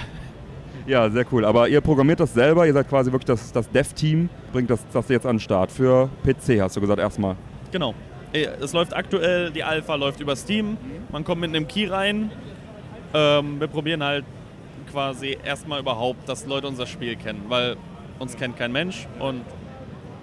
[0.90, 1.46] Ja, sehr cool.
[1.46, 5.08] Aber ihr programmiert das selber, ihr seid quasi wirklich das, das Dev-Team, bringt das, das
[5.10, 5.72] jetzt an den Start.
[5.72, 7.36] Für PC hast du gesagt erstmal.
[7.72, 7.94] Genau.
[8.34, 10.78] Es läuft aktuell, die Alpha läuft über Steam.
[11.12, 12.32] Man kommt mit einem Key rein.
[13.14, 14.26] Ähm, wir probieren halt
[14.92, 17.76] quasi erstmal überhaupt, dass Leute unser Spiel kennen, weil
[18.18, 19.42] uns kennt kein Mensch und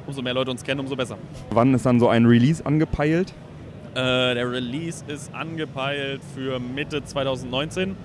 [0.04, 1.16] umso mehr Leute uns kennen, umso besser.
[1.50, 3.32] Wann ist dann so ein Release angepeilt?
[3.94, 7.96] Äh, der Release ist angepeilt für Mitte 2019.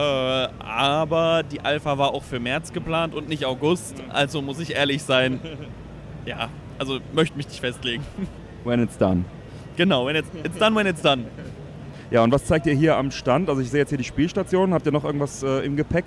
[0.00, 3.96] Äh, aber die Alpha war auch für März geplant und nicht August.
[4.08, 5.40] Also muss ich ehrlich sein,
[6.24, 6.48] ja,
[6.78, 8.02] also möchte mich nicht festlegen.
[8.64, 9.24] When it's done.
[9.76, 11.24] Genau, when it's, it's done, when it's done.
[12.10, 13.48] Ja, und was zeigt ihr hier am Stand?
[13.48, 14.74] Also ich sehe jetzt hier die Spielstation.
[14.74, 16.04] Habt ihr noch irgendwas äh, im Gepäck?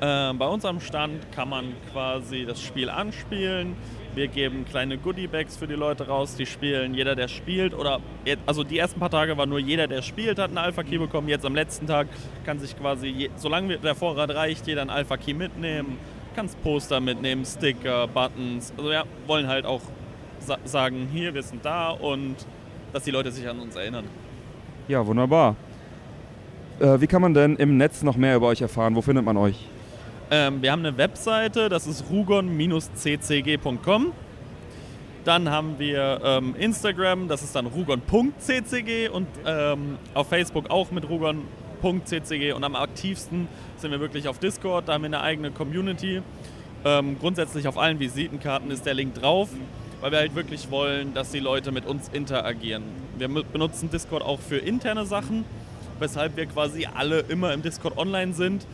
[0.00, 3.76] Ähm, bei uns am Stand kann man quasi das Spiel anspielen.
[4.16, 6.94] Wir geben kleine Goodie-Bags für die Leute raus, die spielen.
[6.94, 8.00] Jeder, der spielt, oder
[8.46, 11.28] also die ersten paar Tage war nur jeder, der spielt, hat einen Alpha-Key bekommen.
[11.28, 12.06] Jetzt am letzten Tag
[12.46, 15.98] kann sich quasi, solange der Vorrat reicht, jeder einen Alpha-Key mitnehmen.
[16.34, 18.72] Kannst Poster mitnehmen, Sticker, Buttons.
[18.78, 19.82] Also ja, wollen halt auch
[20.38, 22.36] sa sagen, hier, wir sind da und
[22.94, 24.06] dass die Leute sich an uns erinnern.
[24.88, 25.56] Ja, wunderbar.
[26.80, 28.94] Äh, wie kann man denn im Netz noch mehr über euch erfahren?
[28.94, 29.66] Wo findet man euch?
[30.28, 34.12] Ähm, wir haben eine Webseite, das ist rugon-ccg.com.
[35.24, 41.08] Dann haben wir ähm, Instagram, das ist dann rugon.ccg und ähm, auf Facebook auch mit
[41.08, 43.46] rugon.ccg und am aktivsten
[43.76, 46.22] sind wir wirklich auf Discord, da haben wir eine eigene Community.
[46.84, 49.50] Ähm, grundsätzlich auf allen Visitenkarten ist der Link drauf,
[50.00, 52.82] weil wir halt wirklich wollen, dass die Leute mit uns interagieren.
[53.16, 55.44] Wir benutzen Discord auch für interne Sachen,
[55.98, 58.66] weshalb wir quasi alle immer im Discord online sind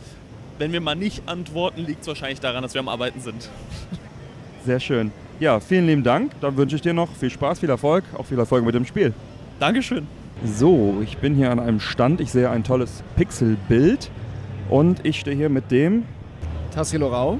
[0.57, 3.49] wenn wir mal nicht antworten, liegt es wahrscheinlich daran, dass wir am Arbeiten sind.
[4.65, 5.11] Sehr schön.
[5.39, 6.31] Ja, vielen lieben Dank.
[6.41, 9.13] Dann wünsche ich dir noch viel Spaß, viel Erfolg, auch viel Erfolg mit dem Spiel.
[9.59, 10.07] Dankeschön.
[10.45, 12.21] So, ich bin hier an einem Stand.
[12.21, 14.09] Ich sehe ein tolles Pixelbild
[14.69, 16.03] und ich stehe hier mit dem
[16.73, 17.39] Tassilo Rau.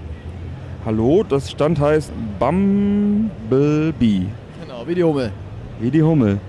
[0.86, 4.26] Hallo, das Stand heißt Bumblebee.
[4.62, 5.32] Genau, wie die Hummel.
[5.80, 6.40] Wie die Hummel.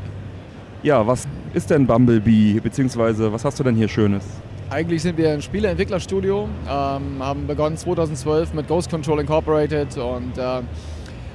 [0.83, 4.25] Ja, was ist denn Bumblebee, beziehungsweise was hast du denn hier Schönes?
[4.71, 10.63] Eigentlich sind wir ein Spieleentwicklerstudio, ähm, haben begonnen 2012 mit Ghost Control Incorporated und äh,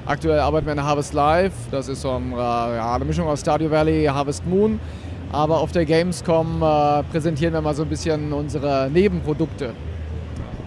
[0.06, 1.54] aktuell arbeiten wir in Harvest Live.
[1.72, 4.80] Das ist so ein, äh, ja, eine Mischung aus Stardew Valley, Harvest Moon.
[5.32, 9.74] Aber auf der Gamescom äh, präsentieren wir mal so ein bisschen unsere Nebenprodukte.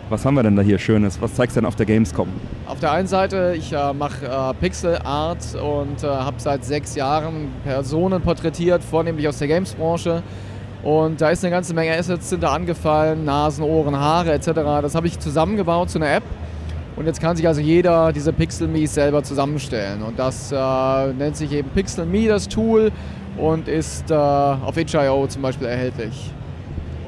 [0.09, 1.21] Was haben wir denn da hier Schönes?
[1.21, 2.29] Was zeigst du denn auf der Gamescom?
[2.69, 6.95] Auf der einen Seite, ich äh, mache äh, Pixel Art und äh, habe seit sechs
[6.95, 10.23] Jahren Personen porträtiert, vornehmlich aus der Gamesbranche.
[10.83, 14.49] Und da ist eine ganze Menge Assets da angefallen, Nasen, Ohren, Haare etc.
[14.83, 16.25] Das habe ich zusammengebaut zu einer App.
[16.97, 20.03] Und jetzt kann sich also jeder diese Pixel Me selber zusammenstellen.
[20.03, 22.91] Und das äh, nennt sich eben Pixel Me, das Tool,
[23.39, 26.31] und ist äh, auf itch.io zum Beispiel erhältlich.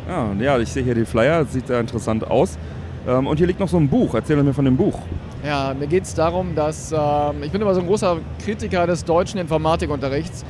[0.09, 2.59] Ja, ja, ich sehe hier die Flyer, sieht sehr interessant aus.
[3.07, 4.15] Ähm, und hier liegt noch so ein Buch.
[4.15, 4.99] Erzähl mir von dem Buch.
[5.45, 6.97] Ja, mir geht es darum, dass äh,
[7.43, 10.45] ich bin immer so ein großer Kritiker des deutschen Informatikunterrichts.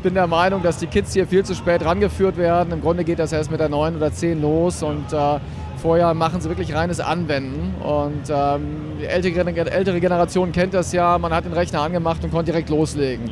[0.00, 2.72] Ich bin der Meinung, dass die Kids hier viel zu spät rangeführt werden.
[2.72, 5.38] Im Grunde geht das erst mit der 9 oder 10 los und äh,
[5.76, 7.74] vorher machen sie wirklich reines Anwenden.
[7.82, 12.30] Und ähm, die ältere, ältere Generation kennt das ja, man hat den Rechner angemacht und
[12.30, 13.30] konnte direkt loslegen.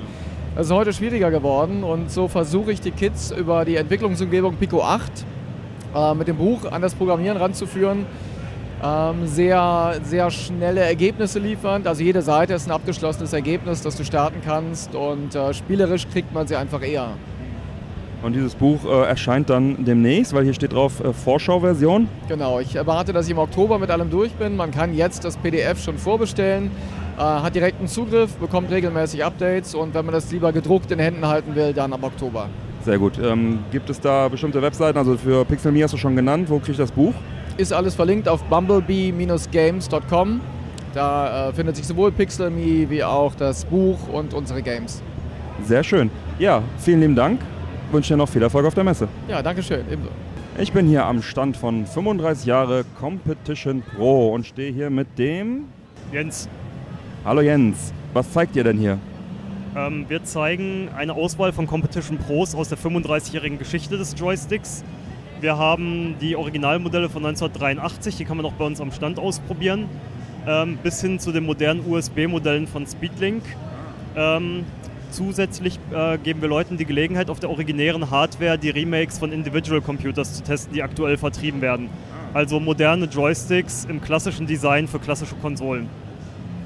[0.57, 4.83] Das ist heute schwieriger geworden und so versuche ich die Kids über die Entwicklungsumgebung Pico
[4.83, 5.11] 8
[5.95, 8.05] äh, mit dem Buch an das Programmieren ranzuführen
[8.83, 11.87] ähm, sehr, sehr schnelle Ergebnisse liefern.
[11.87, 16.33] Also jede Seite ist ein abgeschlossenes Ergebnis, das du starten kannst und äh, spielerisch kriegt
[16.33, 17.11] man sie einfach eher.
[18.23, 22.09] Und dieses Buch äh, erscheint dann demnächst, weil hier steht drauf äh, Vorschauversion.
[22.29, 24.57] Genau, ich erwarte, dass ich im Oktober mit allem durch bin.
[24.57, 26.71] Man kann jetzt das PDF schon vorbestellen,
[27.17, 31.27] äh, hat direkten Zugriff, bekommt regelmäßig Updates und wenn man das lieber gedruckt in Händen
[31.27, 32.49] halten will, dann ab Oktober.
[32.85, 33.19] Sehr gut.
[33.23, 34.99] Ähm, gibt es da bestimmte Webseiten?
[34.99, 36.51] Also für Pixelme hast du schon genannt.
[36.51, 37.15] Wo kriege ich das Buch?
[37.59, 40.41] Ist alles verlinkt auf bumblebee-games.com.
[40.95, 45.03] Da äh, findet sich sowohl Pixelme wie auch das Buch und unsere Games.
[45.65, 46.11] Sehr schön.
[46.39, 47.41] Ja, vielen lieben Dank.
[47.89, 49.09] Ich wünsche dir noch viel Erfolg auf der Messe.
[49.29, 49.85] Ja, danke schön.
[49.91, 50.09] Ebenso.
[50.61, 55.65] Ich bin hier am Stand von 35 Jahre Competition Pro und stehe hier mit dem
[56.13, 56.49] Jens.
[57.25, 58.99] Hallo Jens, was zeigt ihr denn hier?
[59.77, 64.85] Ähm, wir zeigen eine Auswahl von Competition Pros aus der 35-jährigen Geschichte des Joysticks
[65.41, 69.87] wir haben die Originalmodelle von 1983, die kann man auch bei uns am Stand ausprobieren,
[70.47, 73.43] ähm, bis hin zu den modernen USB-Modellen von Speedlink.
[74.17, 74.65] Ähm,
[75.11, 79.81] zusätzlich äh, geben wir Leuten die Gelegenheit, auf der originären Hardware die Remakes von Individual
[79.81, 81.89] Computers zu testen, die aktuell vertrieben werden.
[82.35, 85.89] Also moderne Joysticks im klassischen Design für klassische Konsolen.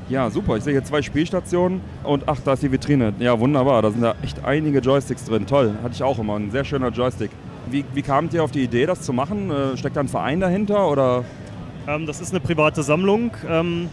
[0.08, 0.56] Ja, super.
[0.56, 3.14] Ich sehe hier zwei Spielstationen und ach, da ist die Vitrine.
[3.18, 3.80] Ja, wunderbar.
[3.82, 5.46] Da sind da echt einige Joysticks drin.
[5.46, 5.74] Toll.
[5.82, 6.36] Hatte ich auch immer.
[6.36, 7.30] Ein sehr schöner Joystick.
[7.70, 9.50] Wie, wie kamt ihr auf die Idee, das zu machen?
[9.50, 11.24] Äh, steckt da ein Verein dahinter oder?
[11.86, 13.32] Ähm, das ist eine private Sammlung.
[13.48, 13.88] Ähm,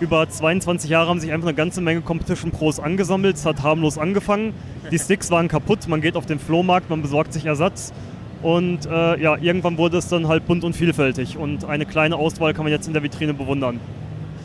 [0.00, 3.36] über 22 Jahre haben sich einfach eine ganze Menge Competition Pros angesammelt.
[3.36, 4.52] Es hat harmlos angefangen.
[4.90, 5.88] Die Sticks waren kaputt.
[5.88, 7.92] Man geht auf den Flohmarkt, man besorgt sich Ersatz.
[8.42, 11.38] Und äh, ja, irgendwann wurde es dann halt bunt und vielfältig.
[11.38, 13.80] Und eine kleine Auswahl kann man jetzt in der Vitrine bewundern.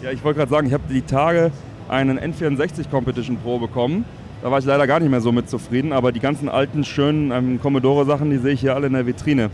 [0.02, 1.52] Ja, ich wollte gerade sagen, ich habe die Tage
[1.90, 4.06] einen N64 Competition Pro bekommen.
[4.42, 7.32] Da war ich leider gar nicht mehr so mit zufrieden, aber die ganzen alten, schönen
[7.32, 9.52] ähm, Commodore-Sachen, die sehe ich hier alle in der Vitrine.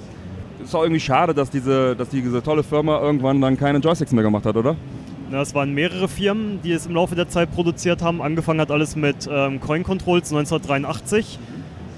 [0.63, 4.23] Ist auch irgendwie schade, dass diese, dass diese tolle Firma irgendwann dann keine Joysticks mehr
[4.23, 4.77] gemacht hat, oder?
[5.29, 8.21] Ja, es waren mehrere Firmen, die es im Laufe der Zeit produziert haben.
[8.21, 11.37] Angefangen hat alles mit ähm, Coin Controls 1983.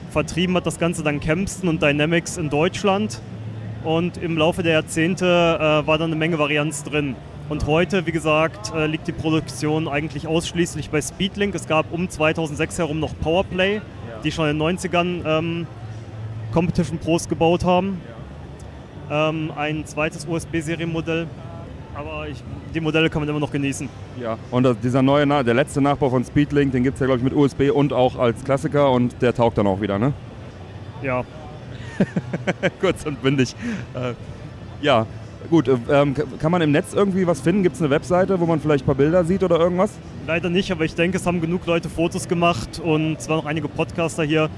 [0.10, 3.22] Vertrieben hat das Ganze dann Kempston und Dynamics in Deutschland.
[3.84, 7.16] Und im Laufe der Jahrzehnte äh, war dann eine Menge Varianz drin.
[7.50, 11.56] Und heute, wie gesagt, äh, liegt die Produktion eigentlich ausschließlich bei Speedlink.
[11.56, 13.82] Es gab um 2006 herum noch Powerplay,
[14.24, 15.68] die schon in den 90ern ähm,
[16.54, 18.00] Competition Pros gebaut haben.
[19.10, 21.26] Ähm, ein zweites USB-Serienmodell.
[21.96, 22.38] Aber ich,
[22.74, 23.90] die Modelle kann man immer noch genießen.
[24.22, 27.18] Ja, und das, dieser neue, der letzte Nachbau von Speedlink, den gibt es ja, glaube
[27.18, 30.14] ich, mit USB und auch als Klassiker und der taugt dann auch wieder, ne?
[31.02, 31.24] Ja.
[32.80, 33.56] Kurz und bündig.
[33.96, 34.14] Äh,
[34.82, 35.08] ja,
[35.50, 35.68] gut.
[35.68, 37.64] äh, Ähm, kann man im Netz irgendwie was finden?
[37.64, 39.92] Gibt es eine Webseite, wo man vielleicht ein paar Bilder sieht oder irgendwas?
[40.28, 43.46] Leider nicht, aber ich denke, es haben genug Leute Fotos gemacht und es waren auch
[43.46, 44.50] einige Podcaster hier.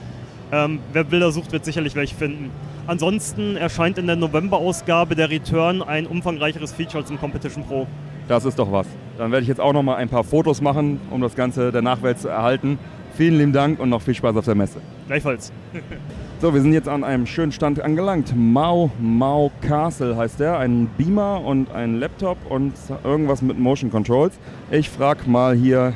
[0.52, 2.50] Ähm, wer Bilder sucht, wird sicherlich welche finden.
[2.88, 7.88] Ansonsten erscheint in der November-Ausgabe der Return ein umfangreicheres Feature zum Competition Pro.
[8.28, 8.88] Das ist doch was.
[9.18, 11.82] Dann werde ich jetzt auch noch mal ein paar Fotos machen, um das Ganze der
[11.82, 12.78] Nachwelt zu erhalten.
[13.16, 14.80] Vielen lieben Dank und noch viel Spaß auf der Messe.
[15.08, 15.52] Gleichfalls.
[16.42, 18.34] So, wir sind jetzt an einem schönen Stand angelangt.
[18.36, 20.58] Mau Mau Castle heißt der.
[20.58, 24.34] Ein Beamer und ein Laptop und irgendwas mit Motion Controls.
[24.72, 25.94] Ich frage mal hier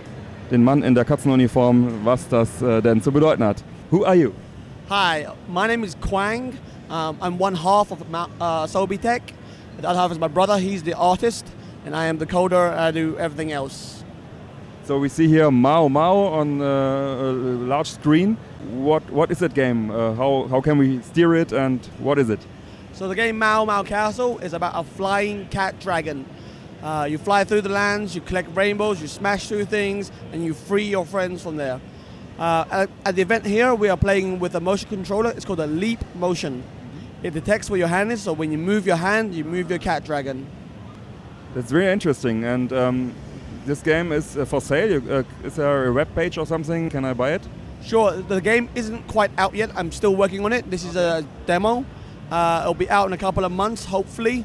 [0.52, 3.64] den Mann in der Katzenuniform, was das äh, denn zu bedeuten hat.
[3.90, 4.34] Who are you?
[4.88, 6.54] Hi, my name is Quang.
[6.92, 9.24] Um, I'm one half of uh, Sobitech.
[9.82, 10.60] The other half is my brother.
[10.60, 11.48] He's the artist,
[11.88, 12.78] and I am the coder.
[12.78, 14.04] I do everything else.
[14.84, 17.32] So we see here Mao Mao on uh, a
[17.66, 18.38] large screen.
[18.74, 19.92] What what is that game?
[19.92, 22.40] Uh, how how can we steer it and what is it?
[22.94, 26.26] So the game Mao Mao Castle is about a flying cat dragon.
[26.82, 30.54] Uh, you fly through the lands, you collect rainbows, you smash through things, and you
[30.54, 31.82] free your friends from there.
[32.38, 35.32] Uh, at, at the event here, we are playing with a motion controller.
[35.32, 36.64] It's called a Leap Motion.
[37.24, 39.80] It detects where your hand is, so when you move your hand, you move your
[39.80, 40.46] cat dragon.
[41.56, 42.44] That's very interesting.
[42.44, 43.16] And um,
[43.66, 45.02] this game is uh, for sale.
[45.02, 46.90] You, uh, is there a web page or something?
[46.90, 47.48] Can I buy it?
[47.86, 49.70] Sure, the game isn't quite out yet.
[49.76, 50.70] I'm still working on it.
[50.72, 51.86] This is a demo.
[52.32, 54.44] Uh, it'll be out in a couple of months, hopefully.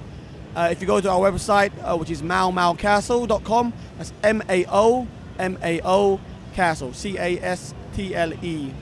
[0.55, 5.09] Uh, if you go to our website, uh, which is maomaocastle.com, that's M A O
[5.39, 6.21] M A O
[6.55, 8.75] Castle, C A S T L E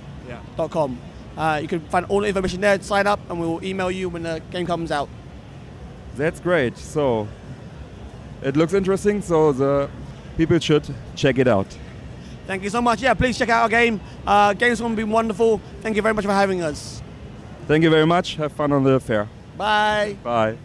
[0.56, 0.98] dot com.
[1.36, 2.80] Uh, you can find all the information there.
[2.82, 5.08] Sign up, and we will email you when the game comes out.
[6.16, 6.76] That's great.
[6.76, 7.28] So
[8.42, 9.22] it looks interesting.
[9.22, 9.88] So the
[10.36, 11.78] people should check it out.
[12.48, 13.02] Thank you so much.
[13.02, 14.00] Yeah, please check out our game.
[14.26, 15.60] Uh, game's going to be wonderful.
[15.82, 17.02] Thank you very much for having us.
[17.66, 18.36] Thank you very much.
[18.36, 19.28] Have fun on the fair.
[19.58, 20.16] Bye.
[20.24, 20.56] Bye.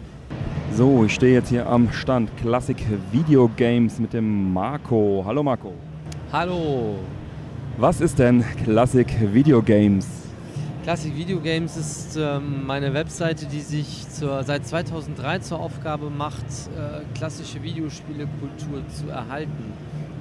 [0.72, 2.78] So, ich stehe jetzt hier am Stand Classic
[3.12, 5.22] Video Games mit dem Marco.
[5.26, 5.74] Hallo Marco.
[6.32, 7.00] Hallo.
[7.76, 10.06] Was ist denn Classic Video Games?
[10.84, 16.44] Classic Video Games ist ähm, meine Webseite, die sich zur, seit 2003 zur Aufgabe macht,
[16.44, 19.74] äh, klassische Videospielekultur zu erhalten.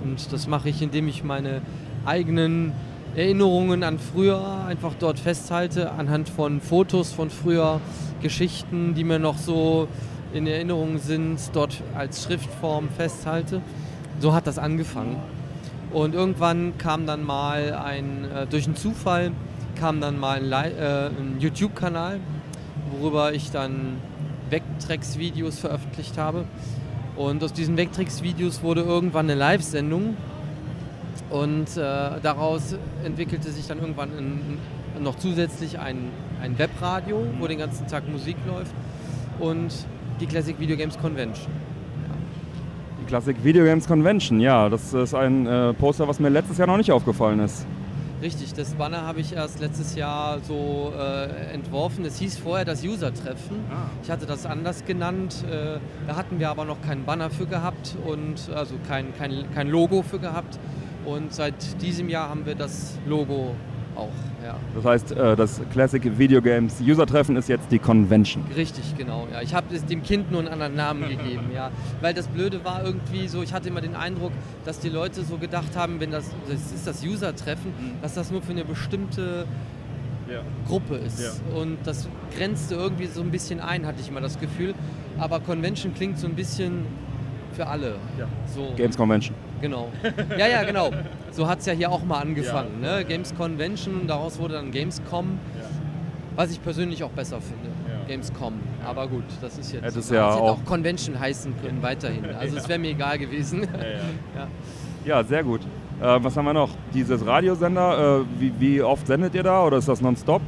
[0.04, 1.62] Und das mache ich, indem ich meine
[2.06, 2.74] eigenen
[3.16, 7.80] Erinnerungen an früher einfach dort festhalte, anhand von Fotos von früher,
[8.22, 9.88] Geschichten, die mir noch so
[10.34, 13.62] in Erinnerung sind, dort als Schriftform festhalte.
[14.20, 15.18] So hat das angefangen.
[15.92, 19.32] Und irgendwann kam dann mal ein, äh, durch einen Zufall,
[19.76, 22.20] kam dann mal ein, äh, ein YouTube-Kanal,
[22.92, 23.98] worüber ich dann
[24.50, 26.46] Vectrex-Videos veröffentlicht habe.
[27.16, 30.18] Und aus diesen Vectrex-Videos wurde irgendwann eine Live-Sendung.
[31.30, 34.58] Und äh, daraus entwickelte sich dann irgendwann ein,
[35.04, 36.10] noch zusätzlich ein,
[36.42, 38.74] ein Webradio, wo den ganzen Tag Musik läuft.
[39.40, 39.74] Und
[40.20, 41.52] die Classic Video Games Convention.
[43.02, 46.68] Die Classic Video Games Convention, ja, das ist ein äh, Poster, was mir letztes Jahr
[46.68, 47.66] noch nicht aufgefallen ist.
[48.24, 52.06] Richtig, das Banner habe ich erst letztes Jahr so äh, entworfen.
[52.06, 53.58] Es hieß vorher das User-Treffen.
[54.02, 55.44] Ich hatte das anders genannt.
[55.44, 59.68] Äh, da hatten wir aber noch keinen Banner für gehabt und also kein, kein, kein
[59.68, 60.58] Logo für gehabt.
[61.04, 63.56] Und seit diesem Jahr haben wir das Logo
[63.96, 64.10] auch.
[64.44, 64.58] Ja.
[64.76, 68.44] Das heißt, äh, das Classic Video Games User Treffen ist jetzt die Convention.
[68.56, 69.28] Richtig, genau.
[69.32, 69.42] Ja.
[69.42, 71.72] Ich habe dem Kind nur einen anderen Namen gegeben, ja.
[72.02, 74.32] Weil das Blöde war irgendwie so, ich hatte immer den Eindruck,
[74.66, 78.42] dass die Leute so gedacht haben, wenn das, das ist das User-Treffen, dass das nur
[78.42, 79.46] für eine bestimmte
[80.68, 81.22] Gruppe ist.
[81.22, 81.56] Ja.
[81.56, 84.74] Und das grenzte irgendwie so ein bisschen ein, hatte ich immer das Gefühl.
[85.18, 86.86] Aber Convention klingt so ein bisschen
[87.54, 87.96] für alle.
[88.54, 88.74] So.
[88.76, 89.36] Games Convention.
[89.64, 89.88] Genau.
[90.38, 90.92] Ja, ja, genau.
[91.32, 92.82] So hat es ja hier auch mal angefangen.
[92.82, 93.06] Ne?
[93.06, 95.40] Games Convention, daraus wurde dann Gamescom.
[96.36, 97.70] Was ich persönlich auch besser finde.
[98.10, 98.56] Gamescom.
[98.86, 99.86] Aber gut, das ist jetzt.
[99.86, 102.26] Hätte es ja auch- auch Convention heißen können weiterhin.
[102.38, 103.62] Also es wäre mir egal gewesen.
[104.36, 104.48] ja.
[105.06, 105.62] Ja, sehr gut.
[106.02, 106.72] Äh, was haben wir noch?
[106.94, 110.42] Dieses Radiosender, äh, wie, wie oft sendet ihr da oder ist das nonstop?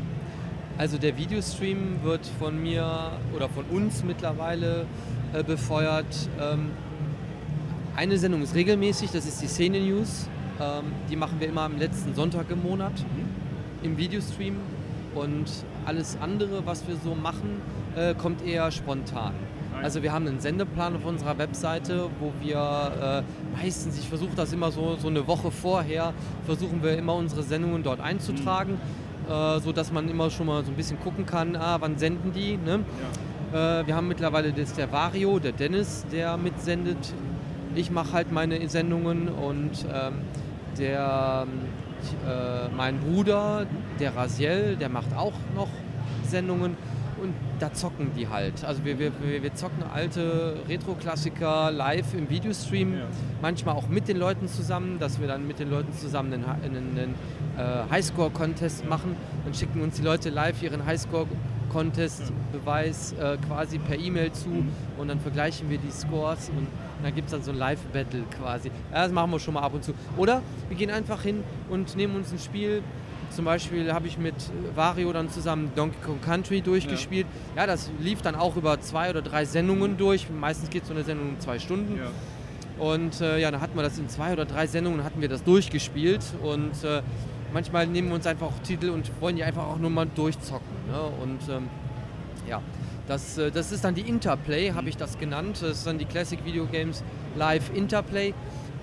[0.77, 2.85] Also der Videostream wird von mir
[3.33, 4.85] oder von uns mittlerweile
[5.33, 6.05] äh, befeuert.
[6.41, 6.71] Ähm,
[7.95, 10.27] eine Sendung ist regelmäßig, das ist die Szene News.
[10.59, 12.93] Ähm, die machen wir immer am letzten Sonntag im Monat
[13.83, 14.57] im Videostream.
[15.13, 15.49] Und
[15.85, 17.61] alles andere, was wir so machen,
[17.95, 19.33] äh, kommt eher spontan.
[19.81, 24.51] Also wir haben einen Sendeplan auf unserer Webseite, wo wir äh, meistens, ich versuche das
[24.51, 26.13] immer so, so eine Woche vorher,
[26.45, 28.77] versuchen wir immer unsere Sendungen dort einzutragen,
[29.29, 32.57] äh, sodass man immer schon mal so ein bisschen gucken kann, ah, wann senden die.
[32.57, 32.79] Ne?
[33.53, 37.13] Äh, wir haben mittlerweile das der Vario, der Dennis, der mitsendet.
[37.75, 40.13] Ich mache halt meine Sendungen und ähm,
[40.77, 41.45] der,
[42.25, 43.65] äh, mein Bruder,
[43.99, 45.67] der Raziel, der macht auch noch
[46.23, 46.77] Sendungen
[47.21, 48.63] und da zocken die halt.
[48.63, 53.01] Also wir, wir, wir zocken alte Retro-Klassiker live im Videostream,
[53.41, 56.97] manchmal auch mit den Leuten zusammen, dass wir dann mit den Leuten zusammen einen, einen,
[56.97, 57.15] einen
[57.57, 59.17] äh, Highscore-Contest machen.
[59.43, 64.63] Dann schicken uns die Leute live ihren Highscore-Contest-Beweis äh, quasi per E-Mail zu
[64.97, 66.67] und dann vergleichen wir die Scores und
[67.03, 68.71] dann gibt es dann so ein Live-Battle quasi.
[68.91, 69.93] Ja, das machen wir schon mal ab und zu.
[70.17, 72.81] Oder wir gehen einfach hin und nehmen uns ein Spiel.
[73.29, 74.35] Zum Beispiel habe ich mit
[74.75, 77.27] Vario dann zusammen Donkey Kong Country durchgespielt.
[77.55, 80.29] Ja, das lief dann auch über zwei oder drei Sendungen durch.
[80.29, 81.99] Meistens geht so eine Sendung um zwei Stunden.
[82.77, 85.43] Und äh, ja, dann hatten wir das in zwei oder drei Sendungen, hatten wir das
[85.43, 86.21] durchgespielt.
[86.41, 87.01] Und äh,
[87.53, 90.67] manchmal nehmen wir uns einfach auch Titel und wollen die einfach auch nur mal durchzocken.
[90.87, 91.01] Ne?
[91.21, 91.67] Und ähm,
[92.47, 92.61] ja,
[93.07, 95.59] das, äh, das ist dann die Interplay, habe ich das genannt.
[95.61, 97.03] Das ist dann die Classic Video Games
[97.35, 98.33] Live Interplay.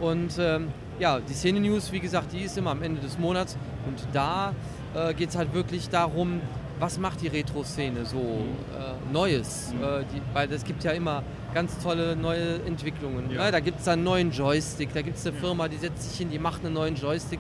[0.01, 0.69] Und ähm,
[0.99, 3.57] ja, die Szene News, wie gesagt, die ist immer am Ende des Monats.
[3.87, 4.55] Und da
[4.95, 6.41] äh, geht es halt wirklich darum,
[6.79, 9.73] was macht die Retro-Szene so äh, Neues?
[9.73, 11.23] Äh, die, weil es gibt ja immer
[11.55, 13.31] ganz tolle neue Entwicklungen.
[13.31, 13.45] Ja.
[13.45, 13.53] Ne?
[13.53, 16.31] Da gibt es einen neuen Joystick, da gibt es eine Firma, die setzt sich hin,
[16.31, 17.39] die macht einen neuen Joystick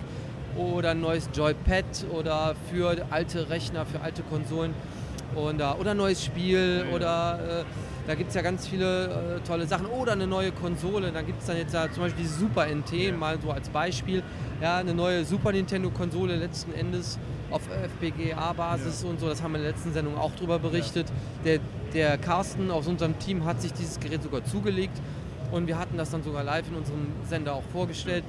[0.56, 4.74] oder ein neues Joypad oder für alte Rechner, für alte Konsolen
[5.34, 7.64] und, äh, oder ein neues Spiel oder äh,
[8.06, 11.12] da gibt es ja ganz viele äh, tolle Sachen oder eine neue Konsole.
[11.12, 14.22] Da gibt es dann jetzt ja zum Beispiel die Super NT, mal so als Beispiel.
[14.60, 17.18] Ja, eine neue Super Nintendo Konsole letzten Endes
[17.50, 17.62] auf
[18.00, 19.28] FPGA-Basis und so.
[19.28, 21.06] Das haben wir in der letzten Sendung auch drüber berichtet.
[21.44, 21.60] Der,
[21.94, 25.00] der Carsten aus unserem Team hat sich dieses Gerät sogar zugelegt
[25.52, 28.24] und wir hatten das dann sogar live in unserem Sender auch vorgestellt.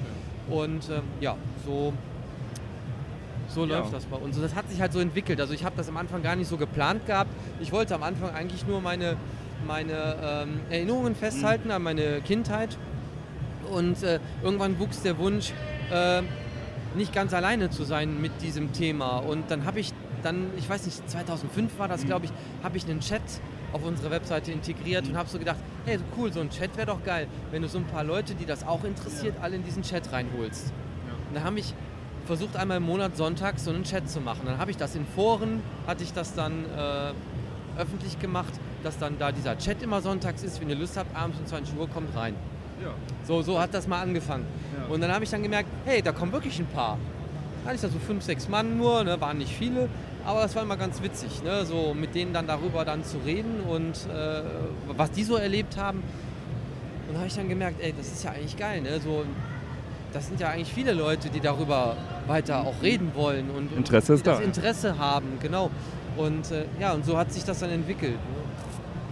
[0.49, 1.93] Und ähm, ja, so
[3.53, 3.80] so Ja.
[3.80, 4.35] läuft das bei uns.
[4.35, 5.40] Und das hat sich halt so entwickelt.
[5.40, 7.30] Also ich habe das am Anfang gar nicht so geplant gehabt.
[7.59, 9.15] Ich wollte am Anfang eigentlich nur meine,
[9.67, 12.77] meine ähm, Erinnerungen festhalten an meine Kindheit.
[13.72, 15.53] Und äh, irgendwann wuchs der Wunsch,
[15.91, 16.22] äh,
[16.95, 19.17] nicht ganz alleine zu sein mit diesem Thema.
[19.17, 22.32] Und dann habe ich dann, ich weiß nicht, 2005 war das, glaube ich,
[22.64, 23.22] habe ich einen Chat
[23.73, 27.03] auf unsere Webseite integriert und habe so gedacht, hey, cool, so ein Chat wäre doch
[27.03, 30.11] geil, wenn du so ein paar Leute, die das auch interessiert, alle in diesen Chat
[30.14, 30.72] reinholst.
[31.30, 31.73] Und dann habe ich
[32.25, 34.41] versucht einmal im Monat sonntags so einen Chat zu machen.
[34.45, 38.53] Dann habe ich das in Foren, hatte ich das dann äh, öffentlich gemacht,
[38.83, 41.77] dass dann da dieser Chat immer sonntags ist, wenn ihr Lust habt, abends um 20
[41.77, 42.35] Uhr kommt rein.
[43.25, 44.45] So, so hat das mal angefangen.
[44.89, 46.97] Und dann habe ich dann gemerkt, hey, da kommen wirklich ein paar.
[47.63, 49.87] Da hatte ich da so fünf, sechs Mann nur, ne, waren nicht viele,
[50.25, 53.61] aber das war immer ganz witzig, ne, so mit denen dann darüber dann zu reden
[53.61, 54.43] und äh,
[54.97, 56.03] was die so erlebt haben.
[57.07, 58.99] Und da habe ich dann gemerkt, ey, das ist ja eigentlich geil, ne?
[58.99, 59.23] So,
[60.14, 61.95] das sind ja eigentlich viele Leute, die darüber
[62.27, 64.40] weiter auch reden wollen und, und Interesse ist da.
[64.40, 65.69] Interesse haben, genau.
[66.16, 68.17] Und äh, ja, und so hat sich das dann entwickelt.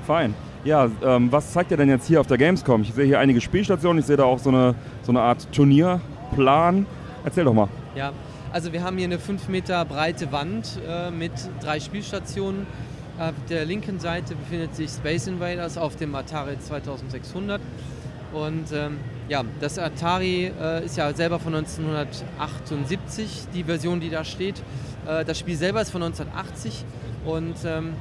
[0.05, 0.33] Fein.
[0.63, 2.83] Ja, ähm, was zeigt ihr denn jetzt hier auf der Gamescom?
[2.83, 6.85] Ich sehe hier einige Spielstationen, ich sehe da auch so eine, so eine Art Turnierplan.
[7.23, 7.67] Erzähl doch mal.
[7.95, 8.11] Ja,
[8.51, 11.31] also wir haben hier eine 5 Meter breite Wand äh, mit
[11.61, 12.67] drei Spielstationen.
[13.19, 17.59] Auf der linken Seite befindet sich Space Invaders auf dem Atari 2600.
[18.33, 18.97] Und ähm,
[19.31, 24.61] ja, das Atari äh, ist ja selber von 1978, die Version, die da steht.
[25.07, 26.83] Äh, das Spiel selber ist von 1980
[27.23, 27.93] und ähm,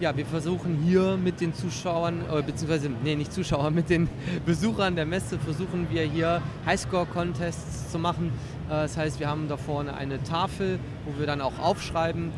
[0.00, 4.08] ja, wir versuchen hier mit den Zuschauern, äh, beziehungsweise, nee, nicht Zuschauern, mit den
[4.46, 8.32] Besuchern der Messe versuchen wir hier Highscore-Contests zu machen.
[8.68, 12.32] Äh, das heißt, wir haben da vorne eine Tafel, wo wir dann auch aufschreiben,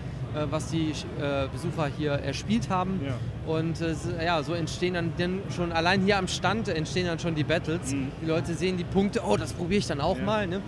[0.50, 3.00] was die äh, Besucher hier erspielt haben.
[3.47, 3.94] Und äh,
[4.25, 7.94] ja, so entstehen dann denn schon, allein hier am Stand entstehen dann schon die Battles.
[8.23, 10.47] Die Leute sehen die Punkte, oh, das probiere ich dann auch mal.
[10.47, 10.60] Ne?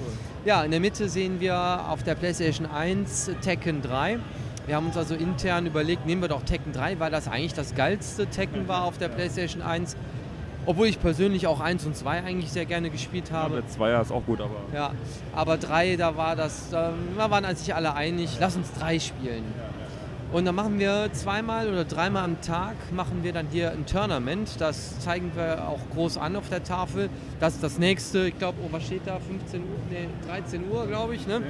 [0.44, 1.56] Ja, in der Mitte sehen wir
[1.88, 4.18] auf der PlayStation 1 Tekken 3.
[4.66, 7.74] Wir haben uns also intern überlegt, nehmen wir doch Tekken 3, weil das eigentlich das
[7.74, 9.96] geilste Tekken war auf der PlayStation 1.
[10.64, 13.56] Obwohl ich persönlich auch 1 und 2 eigentlich sehr gerne gespielt habe.
[13.56, 14.56] Der Zweier ist auch gut, aber.
[14.72, 14.92] Ja,
[15.34, 19.44] aber 3, da war das, ähm, da waren sich alle einig, lass uns 3 spielen.
[20.32, 24.48] Und dann machen wir zweimal oder dreimal am Tag machen wir dann hier ein Tournament.
[24.58, 27.10] Das zeigen wir auch groß an auf der Tafel.
[27.38, 29.18] Das ist das nächste, ich glaube, oh, was steht da?
[29.18, 31.26] 15 Uhr, nee, 13 Uhr, glaube ich.
[31.26, 31.42] Ne?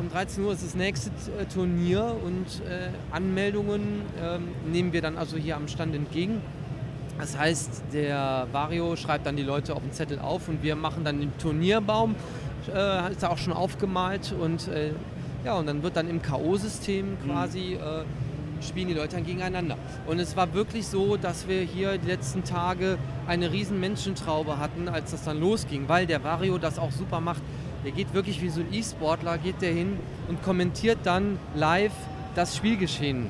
[0.00, 5.18] Um 13 Uhr ist das nächste äh, Turnier und äh, Anmeldungen ähm, nehmen wir dann
[5.18, 6.40] also hier am Stand entgegen.
[7.18, 11.04] Das heißt, der Vario schreibt dann die Leute auf den Zettel auf und wir machen
[11.04, 12.14] dann den Turnierbaum,
[12.72, 14.92] äh, ist auch schon aufgemalt und äh,
[15.44, 18.04] ja, und dann wird dann im K.O.-System quasi äh,
[18.62, 19.76] spielen die Leute dann gegeneinander.
[20.06, 24.88] Und es war wirklich so, dass wir hier die letzten Tage eine riesen Menschentraube hatten,
[24.88, 27.42] als das dann losging, weil der Vario das auch super macht.
[27.84, 29.98] Der geht wirklich wie so ein E-Sportler, geht der hin
[30.28, 31.92] und kommentiert dann live
[32.34, 33.28] das Spielgeschehen.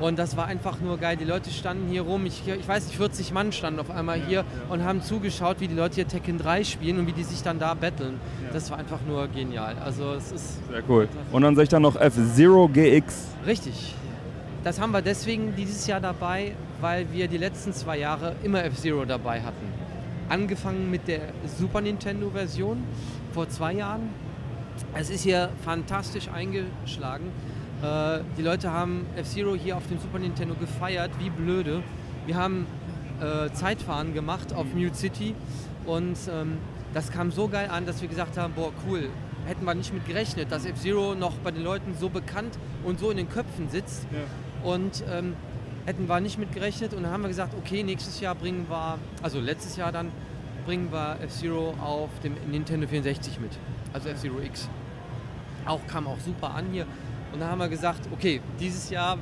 [0.00, 1.16] Und das war einfach nur geil.
[1.16, 4.44] Die Leute standen hier rum, ich, ich weiß nicht, 40 Mann standen auf einmal hier
[4.68, 7.58] und haben zugeschaut, wie die Leute hier Tekken 3 spielen und wie die sich dann
[7.58, 8.18] da betteln.
[8.52, 9.76] Das war einfach nur genial.
[9.84, 11.08] Also es ist Sehr cool.
[11.30, 13.28] Und dann sehe ich dann noch F-Zero GX.
[13.46, 13.94] Richtig.
[14.64, 19.04] Das haben wir deswegen dieses Jahr dabei, weil wir die letzten zwei Jahre immer F-Zero
[19.04, 19.66] dabei hatten.
[20.28, 21.20] Angefangen mit der
[21.58, 22.82] Super Nintendo-Version
[23.32, 24.10] vor zwei Jahren.
[24.94, 27.26] Es ist hier fantastisch eingeschlagen.
[27.82, 31.82] Äh, die Leute haben F-Zero hier auf dem Super Nintendo gefeiert, wie blöde.
[32.26, 32.66] Wir haben
[33.20, 35.34] äh, Zeitfahren gemacht auf Mute City
[35.84, 36.58] und ähm,
[36.94, 39.08] das kam so geil an, dass wir gesagt haben, boah cool,
[39.46, 43.10] hätten wir nicht mit gerechnet, dass F-Zero noch bei den Leuten so bekannt und so
[43.10, 44.06] in den Köpfen sitzt.
[44.62, 45.34] Und ähm,
[45.86, 48.98] hätten wir nicht mit gerechnet und dann haben wir gesagt, okay, nächstes Jahr bringen wir,
[49.22, 50.12] also letztes Jahr dann,
[50.64, 53.50] bringen wir F-Zero auf dem Nintendo 64 mit.
[53.92, 54.68] Also F-Zero X.
[55.66, 56.86] Auch kam auch super an hier.
[57.32, 59.16] Und dann haben wir gesagt, okay, dieses Jahr,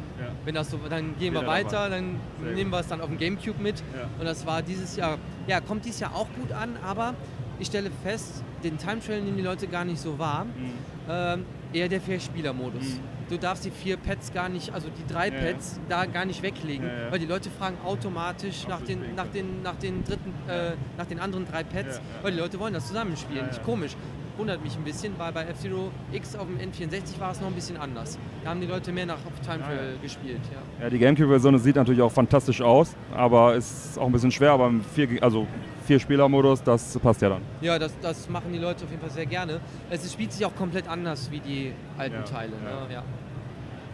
[0.45, 1.89] wenn das so, dann gehen wir Wieder weiter, dabei.
[1.91, 3.79] dann Sehr nehmen wir es dann auf dem Gamecube mit.
[3.97, 4.09] Ja.
[4.19, 7.15] Und das war dieses Jahr, ja, kommt dieses Jahr auch gut an, aber
[7.59, 10.45] ich stelle fest, den Time Trail nehmen die Leute gar nicht so wahr.
[10.45, 10.73] Mhm.
[11.09, 12.99] Ähm, eher der Vier-Spieler-Modus.
[13.29, 15.41] Du darfst die vier Pads gar nicht, also die drei Ja, ja.
[15.53, 17.13] Pads da gar nicht weglegen, Ja, ja.
[17.13, 21.21] weil die Leute fragen automatisch nach den, nach den, nach den dritten, äh, nach den
[21.21, 22.25] anderen drei Pads, Ja, ja.
[22.25, 23.37] weil die Leute wollen das zusammenspielen.
[23.37, 23.49] Ja, ja.
[23.53, 23.93] Nicht komisch.
[24.41, 27.53] Wundert mich ein bisschen, weil bei F-Zero X auf dem N64 war es noch ein
[27.53, 28.19] bisschen anders.
[28.43, 30.41] Da haben die Leute mehr nach Time Trail gespielt.
[30.51, 30.85] Ja.
[30.85, 34.53] Ja, die Gamecube-Version sieht natürlich auch fantastisch aus, aber ist auch ein bisschen schwer.
[34.53, 35.47] Aber im vier, also
[35.87, 37.43] Vier-Spieler-Modus, das passt ja dann.
[37.61, 39.61] Ja, das, das machen die Leute auf jeden Fall sehr gerne.
[39.91, 42.53] Es spielt sich auch komplett anders wie die alten Ja, Teile.
[42.53, 42.95] Ne?
[42.95, 43.03] Ja.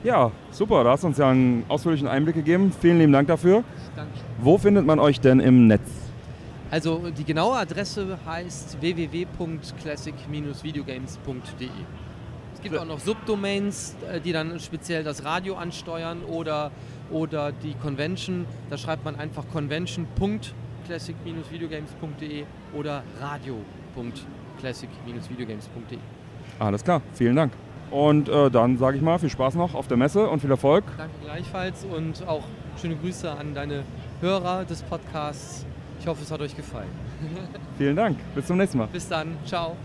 [0.05, 2.71] Ja, super, da hast du uns ja einen ausführlichen Einblick gegeben.
[2.81, 3.65] Vielen lieben Dank dafür.
[3.97, 4.13] Danke.
[4.39, 6.06] Wo findet man euch denn im Netz?
[6.71, 11.69] Also die genaue Adresse heißt www.classic-videogames.de.
[12.55, 16.73] Es gibt auch noch Subdomains, äh, die dann speziell das Radio ansteuern oder,
[17.11, 18.47] oder die Convention.
[18.71, 25.99] Da schreibt man einfach convention.classic-videogames.de oder radio.classic-videogames.de.
[26.59, 27.53] Alles klar, vielen Dank.
[27.91, 30.85] Und äh, dann sage ich mal, viel Spaß noch auf der Messe und viel Erfolg.
[30.97, 32.43] Danke gleichfalls und auch
[32.81, 33.85] schöne Grüße an deine
[34.21, 35.65] Hörer des Podcasts.
[36.01, 36.89] Ich hoffe, es hat euch gefallen.
[37.79, 38.89] Vielen Dank, bis zum nächsten Mal.
[38.93, 39.77] Bis dann, ciao.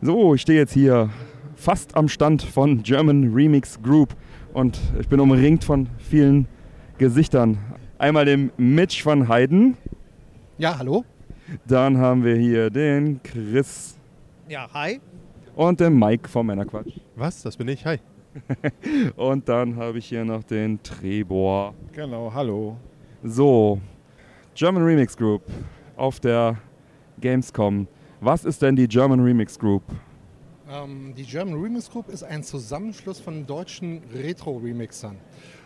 [0.00, 1.10] So, ich stehe jetzt hier
[1.56, 4.14] fast am Stand von German Remix Group
[4.52, 6.46] und ich bin umringt von vielen
[6.98, 7.58] Gesichtern.
[7.98, 9.76] Einmal dem Mitch van Heiden.
[10.58, 11.04] Ja, hallo.
[11.66, 13.96] Dann haben wir hier den Chris
[14.48, 15.00] Ja, hi.
[15.54, 16.92] und den Mike vom Männerquatsch.
[17.14, 17.42] Was?
[17.42, 17.84] Das bin ich.
[17.86, 17.98] Hi.
[19.16, 21.74] und dann habe ich hier noch den Trebor.
[21.92, 22.76] Genau, hallo.
[23.22, 23.80] So,
[24.56, 25.42] German Remix Group
[25.98, 26.56] auf der
[27.20, 27.86] Gamescom.
[28.22, 29.82] Was ist denn die German Remix Group?
[30.66, 35.18] Ähm, die German Remix Group ist ein Zusammenschluss von deutschen Retro-Remixern.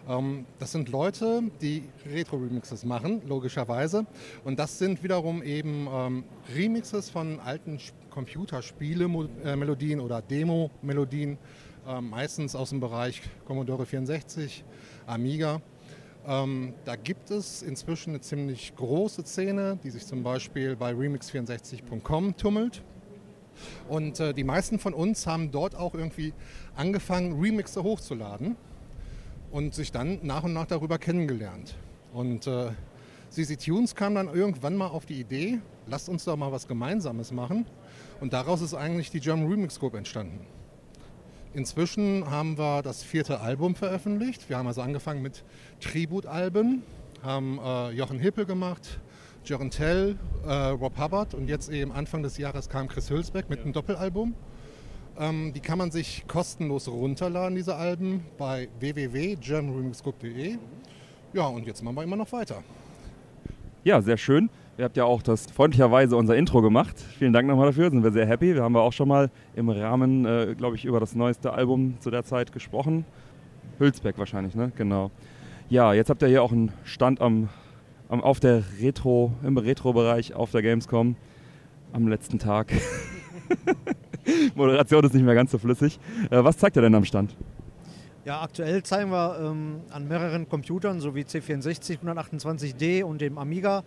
[0.08, 4.06] Ähm, das sind Leute, die Retro-Remixes machen, logischerweise.
[4.42, 6.24] Und das sind wiederum eben ähm,
[6.56, 7.78] Remixes von alten
[8.10, 11.38] Computerspiele-Melodien oder Demo-Melodien,
[11.86, 14.64] ähm, meistens aus dem Bereich Commodore 64,
[15.06, 15.60] Amiga.
[16.26, 22.36] Ähm, da gibt es inzwischen eine ziemlich große Szene, die sich zum Beispiel bei remix64.com
[22.36, 22.82] tummelt.
[23.88, 26.32] Und äh, die meisten von uns haben dort auch irgendwie
[26.74, 28.56] angefangen, Remixe hochzuladen
[29.50, 31.76] und sich dann nach und nach darüber kennengelernt.
[32.12, 32.70] Und äh,
[33.30, 37.32] CC Tunes kam dann irgendwann mal auf die Idee, lasst uns doch mal was Gemeinsames
[37.32, 37.66] machen.
[38.20, 40.46] Und daraus ist eigentlich die German Remix Group entstanden.
[41.52, 44.48] Inzwischen haben wir das vierte Album veröffentlicht.
[44.48, 45.42] Wir haben also angefangen mit
[45.80, 46.82] Tribute-Alben,
[47.22, 49.00] haben äh, Jochen Hippel gemacht,
[49.44, 53.60] Jörn Tell, äh, Rob Hubbard und jetzt eben Anfang des Jahres kam Chris Hülsbeck mit
[53.60, 54.34] einem Doppelalbum.
[55.18, 60.56] Ähm, die kann man sich kostenlos runterladen, diese Alben, bei www.germanremixgroup.de.
[61.32, 62.62] Ja, und jetzt machen wir immer noch weiter.
[63.84, 64.50] Ja, sehr schön.
[64.78, 66.98] Ihr habt ja auch das freundlicherweise unser Intro gemacht.
[67.18, 68.54] Vielen Dank nochmal dafür, sind wir sehr happy.
[68.54, 71.96] Wir haben ja auch schon mal im Rahmen, äh, glaube ich, über das neueste Album
[72.00, 73.04] zu der Zeit gesprochen.
[73.78, 74.72] Hülsbeck wahrscheinlich, ne?
[74.76, 75.10] Genau.
[75.70, 77.48] Ja, jetzt habt ihr hier auch einen Stand am,
[78.08, 81.14] am, auf der Retro, im Retro-Bereich auf der Gamescom
[81.92, 82.72] am letzten Tag.
[84.56, 86.00] Moderation ist nicht mehr ganz so flüssig.
[86.28, 87.36] Äh, was zeigt ihr denn am Stand?
[88.24, 93.84] Ja, aktuell zeigen wir ähm, an mehreren Computern sowie C64, 128D und dem Amiga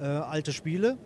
[0.00, 0.98] äh, alte Spiele.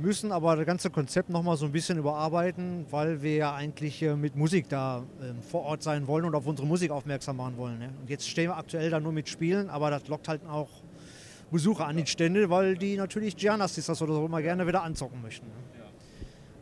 [0.00, 4.16] Müssen aber das ganze Konzept nochmal so ein bisschen überarbeiten, weil wir ja eigentlich äh,
[4.16, 7.78] mit Musik da äh, vor Ort sein wollen und auf unsere Musik aufmerksam machen wollen.
[7.78, 7.90] Ne?
[8.00, 10.68] Und jetzt stehen wir aktuell da nur mit Spielen, aber das lockt halt auch
[11.50, 15.22] Besucher an die Stände, weil die natürlich Gianastis das oder so immer gerne wieder anzocken
[15.22, 15.46] möchten.
[15.46, 15.52] Ne?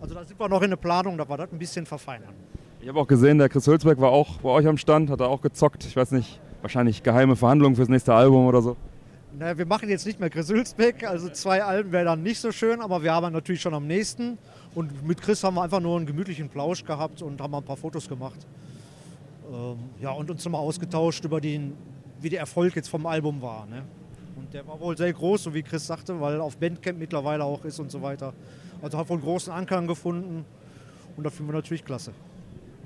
[0.00, 2.34] Also da sind wir noch in der Planung, da wir das ein bisschen verfeinern.
[2.82, 5.28] Ich habe auch gesehen, der Chris Hülsberg war auch bei euch am Stand, hat er
[5.28, 5.86] auch gezockt.
[5.86, 8.76] Ich weiß nicht, wahrscheinlich geheime Verhandlungen fürs nächste Album oder so.
[9.36, 12.52] Naja, wir machen jetzt nicht mehr Chris Hülsbeck, also zwei Alben wäre dann nicht so
[12.52, 14.38] schön, aber wir haben natürlich schon am nächsten.
[14.76, 17.76] Und mit Chris haben wir einfach nur einen gemütlichen Plausch gehabt und haben ein paar
[17.76, 18.46] Fotos gemacht.
[19.52, 21.76] Ähm, ja, und uns nochmal ausgetauscht über den,
[22.20, 23.66] wie der Erfolg jetzt vom Album war.
[23.66, 23.82] Ne?
[24.36, 27.64] Und der war wohl sehr groß, so wie Chris sagte, weil auf Bandcamp mittlerweile auch
[27.64, 28.34] ist und so weiter.
[28.82, 30.44] Also hat wohl großen Anklang gefunden
[31.16, 32.12] und da finden wir natürlich klasse.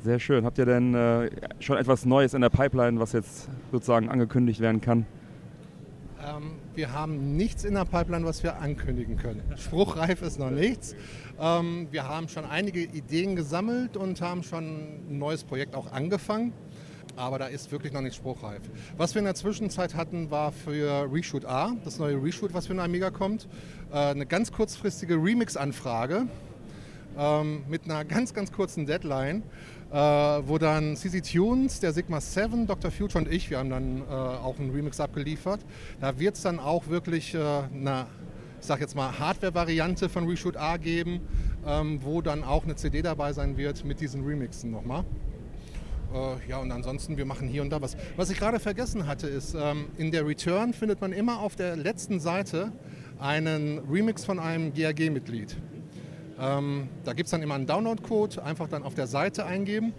[0.02, 0.46] Sehr schön.
[0.46, 4.80] Habt ihr denn äh, schon etwas Neues in der Pipeline, was jetzt sozusagen angekündigt werden
[4.80, 5.04] kann?
[6.28, 9.42] Ähm, wir haben nichts in der Pipeline, was wir ankündigen können.
[9.56, 10.94] Spruchreif ist noch nichts.
[11.40, 14.64] Ähm, wir haben schon einige Ideen gesammelt und haben schon
[15.08, 16.52] ein neues Projekt auch angefangen.
[17.16, 18.62] Aber da ist wirklich noch nicht spruchreif.
[18.96, 22.74] Was wir in der Zwischenzeit hatten, war für Reshoot A, das neue Reshoot, was für
[22.74, 23.48] eine Amiga kommt,
[23.90, 26.28] äh, eine ganz kurzfristige Remix-Anfrage
[27.18, 29.42] ähm, mit einer ganz, ganz kurzen Deadline
[29.90, 32.90] wo dann CC Tunes, der Sigma 7, Dr.
[32.90, 35.60] Future und ich, wir haben dann äh, auch einen Remix abgeliefert.
[36.00, 38.06] Da wird es dann auch wirklich äh, eine,
[38.60, 41.20] ich sag jetzt mal, Hardware-Variante von Reshoot A geben,
[41.66, 45.04] ähm, wo dann auch eine CD dabei sein wird mit diesen Remixen nochmal.
[46.12, 47.96] Äh, ja, und ansonsten, wir machen hier und da was.
[48.16, 51.76] Was ich gerade vergessen hatte, ist, ähm, in der Return findet man immer auf der
[51.76, 52.72] letzten Seite
[53.18, 55.56] einen Remix von einem GAG-Mitglied.
[56.40, 59.92] Ähm, da gibt es dann immer einen Download-Code, einfach dann auf der Seite eingeben.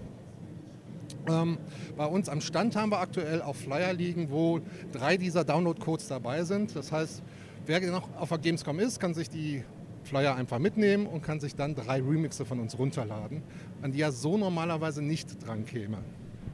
[1.28, 1.58] Ähm,
[1.98, 4.62] bei uns am Stand haben wir aktuell auch Flyer liegen, wo
[4.92, 6.76] drei dieser Download-Codes dabei sind.
[6.76, 7.22] Das heißt,
[7.66, 9.64] wer noch auf der Gamescom ist, kann sich die
[10.04, 13.44] Flyer einfach mitnehmen und kann sich dann drei Remixe von uns runterladen,
[13.82, 15.98] an die er so normalerweise nicht dran käme.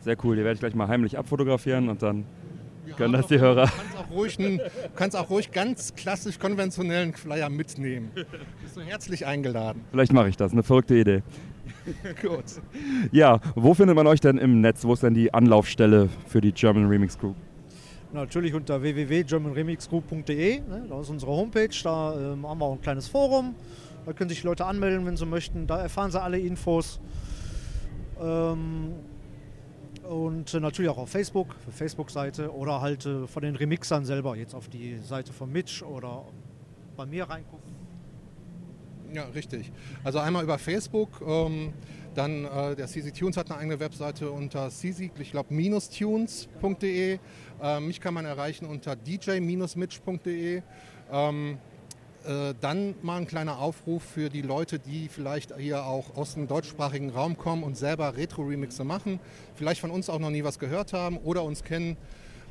[0.01, 2.25] Sehr cool, die werde ich gleich mal heimlich abfotografieren und dann
[2.93, 3.65] können das die Hörer.
[3.65, 4.61] Du kannst auch ruhig, einen,
[4.95, 8.11] kannst auch ruhig ganz klassisch konventionellen Flyer mitnehmen.
[8.13, 9.81] Bist du herzlich eingeladen.
[9.91, 11.23] Vielleicht mache ich das, eine verrückte Idee.
[12.21, 12.45] Gut.
[13.11, 14.83] Ja, wo findet man euch denn im Netz?
[14.85, 17.35] Wo ist denn die Anlaufstelle für die German Remix Group?
[18.13, 20.61] Natürlich unter www.germanremixgroup.de.
[20.61, 20.85] Ne?
[20.87, 21.69] Da ist unsere Homepage.
[21.83, 23.55] Da ähm, haben wir auch ein kleines Forum.
[24.05, 25.67] Da können sich Leute anmelden, wenn sie möchten.
[25.67, 26.99] Da erfahren sie alle Infos.
[28.21, 28.93] Ähm,
[30.09, 34.35] und äh, natürlich auch auf Facebook, für Facebook-Seite oder halt äh, von den Remixern selber,
[34.35, 36.25] jetzt auf die Seite von Mitch oder
[36.95, 37.73] bei mir reingucken.
[39.13, 39.71] Ja, richtig.
[40.03, 41.73] Also einmal über Facebook, ähm,
[42.15, 47.19] dann äh, der CZ Tunes hat eine eigene Webseite unter CZ, ich glaube, tunes.de.
[47.61, 50.61] Äh, mich kann man erreichen unter dj-mitch.de.
[51.11, 51.74] Ähm, äh,
[52.61, 57.11] dann mal ein kleiner Aufruf für die Leute, die vielleicht hier auch aus dem deutschsprachigen
[57.11, 59.19] Raum kommen und selber Retro-Remixe machen,
[59.53, 61.97] vielleicht von uns auch noch nie was gehört haben oder uns kennen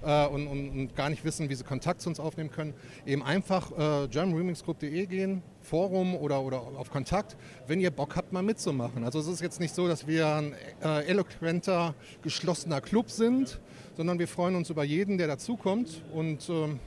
[0.04, 2.74] äh, und, und, und, gar nicht wissen, wie sie Kontakt zu uns aufnehmen können.
[3.06, 7.36] Eben einfach äh, germanremixgroup.de gehen, Forum oder, oder auf Kontakt,
[7.66, 9.04] wenn ihr Bock habt, mal mitzumachen.
[9.04, 13.60] Also es ist jetzt nicht so, dass wir ein äh, eloquenter, geschlossener Club sind,
[13.96, 16.80] sondern wir freuen uns über jeden, der dazukommt und ähm,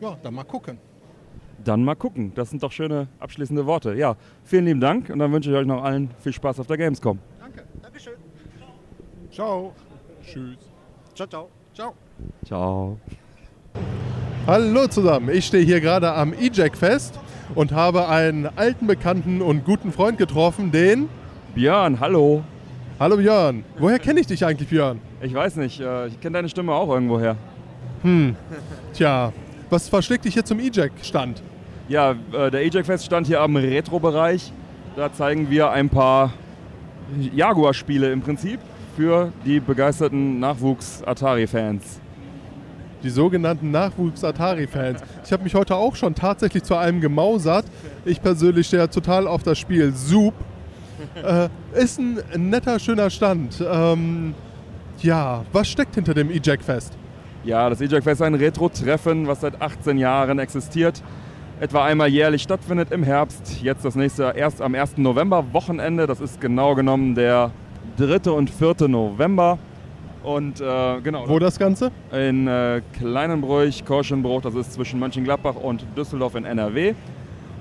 [0.00, 0.78] ja, dann mal gucken.
[1.64, 2.32] Dann mal gucken.
[2.34, 3.94] Das sind doch schöne abschließende Worte.
[3.94, 6.76] Ja, vielen lieben Dank und dann wünsche ich euch noch allen viel Spaß auf der
[6.76, 7.18] Gamescom.
[7.40, 8.14] Danke, Dankeschön.
[9.30, 9.72] Ciao.
[10.24, 10.58] Tschüss.
[11.14, 11.48] Ciao, ciao.
[11.74, 11.94] Ciao.
[12.44, 12.98] Ciao.
[14.46, 17.18] Hallo zusammen, ich stehe hier gerade am E-Jack Fest
[17.54, 21.08] und habe einen alten Bekannten und guten Freund getroffen, den
[21.54, 22.00] Björn.
[22.00, 22.42] Hallo.
[22.98, 23.64] Hallo Björn.
[23.78, 25.00] Woher kenne ich dich eigentlich, Björn?
[25.20, 27.36] Ich weiß nicht, äh, ich kenne deine Stimme auch irgendwoher.
[28.02, 28.34] Hm,
[28.94, 29.32] tja,
[29.70, 31.40] was verschlägt dich hier zum E-Jack-Stand?
[31.88, 34.52] Ja, äh, der E-Jack Fest stand hier am Retro-Bereich.
[34.96, 36.32] Da zeigen wir ein paar
[37.34, 38.60] Jaguar-Spiele im Prinzip
[38.96, 42.00] für die begeisterten Nachwuchs-Atari-Fans.
[43.02, 45.00] Die sogenannten Nachwuchs-Atari-Fans.
[45.24, 47.64] Ich habe mich heute auch schon tatsächlich zu einem gemausert.
[48.04, 50.34] Ich persönlich stehe total auf das Spiel Soup.
[51.16, 53.64] Äh, ist ein netter, schöner Stand.
[53.68, 54.34] Ähm,
[55.00, 56.96] ja, was steckt hinter dem E-Jack Fest?
[57.44, 61.02] Ja, das E-Jack Fest ist ein Retro-Treffen, was seit 18 Jahren existiert.
[61.62, 63.62] Etwa einmal jährlich stattfindet im Herbst.
[63.62, 64.96] Jetzt das nächste erst am 1.
[64.96, 66.08] November Wochenende.
[66.08, 67.52] Das ist genau genommen der
[67.98, 68.32] 3.
[68.32, 68.88] und 4.
[68.88, 69.60] November.
[70.24, 71.28] Und äh, genau.
[71.28, 71.92] Wo das Ganze?
[72.10, 76.94] In äh, Kleinenbruch, Korschenbruch, das ist zwischen Mönchengladbach und Düsseldorf in NRW.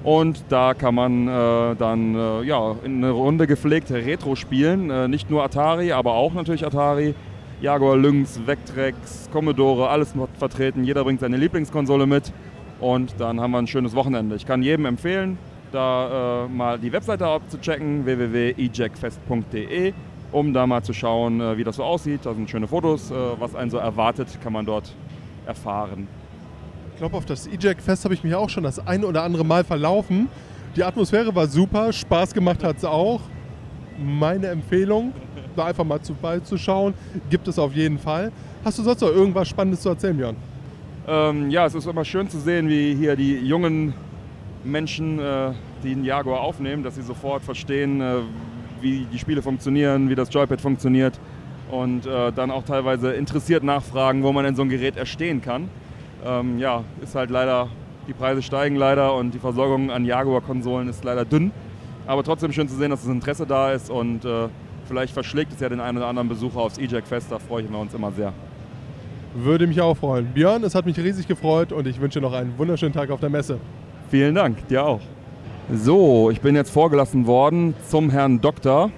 [0.04, 4.90] Und da kann man äh, dann äh, ja, in eine Runde gepflegt Retro spielen.
[4.90, 7.14] Äh, nicht nur Atari, aber auch natürlich Atari.
[7.62, 10.84] Jaguar, Lynx, Vectrex, Commodore, alles vertreten.
[10.84, 12.34] Jeder bringt seine Lieblingskonsole mit.
[12.82, 14.35] Und dann haben wir ein schönes Wochenende.
[14.35, 15.38] Ich kann jedem empfehlen,
[15.72, 19.93] da äh, mal die Webseite abzuchecken, www.ejackfest.de,
[20.32, 22.22] um da mal zu schauen, äh, wie das so aussieht.
[22.24, 24.92] Da sind schöne Fotos, äh, was einen so erwartet, kann man dort
[25.45, 26.08] erfahren.
[26.93, 29.64] Ich glaube, auf das E-Jack-Fest habe ich mich auch schon das ein oder andere Mal
[29.64, 30.27] verlaufen.
[30.76, 33.22] Die Atmosphäre war super, Spaß gemacht hat es auch.
[34.00, 35.14] Meine Empfehlung,
[35.56, 36.95] da einfach mal zu beizuschauen,
[37.30, 38.32] gibt es auf jeden Fall.
[38.66, 40.35] Hast du sonst noch irgendwas Spannendes zu erzählen, Björn?
[41.08, 43.94] Ähm, ja, es ist immer schön zu sehen, wie hier die jungen
[44.64, 45.52] Menschen, äh,
[45.84, 48.18] die einen Jaguar aufnehmen, dass sie sofort verstehen, äh,
[48.82, 51.20] wie die Spiele funktionieren, wie das Joypad funktioniert
[51.72, 55.70] und äh, dann auch teilweise interessiert nachfragen, wo man denn so ein Gerät erstehen kann.
[56.24, 57.70] Ähm, ja, ist halt leider,
[58.08, 61.52] die Preise steigen leider und die Versorgung an Jaguar-Konsolen ist leider dünn.
[62.06, 64.50] Aber trotzdem schön zu sehen, dass das Interesse da ist und äh,
[64.86, 67.80] vielleicht verschlägt es ja den einen oder anderen Besucher aufs E-Jack-Fest, da freue ich mich
[67.80, 68.34] uns immer sehr.
[69.34, 70.26] Würde mich auch freuen.
[70.34, 73.30] Björn, es hat mich riesig gefreut und ich wünsche noch einen wunderschönen Tag auf der
[73.30, 73.60] Messe.
[74.10, 75.00] Vielen Dank, dir auch.
[75.74, 78.92] So, ich bin jetzt vorgelassen worden zum Herrn Doktor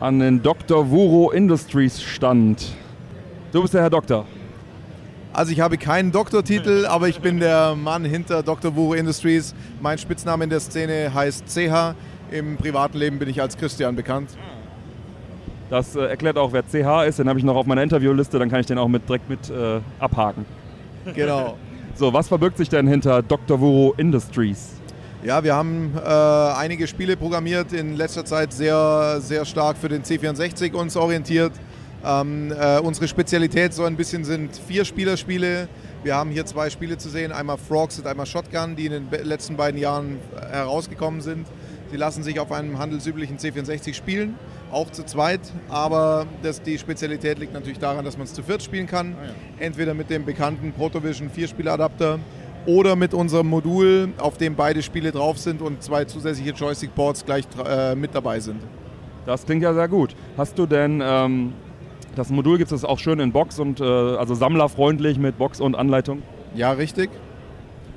[0.00, 0.90] an den Dr.
[0.90, 2.72] Wuro Industries Stand.
[3.52, 4.26] Du bist der Herr Doktor.
[5.32, 8.74] Also ich habe keinen Doktortitel, aber ich bin der Mann hinter Dr.
[8.74, 9.54] Wuro Industries.
[9.80, 11.94] Mein Spitzname in der Szene heißt CH.
[12.32, 14.30] Im privaten Leben bin ich als Christian bekannt.
[15.70, 17.18] Das äh, erklärt auch, wer CH ist.
[17.18, 19.50] Den habe ich noch auf meiner Interviewliste, dann kann ich den auch mit, direkt mit
[19.50, 20.44] äh, abhaken.
[21.14, 21.56] Genau.
[21.94, 23.60] So, was verbirgt sich denn hinter Dr.
[23.60, 24.72] Wuro Industries?
[25.22, 30.02] Ja, wir haben äh, einige Spiele programmiert, in letzter Zeit sehr, sehr stark für den
[30.02, 31.52] C64 uns orientiert.
[32.04, 35.68] Ähm, äh, unsere Spezialität so ein bisschen sind Vier-Spieler-Spiele.
[36.04, 39.24] Wir haben hier zwei Spiele zu sehen, einmal Frogs und einmal Shotgun, die in den
[39.24, 41.46] letzten beiden Jahren äh, herausgekommen sind.
[41.90, 44.34] Sie lassen sich auf einem handelsüblichen C64 spielen,
[44.72, 48.62] auch zu zweit, aber das, die Spezialität liegt natürlich daran, dass man es zu viert
[48.62, 49.14] spielen kann.
[49.58, 52.18] Entweder mit dem bekannten Protovision 4-Spieladapter
[52.66, 57.44] oder mit unserem Modul, auf dem beide Spiele drauf sind und zwei zusätzliche Joystick-Boards gleich
[57.64, 58.60] äh, mit dabei sind.
[59.24, 60.14] Das klingt ja sehr gut.
[60.36, 61.52] Hast du denn ähm,
[62.14, 65.74] das Modul gibt es auch schön in Box und äh, also sammlerfreundlich mit Box und
[65.74, 66.22] Anleitung?
[66.54, 67.10] Ja, richtig.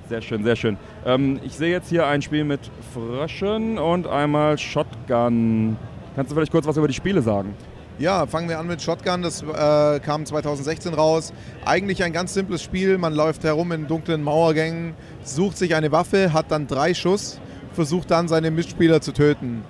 [0.10, 0.78] Sehr schön, sehr schön.
[1.06, 2.60] Ähm, ich sehe jetzt hier ein Spiel mit
[2.94, 5.78] Fröschen und einmal Shotgun.
[6.20, 7.56] Kannst du vielleicht kurz was über die Spiele sagen?
[7.98, 9.22] Ja, fangen wir an mit Shotgun.
[9.22, 11.32] Das äh, kam 2016 raus.
[11.64, 12.98] Eigentlich ein ganz simples Spiel.
[12.98, 17.40] Man läuft herum in dunklen Mauergängen, sucht sich eine Waffe, hat dann drei Schuss,
[17.72, 19.64] versucht dann seine Mitspieler zu töten.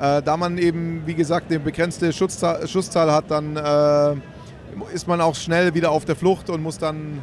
[0.00, 5.20] Äh, da man eben, wie gesagt, eine begrenzte Schusszahl, Schusszahl hat, dann äh, ist man
[5.20, 7.20] auch schnell wieder auf der Flucht und muss dann,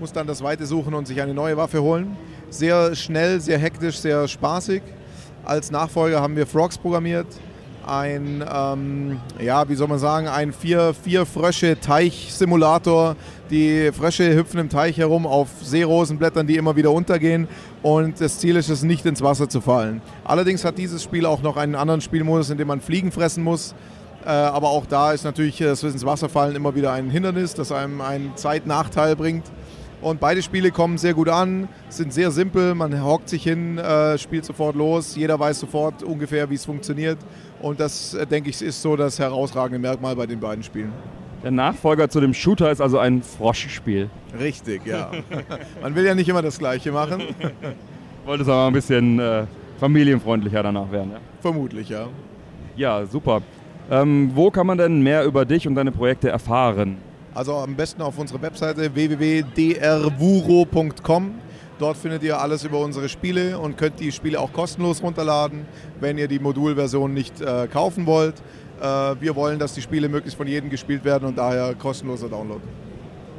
[0.00, 2.16] muss dann das Weite suchen und sich eine neue Waffe holen.
[2.48, 4.82] Sehr schnell, sehr hektisch, sehr spaßig.
[5.44, 7.26] Als Nachfolger haben wir Frogs programmiert
[7.86, 13.16] ein, ähm, ja, wie soll man sagen, ein vier, vier Frösche Teich-Simulator.
[13.50, 17.48] Die Frösche hüpfen im Teich herum auf Seerosenblättern, die immer wieder untergehen.
[17.82, 20.02] Und das Ziel ist es, nicht ins Wasser zu fallen.
[20.24, 23.74] Allerdings hat dieses Spiel auch noch einen anderen Spielmodus, in dem man Fliegen fressen muss.
[24.24, 27.72] Äh, aber auch da ist natürlich das ins Wasser fallen immer wieder ein Hindernis, das
[27.72, 29.44] einem einen Zeitnachteil bringt.
[30.04, 32.74] Und beide Spiele kommen sehr gut an, sind sehr simpel.
[32.74, 35.16] Man hockt sich hin, äh, spielt sofort los.
[35.16, 37.16] Jeder weiß sofort ungefähr, wie es funktioniert.
[37.60, 40.92] Und das, äh, denke ich, ist so das herausragende Merkmal bei den beiden Spielen.
[41.42, 44.08] Der Nachfolger zu dem Shooter ist also ein Froschspiel.
[44.38, 45.10] Richtig, ja.
[45.82, 47.22] Man will ja nicht immer das Gleiche machen.
[48.24, 49.44] Wolltest aber ein bisschen äh,
[49.78, 51.18] familienfreundlicher danach werden, ja?
[51.40, 52.06] Vermutlich, ja.
[52.76, 53.42] Ja, super.
[53.90, 56.96] Ähm, wo kann man denn mehr über dich und deine Projekte erfahren?
[57.34, 61.34] Also am besten auf unserer Webseite www.drvuro.com.
[61.78, 65.66] Dort findet ihr alles über unsere Spiele und könnt die Spiele auch kostenlos runterladen,
[66.00, 68.34] wenn ihr die Modulversion nicht äh, kaufen wollt.
[68.80, 68.84] Äh,
[69.20, 72.60] wir wollen, dass die Spiele möglichst von jedem gespielt werden und daher kostenloser Download.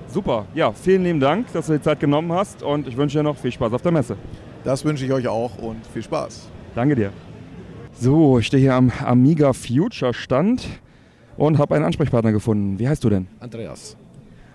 [0.08, 0.46] Super.
[0.54, 3.38] Ja, vielen lieben Dank, dass du die Zeit genommen hast und ich wünsche dir noch
[3.38, 4.18] viel Spaß auf der Messe.
[4.64, 6.50] Das wünsche ich euch auch und viel Spaß.
[6.76, 7.12] Danke dir.
[7.94, 10.68] So, ich stehe hier am Amiga Future Stand
[11.38, 12.78] und habe einen Ansprechpartner gefunden.
[12.80, 13.28] Wie heißt du denn?
[13.40, 13.96] Andreas.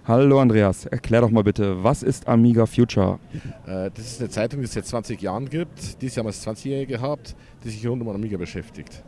[0.07, 3.19] Hallo Andreas, erklär doch mal bitte, was ist Amiga Future?
[3.67, 6.01] Äh, Das ist eine Zeitung, die es seit 20 Jahren gibt.
[6.01, 9.03] Dieses Jahr haben wir es 20-Jährige gehabt, die sich rund um Amiga beschäftigt.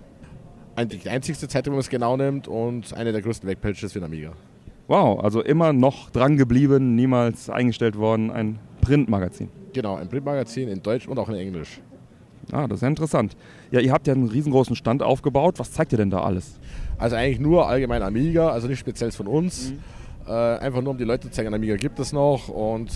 [0.77, 4.03] Eigentlich die einzigste Zeitung, wenn man es genau nimmt und eine der größten Webpages für
[4.05, 4.33] Amiga.
[4.87, 9.49] Wow, also immer noch dran geblieben, niemals eingestellt worden, ein Printmagazin.
[9.73, 11.81] Genau, ein Printmagazin in Deutsch und auch in Englisch.
[12.51, 13.37] Ah, das ist ja interessant.
[13.71, 15.59] Ja, ihr habt ja einen riesengroßen Stand aufgebaut.
[15.59, 16.59] Was zeigt ihr denn da alles?
[16.99, 19.73] Also eigentlich nur allgemein Amiga, also nicht speziell von uns.
[20.27, 22.91] Äh, einfach nur um die Leute zu zeigen, ein Amiga gibt es noch und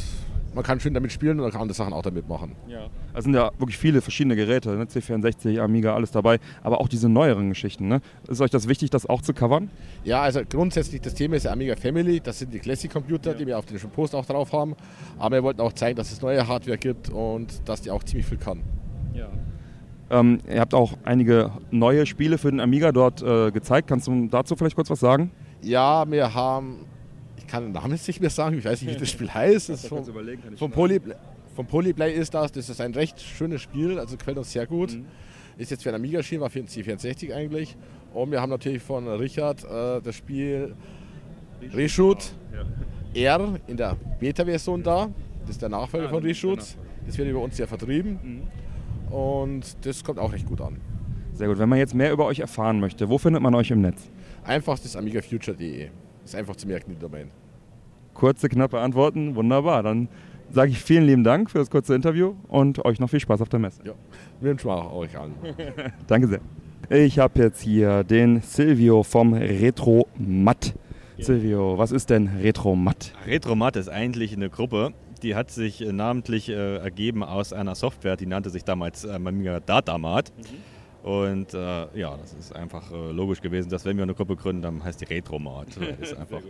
[0.55, 2.57] man kann schön damit spielen und man kann andere Sachen auch damit machen.
[2.67, 2.87] Ja.
[3.15, 4.85] Es sind ja wirklich viele verschiedene Geräte, ne?
[4.85, 7.89] C64, Amiga, alles dabei, aber auch diese neueren Geschichten.
[7.89, 8.01] Ne?
[8.27, 9.71] Ist euch das wichtig, das auch zu covern?
[10.05, 12.21] Ja, also grundsätzlich das Thema ist der Amiga Family.
[12.21, 14.75] Das sind die Classic-Computer, die wir auf dem Post auch drauf haben.
[15.19, 18.27] Aber wir wollten auch zeigen, dass es neue Hardware gibt und dass die auch ziemlich
[18.27, 18.63] viel kann.
[19.13, 19.29] Ja.
[20.09, 23.89] Ähm, ihr habt auch einige neue Spiele für den Amiga dort äh, gezeigt.
[23.89, 25.31] Kannst du dazu vielleicht kurz was sagen?
[25.61, 26.87] Ja, wir haben,
[27.47, 29.69] ich kann den Namen jetzt nicht mehr sagen, ich weiß nicht, wie das Spiel heißt.
[29.69, 30.05] Das ist vom,
[30.57, 31.01] vom, Poly,
[31.55, 34.93] vom Polyplay ist das, das ist ein recht schönes Spiel, also gefällt uns sehr gut.
[34.93, 35.07] Mhm.
[35.57, 37.77] Ist jetzt für ein Amiga erschienen, war für den C64 eigentlich.
[38.13, 40.75] Und wir haben natürlich von Richard äh, das Spiel
[41.73, 42.33] Reshoot
[43.15, 45.09] R in der Beta-Version da.
[45.43, 46.59] Das ist der Nachfolger Ah, von Reshoot.
[46.59, 46.69] genau.
[47.07, 48.43] Das wird über uns ja vertrieben.
[49.11, 50.77] Und das kommt auch recht gut an.
[51.33, 51.59] Sehr gut.
[51.59, 54.11] Wenn man jetzt mehr über euch erfahren möchte, wo findet man euch im Netz?
[54.45, 55.89] Einfach das amigafuture.de.
[56.27, 57.31] Ist einfach zu merken, die Domain.
[58.13, 59.37] Kurze, knappe Antworten.
[59.37, 59.85] Wunderbar.
[59.85, 60.09] Dann
[60.51, 63.49] sage ich vielen lieben Dank für das kurze Interview und euch noch viel Spaß auf
[63.49, 63.81] der Messe.
[63.85, 63.93] Ja,
[64.41, 65.35] wünschen wir auch euch allen.
[66.09, 66.41] Danke sehr.
[66.91, 70.75] Ich habe jetzt hier den Silvio vom Retro Matt.
[71.17, 73.13] Silvio, was ist denn Retro Matt?
[73.25, 78.17] Retromat ist eigentlich eine Gruppe, die hat sich äh, namentlich äh, ergeben aus einer Software,
[78.17, 80.33] die nannte sich damals äh, Datamat.
[81.07, 84.63] Und äh, ja, das ist einfach äh, logisch gewesen, dass wenn wir eine Gruppe gründen,
[84.63, 85.05] dann heißt die
[86.01, 86.41] ist einfach,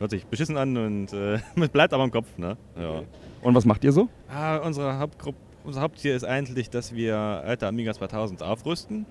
[0.00, 1.38] hört sich beschissen an und äh,
[1.72, 2.36] bleibt aber im Kopf.
[2.36, 2.56] Ne?
[2.76, 3.02] Ja.
[3.42, 4.08] Und was macht ihr so?
[4.28, 9.06] Ah, unsere Hauptgruppe, unser Hauptziel ist eigentlich, dass wir alte Amiga 2000 aufrüsten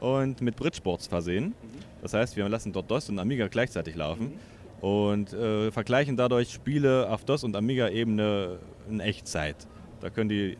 [0.00, 1.54] und mit Bridgeboards versehen.
[2.02, 4.34] Das heißt, wir lassen dort DOS und Amiga gleichzeitig laufen
[4.82, 8.58] und äh, vergleichen dadurch Spiele auf DOS und Amiga-Ebene
[8.90, 9.56] in Echtzeit.
[10.02, 10.58] Da können die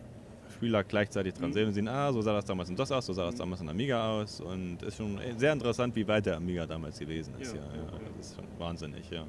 [0.60, 3.14] Spieler gleichzeitig dran sehen und sehen, ah, so sah das damals in DOS aus, so
[3.14, 4.42] sah das damals in Amiga aus.
[4.42, 7.54] Und ist schon sehr interessant, wie weit der Amiga damals gewesen ist.
[7.54, 7.60] Ja.
[7.60, 9.24] Ja, das ist schon wahnsinnig, ja.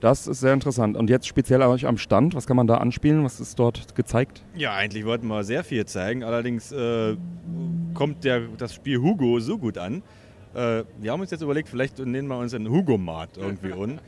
[0.00, 0.96] Das ist sehr interessant.
[0.96, 3.24] Und jetzt speziell an euch am Stand, was kann man da anspielen?
[3.24, 4.42] Was ist dort gezeigt?
[4.56, 6.24] Ja, eigentlich wollten wir sehr viel zeigen.
[6.24, 7.14] Allerdings äh,
[7.92, 10.02] kommt der, das Spiel Hugo so gut an.
[10.54, 13.90] Äh, wir haben uns jetzt überlegt, vielleicht nehmen wir uns einen Hugo-Mat irgendwie um.
[13.90, 13.98] Äh,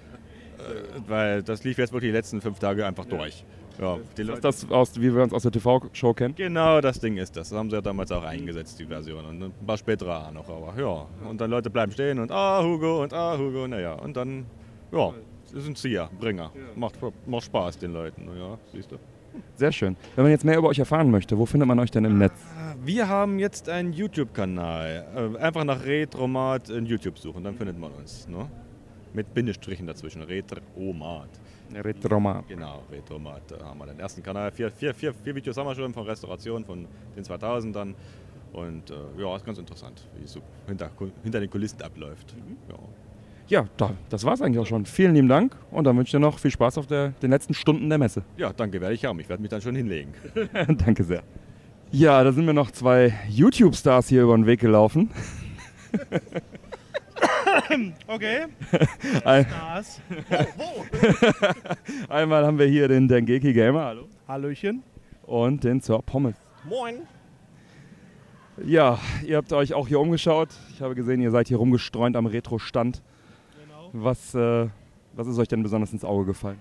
[1.06, 3.40] weil das lief jetzt wirklich die letzten fünf Tage einfach durch.
[3.40, 6.34] Ja, die Ist das aus, wie wir uns aus der TV-Show kennen?
[6.36, 7.50] Genau, das Ding ist das.
[7.50, 9.24] Das haben sie ja damals auch eingesetzt, die Version.
[9.24, 10.48] Und ein paar spätere auch noch.
[10.48, 13.66] Aber ja, und dann Leute bleiben stehen und ah, Hugo und ah, Hugo.
[13.66, 14.46] Naja, und dann,
[14.92, 15.12] ja,
[15.52, 16.50] das sind Zieher, Bringer.
[16.76, 16.96] Macht,
[17.26, 18.28] macht Spaß den Leuten.
[18.38, 18.96] Ja, siehst du.
[19.56, 19.96] Sehr schön.
[20.14, 22.34] Wenn man jetzt mehr über euch erfahren möchte, wo findet man euch denn im Netz?
[22.84, 25.32] Wir haben jetzt einen YouTube-Kanal.
[25.36, 28.28] Äh, Einfach nach Retromat in YouTube suchen, dann findet man uns.
[28.28, 28.48] Ne?
[29.12, 30.22] Mit Bindestrichen dazwischen.
[30.22, 31.28] Retromat.
[31.76, 32.48] Retromat.
[32.48, 33.42] Genau, Retromat.
[33.48, 34.50] Da haben wir den ersten Kanal.
[34.50, 36.86] Vier, vier, vier, vier Videos haben wir schon von Restauration von
[37.16, 37.94] den 2000ern.
[38.52, 40.90] Und äh, ja, ist ganz interessant, wie es so hinter,
[41.22, 42.34] hinter den Kulissen abläuft.
[42.68, 42.76] Ja.
[43.46, 44.86] Ja, da, das war's eigentlich auch schon.
[44.86, 47.52] Vielen lieben Dank und dann wünsche ich dir noch viel Spaß auf der, den letzten
[47.52, 48.22] Stunden der Messe.
[48.38, 49.20] ja, danke, werde ich haben.
[49.20, 50.14] Ich werde mich dann schon hinlegen.
[50.78, 51.22] Danke sehr.
[51.90, 55.10] Ja, da sind mir noch zwei YouTube-Stars hier über den Weg gelaufen.
[58.06, 58.46] Okay.
[59.24, 60.00] Ein- Stars.
[62.08, 64.08] Einmal haben wir hier den Dengeki Gamer, hallo.
[64.28, 64.82] Hallöchen.
[65.26, 66.34] Und den Sir Pommes.
[66.68, 67.02] Moin.
[68.64, 70.48] Ja, ihr habt euch auch hier umgeschaut.
[70.72, 73.02] Ich habe gesehen, ihr seid hier rumgestreunt am Retro-Stand.
[73.64, 73.90] Genau.
[73.92, 74.68] Was, äh,
[75.14, 76.58] was ist euch denn besonders ins Auge gefallen?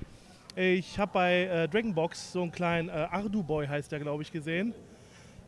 [0.55, 4.73] Ich habe bei äh, Dragonbox so einen kleinen äh, Ardu-Boy, heißt der, glaube ich, gesehen.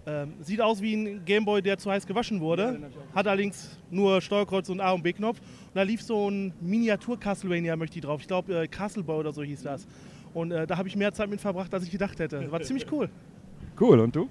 [0.08, 2.80] Ähm, sieht aus wie ein Gameboy, der zu heiß gewaschen wurde.
[3.16, 5.40] Hat allerdings nur Steuerkreuz und A- und B-Knopf.
[5.40, 8.22] Und da lief so ein Miniatur-Castlevania, möchte ich drauf.
[8.22, 9.88] Ich glaube, äh, Castle Boy oder so hieß das.
[10.34, 12.52] Und äh, da habe ich mehr Zeit mit verbracht, als ich gedacht hätte.
[12.52, 13.10] War ziemlich cool.
[13.80, 14.30] Cool, und du?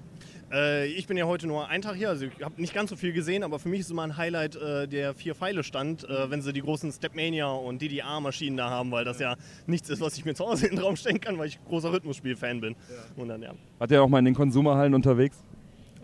[0.51, 2.95] Äh, ich bin ja heute nur einen Tag hier, also ich habe nicht ganz so
[2.95, 6.53] viel gesehen, aber für mich ist immer ein Highlight äh, der Vier-Pfeile-Stand, äh, wenn sie
[6.53, 9.35] die großen Stepmania und DDR-Maschinen da haben, weil das ja
[9.67, 11.91] nichts ist, was ich mir zu Hause in den Raum stellen kann, weil ich großer
[11.91, 12.75] Rhythmusspiel-Fan bin.
[13.17, 13.53] Und dann, ja.
[13.79, 15.43] Wart ihr auch mal in den Konsumerhallen unterwegs?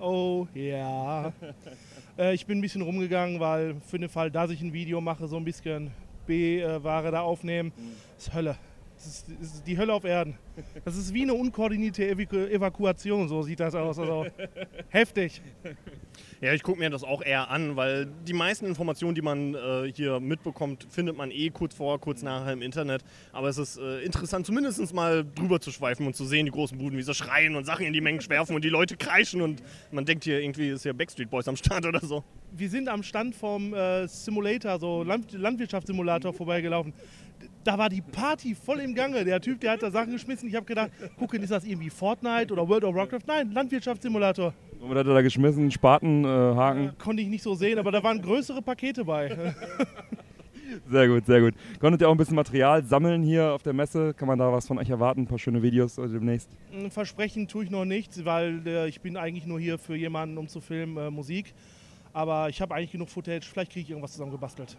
[0.02, 1.32] Oh ja.
[2.18, 5.28] äh, ich bin ein bisschen rumgegangen, weil für den Fall, dass ich ein Video mache,
[5.28, 5.92] so ein bisschen
[6.26, 7.72] B-Ware da aufnehmen,
[8.18, 8.58] ist Hölle.
[8.96, 10.38] Das ist, ist die Hölle auf Erden.
[10.86, 14.00] Das ist wie eine unkoordinierte Evaku Evakuation, so sieht das aus.
[14.00, 14.26] Also
[14.90, 15.42] heftig.
[16.42, 19.92] Ja, ich gucke mir das auch eher an, weil die meisten Informationen, die man äh,
[19.94, 23.04] hier mitbekommt, findet man eh kurz vor, kurz nachher im Internet.
[23.32, 26.80] Aber es ist äh, interessant, zumindest mal drüber zu schweifen und zu sehen, die großen
[26.80, 29.62] Buden, wie sie schreien und Sachen in die Mengen schwerfen und die Leute kreischen und
[29.92, 32.24] man denkt hier irgendwie ist hier Backstreet Boys am Start oder so.
[32.54, 36.92] Wir sind am Stand vom äh, Simulator, so Land Landwirtschaftssimulator vorbeigelaufen.
[37.64, 39.24] Da war die Party voll im Gange.
[39.24, 40.50] Der Typ, der hat da Sachen geschmissen.
[40.50, 43.22] Ich habe gedacht, gucken, ist das irgendwie Fortnite oder World of Warcraft?
[43.28, 44.54] Nein, Landwirtschaftssimulator.
[44.80, 45.70] Womit hat er da geschmissen?
[45.70, 46.94] Spaten, äh, Haken?
[46.98, 49.54] Konnte ich nicht so sehen, aber da waren größere Pakete bei.
[50.90, 51.54] Sehr gut, sehr gut.
[51.80, 54.14] Konntet ihr auch ein bisschen Material sammeln hier auf der Messe?
[54.14, 55.22] Kann man da was von euch erwarten?
[55.24, 56.50] Ein paar schöne Videos äh, demnächst?
[56.90, 60.48] Versprechen tue ich noch nichts, weil äh, ich bin eigentlich nur hier für jemanden, um
[60.48, 61.54] zu filmen, äh, Musik.
[62.14, 63.46] Aber ich habe eigentlich genug Footage.
[63.52, 64.78] Vielleicht kriege ich irgendwas zusammengebastelt.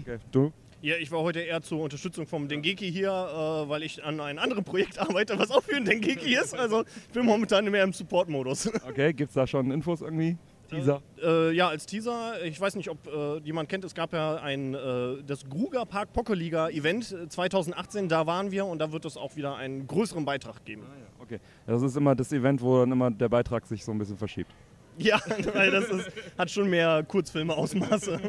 [0.00, 0.18] Okay.
[0.30, 0.52] Du?
[0.82, 4.40] Ja, ich war heute eher zur Unterstützung vom Dengeki hier, äh, weil ich an einem
[4.40, 6.58] anderen Projekt arbeite, was auch für den Dengeki ist.
[6.58, 8.68] Also ich bin momentan mehr im Support-Modus.
[8.88, 10.36] Okay, gibt es da schon Infos irgendwie?
[10.68, 11.00] Teaser?
[11.22, 12.42] Äh, ja, als Teaser.
[12.44, 16.12] Ich weiß nicht, ob äh, jemand kennt, es gab ja ein, äh, das Gruger Park
[16.12, 20.24] Pokerliga Event äh, 2018, da waren wir und da wird es auch wieder einen größeren
[20.24, 20.82] Beitrag geben.
[21.20, 21.38] Okay.
[21.66, 24.50] Das ist immer das Event, wo dann immer der Beitrag sich so ein bisschen verschiebt.
[24.98, 25.20] Ja,
[25.54, 28.20] weil das ist, hat schon mehr Kurzfilme-Ausmaße.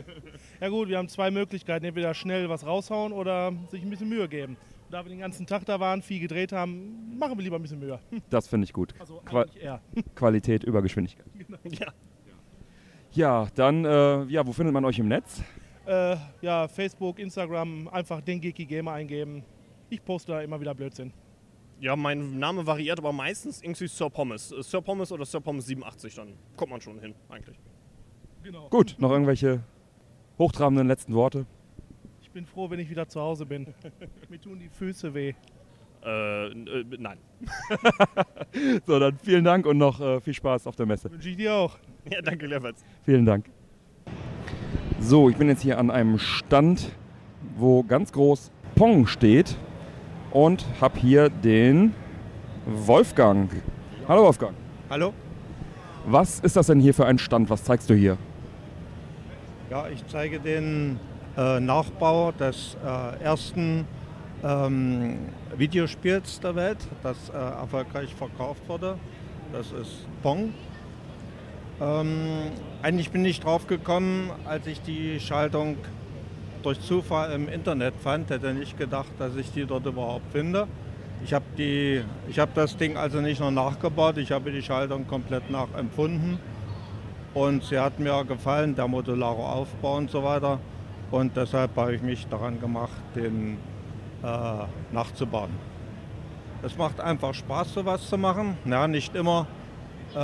[0.64, 1.84] Ja gut, wir haben zwei Möglichkeiten.
[1.84, 4.56] Entweder schnell was raushauen oder sich ein bisschen Mühe geben.
[4.86, 7.62] Und da wir den ganzen Tag da waren, viel gedreht haben, machen wir lieber ein
[7.62, 8.00] bisschen Mühe.
[8.30, 8.94] Das finde ich gut.
[8.98, 9.82] Also Qua eigentlich eher.
[10.16, 11.26] Qualität über Geschwindigkeit.
[11.66, 11.88] Ja.
[13.12, 15.44] Ja, dann, äh, ja, wo findet man euch im Netz?
[15.86, 19.44] Äh, ja, Facebook, Instagram, einfach den Geeky Gamer eingeben.
[19.90, 21.12] Ich poste da immer wieder Blödsinn.
[21.82, 24.54] Ja, mein Name variiert, aber meistens irgendwie Sir Pommes.
[24.54, 27.60] Äh, Sir Pommes oder Sir Pommes 87, dann kommt man schon hin, eigentlich.
[28.44, 28.70] Genau.
[28.70, 29.62] Gut, noch irgendwelche
[30.38, 31.46] hochtrabenden letzten Worte?
[32.22, 33.68] Ich bin froh, wenn ich wieder zu Hause bin.
[34.30, 35.34] Mir tun die Füße weh.
[36.06, 37.18] Äh, äh, nein.
[38.86, 41.10] so, dann vielen Dank und noch äh, viel Spaß auf der Messe.
[41.12, 41.78] Wünsche ich dir auch.
[42.12, 42.84] Ja, danke gleichfalls.
[43.04, 43.46] Vielen Dank.
[45.00, 46.92] So, ich bin jetzt hier an einem Stand,
[47.56, 49.56] wo ganz groß Pong steht
[50.32, 51.94] und habe hier den
[52.66, 53.50] Wolfgang.
[54.06, 54.54] Hallo Wolfgang.
[54.90, 55.14] Hallo.
[56.06, 57.50] Was ist das denn hier für ein Stand?
[57.50, 58.18] Was zeigst du hier?
[59.74, 61.00] Ja, ich zeige den
[61.36, 63.88] äh, Nachbau des äh, ersten
[64.44, 65.18] ähm,
[65.58, 69.00] Videospiels der Welt, das äh, erfolgreich verkauft wurde.
[69.52, 70.54] Das ist Pong.
[71.82, 72.52] Ähm,
[72.84, 75.78] eigentlich bin ich drauf gekommen, als ich die Schaltung
[76.62, 78.30] durch Zufall im Internet fand.
[78.30, 80.68] Hätte nicht gedacht, dass ich die dort überhaupt finde.
[81.26, 81.46] Ich habe
[82.38, 86.38] hab das Ding also nicht nur nachgebaut, ich habe die Schaltung komplett nachempfunden.
[87.34, 90.60] Und sie hat mir gefallen, der modulare Aufbau und so weiter.
[91.10, 93.58] Und deshalb habe ich mich daran gemacht, den
[94.24, 94.28] äh,
[94.92, 95.52] nachzubauen.
[96.64, 98.58] Es macht einfach Spaß, sowas zu machen.
[98.66, 99.48] Ja, nicht immer,
[100.16, 100.20] äh,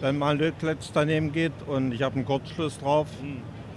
[0.00, 3.08] wenn mal ein Lötkletz daneben geht und ich habe einen Kurzschluss drauf.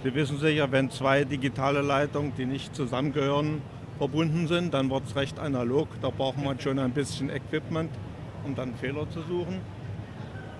[0.02, 3.62] Sie wissen sicher, wenn zwei digitale Leitungen, die nicht zusammengehören,
[3.98, 5.88] verbunden sind, dann wird es recht analog.
[6.02, 7.90] Da braucht man schon ein bisschen Equipment,
[8.44, 9.60] um dann Fehler zu suchen.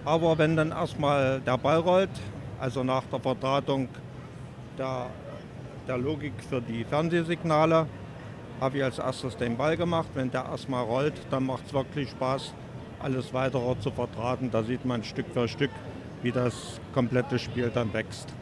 [0.04, 2.10] Aber wenn dann erstmal der Ball rollt,
[2.60, 3.88] also nach der Verdrahtung
[4.78, 5.06] der,
[5.88, 7.86] der Logik für die Fernsehsignale,
[8.60, 10.08] habe ich als erstes den Ball gemacht.
[10.14, 12.54] Wenn der erstmal rollt, dann macht es wirklich Spaß,
[13.02, 14.50] alles weitere zu verdrahten.
[14.50, 15.70] Da sieht man Stück für Stück,
[16.22, 18.32] wie das komplette Spiel dann wächst.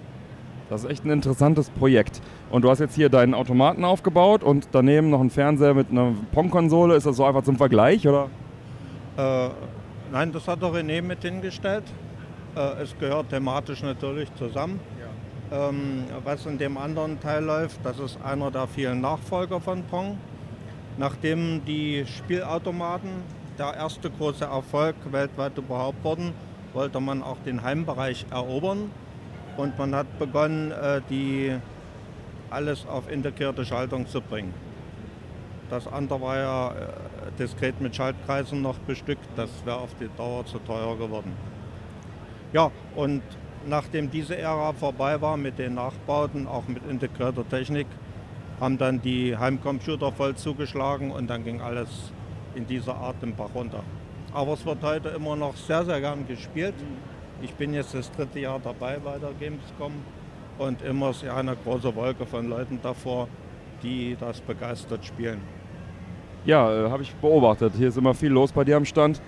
[0.68, 2.20] Das ist echt ein interessantes Projekt.
[2.50, 6.15] Und du hast jetzt hier deinen Automaten aufgebaut und daneben noch einen Fernseher mit einer
[6.32, 6.94] Pong-Konsole.
[6.97, 8.31] Ist das so einfach zum Vergleich, oder?
[9.16, 9.50] Äh,
[10.12, 11.84] nein, das hat der René mit hingestellt.
[12.55, 14.78] Äh, es gehört thematisch natürlich zusammen.
[15.50, 20.16] Ähm, was in dem anderen Teil läuft, das ist einer der vielen Nachfolger von Pong.
[20.97, 23.10] Nachdem die Spielautomaten
[23.58, 26.32] der erste große Erfolg weltweit überhaupt wurden,
[26.73, 28.91] wollte man auch den Heimbereich erobern.
[29.57, 31.55] Und man hat begonnen, äh, die
[32.49, 34.55] alles auf integrierte Schaltung zu bringen.
[35.68, 36.73] Das andere war ja äh,
[37.39, 39.26] diskret mit Schaltkreisen noch bestückt.
[39.36, 41.33] Das wäre auf die Dauer zu teuer geworden.
[42.52, 43.23] Ja, und
[43.67, 47.86] nachdem diese Ära vorbei war mit den Nachbauten, auch mit integrierter Technik,
[48.60, 52.12] haben dann die Heimcomputer voll zugeschlagen und dann ging alles
[52.55, 53.83] in dieser Art den Bach runter.
[54.33, 56.75] Aber es wird heute immer noch sehr, sehr gern gespielt.
[57.41, 59.92] Ich bin jetzt das dritte Jahr dabei bei der Gamescom
[60.59, 63.28] und immer ist eine große Wolke von Leuten davor,
[63.83, 65.41] die das begeistert spielen.
[66.45, 67.75] Ja, äh, habe ich beobachtet.
[67.77, 69.21] Hier ist immer viel los bei dir am Stand.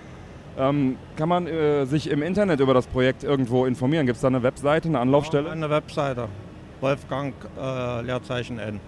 [0.57, 4.05] Ähm, kann man äh, sich im Internet über das Projekt irgendwo informieren?
[4.05, 5.47] Gibt es da eine Webseite, eine Anlaufstelle?
[5.47, 6.27] Ja, eine Webseite.
[6.81, 8.79] Wolfgang äh, Leerzeichen N.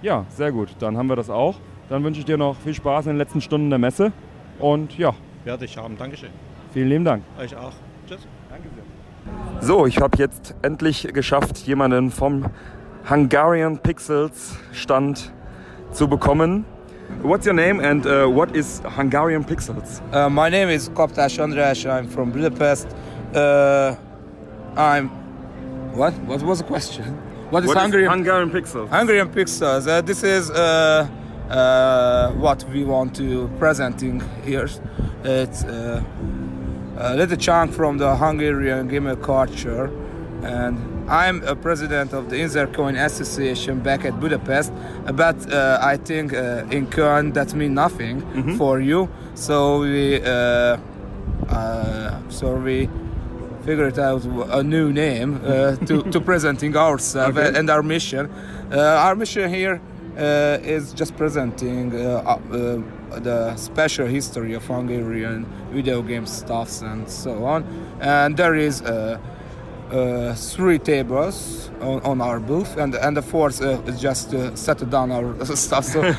[0.00, 0.70] Ja, sehr gut.
[0.80, 1.56] Dann haben wir das auch.
[1.88, 4.12] Dann wünsche ich dir noch viel Spaß in den letzten Stunden der Messe.
[4.58, 5.12] Und ja.
[5.44, 5.96] Werde ich haben.
[5.96, 6.30] Dankeschön.
[6.72, 7.22] Vielen lieben Dank.
[7.38, 7.72] Euch auch.
[8.08, 8.26] Tschüss.
[8.48, 8.82] Danke sehr.
[9.60, 12.46] So, ich habe jetzt endlich geschafft, jemanden vom
[13.08, 15.32] Hungarian Pixels Stand
[15.92, 16.64] zu bekommen.
[17.20, 20.00] What's your name and uh, what is Hungarian Pixels?
[20.12, 21.88] Uh, my name is Kaptas András.
[21.88, 22.88] I'm from Budapest.
[23.34, 23.94] Uh,
[24.76, 25.08] I'm.
[25.94, 26.14] What?
[26.24, 27.04] What was the question?
[27.50, 28.88] What is What is Hungarian, Hungarian Pixels?
[28.88, 29.86] Hungarian Pixels.
[29.86, 31.06] Uh, this is uh,
[31.48, 34.68] uh, what we want to presenting here.
[35.22, 36.02] It's uh,
[36.98, 39.90] a little chunk from the Hungarian gamer culture,
[40.42, 40.76] and
[41.12, 44.72] I'm a president of the Inzercoin Association back at Budapest.
[45.14, 49.08] But uh, I think uh, in Köln that means nothing for you.
[49.34, 50.78] So we, uh,
[51.48, 52.88] uh, so we
[53.66, 57.58] figured out a new name uh, to, to presenting ourselves Okay.
[57.58, 58.30] and our mission.
[58.72, 59.80] Uh, our mission here
[60.16, 62.80] uh, is just presenting uh, uh,
[63.20, 67.64] the special history of Hungarian video game stuffs and so on.
[68.00, 69.18] And there is uh,
[69.92, 74.56] uh, three tables on, on our booth, and and the fourth uh, is just to
[74.56, 75.84] settle down our stuff.
[75.84, 76.00] So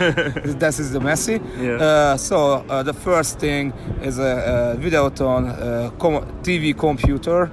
[0.63, 1.39] this is the messy.
[1.59, 1.77] Yeah.
[1.81, 7.49] Uh, so uh, the first thing is a, a Videoton uh, com- TV computer.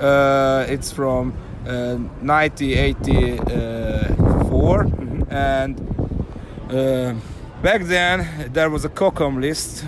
[0.00, 1.32] Uh, it's from
[1.66, 4.86] uh, 1984,
[5.30, 5.80] and
[6.70, 7.14] uh,
[7.62, 9.84] back then there was a COCOM list.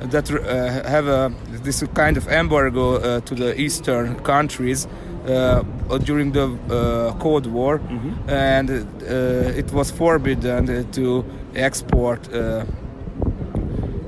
[0.00, 4.86] That uh, have a this kind of embargo uh, to the eastern countries
[5.28, 5.62] uh,
[6.04, 7.80] during the uh, Cold War,
[8.26, 12.32] and uh, it was forbidden to export.
[12.32, 12.64] Uh,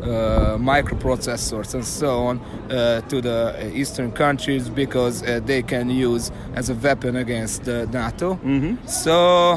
[0.02, 2.40] uh, microprocessors and so on
[2.70, 7.84] uh, to the eastern countries because uh, they can use as a weapon against uh,
[7.92, 8.36] NATO.
[8.86, 9.52] So,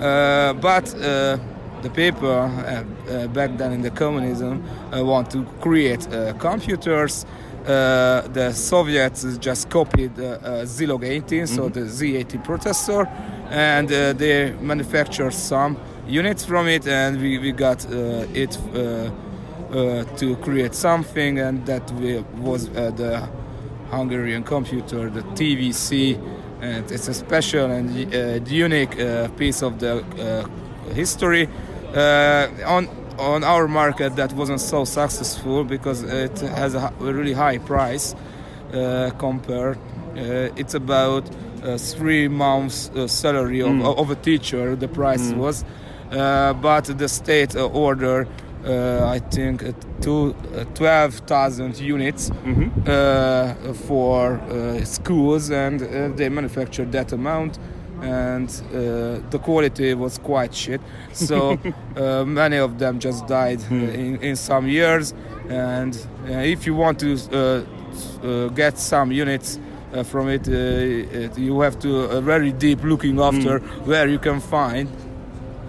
[0.00, 1.38] uh, but uh,
[1.82, 7.24] the people uh, uh, back then in the communism uh, want to create uh, computers.
[7.66, 11.72] Uh, the Soviets just copied uh, Zilog 18, so Mhm.
[11.72, 13.08] the Z80 processor,
[13.50, 18.78] and uh, they manufactured some units from it, and we, we got uh, it uh,
[18.78, 23.28] uh, to create something, and that we, was uh, the
[23.90, 26.16] Hungarian computer, the TVC,
[26.60, 30.46] and it's a special and uh, unique uh, piece of the uh,
[30.94, 31.48] history.
[31.94, 37.56] Uh, on on our market, that wasn't so successful because it has a, really high
[37.58, 38.14] price
[38.74, 39.78] uh, compared.
[40.14, 41.24] Uh, it's about
[41.64, 43.98] uh, three months' uh, salary of, Mm.
[43.98, 44.76] of a teacher.
[44.76, 45.36] The price Mm.
[45.38, 45.64] was,
[46.12, 48.26] uh, but the state uh, order.
[48.66, 52.30] Uh, I think uh, two, uh, 12,000 units
[52.86, 53.54] uh,
[53.86, 57.58] for uh, schools, and uh, they manufactured that amount.
[58.02, 60.80] And uh, the quality was quite shit,
[61.12, 61.58] so
[61.96, 65.14] uh, many of them just died uh, in, in some years.
[65.48, 65.94] And
[66.28, 69.58] uh, if you want to uh, uh, get some units
[69.94, 74.18] uh, from it, uh, it, you have to uh, very deep looking after where you
[74.18, 74.88] can find.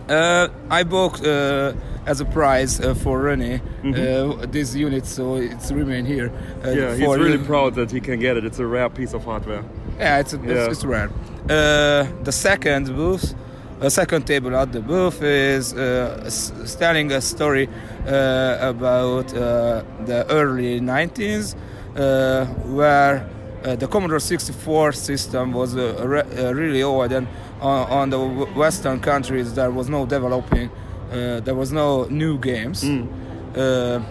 [0.09, 1.73] Uh, I bought uh,
[2.05, 6.31] as a prize uh, for Rene uh, this unit, so it's remain here.
[6.65, 8.45] Uh, yeah, he's really proud that he can get it.
[8.45, 9.63] It's a rare piece of hardware.
[9.99, 10.69] Yeah, it's, it's, Yeah.
[10.69, 11.09] it's rare.
[11.49, 13.33] Uh, the second booth,
[13.79, 17.69] the second table at the booth is uh, s- telling a story
[18.05, 21.55] uh, about uh, the early 90s,
[21.95, 22.45] uh,
[22.75, 23.25] where
[23.63, 27.27] uh, the Commodore 64 system was uh, re- uh, really old, and
[27.61, 30.69] on, on the w- Western countries there was no developing,
[31.11, 34.01] uh, there was no new games, uh,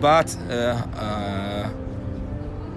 [0.00, 1.70] but uh, uh,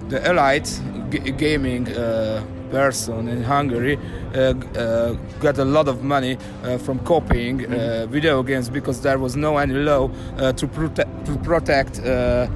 [0.08, 0.80] the elite
[1.10, 3.98] g- gaming uh, person in Hungary
[4.34, 9.18] uh, uh, got a lot of money uh, from copying uh, video games because there
[9.18, 12.48] was no any law uh, to, prote- to protect uh, uh,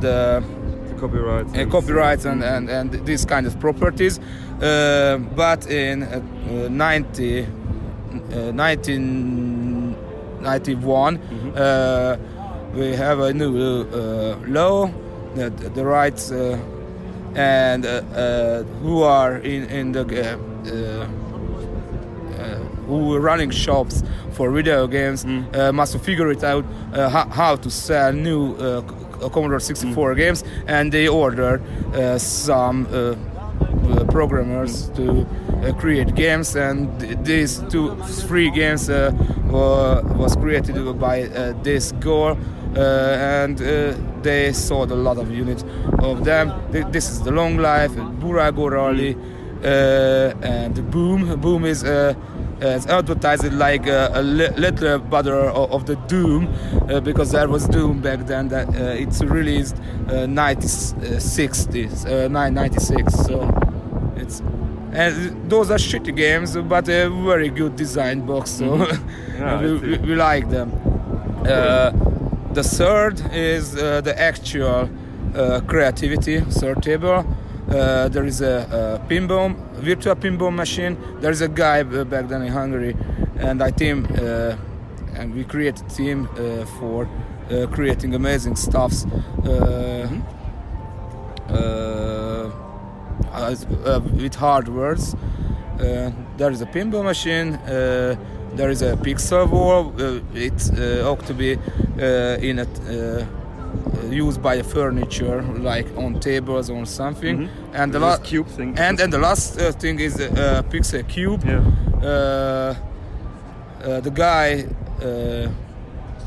[0.00, 0.42] the
[0.98, 4.18] copyrights, uh, copyrights and, and, and these kind of properties.
[4.60, 7.46] Uh, but in uh, uh, 90, uh,
[8.52, 11.16] 1991,
[11.56, 12.16] uh,
[12.74, 14.90] we have a new uh, law
[15.34, 16.56] that the rights uh,
[17.34, 21.06] and uh, uh, who are in, in the uh,
[22.86, 27.56] who are running shops for video games uh, must figure it out uh, how, how
[27.56, 28.82] to sell new uh,
[29.30, 31.62] Commodore 64 games, and they order
[31.94, 32.86] uh, some
[34.10, 35.26] programmers to
[35.64, 36.88] uh, create games, and
[37.24, 37.96] these two
[38.26, 39.10] three games uh,
[39.50, 42.36] were, was created by uh, this goal.
[42.76, 42.80] Uh,
[43.42, 45.64] and uh, they sold a lot of units
[46.00, 46.52] of them.
[46.70, 49.16] This is the Long Life, Burago Rally,
[49.62, 51.40] uh, and Boom.
[51.40, 52.14] Boom is uh,
[52.60, 56.48] is advertised like a, a little brother of, the Doom
[56.88, 58.48] uh, because there was Doom back then.
[58.48, 59.76] That uh, it's released
[60.08, 63.14] uh, 1960s, uh, 996.
[63.26, 63.48] So
[64.16, 64.40] it's
[64.92, 68.50] and those are shitty games, but a very good design box.
[68.50, 68.98] So Mhm.
[69.38, 70.70] Yeah, we, we, we like them.
[71.44, 71.90] Uh,
[72.54, 74.88] the third is uh, the actual
[75.34, 77.26] uh, creativity third table.
[77.68, 80.96] Uh, there is a, a pinball, virtual pinball machine.
[81.20, 82.96] There is a guy back then in Hungary,
[83.38, 84.06] and I team,
[85.16, 86.28] and we create a team
[86.78, 87.08] for
[87.72, 89.06] creating amazing stuffs.
[93.34, 95.14] Uh, with hard words.
[95.78, 97.54] Uh, there is a pinball machine.
[97.54, 98.16] Uh,
[98.56, 99.92] there is a pixel wall.
[99.98, 103.24] Uh, it uh, ought to be uh, in a uh,
[104.10, 107.38] used by the furniture, like on tables or something.
[107.38, 107.48] Mhm.
[107.74, 108.78] And the last cube things.
[108.78, 111.42] And and the last uh, thing is a uh, Pixel Cube.
[111.44, 112.74] Uh, uh,
[114.00, 114.66] the guy
[115.02, 115.48] uh,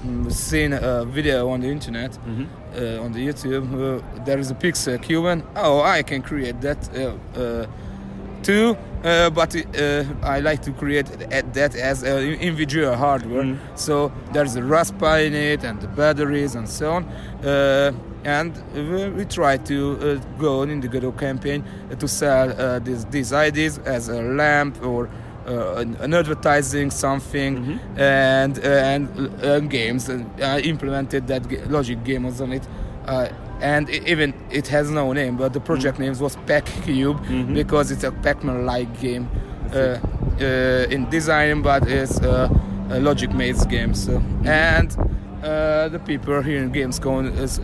[0.05, 2.17] mm, seen a video on the internet,
[2.77, 4.01] uh, on the YouTube.
[4.25, 6.99] There is a Pixel Cube, and oh, I can create that uh,
[7.39, 7.65] uh,
[8.47, 8.77] too.
[9.03, 11.05] Uh, but uh, I like to create
[11.53, 12.07] that as uh,
[12.39, 13.57] individual hardware.
[13.75, 17.03] So there's a Raspberry in it, and the batteries, and so on.
[17.43, 17.91] Uh,
[18.23, 21.63] and we, we try to uh, go in the Godot campaign
[21.99, 25.09] to sell uh, these, these ideas as a lamp or
[25.47, 32.25] uh, an, advertising something and uh, and uh, games and I implemented that logic game
[32.25, 32.67] on it
[33.05, 33.29] uh,
[33.61, 37.19] and i- even it has no name but the project name was Pac Cube
[37.53, 39.27] because it's a Pac-Man like game
[39.73, 39.97] uh,
[40.39, 42.49] uh, in design but it's uh,
[42.91, 44.95] a logic maze game so and
[45.43, 47.59] uh, the people here in Gamescom is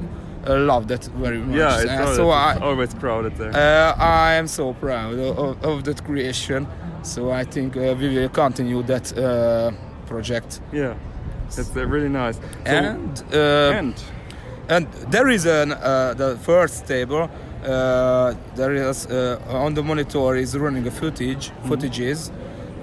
[0.47, 3.51] uh, love that very much Yeah, it's, always, so I, it's always crowded there.
[3.55, 6.67] uh, I am so proud of, of, that creation.
[7.01, 9.71] So I think uh, we will continue that uh,
[10.05, 10.59] project.
[10.73, 10.95] Yeah,
[11.47, 12.35] it's uh, really nice.
[12.35, 13.37] So- and, uh,
[13.79, 13.95] and
[14.69, 17.29] and there is an uh, the first table.
[17.63, 22.31] Uh, there is uh, on the monitor is running a footage footages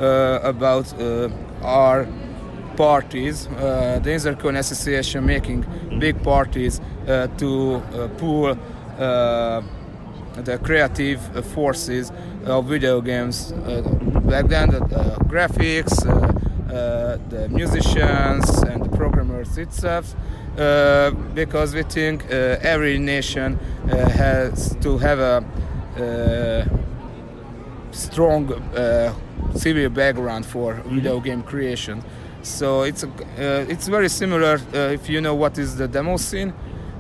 [0.00, 1.28] uh, about uh,
[1.62, 2.06] our
[2.76, 3.46] parties.
[3.46, 5.64] Uh, the Inzercoin Association making
[5.98, 8.56] big parties uh, to uh, pool
[8.98, 9.62] uh,
[10.36, 11.20] the creative
[11.52, 12.12] forces
[12.46, 13.52] of video games.
[13.52, 13.82] Uh,
[14.24, 20.14] back then, the uh, graphics, uh, uh, the musicians, and the programmers itself.
[20.58, 25.44] Uh, because we think uh, every nation uh, has to have a
[25.96, 26.64] uh,
[27.92, 29.12] strong uh,
[29.54, 32.02] civil background for video game creation.
[32.42, 36.16] So it's a, uh, it's very similar uh, if you know what is the demo
[36.16, 36.52] scene.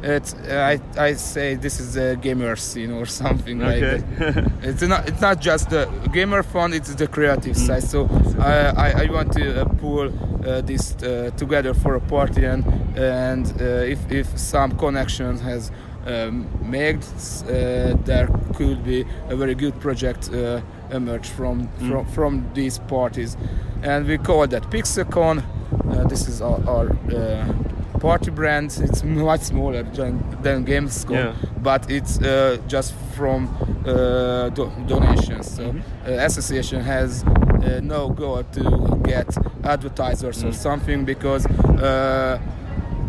[0.02, 3.98] It's, I, I say this is a gamer scene or something Okay.
[3.98, 4.52] like that.
[4.62, 7.82] It's not it's not just the gamer fun; it's the creative side.
[7.82, 12.44] So I, I, I want to uh, pull uh, this uh, together for a party,
[12.46, 12.64] and
[12.96, 13.64] and uh,
[13.94, 15.70] if if some connection has
[16.06, 22.44] um, made, uh, there could be a very good project uh, emerge from from from
[22.54, 23.36] these parties,
[23.82, 25.42] and we call that Pixelcon.
[25.90, 27.52] Uh, this is our, our uh,
[28.00, 31.34] party brands it's much smaller than, than Gamescom, Yeah.
[31.62, 33.48] but it's uh, just from
[33.86, 35.46] uh, do- donations.
[35.56, 35.64] So
[36.06, 39.26] uh, association has uh, no goal to get
[39.64, 41.46] advertisers or something because.
[41.46, 42.38] Uh,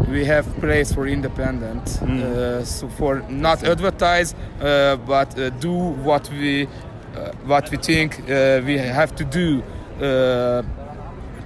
[0.10, 5.72] we have place for independent, uh, so for not advertise, uh, but uh, do
[6.04, 6.68] what we
[7.16, 9.62] uh, what we think uh, we have to do
[10.02, 10.64] uh,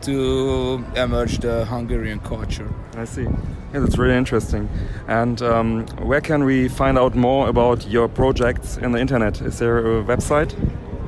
[0.02, 2.70] to emerge the Hungarian culture.
[2.98, 3.24] I see.
[3.24, 4.70] Yeah, that's really interesting.
[5.08, 9.42] And um, where can we find out more about your projects in the internet?
[9.42, 10.54] Is there a website?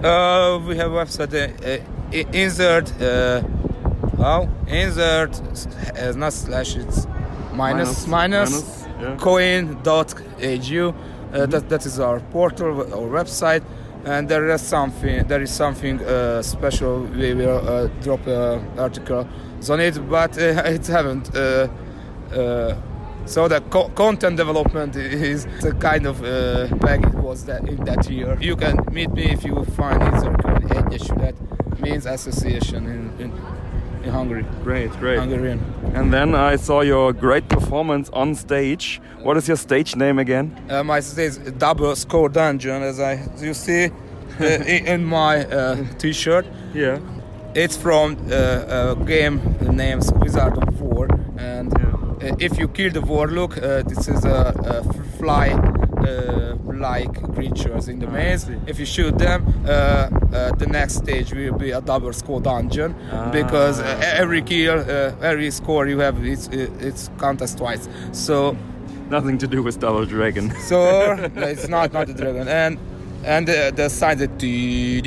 [0.03, 3.01] Uh, we have website uh, uh, insert.
[3.01, 3.41] Uh,
[4.17, 7.07] how insert uh, not slash it's
[7.53, 9.15] minus Minus, minus, minus, yeah.
[9.17, 10.93] coin.hu.
[11.33, 13.63] Uh, that, that is our portal, our website,
[14.05, 17.01] and there is something there is something uh, special.
[17.03, 19.27] We will uh, drop an article
[19.69, 21.35] on it, but uh, it haven't.
[21.35, 21.67] Uh,
[22.31, 22.75] uh,
[23.25, 27.83] so the co- content development is a kind of uh, like it was that in
[27.83, 28.37] that year.
[28.39, 31.35] You can meet me if you find Inzerkön Egyesület
[31.79, 33.31] means association in, in,
[34.03, 34.45] in Hungary.
[34.63, 35.19] Great, great.
[35.19, 35.59] Hungarian.
[35.93, 39.01] And then I saw your great performance on stage.
[39.23, 40.55] What is your stage name again?
[40.69, 43.91] Uh, my stage is double score dungeon, as I you see
[44.39, 46.45] uh, in, in my uh, T-shirt.
[46.73, 46.99] Yeah.
[47.57, 51.07] It's from uh, a game named Wizard of War,
[51.39, 55.49] and uh, if you kill the warlock, uh, this is a, a fly.
[55.97, 58.47] Uh, like creatures in the maze.
[58.67, 62.93] If you shoot them, uh, uh, the next stage will be a double score dungeon
[63.31, 67.89] because uh, every kill, uh, every score you have, it's it's counts twice.
[68.11, 68.55] So
[69.09, 70.51] Nothing to do with Double Dragon.
[70.59, 70.79] so
[71.35, 72.77] it's not not the dragon and
[73.27, 75.01] and the, the sign that dee,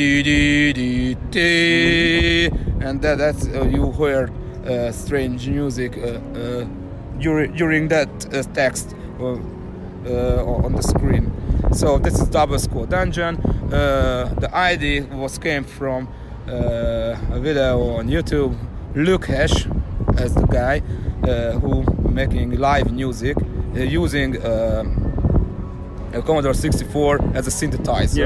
[2.81, 4.31] and that that's uh, you hear
[4.67, 6.67] uh, strange music uh, uh,
[7.19, 11.33] during during that uh, text on the screen.
[11.73, 13.37] So this is double score dungeon.
[13.71, 16.09] The ID was came from
[16.47, 18.55] a video on YouTube.
[18.95, 19.67] Luke Hesh
[20.19, 20.81] as the guy
[21.61, 23.37] who making live music
[23.75, 24.33] using
[26.13, 28.17] a Commodore 64 as a synthesizer.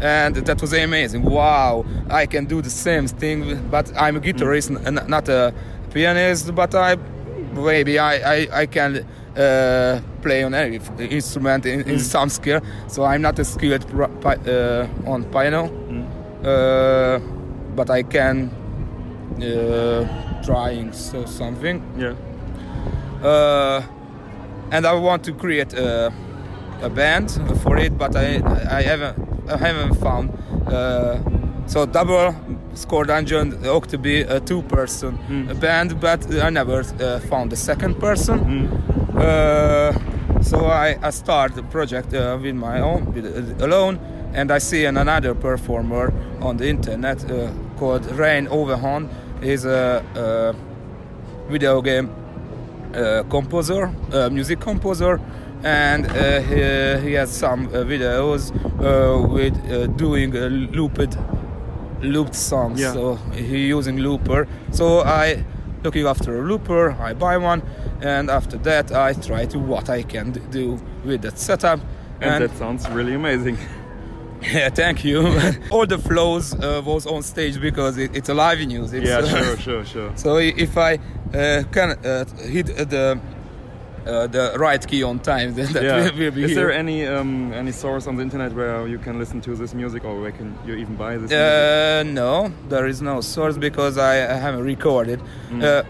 [0.00, 1.22] And that was amazing.
[1.22, 4.86] Wow, I can do the same thing, but I'm a guitarist, Mm.
[4.86, 5.52] and not a
[5.94, 6.54] pianist.
[6.54, 6.96] But I
[7.54, 9.04] maybe I I, I can
[9.36, 12.60] uh, play on any instrument in, in some skill.
[12.88, 15.70] So I'm not a skilled uh, on piano,
[16.44, 17.18] uh,
[17.74, 18.50] but I can
[19.42, 21.82] uh, trying so something.
[21.98, 22.14] Yeah.
[23.22, 23.82] Uh,
[24.70, 26.12] and I want to create a,
[26.82, 27.30] a band
[27.62, 29.16] for it, but I I haven't
[29.48, 30.30] I haven't found.
[30.66, 31.18] Uh,
[31.66, 32.34] so double
[32.74, 35.18] score dungeon ought to be a two-person
[35.60, 38.68] band, but I never uh, found a second person.
[39.16, 39.92] Uh,
[40.42, 43.98] so I, I start the project uh, with my own, with, uh, alone,
[44.34, 47.48] and I see an, another performer on the internet uh,
[47.78, 49.08] called Rain Overhorn.
[49.42, 52.10] He's a, a video game
[52.94, 55.18] uh, composer, uh, music composer,
[55.62, 61.16] and uh, he, he has some uh, videos uh, with uh, doing uh, looped
[62.02, 62.80] looped songs.
[62.80, 62.92] Yeah.
[62.92, 64.46] So he using looper.
[64.70, 65.44] So I
[65.82, 66.92] looking after a looper.
[66.92, 67.62] I buy one,
[68.00, 71.80] and after that I try to what I can do with that setup.
[72.20, 73.58] And, that sounds really amazing.
[74.52, 75.40] Yeah, thank you.
[75.70, 78.92] All the flows uh, was on stage because it, it's a live news.
[78.92, 80.12] It's, Yeah, uh, sure, sure, sure.
[80.14, 80.98] So if I
[81.34, 83.18] uh, can uh, hit the
[84.06, 85.96] uh, the right key on time, then that yeah.
[86.10, 86.60] will, will be Is here.
[86.60, 90.04] there any um, any source on the internet where you can listen to this music,
[90.04, 91.30] or where can you even buy this?
[91.30, 91.38] music?
[91.38, 95.20] Uh, no, there is no source because I, I haven't recorded.
[95.50, 95.62] Mm.
[95.62, 95.82] Uh,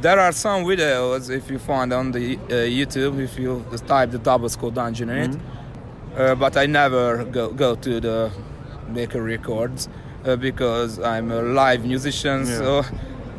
[0.00, 4.18] there are some videos if you find on the uh, YouTube if you type the
[4.18, 5.40] double score dungeon in Mm-hmm.
[5.40, 6.20] it.
[6.20, 8.30] Uh, but I never go go to the
[8.88, 9.88] maker records
[10.24, 12.46] uh, because I'm a live musician.
[12.46, 12.58] Yeah.
[12.58, 12.82] So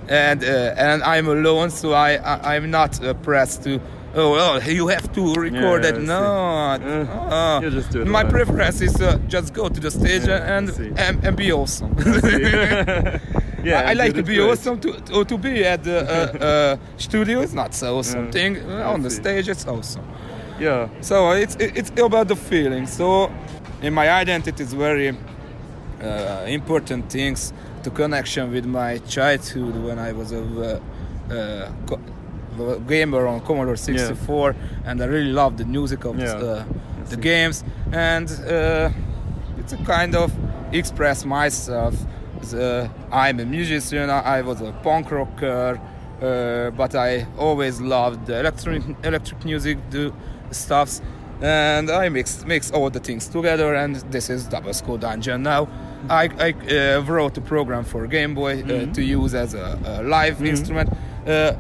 [0.10, 3.80] and uh, and I'm alone, so I, I I'm not uh, pressed to.
[4.16, 6.02] Oh, well, you have to record Yeah, it.
[6.02, 10.26] No, uh, you just do it my preference is uh, just go to the stage
[10.28, 11.94] Yeah, and, and and be awesome.
[13.64, 14.50] Yeah, I, I like to be great.
[14.52, 14.80] awesome.
[14.80, 18.72] To, to to be at the uh, uh, studio is not so awesome Yeah, thing.
[18.72, 20.04] On the stage, it's awesome.
[20.60, 20.88] Yeah.
[21.02, 22.88] So it's it's about the feeling.
[22.88, 23.30] So
[23.82, 25.10] in my identity is very
[26.02, 27.54] uh, important things
[27.88, 30.82] to connection with my childhood when I was a
[31.32, 31.70] uh,
[32.88, 36.34] gamer on Commodore 64, and I really loved the music of Yeah.
[36.34, 36.64] uh,
[37.10, 38.90] the games, and uh,
[39.60, 40.32] it's a kind of
[40.74, 41.96] express myself.
[42.52, 44.10] The, I'm a musician.
[44.10, 45.80] I was a punk rocker,
[46.22, 50.12] uh, but I always loved the electronic electric music the
[50.52, 51.02] stuffs,
[51.42, 53.76] and I mix mix all the things together.
[53.76, 55.44] And this is Double Skull Dungeon.
[55.44, 55.68] Now,
[56.10, 60.04] I, I uh, wrote a program for Game Boy uh, to use as a, a
[60.04, 60.90] live instrument.
[61.26, 61.54] Uh,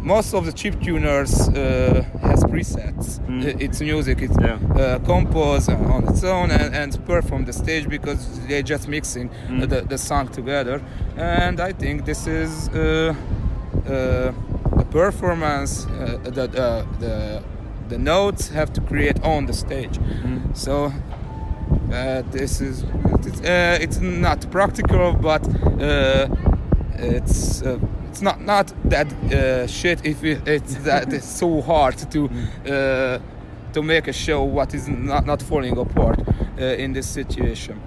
[0.00, 3.18] most of the chip tuners uh, has presets.
[3.42, 4.22] I- It's music.
[4.22, 9.30] It's uh, compose on its own and, and perform the stage because they're just mixing
[9.50, 10.80] uh, the, the song together.
[11.16, 13.14] And I think this is uh,
[13.86, 14.32] uh,
[14.78, 15.86] the performance.
[15.86, 17.42] Uh, the, uh, the
[17.88, 19.98] the notes have to create on the stage.
[20.54, 20.92] So
[21.92, 22.84] uh, this is
[23.24, 25.46] it's, uh, it's not practical, but
[25.80, 26.28] uh,
[26.98, 31.96] it's uh, it's not not that uh, shit if it, it's that it's so hard
[32.10, 32.28] to
[32.66, 33.18] uh,
[33.72, 36.18] to make a show what is not not falling apart
[36.58, 37.80] uh, in this situation.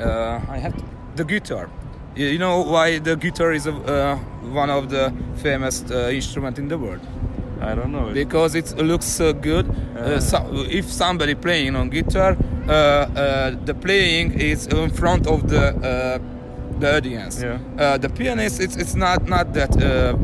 [0.00, 0.84] Uh, I have to,
[1.16, 1.70] the guitar.
[2.14, 4.16] You know why the guitar is a, uh,
[4.52, 7.00] one of the famous uh, instrument in the world?
[7.60, 8.12] I don't know.
[8.12, 9.66] Because it looks so good.
[9.96, 12.36] Uh, so, if somebody playing on guitar,
[12.66, 17.42] the playing is in front of the uh, the audience.
[17.42, 17.58] Yeah.
[17.78, 20.14] Uh, the pianist, it's, it's not not that uh,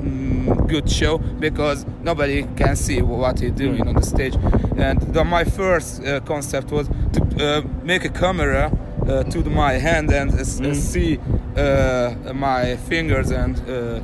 [0.00, 4.34] mm, good show because nobody can see what he's doing on the stage.
[4.76, 8.70] And the, my first uh, concept was to uh, make a camera
[9.06, 11.18] uh, to my hand and uh, s- uh, see
[11.58, 14.00] uh, my fingers and uh,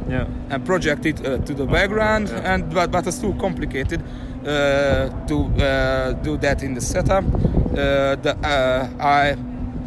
[0.51, 2.29] and project it uh, to the background.
[2.45, 7.25] And but but it's too complicated uh, to uh, do that in the setup.
[7.25, 9.37] Uh, the, uh, I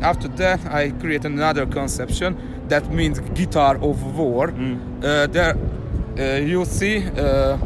[0.01, 2.35] after that I create another conception
[2.69, 4.49] that means guitar of war.
[4.49, 5.55] Uh, there
[6.19, 7.57] uh, you see uh,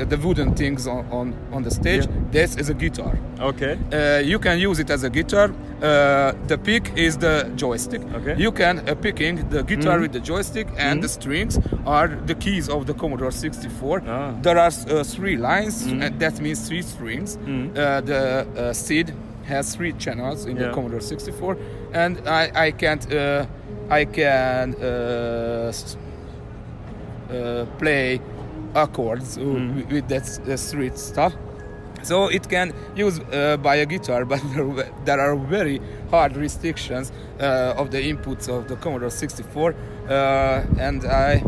[0.00, 2.06] the, the wooden things on, on, on the stage.
[2.30, 3.18] This is a guitar.
[3.40, 3.78] Okay.
[3.92, 5.50] Uh, you can use it as a guitar.
[5.82, 8.02] Uh, the pick is the joystick.
[8.14, 8.34] Okay.
[8.38, 10.02] You can uh, picking the guitar Mhm.
[10.02, 14.02] with the joystick and the strings are the keys of the Commodore 64.
[14.06, 14.32] Ah.
[14.42, 16.02] There are uh, three lines, Mhm.
[16.04, 17.36] and that means three strings.
[17.36, 19.12] Uh, the uh, SID
[19.44, 20.66] has three channels in Yeah.
[20.68, 21.56] the Commodore 64,
[21.92, 23.46] and I, I can't uh,
[23.90, 25.72] I can uh,
[27.32, 28.20] uh, play
[28.74, 30.26] accords wi- with that
[30.58, 31.34] street stuff.
[32.02, 36.36] So it can use uh, by a guitar, but there are there are very hard
[36.36, 39.74] restrictions uh, of the inputs of the Commodore 64,
[40.08, 41.42] uh, and I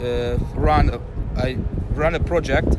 [0.00, 1.00] uh, run a,
[1.36, 1.58] I
[1.94, 2.76] run a project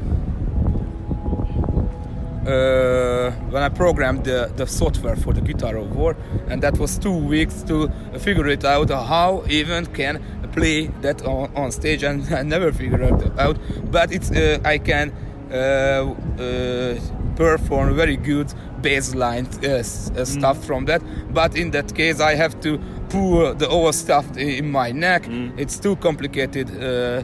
[2.47, 6.15] uh, when I programmed the, the software for the Guitar of War,
[6.47, 10.21] and that was two weeks to figure it out how even can
[10.53, 13.57] play that on, on stage, and I never figured it out.
[13.91, 15.11] But it's uh, I can
[15.51, 16.99] uh, uh,
[17.35, 19.83] perform very good bass line uh, uh,
[20.25, 21.01] stuff from that.
[21.33, 25.23] But in that case, I have to pour the whole stuff in my neck.
[25.57, 27.23] It's too complicated uh,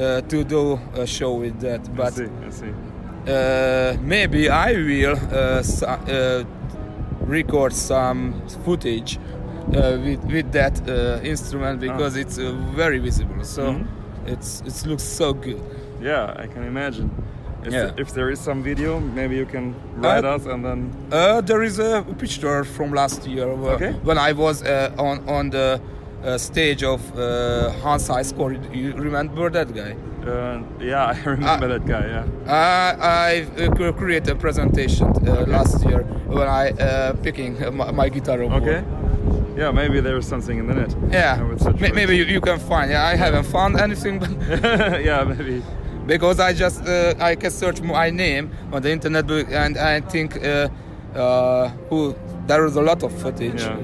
[0.00, 1.94] uh, to do a show with that.
[1.94, 2.12] But
[2.46, 2.72] I see.
[3.28, 6.44] Uh, maybe I will uh, uh,
[7.26, 8.34] record some
[8.64, 13.44] footage uh, with with that uh, instrument because it's uh, very visible.
[13.44, 13.86] So Mhm.
[14.26, 15.60] it's it looks so good.
[16.02, 17.10] Yeah, I can imagine.
[17.64, 17.92] If, Yeah.
[17.96, 20.90] if there is some video, maybe you can write us and then.
[21.12, 23.92] Uh, there is a picture from last year Okay.
[24.02, 25.78] when I was uh, on on the
[26.24, 28.52] uh, stage of uh, Hans High Score.
[28.74, 29.94] You remember that guy?
[30.26, 32.06] Uh, yeah, I remember that guy.
[32.06, 32.24] Yeah.
[32.46, 38.08] Uh, I uh, created a presentation uh, last year when I uh, picking my, my
[38.08, 38.42] guitar.
[38.42, 38.54] over.
[38.56, 38.84] Okay.
[39.56, 40.94] Yeah, maybe there is something in the net.
[41.10, 41.94] Yeah, I would search May- for it.
[41.94, 42.90] maybe you, you can find.
[42.90, 44.30] Yeah, I haven't found anything, but
[45.04, 45.62] yeah, maybe
[46.06, 50.42] because I just uh, I can search my name on the internet, and I think
[50.42, 50.68] uh,
[51.14, 52.14] uh, who
[52.46, 53.60] there is a lot of footage.
[53.60, 53.76] Yeah.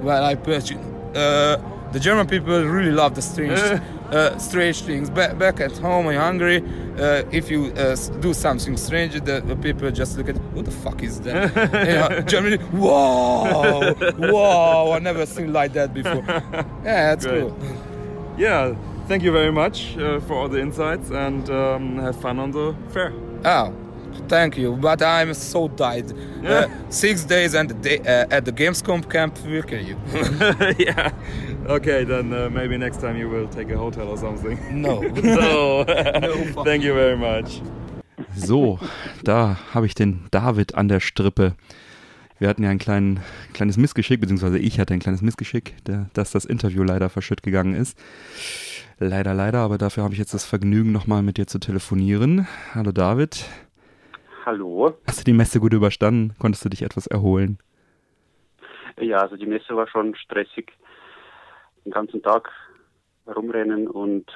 [0.00, 0.72] Well, I put
[1.16, 1.56] uh,
[1.92, 3.58] the German people really love the strange,
[4.10, 5.08] uh, strange things.
[5.10, 6.62] Back, back at home in Hungary,
[6.98, 10.70] uh, if you uh, do something strange, the, the people just look at who the
[10.70, 11.54] fuck is that?
[11.88, 14.92] you know, Germany, whoa, whoa!
[14.92, 16.24] I never seen like that before.
[16.84, 17.40] Yeah, that's Great.
[17.42, 17.58] cool.
[18.38, 18.74] Yeah,
[19.08, 22.74] thank you very much uh, for all the insights and um, have fun on the
[22.90, 23.12] fair.
[23.44, 23.72] Oh,
[24.28, 24.76] thank you.
[24.76, 26.12] But I'm so tired.
[26.44, 29.96] Uh, six days and the day, uh, at the Gamescom camp will kill you.
[30.78, 31.10] yeah.
[31.68, 34.58] Okay, then uh, maybe next time you will take a hotel or something.
[34.70, 35.00] No.
[35.22, 35.82] no.
[35.82, 35.84] No.
[36.64, 37.60] Thank you very much.
[38.36, 38.78] So,
[39.24, 41.56] da habe ich den David an der Strippe.
[42.38, 43.20] Wir hatten ja ein klein,
[43.52, 47.74] kleines Missgeschick, beziehungsweise ich hatte ein kleines Missgeschick, der, dass das Interview leider verschütt gegangen
[47.74, 47.98] ist.
[49.00, 52.46] Leider, leider, aber dafür habe ich jetzt das Vergnügen, nochmal mit dir zu telefonieren.
[52.74, 53.44] Hallo David.
[54.44, 54.96] Hallo.
[55.06, 56.34] Hast du die Messe gut überstanden?
[56.38, 57.58] Konntest du dich etwas erholen?
[59.00, 60.72] Ja, also die Messe war schon stressig.
[61.86, 62.50] Den ganzen Tag
[63.26, 64.30] herumrennen und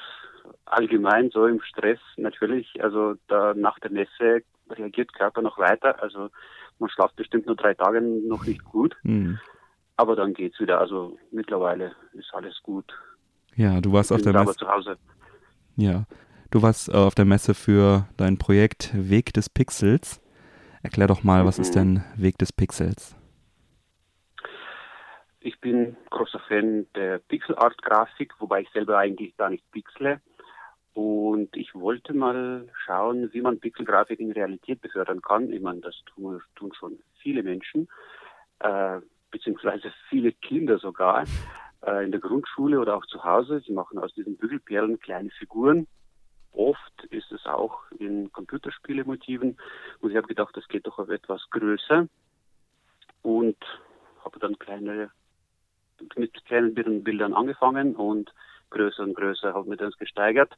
[0.64, 2.82] allgemein so im Stress natürlich.
[2.82, 6.00] Also da nach der Messe reagiert Körper noch weiter.
[6.02, 6.30] Also
[6.78, 9.38] man schlaft bestimmt nur drei Tage noch nicht gut, Hm.
[9.96, 10.78] aber dann geht's wieder.
[10.80, 12.84] Also mittlerweile ist alles gut.
[13.56, 14.56] Ja, du warst auf der Messe.
[14.56, 14.96] zu Hause.
[15.76, 16.04] Ja,
[16.52, 20.20] du warst äh, auf der Messe für dein Projekt Weg des Pixels.
[20.82, 23.16] Erklär doch mal, was ist denn Weg des Pixels?
[25.42, 30.20] Ich bin großer Fan der Pixel-Art-Grafik, wobei ich selber eigentlich gar nicht pixele.
[30.92, 35.50] Und ich wollte mal schauen, wie man Pixelgrafik in Realität befördern kann.
[35.50, 37.88] Ich meine, das tun, tun schon viele Menschen,
[38.58, 41.24] äh, beziehungsweise viele Kinder sogar,
[41.86, 43.60] äh, in der Grundschule oder auch zu Hause.
[43.60, 45.86] Sie machen aus diesen Bügelperlen kleine Figuren.
[46.52, 49.56] Oft ist es auch in Computerspielemotiven.
[50.00, 52.08] Und ich habe gedacht, das geht doch auf etwas größer.
[53.22, 53.56] Und
[54.22, 55.10] habe dann kleine
[56.16, 58.32] mit kleinen Bildern- angefangen und
[58.70, 60.52] größer und größer habe mir das gesteigert.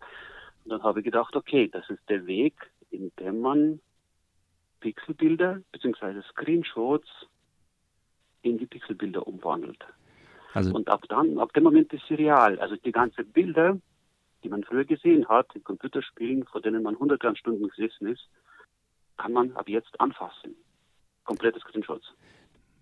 [0.64, 2.54] Und dann habe ich gedacht, okay, das ist der Weg,
[2.90, 3.80] in dem man
[4.80, 6.22] Pixelbilder bzw.
[6.30, 7.08] Screenshots
[8.42, 9.84] in die Pixelbilder umwandelt.
[10.54, 12.58] Also- und ab dann, ab dem Moment ist sie real.
[12.58, 13.78] Also die ganzen Bilder,
[14.42, 18.28] die man früher gesehen hat, in Computerspielen, vor denen man hunderte an Stunden gesessen ist,
[19.16, 20.54] kann man ab jetzt anfassen.
[21.24, 22.12] Komplette Screenshots.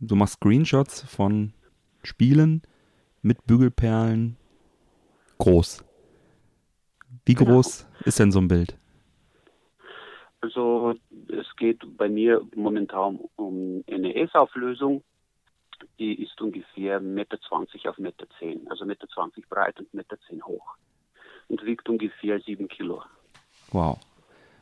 [0.00, 1.52] Du machst Screenshots von
[2.02, 2.62] Spielen
[3.22, 4.36] mit Bügelperlen
[5.38, 5.84] groß.
[7.24, 7.52] Wie Genau.
[7.52, 8.76] groß ist denn so ein Bild?
[10.40, 10.94] Also
[11.28, 15.02] es geht bei mir momentan um NES-Auflösung.
[15.98, 17.38] Die ist ungefähr 1,20 Meter
[17.90, 18.26] auf 1,10 Meter.
[18.70, 19.06] Also 1,20 Meter
[19.48, 20.76] breit und 1,10 Meter hoch.
[21.48, 23.02] Und wiegt ungefähr 7 Kilo.
[23.72, 23.98] Wow.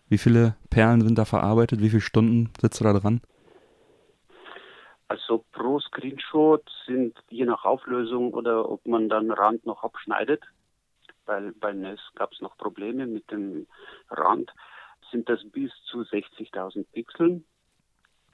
[0.08, 1.81] Wie viele Perlen sind da verarbeitet?
[1.81, 3.20] Wie viele Stunden sitzt du da dran?
[5.09, 10.45] Also pro Screenshot sind je nach Auflösung oder ob man dann Rand noch abschneidet,
[11.25, 13.67] weil bei NES gab es noch Probleme mit dem
[14.11, 14.53] Rand,
[15.11, 17.45] sind das bis zu 60.000 Pixeln,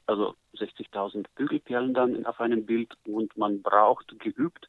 [0.06, 4.68] also 60.000 Bügelperlen dann auf einem Bild und man braucht, geübt,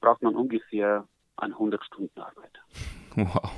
[0.00, 2.60] braucht man ungefähr 100 Stunden Arbeit.
[3.16, 3.50] Wow.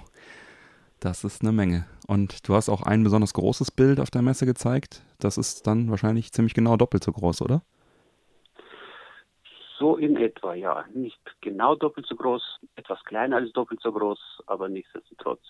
[1.00, 1.86] Das ist eine Menge.
[2.06, 5.02] Und du hast auch ein besonders großes Bild auf der Messe gezeigt.
[5.18, 7.62] Das ist dann wahrscheinlich ziemlich genau doppelt so groß, oder?
[9.78, 10.84] So in etwa, ja.
[10.92, 15.40] Nicht genau doppelt so groß, etwas kleiner als doppelt so groß, aber nichtsdestotrotz.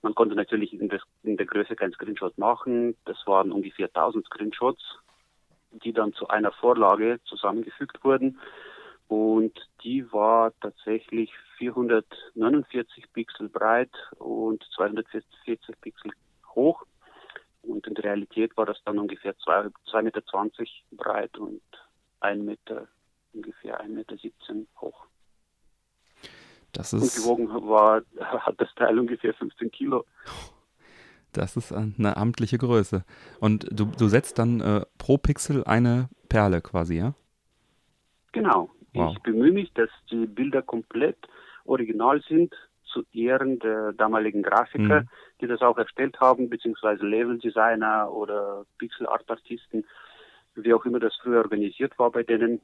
[0.00, 2.96] Man konnte natürlich in, das, in der Größe keinen Screenshot machen.
[3.04, 4.82] Das waren ungefähr 1000 Screenshots,
[5.72, 8.38] die dann zu einer Vorlage zusammengefügt wurden.
[9.08, 15.26] Und die war tatsächlich 449 Pixel breit und 240
[15.80, 16.12] Pixel
[16.54, 16.84] hoch.
[17.62, 20.22] Und in der Realität war das dann ungefähr 2,20 Meter
[20.92, 21.62] breit und
[22.20, 22.86] 1 Meter,
[23.32, 24.16] ungefähr 1,17 Meter
[24.80, 25.06] hoch.
[26.72, 30.04] Das Und ist, gewogen war, hat das Teil ungefähr 15 Kilo.
[31.32, 33.04] das ist eine amtliche Größe.
[33.40, 37.14] Und du, du setzt dann äh, pro Pixel eine Perle quasi, ja?
[38.32, 38.70] Genau.
[38.94, 39.12] Wow.
[39.16, 41.16] Ich bemühe mich, dass die Bilder komplett
[41.64, 45.08] original sind, zu Ehren der damaligen Grafiker, Mhm.
[45.40, 49.84] die das auch erstellt haben, beziehungsweise Level-Designer oder Pixel-Art-Artisten,
[50.54, 52.60] wie auch immer das früher organisiert war bei denen.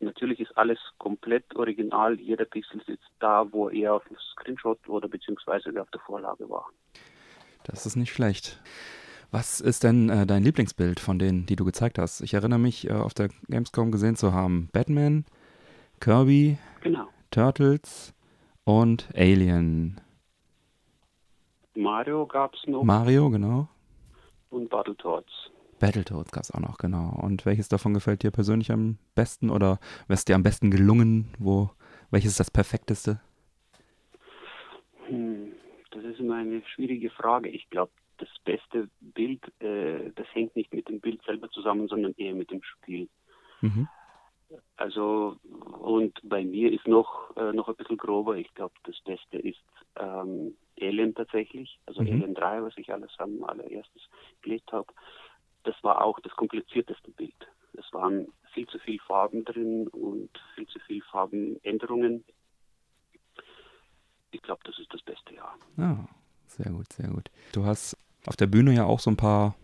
[0.00, 2.18] Natürlich ist alles komplett original.
[2.20, 6.68] Jeder Pixel sitzt da, wo er auf dem Screenshot oder beziehungsweise auf der Vorlage war.
[7.64, 8.60] Das ist nicht schlecht.
[9.30, 12.20] Was ist denn äh, dein Lieblingsbild von denen, die du gezeigt hast?
[12.20, 15.24] Ich erinnere mich, äh, auf der Gamescom gesehen zu haben, Batman,
[16.00, 17.08] Kirby, Genau.
[17.30, 18.14] Turtles
[18.64, 20.00] und Alien.
[21.74, 23.68] Mario gab es noch Mario, genau.
[24.50, 25.50] und Battletoads.
[25.86, 27.18] Battletoads gab es auch noch, genau.
[27.22, 31.34] Und welches davon gefällt dir persönlich am besten oder was ist dir am besten gelungen?
[31.38, 31.70] Wo,
[32.10, 33.20] welches ist das perfekteste?
[35.06, 35.52] Hm,
[35.90, 37.48] das ist immer eine schwierige Frage.
[37.50, 42.14] Ich glaube, das beste Bild, äh, das hängt nicht mit dem Bild selber zusammen, sondern
[42.16, 43.08] eher mit dem Spiel.
[43.60, 43.88] Mhm.
[44.76, 45.36] Also,
[45.80, 48.36] und bei mir ist noch, äh, noch ein bisschen grober.
[48.36, 49.62] Ich glaube, das Beste ist
[49.96, 52.08] ähm, Alien tatsächlich, also Mhm.
[52.08, 54.02] Alien 3, was ich alles am allererstes
[54.42, 54.92] gelegt habe.
[55.64, 57.34] Das war auch das komplizierteste Bild.
[57.74, 62.24] Es waren viel zu viel Farben drin und viel zu viel Farbenänderungen.
[64.30, 65.54] Ich glaube, das ist das Beste, ja.
[65.76, 66.06] Ah,
[66.46, 67.30] sehr gut, sehr gut.
[67.52, 69.54] Du hast auf der Bühne ja auch so ein paar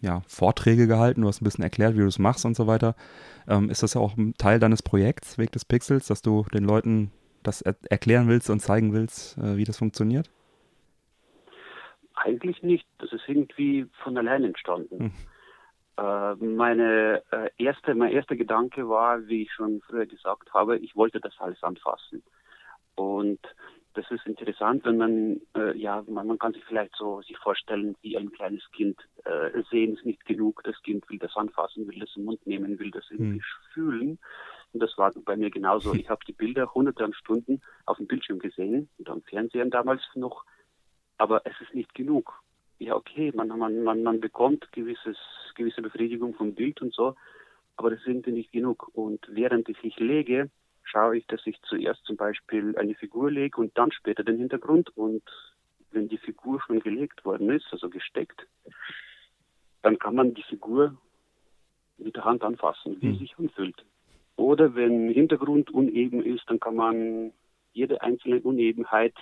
[0.00, 2.94] ja, Vorträge gehalten, du hast ein bisschen erklärt, wie du es machst und so weiter.
[3.48, 6.64] Ähm, ist das ja auch ein Teil deines Projekts, Weg des Pixels, dass du den
[6.64, 10.30] Leuten das er erklären willst und zeigen willst, äh, wie das funktioniert?
[12.14, 12.86] Eigentlich nicht.
[12.98, 14.98] Das ist irgendwie von allein entstanden.
[14.98, 15.12] Hm.
[15.96, 20.94] Äh, meine äh, erste, mein erster Gedanke war, wie ich schon früher gesagt habe, ich
[20.94, 22.22] wollte das alles anfassen.
[22.94, 23.40] Und
[23.94, 27.96] das ist interessant, wenn man, äh, ja, man, man kann sich vielleicht so sich vorstellen,
[28.02, 30.62] wie ein kleines Kind äh, sehen ist nicht genug.
[30.64, 33.42] Das Kind will das anfassen, will das im Mund nehmen, will das irgendwie
[33.72, 34.18] fühlen.
[34.72, 35.94] Und das war bei mir genauso.
[35.94, 40.02] Ich habe die Bilder hunderte an Stunden auf dem Bildschirm gesehen und am Fernsehen damals
[40.14, 40.44] noch,
[41.16, 42.42] aber es ist nicht genug.
[42.78, 45.16] Ja, okay, man, man, man, man bekommt gewisses,
[45.54, 47.14] gewisse Befriedigung vom Bild und so,
[47.76, 48.90] aber das ist irgendwie nicht genug.
[48.94, 50.50] Und während ich mich lege,
[50.82, 54.96] schaue ich, dass ich zuerst zum Beispiel eine Figur lege und dann später den Hintergrund.
[54.96, 55.22] Und
[55.90, 58.46] wenn die Figur schon gelegt worden ist, also gesteckt,
[59.82, 60.96] dann kann man die Figur
[61.98, 63.12] mit der Hand anfassen, wie Hm.
[63.14, 63.84] sie sich anfühlt.
[64.36, 67.32] Oder wenn Hintergrund uneben ist, dann kann man
[67.72, 69.14] jede einzelne Unebenheit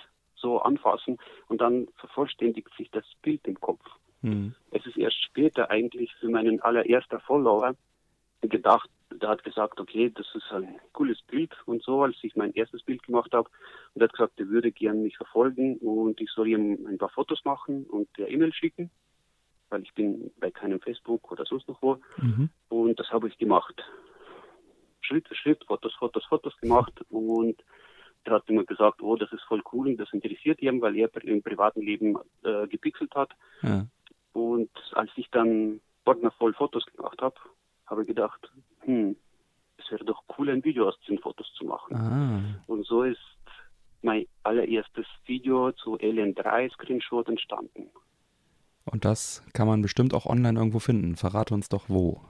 [0.45, 1.17] so anfassen
[1.47, 3.83] und dann vervollständigt sich das Bild im Kopf.
[4.21, 4.53] Hm.
[4.71, 7.75] Es ist erst später eigentlich für meinen allererster Follower
[8.41, 12.53] gedacht, der hat gesagt, okay, das ist ein cooles Bild und so, als ich mein
[12.53, 13.49] erstes Bild gemacht habe.
[13.93, 17.09] Und er hat gesagt, er würde gern mich verfolgen und ich soll ihm ein paar
[17.09, 18.91] Fotos machen und per E-Mail schicken,
[19.69, 21.97] weil ich bin bei keinem Facebook oder sonst noch wo.
[22.17, 22.49] Mhm.
[22.69, 23.81] Und das habe ich gemacht.
[25.01, 27.63] Schritt für Schritt, Fotos, Fotos, Fotos gemacht und
[28.27, 31.09] er hat immer gesagt, oh, das ist voll cool und das interessiert ihn, weil er
[31.23, 33.31] im privaten Leben äh, gepixelt hat.
[33.61, 33.85] Ja.
[34.33, 35.79] Und als ich dann
[36.37, 37.35] voll Fotos gemacht habe,
[37.87, 39.15] habe ich gedacht, hm,
[39.77, 41.95] es wäre doch cool, ein Video aus diesen Fotos zu machen.
[41.95, 42.39] Ah.
[42.67, 43.19] Und so ist
[44.01, 47.89] mein allererstes Video zu Alien 3 Screenshot entstanden.
[48.85, 51.15] Und das kann man bestimmt auch online irgendwo finden.
[51.15, 52.21] Verrate uns doch wo.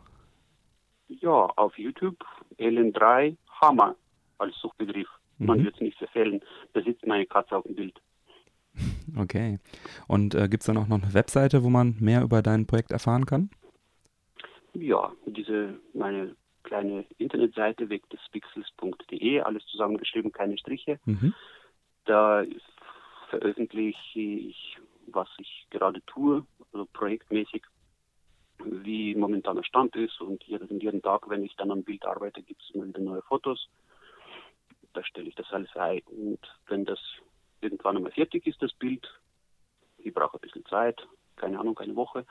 [1.08, 2.24] Ja, auf YouTube
[2.60, 3.96] Alien 3 Hammer
[4.38, 5.10] als Suchbegriff.
[5.38, 5.66] Man Mhm.
[5.66, 6.42] wird es nicht verfehlen.
[6.74, 8.00] Da sitzt meine Katze auf dem Bild.
[9.18, 9.60] Okay.
[10.08, 12.92] Und äh, gibt es dann auch noch eine Webseite, wo man mehr über dein Projekt
[12.92, 13.50] erfahren kann?
[14.74, 21.00] Ja, diese meine kleine Internetseite weg des pixels.de, alles zusammengeschrieben, keine Striche.
[21.06, 21.34] Mhm.
[22.06, 22.44] Da
[23.30, 27.64] veröffentliche ich, was ich gerade tue, also projektmäßig,
[28.64, 32.42] wie momentan der Stand ist und jeden, jeden Tag, wenn ich dann am Bild arbeite,
[32.42, 33.70] gibt es immer wieder neue Fotos.
[34.96, 37.00] Da stelle ich das alles ein und wenn das
[37.62, 39.08] irgendwann einmal fertig ist, das Bild,
[39.98, 42.26] ich brauche ein bisschen Zeit, keine Ahnung, eine Woche,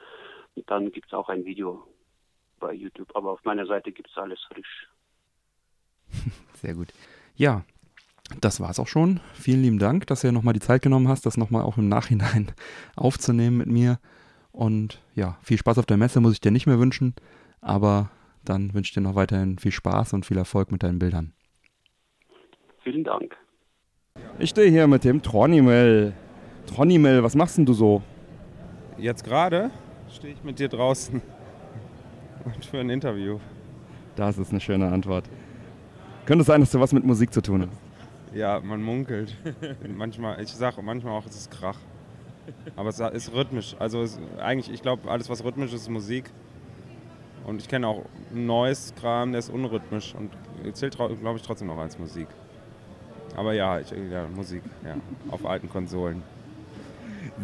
[0.54, 1.86] und dann gibt es auch ein Video
[2.58, 4.88] bei YouTube, aber auf meiner Seite gibt es alles frisch.
[6.54, 6.88] Sehr gut.
[7.36, 7.64] Ja,
[8.40, 9.20] Das war's auch schon.
[9.34, 12.52] Vielen lieben Dank, dass du nochmal die Zeit genommen hast, das nochmal auch im Nachhinein
[12.96, 13.98] aufzunehmen mit mir.
[14.52, 17.14] Und ja, viel Spaß auf der Messe muss ich dir nicht mehr wünschen,
[17.60, 18.10] aber
[18.42, 21.34] dann wünsche ich dir noch weiterhin viel Spaß und viel Erfolg mit deinen Bildern.
[22.84, 23.34] Vielen Dank.
[24.38, 26.12] Ich stehe hier mit dem Tronimel.
[26.66, 28.02] Tronimel, was machst denn du so?
[28.98, 29.70] Jetzt gerade
[30.10, 31.22] stehe ich mit dir draußen
[32.44, 33.38] und für ein Interview.
[34.16, 35.24] Das ist eine schöne Antwort.
[36.26, 38.36] Könnte es sein, dass du was mit Musik zu tun hast?
[38.36, 39.34] Ja, man munkelt.
[39.96, 41.78] manchmal, ich sage manchmal auch, es ist Krach.
[42.76, 43.74] Aber es ist rhythmisch.
[43.78, 46.30] Also es, eigentlich, ich glaube, alles, was rhythmisch ist, ist Musik.
[47.46, 50.30] Und ich kenne auch neues Kram, der ist unrhythmisch und
[50.76, 52.28] zählt, glaube ich, trotzdem noch als Musik.
[53.36, 54.96] Aber ja, ich, ja, Musik, ja,
[55.30, 56.22] auf alten Konsolen.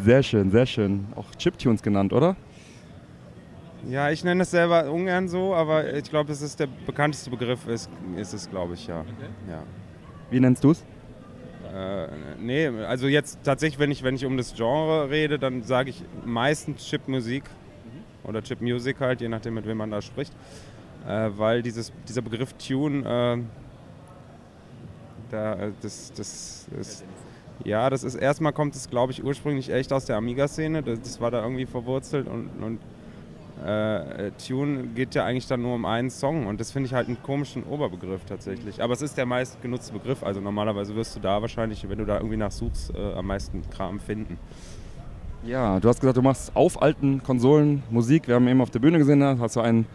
[0.05, 1.07] Sehr schön, sehr schön.
[1.17, 2.37] Auch Chiptunes genannt, oder?
[3.89, 7.67] Ja, ich nenne es selber ungern so, aber ich glaube, das ist der bekannteste Begriff,
[7.67, 9.05] ist, ist es, glaube ich, ja.
[9.49, 9.63] ja.
[10.31, 10.85] Wie nennst du es?
[11.75, 15.91] Äh, nee, also jetzt tatsächlich, wenn ich, wenn ich um das Genre rede, dann sage
[15.91, 18.29] ich meistens Chipmusik mhm.
[18.29, 20.33] oder Chipmusic halt, je nachdem, mit wem man da spricht.
[21.09, 23.43] Äh, weil dieses, dieser Begriff Tune, äh,
[25.31, 27.05] da, das, das ist,
[27.65, 30.83] ja, das ist erstmal kommt es, glaube ich, ursprünglich echt aus der Amiga-Szene.
[30.83, 32.79] Das, das, war da irgendwie verwurzelt und, und
[33.65, 37.09] äh, Tune geht ja eigentlich dann nur um einen Song und das finde ich halt
[37.09, 38.83] einen komischen Oberbegriff tatsächlich.
[38.83, 42.07] Aber es ist der meist genutzte Begriff, also normalerweise wirst du da wahrscheinlich, wenn du
[42.07, 44.39] da irgendwie nachsuchst, äh, am meisten Kram finden.
[45.45, 48.29] Ja, du hast gesagt, du machst auf alten Konsolen Musik.
[48.29, 49.87] Wir haben eben auf der Bühne gesehen, hast du einen,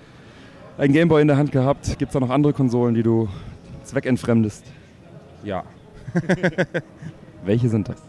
[0.77, 1.85] einen Gameboy in der Hand gehabt.
[1.99, 3.29] Gibt es da noch andere Konsolen, die du
[3.83, 4.63] zweckentfremdest?
[5.45, 5.63] Ja.
[7.45, 8.01] Welche sind das?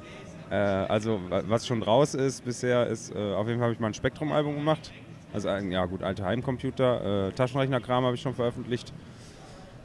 [0.50, 3.88] Äh, also, was schon raus ist bisher, ist äh, auf jeden Fall habe ich mal
[3.88, 4.90] ein Spektrum-Album gemacht.
[5.34, 7.28] Also, ja, gut, alte Heimcomputer.
[7.28, 8.92] Äh, Taschenrechnerkram habe ich schon veröffentlicht.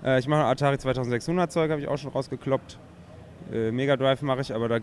[0.04, 2.80] Äh, ich mache Atari 2600 Zeug, habe ich auch schon rausgekloppt.
[3.52, 4.80] Äh, Mega Drive mache ich, aber da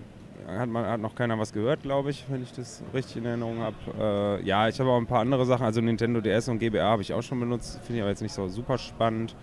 [0.46, 3.60] hat, man, hat noch keiner was gehört, glaube ich, wenn ich das richtig in Erinnerung
[3.60, 4.40] habe.
[4.42, 5.64] Äh, ja, ich habe auch ein paar andere Sachen.
[5.64, 7.80] Also, Nintendo DS und GBA habe ich auch schon benutzt.
[7.84, 9.34] Finde ich aber jetzt nicht so super spannend.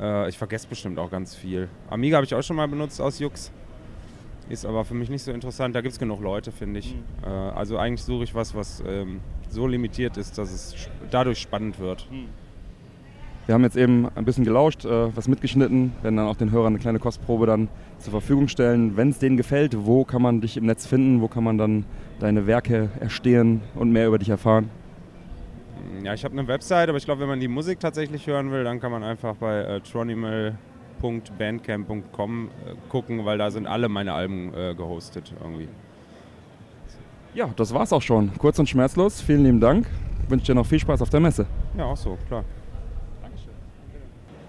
[0.00, 1.68] Äh, ich vergesse bestimmt auch ganz viel.
[1.88, 3.50] Amiga habe ich auch schon mal benutzt aus Jux.
[4.48, 5.74] Ist aber für mich nicht so interessant.
[5.74, 6.94] Da gibt es genug Leute, finde ich.
[6.94, 7.02] Mhm.
[7.24, 11.78] Äh, also eigentlich suche ich was, was ähm, so limitiert ist, dass es dadurch spannend
[11.78, 12.06] wird.
[12.10, 12.28] Mhm.
[13.46, 16.72] Wir haben jetzt eben ein bisschen gelauscht, äh, was mitgeschnitten, werden dann auch den Hörern
[16.72, 17.68] eine kleine Kostprobe dann
[18.00, 18.96] zur Verfügung stellen.
[18.96, 21.20] Wenn es denen gefällt, wo kann man dich im Netz finden?
[21.20, 21.84] Wo kann man dann
[22.18, 24.68] deine Werke erstehen und mehr über dich erfahren?
[26.02, 28.64] Ja, ich habe eine Website, aber ich glaube, wenn man die Musik tatsächlich hören will,
[28.64, 32.50] dann kann man einfach bei äh, tronimal.bandcamp.com äh,
[32.88, 35.68] gucken, weil da sind alle meine Alben äh, gehostet irgendwie.
[37.34, 38.30] Ja, das war's auch schon.
[38.38, 39.20] Kurz und schmerzlos.
[39.20, 39.86] Vielen lieben Dank.
[40.24, 41.46] Ich wünsche dir noch viel Spaß auf der Messe.
[41.76, 42.44] Ja, auch so, klar.
[43.22, 43.52] Dankeschön.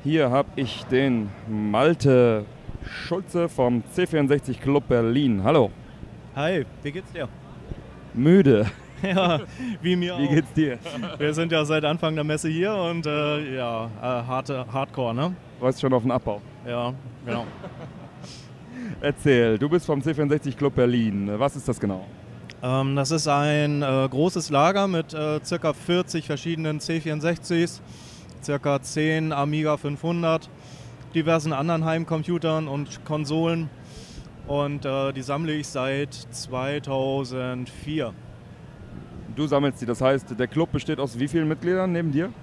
[0.04, 2.46] Hier habe ich den Malte
[2.86, 5.44] Schulze vom C64 Club Berlin.
[5.44, 5.72] Hallo.
[6.36, 7.28] Hi, wie geht's dir?
[8.14, 8.68] Müde.
[9.02, 9.40] ja,
[9.82, 10.80] wie mir Wie geht's dir?
[11.18, 15.36] Wir sind ja seit Anfang der Messe hier und äh, ja, äh, harte, Hardcore, ne?
[15.60, 16.42] Freust schon auf den Abbau.
[16.66, 16.94] Ja,
[17.26, 17.46] genau.
[19.02, 21.32] Erzähl, du bist vom C64 Club Berlin.
[21.38, 22.06] Was ist das genau?
[22.64, 25.74] Ähm, das ist ein äh, großes Lager mit äh, ca.
[25.74, 27.82] 40 verschiedenen C64s,
[28.46, 28.82] ca.
[28.82, 30.50] 10 Amiga 500,
[31.14, 33.70] diversen anderen Heimcomputern und Konsolen.
[34.48, 38.14] Und äh, die sammle ich seit 2004.
[39.38, 42.34] Du sammelst die, das heißt, der Club besteht aus wie vielen Mitgliedern neben dir?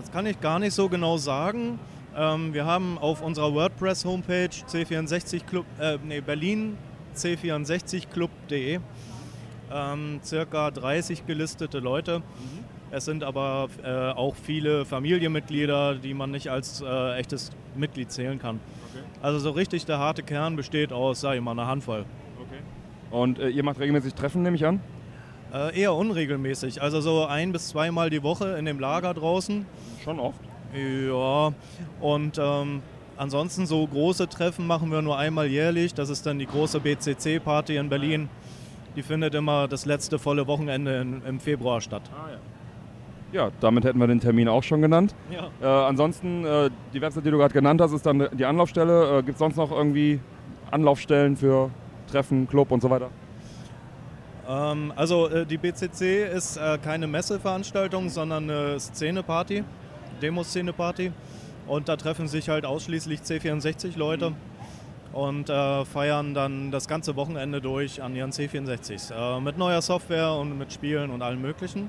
[0.00, 1.80] Das kann ich gar nicht so genau sagen.
[2.16, 6.78] Ähm, wir haben auf unserer WordPress-Homepage C64 Club, äh, nee, Berlin
[7.16, 8.78] c64club.de
[9.72, 12.20] ähm, circa 30 gelistete Leute.
[12.20, 12.64] Mhm.
[12.92, 18.38] Es sind aber äh, auch viele Familienmitglieder, die man nicht als äh, echtes Mitglied zählen
[18.38, 18.60] kann.
[18.92, 19.02] Okay.
[19.20, 22.04] Also so richtig der harte Kern besteht aus, sag ich mal, einer Handvoll.
[22.40, 22.60] Okay.
[23.10, 24.78] Und äh, ihr macht regelmäßig Treffen, nehme ich an?
[25.54, 26.82] Äh, eher unregelmäßig.
[26.82, 29.64] Also so ein bis zweimal die Woche in dem Lager draußen.
[30.02, 30.40] Schon oft?
[30.74, 31.52] Ja.
[32.00, 32.82] Und ähm,
[33.16, 35.94] ansonsten so große Treffen machen wir nur einmal jährlich.
[35.94, 38.28] Das ist dann die große BCC-Party in Berlin.
[38.96, 42.02] Die findet immer das letzte volle Wochenende in, im Februar statt.
[42.12, 42.30] Ah,
[43.32, 43.44] ja.
[43.44, 43.50] ja.
[43.60, 45.14] damit hätten wir den Termin auch schon genannt.
[45.30, 45.50] Ja.
[45.62, 49.18] Äh, ansonsten, äh, die Website, die du gerade genannt hast, ist dann die Anlaufstelle.
[49.18, 50.18] Äh, Gibt es sonst noch irgendwie
[50.72, 51.70] Anlaufstellen für
[52.10, 53.10] Treffen, Club und so weiter?
[54.48, 59.64] Ähm, also äh, die BCC ist äh, keine Messeveranstaltung, sondern eine Szeneparty,
[60.22, 61.12] Demoszene-Party.
[61.66, 64.36] Und da treffen sich halt ausschließlich C64-Leute mhm.
[65.14, 69.12] und äh, feiern dann das ganze Wochenende durch an ihren C64s.
[69.12, 71.88] Äh, mit neuer Software und mit Spielen und allem Möglichen.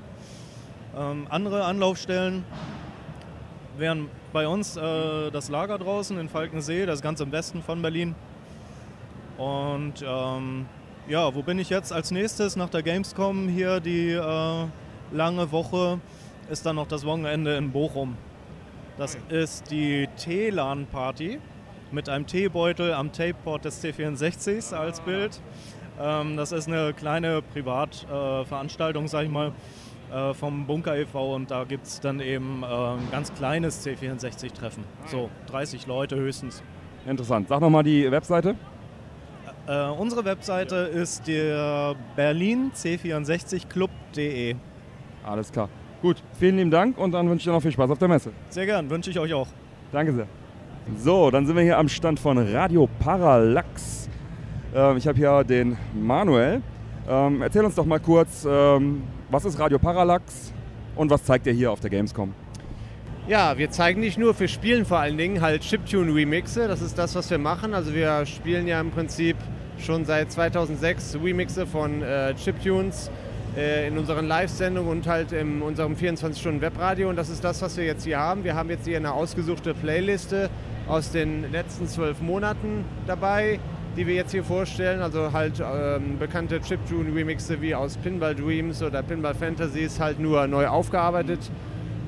[0.96, 2.44] Ähm, andere Anlaufstellen
[3.76, 7.82] wären bei uns äh, das Lager draußen in Falkensee, das ist ganz im Westen von
[7.82, 8.14] Berlin.
[9.36, 10.66] Und ähm,
[11.08, 12.56] ja, wo bin ich jetzt als nächstes?
[12.56, 14.64] Nach der Gamescom hier die äh,
[15.12, 16.00] lange Woche
[16.50, 18.16] ist dann noch das Wochenende in Bochum.
[18.98, 21.38] Das ist die Teelan-Party
[21.92, 25.40] mit einem Teebeutel am Tapeport des C64s als Bild.
[26.00, 29.52] Ähm, das ist eine kleine Privatveranstaltung, äh, sag ich mal,
[30.12, 31.34] äh, vom Bunker e.V.
[31.34, 34.84] und da gibt es dann eben äh, ein ganz kleines C64-Treffen.
[35.06, 36.62] So 30 Leute höchstens.
[37.06, 37.48] Interessant.
[37.48, 38.56] Sag nochmal die Webseite.
[39.68, 44.54] Äh, unsere Webseite ist der Berlin C64 Club.de.
[45.24, 45.68] Alles klar.
[46.02, 48.30] Gut, vielen lieben Dank und dann wünsche ich dir noch viel Spaß auf der Messe.
[48.48, 49.48] Sehr gern, wünsche ich euch auch.
[49.90, 50.26] Danke sehr.
[50.98, 54.08] So, dann sind wir hier am Stand von Radio Parallax.
[54.72, 56.62] Ähm, ich habe hier den Manuel.
[57.08, 60.52] Ähm, erzähl uns doch mal kurz, ähm, was ist Radio Parallax
[60.94, 62.32] und was zeigt ihr hier auf der Gamescom?
[63.26, 66.68] Ja, wir zeigen nicht nur, wir spielen vor allen Dingen halt Chiptune-Remixe.
[66.68, 67.74] Das ist das, was wir machen.
[67.74, 69.36] Also wir spielen ja im Prinzip
[69.78, 73.10] schon seit 2006 Remixe von äh, Chiptunes
[73.56, 77.08] äh, in unseren Live-Sendungen und halt in unserem 24-Stunden-Webradio.
[77.08, 78.44] Und das ist das, was wir jetzt hier haben.
[78.44, 80.50] Wir haben jetzt hier eine ausgesuchte Playliste
[80.88, 83.58] aus den letzten zwölf Monaten dabei,
[83.96, 85.00] die wir jetzt hier vorstellen.
[85.00, 90.66] Also halt ähm, bekannte Chiptune-Remixe wie aus Pinball Dreams oder Pinball Fantasies halt nur neu
[90.66, 91.50] aufgearbeitet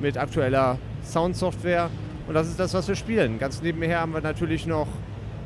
[0.01, 1.91] mit aktueller Soundsoftware.
[2.27, 3.39] Und das ist das, was wir spielen.
[3.39, 4.87] Ganz nebenher haben wir natürlich noch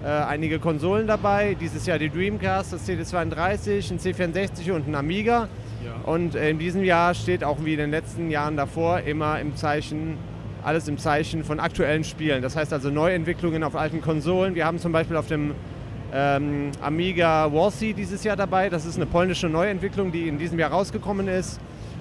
[0.02, 1.56] äh, einige Konsolen dabei.
[1.60, 5.48] Dieses Jahr die Dreamcast, das CD32, ein C64 und ein Amiga.
[6.04, 10.16] Und in diesem Jahr steht auch wie in den letzten Jahren davor immer im Zeichen,
[10.62, 12.42] alles im Zeichen von aktuellen Spielen.
[12.42, 14.54] Das heißt also Neuentwicklungen auf alten Konsolen.
[14.54, 15.54] Wir haben zum Beispiel auf dem
[16.12, 18.68] ähm, Amiga Warsea dieses Jahr dabei.
[18.68, 21.60] Das ist eine polnische Neuentwicklung, die in diesem Jahr rausgekommen ist.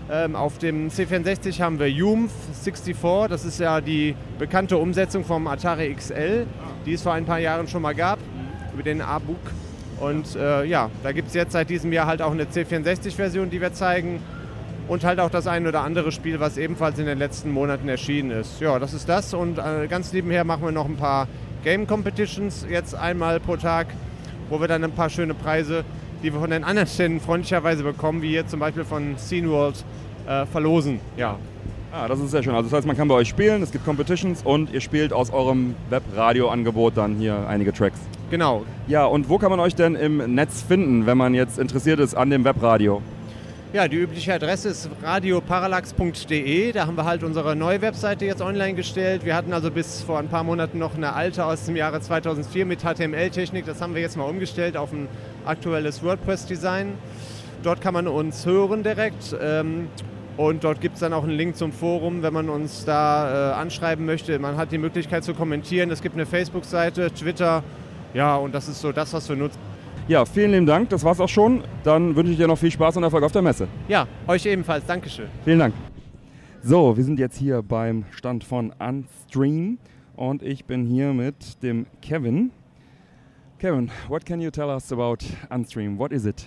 [0.09, 2.31] Ähm, auf dem C64 haben wir Joomf
[2.63, 2.95] 64.
[3.29, 6.45] Das ist ja die bekannte Umsetzung vom Atari XL,
[6.85, 8.19] die es vor ein paar Jahren schon mal gab,
[8.73, 9.39] über den A-Book.
[9.99, 13.61] Und äh, ja, da gibt es jetzt seit diesem Jahr halt auch eine C64-Version, die
[13.61, 14.21] wir zeigen.
[14.87, 18.31] Und halt auch das ein oder andere Spiel, was ebenfalls in den letzten Monaten erschienen
[18.31, 18.59] ist.
[18.59, 19.33] Ja, das ist das.
[19.33, 21.27] Und äh, ganz nebenher machen wir noch ein paar
[21.63, 23.87] Game Competitions jetzt einmal pro Tag,
[24.49, 25.85] wo wir dann ein paar schöne Preise,
[26.23, 29.83] die wir von den anderen Ständen freundlicherweise bekommen, wie hier zum Beispiel von SceneWorld,
[30.27, 30.99] äh, verlosen.
[31.17, 31.37] Ja.
[31.91, 32.53] Ah, das ist sehr schön.
[32.53, 35.31] Also das heißt, man kann bei euch spielen, es gibt Competitions und ihr spielt aus
[35.31, 37.99] eurem Webradio-Angebot dann hier einige Tracks.
[38.29, 38.63] Genau.
[38.87, 42.15] Ja, und wo kann man euch denn im Netz finden, wenn man jetzt interessiert ist
[42.15, 43.01] an dem Webradio?
[43.73, 46.73] Ja, die übliche Adresse ist radioparallax.de.
[46.73, 49.23] Da haben wir halt unsere neue Webseite jetzt online gestellt.
[49.23, 52.65] Wir hatten also bis vor ein paar Monaten noch eine alte aus dem Jahre 2004
[52.65, 53.65] mit HTML-Technik.
[53.65, 55.07] Das haben wir jetzt mal umgestellt auf ein
[55.45, 56.95] aktuelles WordPress-Design.
[57.63, 59.37] Dort kann man uns hören direkt.
[59.41, 59.87] Ähm,
[60.35, 63.53] und dort gibt es dann auch einen Link zum Forum, wenn man uns da äh,
[63.53, 64.37] anschreiben möchte.
[64.37, 65.91] Man hat die Möglichkeit zu kommentieren.
[65.91, 67.63] Es gibt eine Facebook-Seite, Twitter.
[68.13, 69.59] Ja, und das ist so das, was wir nutzen.
[70.11, 70.89] Ja, vielen lieben Dank.
[70.89, 71.63] Das war's auch schon.
[71.85, 73.69] Dann wünsche ich dir noch viel Spaß und Erfolg auf der Messe.
[73.87, 74.85] Ja, euch ebenfalls.
[74.85, 75.29] Dankeschön.
[75.45, 75.73] Vielen Dank.
[76.61, 79.77] So, wir sind jetzt hier beim Stand von Unstream
[80.17, 82.51] und ich bin hier mit dem Kevin.
[83.57, 85.97] Kevin, what can you tell us about Unstream?
[85.97, 86.45] What is it?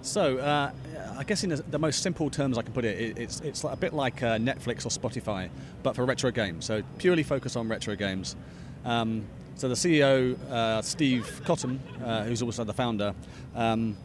[0.00, 0.72] So, uh,
[1.16, 3.76] I guess in the most simple terms I can put it, it it's, it's a
[3.76, 5.50] bit like uh, Netflix or Spotify,
[5.84, 6.64] but for retro games.
[6.64, 8.34] So, purely focused on retro games.
[8.84, 9.22] Um,
[9.58, 13.12] so, the CEO, uh, Steve Cotton, uh, who's also the founder,
[13.54, 13.96] um,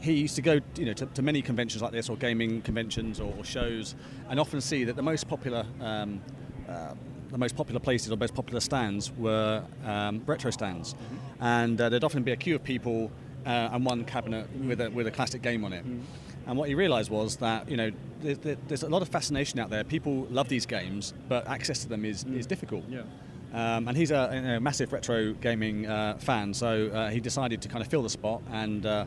[0.00, 3.20] he used to go you know, to, to, many conventions like this, or gaming conventions
[3.20, 3.94] or, or shows,
[4.28, 5.66] and often see that the most popular.
[5.80, 6.20] Um,
[6.68, 6.94] uh,
[7.30, 11.44] the most popular places or most popular stands were um, retro stands, mm-hmm.
[11.44, 13.10] and uh, there'd often be a queue of people
[13.44, 15.84] uh, and one cabinet with a, with a classic game on it.
[15.84, 16.02] Mm.
[16.46, 19.68] And what he realised was that you know there's, there's, a lot of fascination out
[19.68, 19.82] there.
[19.82, 22.38] People love these games, but access to them is, mm.
[22.38, 22.84] is difficult.
[22.88, 23.02] Yeah.
[23.54, 27.82] Um, and he's a, massive retro gaming uh, fan, so uh, he decided to kind
[27.82, 28.84] of fill the spot and.
[28.84, 29.06] Uh,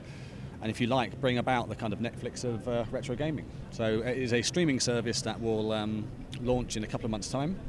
[0.60, 3.46] and if you like, bring about the kind of Netflix of uh, retro gaming.
[3.70, 6.08] So it is a streaming service that will um,
[6.42, 7.60] launch in a couple of months' time.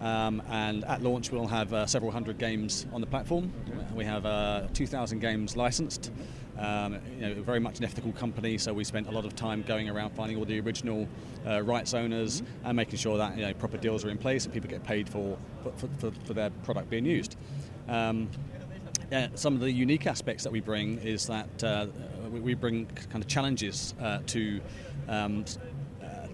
[0.00, 3.52] Um, and at launch, we'll have uh, several hundred games on the platform.
[3.94, 6.10] We have uh, 2,000 games licensed.
[6.58, 9.62] Um, you know, very much an ethical company, so we spent a lot of time
[9.62, 11.08] going around finding all the original
[11.46, 12.66] uh, rights owners mm-hmm.
[12.66, 15.08] and making sure that you know, proper deals are in place and people get paid
[15.08, 15.38] for,
[15.76, 17.36] for, for, for their product being used.
[17.88, 18.28] Um,
[19.10, 21.86] yeah, some of the unique aspects that we bring is that uh,
[22.30, 24.60] we, we, bring kind of challenges uh, to
[25.08, 25.44] um,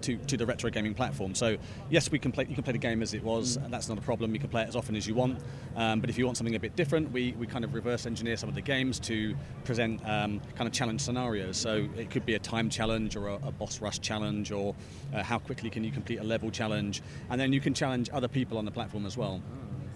[0.05, 1.35] to, to the retro gaming platform.
[1.35, 1.57] So
[1.89, 2.45] yes, we can play.
[2.47, 3.57] You can play the game as it was.
[3.57, 4.33] and That's not a problem.
[4.33, 5.39] You can play it as often as you want.
[5.75, 8.37] Um, but if you want something a bit different, we, we kind of reverse engineer
[8.37, 11.57] some of the games to present um, kind of challenge scenarios.
[11.57, 14.75] So it could be a time challenge or a, a boss rush challenge, or
[15.13, 18.27] uh, how quickly can you complete a level challenge, and then you can challenge other
[18.27, 19.41] people on the platform as well.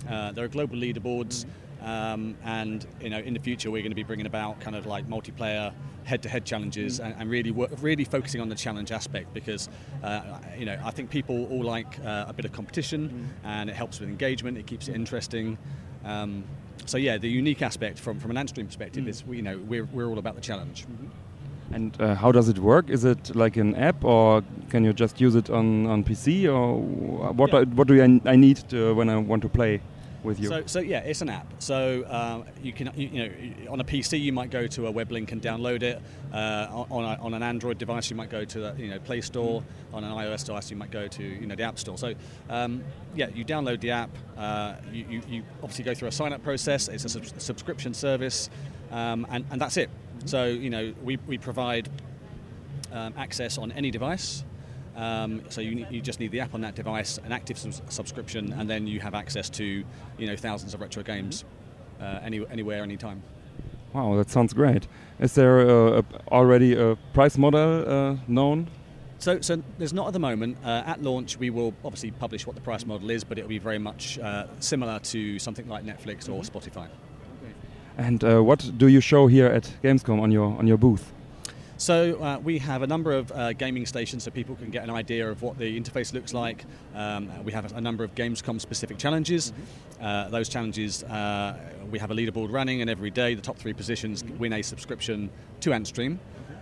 [0.09, 1.45] Uh, there are global leaderboards,
[1.81, 4.85] um, and you know in the future we're going to be bringing about kind of
[4.85, 5.73] like multiplayer
[6.05, 9.69] head-to-head challenges and, and really work, really focusing on the challenge aspect because
[10.03, 13.75] uh, you know I think people all like uh, a bit of competition and it
[13.75, 14.57] helps with engagement.
[14.57, 15.57] It keeps it interesting.
[16.03, 16.43] Um,
[16.85, 19.85] so yeah, the unique aspect from, from an Antstream perspective is we, you know we're,
[19.85, 20.85] we're all about the challenge.
[21.71, 22.89] And uh, how does it work?
[22.89, 26.79] Is it like an app, or can you just use it on, on PC, or
[27.33, 27.53] what?
[27.53, 27.59] Yeah.
[27.59, 29.81] I, what do I, I need to, when I want to play
[30.23, 30.49] with you?
[30.49, 31.47] So, so yeah, it's an app.
[31.59, 34.91] So um, you can, you, you know, on a PC you might go to a
[34.91, 36.01] web link and download it.
[36.33, 39.21] Uh, on, a, on an Android device you might go to the, you know Play
[39.21, 39.63] Store.
[39.93, 41.97] On an iOS device you might go to you know the App Store.
[41.97, 42.13] So
[42.49, 42.83] um,
[43.15, 44.09] yeah, you download the app.
[44.37, 46.87] Uh, you, you, you obviously go through a sign up process.
[46.87, 48.49] It's a sub- subscription service,
[48.91, 49.89] um, and, and that's it.
[50.25, 51.89] So you know we, we provide
[52.91, 54.43] um, access on any device.
[54.99, 58.51] Um, so you, you just need the app on that device, an active subs- subscription,
[58.51, 61.45] and then you have access to you know thousands of retro games
[62.01, 63.23] uh, any, anywhere, anytime.
[63.93, 64.87] Wow, that sounds great.
[65.19, 68.67] Is there uh, a, already a price model uh, known?
[69.19, 70.57] So, so there's not at the moment.
[70.63, 73.57] Uh, at launch, we will obviously publish what the price model is, but it'll be
[73.57, 76.87] very much uh, similar to something like Netflix or Spotify.
[77.97, 81.13] And uh, what do you show here at Gamescom on your on your booth?
[81.79, 84.89] So uh, we have a number of uh, gaming stations so people can get an
[84.89, 86.65] idea of what the interface looks like.
[86.93, 89.53] Um, we have a number of Gamescom specific challenges.
[90.01, 91.57] Uh, those challenges, uh,
[91.89, 95.29] we have a leaderboard running, and every day the top three positions win a subscription
[95.61, 96.17] to Antstream.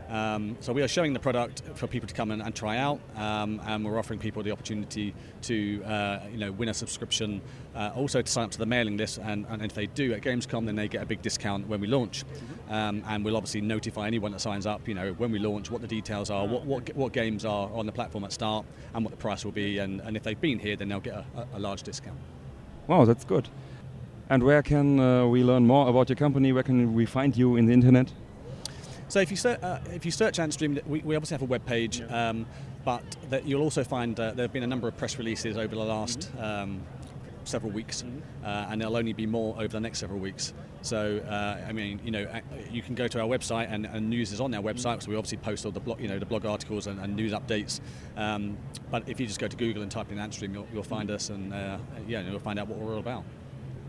[0.07, 3.01] Um, so we are showing the product for people to come and, and try out,
[3.15, 7.41] um, and we're offering people the opportunity to, uh, you know, win a subscription.
[7.77, 10.21] Uh, also to sign up to the mailing list, and, and if they do at
[10.21, 12.23] Gamescom, then they get a big discount when we launch.
[12.69, 15.81] Um, and we'll obviously notify anyone that signs up, you know, when we launch, what
[15.81, 18.65] the details are, what, what, what games are on the platform at start,
[18.95, 19.77] and what the price will be.
[19.77, 22.17] And, and if they've been here, then they'll get a, a, a large discount.
[22.87, 23.47] Wow, that's good.
[24.31, 26.51] And where can uh, we learn more about your company?
[26.51, 28.11] Where can we find you in the internet?
[29.07, 31.65] So if you ser- uh, if you search Antstream, we, we obviously have a web
[31.67, 32.47] page, um,
[32.83, 35.75] but that you'll also find uh, there have been a number of press releases over
[35.75, 36.81] the last um,
[37.47, 38.03] several weeks,
[38.43, 40.53] uh, and there'll only be more over the next several weeks.
[40.81, 42.39] So uh, I mean, you know, uh,
[42.71, 45.01] you can go to our website, and, and news is on our website.
[45.03, 47.33] So we obviously post all the blog, you know, the blog articles and, and news
[47.33, 47.79] updates.
[48.15, 48.57] Um,
[48.91, 51.29] but if you just go to Google and type in Antstream, you'll, you'll find us,
[51.29, 51.77] and uh,
[52.07, 53.23] yeah, you'll find out what we're all about.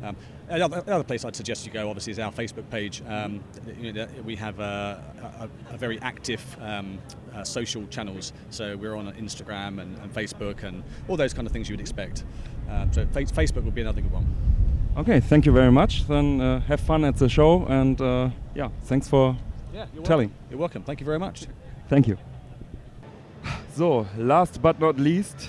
[0.02, 0.16] Um,
[0.48, 3.02] another, another place I'd suggest you go, obviously, is our Facebook page.
[3.06, 3.42] Um,
[3.80, 5.02] you know, we have a,
[5.40, 6.98] a, a very active um,
[7.34, 11.52] uh, social channels, so we're on Instagram and, and Facebook and all those kind of
[11.52, 12.24] things you would expect.
[12.68, 14.26] Um, so fa- Facebook would be another good one.
[14.97, 16.06] Okay, thank you very much.
[16.06, 19.36] Then uh, have fun at the show, and uh, yeah, thanks for
[19.72, 20.28] Yeah, you're telling.
[20.30, 20.50] welcome.
[20.50, 20.82] You're welcome.
[20.82, 21.47] Thank you very much.
[21.88, 22.16] Thank you.
[23.74, 25.48] So, last but not least,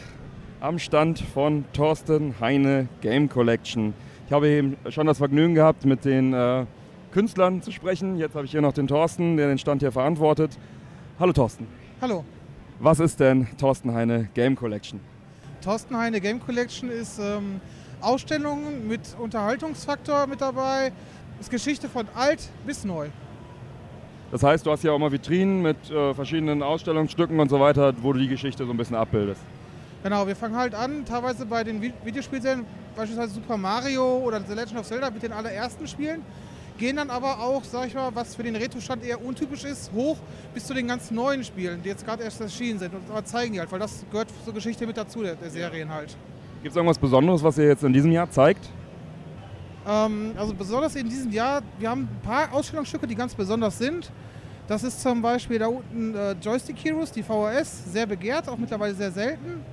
[0.61, 3.93] am Stand von Thorsten Heine Game Collection.
[4.27, 6.65] Ich habe eben schon das Vergnügen gehabt, mit den äh,
[7.11, 8.17] Künstlern zu sprechen.
[8.17, 10.59] Jetzt habe ich hier noch den Thorsten, der den Stand hier verantwortet.
[11.19, 11.65] Hallo Thorsten.
[12.01, 12.23] Hallo.
[12.80, 14.99] Was ist denn Thorsten Heine Game Collection?
[15.61, 17.59] Thorsten Heine Game Collection ist ähm,
[18.01, 20.91] Ausstellungen mit Unterhaltungsfaktor mit dabei.
[21.39, 23.07] Ist Geschichte von alt bis neu.
[24.31, 27.93] Das heißt, du hast hier auch mal Vitrinen mit äh, verschiedenen Ausstellungsstücken und so weiter,
[28.01, 29.41] wo du die Geschichte so ein bisschen abbildest.
[30.03, 32.65] Genau, wir fangen halt an, teilweise bei den Vi- Videospielserien,
[32.95, 36.21] beispielsweise Super Mario oder The Legend of Zelda mit den allerersten Spielen.
[36.80, 40.16] Gehen dann aber auch, sag ich mal, was für den Retro-Stand eher untypisch ist, hoch
[40.53, 42.93] bis zu den ganz neuen Spielen, die jetzt gerade erst erschienen sind.
[42.93, 46.16] Und zeigen die halt, weil das gehört zur Geschichte mit dazu, der, der Serien halt.
[46.64, 48.66] Gibt es irgendwas Besonderes, was ihr jetzt in diesem Jahr zeigt?
[49.85, 54.09] Ähm, also besonders in diesem Jahr, wir haben ein paar Ausstellungsstücke, die ganz besonders sind.
[54.69, 58.93] Das ist zum Beispiel da unten äh, Joystick Heroes, die VHS, sehr begehrt, auch mittlerweile
[58.93, 59.66] sehr selten.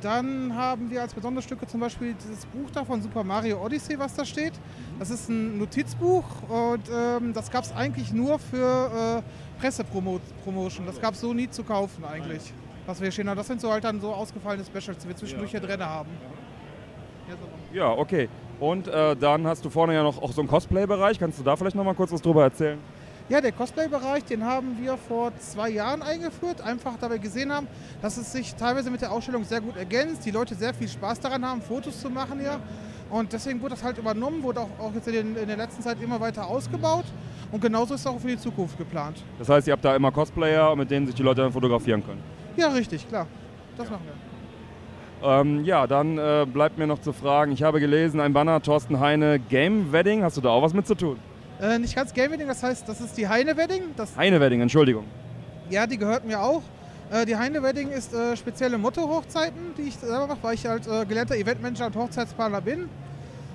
[0.00, 3.98] Dann haben wir als besondere Stücke zum Beispiel dieses Buch da von Super Mario Odyssey,
[3.98, 4.52] was da steht.
[4.98, 10.86] Das ist ein Notizbuch und ähm, das gab es eigentlich nur für äh, Pressepromotion.
[10.86, 12.52] Das gab es so nie zu kaufen eigentlich.
[12.86, 13.36] Was wir stehen haben.
[13.36, 16.08] Das sind so halt dann so ausgefallene Specials, die wir zwischendurch hier drin haben.
[17.72, 18.28] Ja, okay.
[18.60, 21.18] Und äh, dann hast du vorne ja noch auch so einen Cosplay-Bereich.
[21.18, 22.78] Kannst du da vielleicht noch mal kurz was drüber erzählen?
[23.28, 26.62] Ja, der Cosplay-Bereich, den haben wir vor zwei Jahren eingeführt.
[26.62, 27.66] Einfach dabei gesehen haben,
[28.00, 30.24] dass es sich teilweise mit der Ausstellung sehr gut ergänzt.
[30.24, 32.58] Die Leute sehr viel Spaß daran haben, Fotos zu machen hier.
[33.10, 35.82] Und deswegen wurde das halt übernommen, wurde auch, auch jetzt in, den, in der letzten
[35.82, 37.04] Zeit immer weiter ausgebaut.
[37.52, 39.22] Und genauso ist es auch für die Zukunft geplant.
[39.38, 42.22] Das heißt, ihr habt da immer Cosplayer, mit denen sich die Leute dann fotografieren können.
[42.56, 43.26] Ja, richtig, klar.
[43.76, 45.28] Das machen wir.
[45.30, 47.52] Ähm, ja, dann äh, bleibt mir noch zu fragen.
[47.52, 50.22] Ich habe gelesen, ein Banner, Thorsten Heine, Game Wedding.
[50.22, 51.18] Hast du da auch was mit zu tun?
[51.60, 53.82] Äh, nicht ganz Game Wedding, das heißt, das ist die Heine Wedding.
[53.96, 55.04] Das, Heine Wedding, Entschuldigung.
[55.70, 56.62] ja, die gehört mir auch.
[57.10, 60.86] Äh, die Heine Wedding ist äh, spezielle Motto-Hochzeiten, die ich selber mache, weil ich halt
[60.86, 62.88] äh, gelernter Eventmanager und Hochzeitsplaner bin.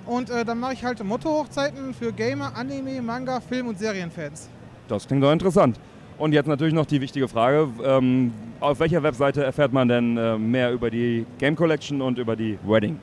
[0.05, 4.49] Und äh, dann mache ich halt Motto-Hochzeiten für Gamer, Anime, Manga, Film und Serienfans.
[4.89, 5.79] Das klingt doch interessant.
[6.17, 10.37] Und jetzt natürlich noch die wichtige Frage: ähm, Auf welcher Webseite erfährt man denn äh,
[10.37, 12.99] mehr über die Game Collection und über die Wedding?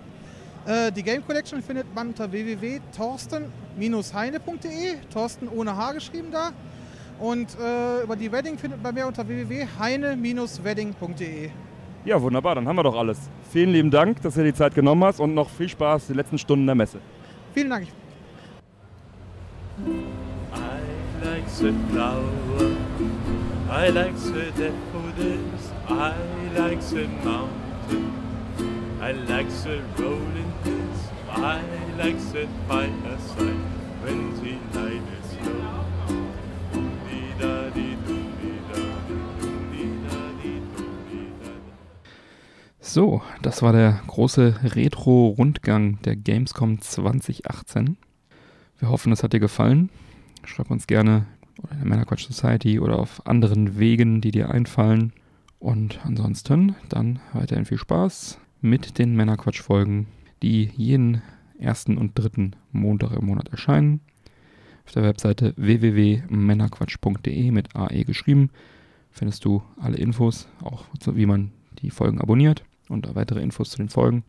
[0.70, 4.98] Äh, die Game Collection findet man unter www.torsten-heine.de.
[5.12, 6.52] Torsten ohne H geschrieben da.
[7.18, 11.50] Und äh, über die Wedding findet man mehr unter www.heine-wedding.de.
[12.04, 13.18] Ja, wunderbar, dann haben wir doch alles.
[13.50, 16.14] Vielen lieben Dank, dass du dir die Zeit genommen hast und noch viel Spaß die
[16.14, 17.00] letzten Stunden der Messe.
[17.52, 17.88] Vielen Dank.
[19.84, 19.88] I
[21.24, 22.22] like the flower,
[23.68, 26.12] I like the daffodils, I
[26.56, 28.29] like the mountain,
[29.02, 31.62] I like the rolling hills, I
[31.96, 33.56] like the fireside
[34.02, 35.70] when the night is low.
[42.82, 47.96] So, das war der große Retro-Rundgang der Gamescom 2018.
[48.80, 49.88] Wir hoffen, es hat dir gefallen.
[50.44, 51.26] Schreib uns gerne
[51.62, 55.14] oder in der Männerquatsch Society oder auf anderen Wegen, die dir einfallen.
[55.58, 60.06] Und ansonsten dann weiterhin viel Spaß mit den Männerquatsch-Folgen,
[60.42, 61.22] die jeden
[61.58, 64.00] ersten und dritten Montag im Monat erscheinen.
[64.86, 68.50] Auf der Webseite www.männerquatsch.de mit AE geschrieben
[69.10, 73.88] findest du alle Infos, auch wie man die Folgen abonniert und weitere Infos zu den
[73.88, 74.24] Folgen.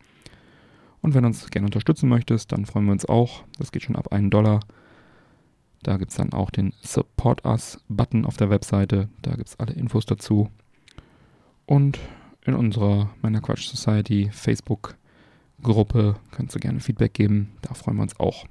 [1.02, 3.44] Und wenn du uns gerne unterstützen möchtest, dann freuen wir uns auch.
[3.58, 4.60] Das geht schon ab 1 Dollar.
[5.84, 9.10] Da gibt es dann auch den Support Us-Button auf der Webseite.
[9.24, 10.52] Da gibt es alle Infos dazu.
[11.66, 12.00] Und
[12.46, 17.54] in unserer Männerquatsch Society Facebook-Gruppe kannst du gerne Feedback geben.
[17.62, 18.46] Da freuen wir uns auch.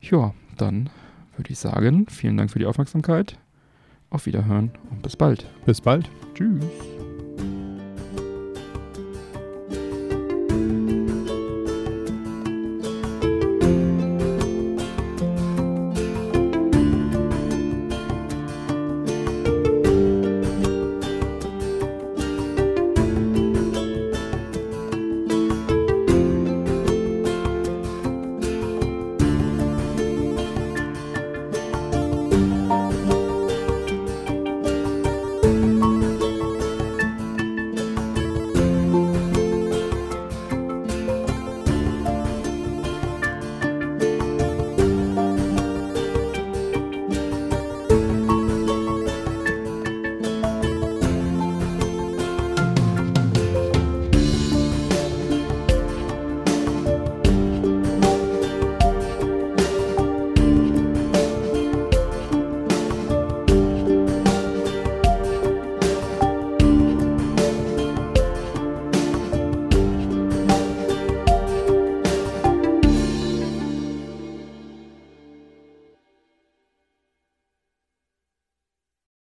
[0.00, 0.90] Ja, dann
[1.36, 3.38] würde ich sagen, vielen Dank für die Aufmerksamkeit.
[4.10, 5.46] Auf Wiederhören und bis bald.
[5.66, 6.08] Bis bald.
[6.34, 6.64] Tschüss.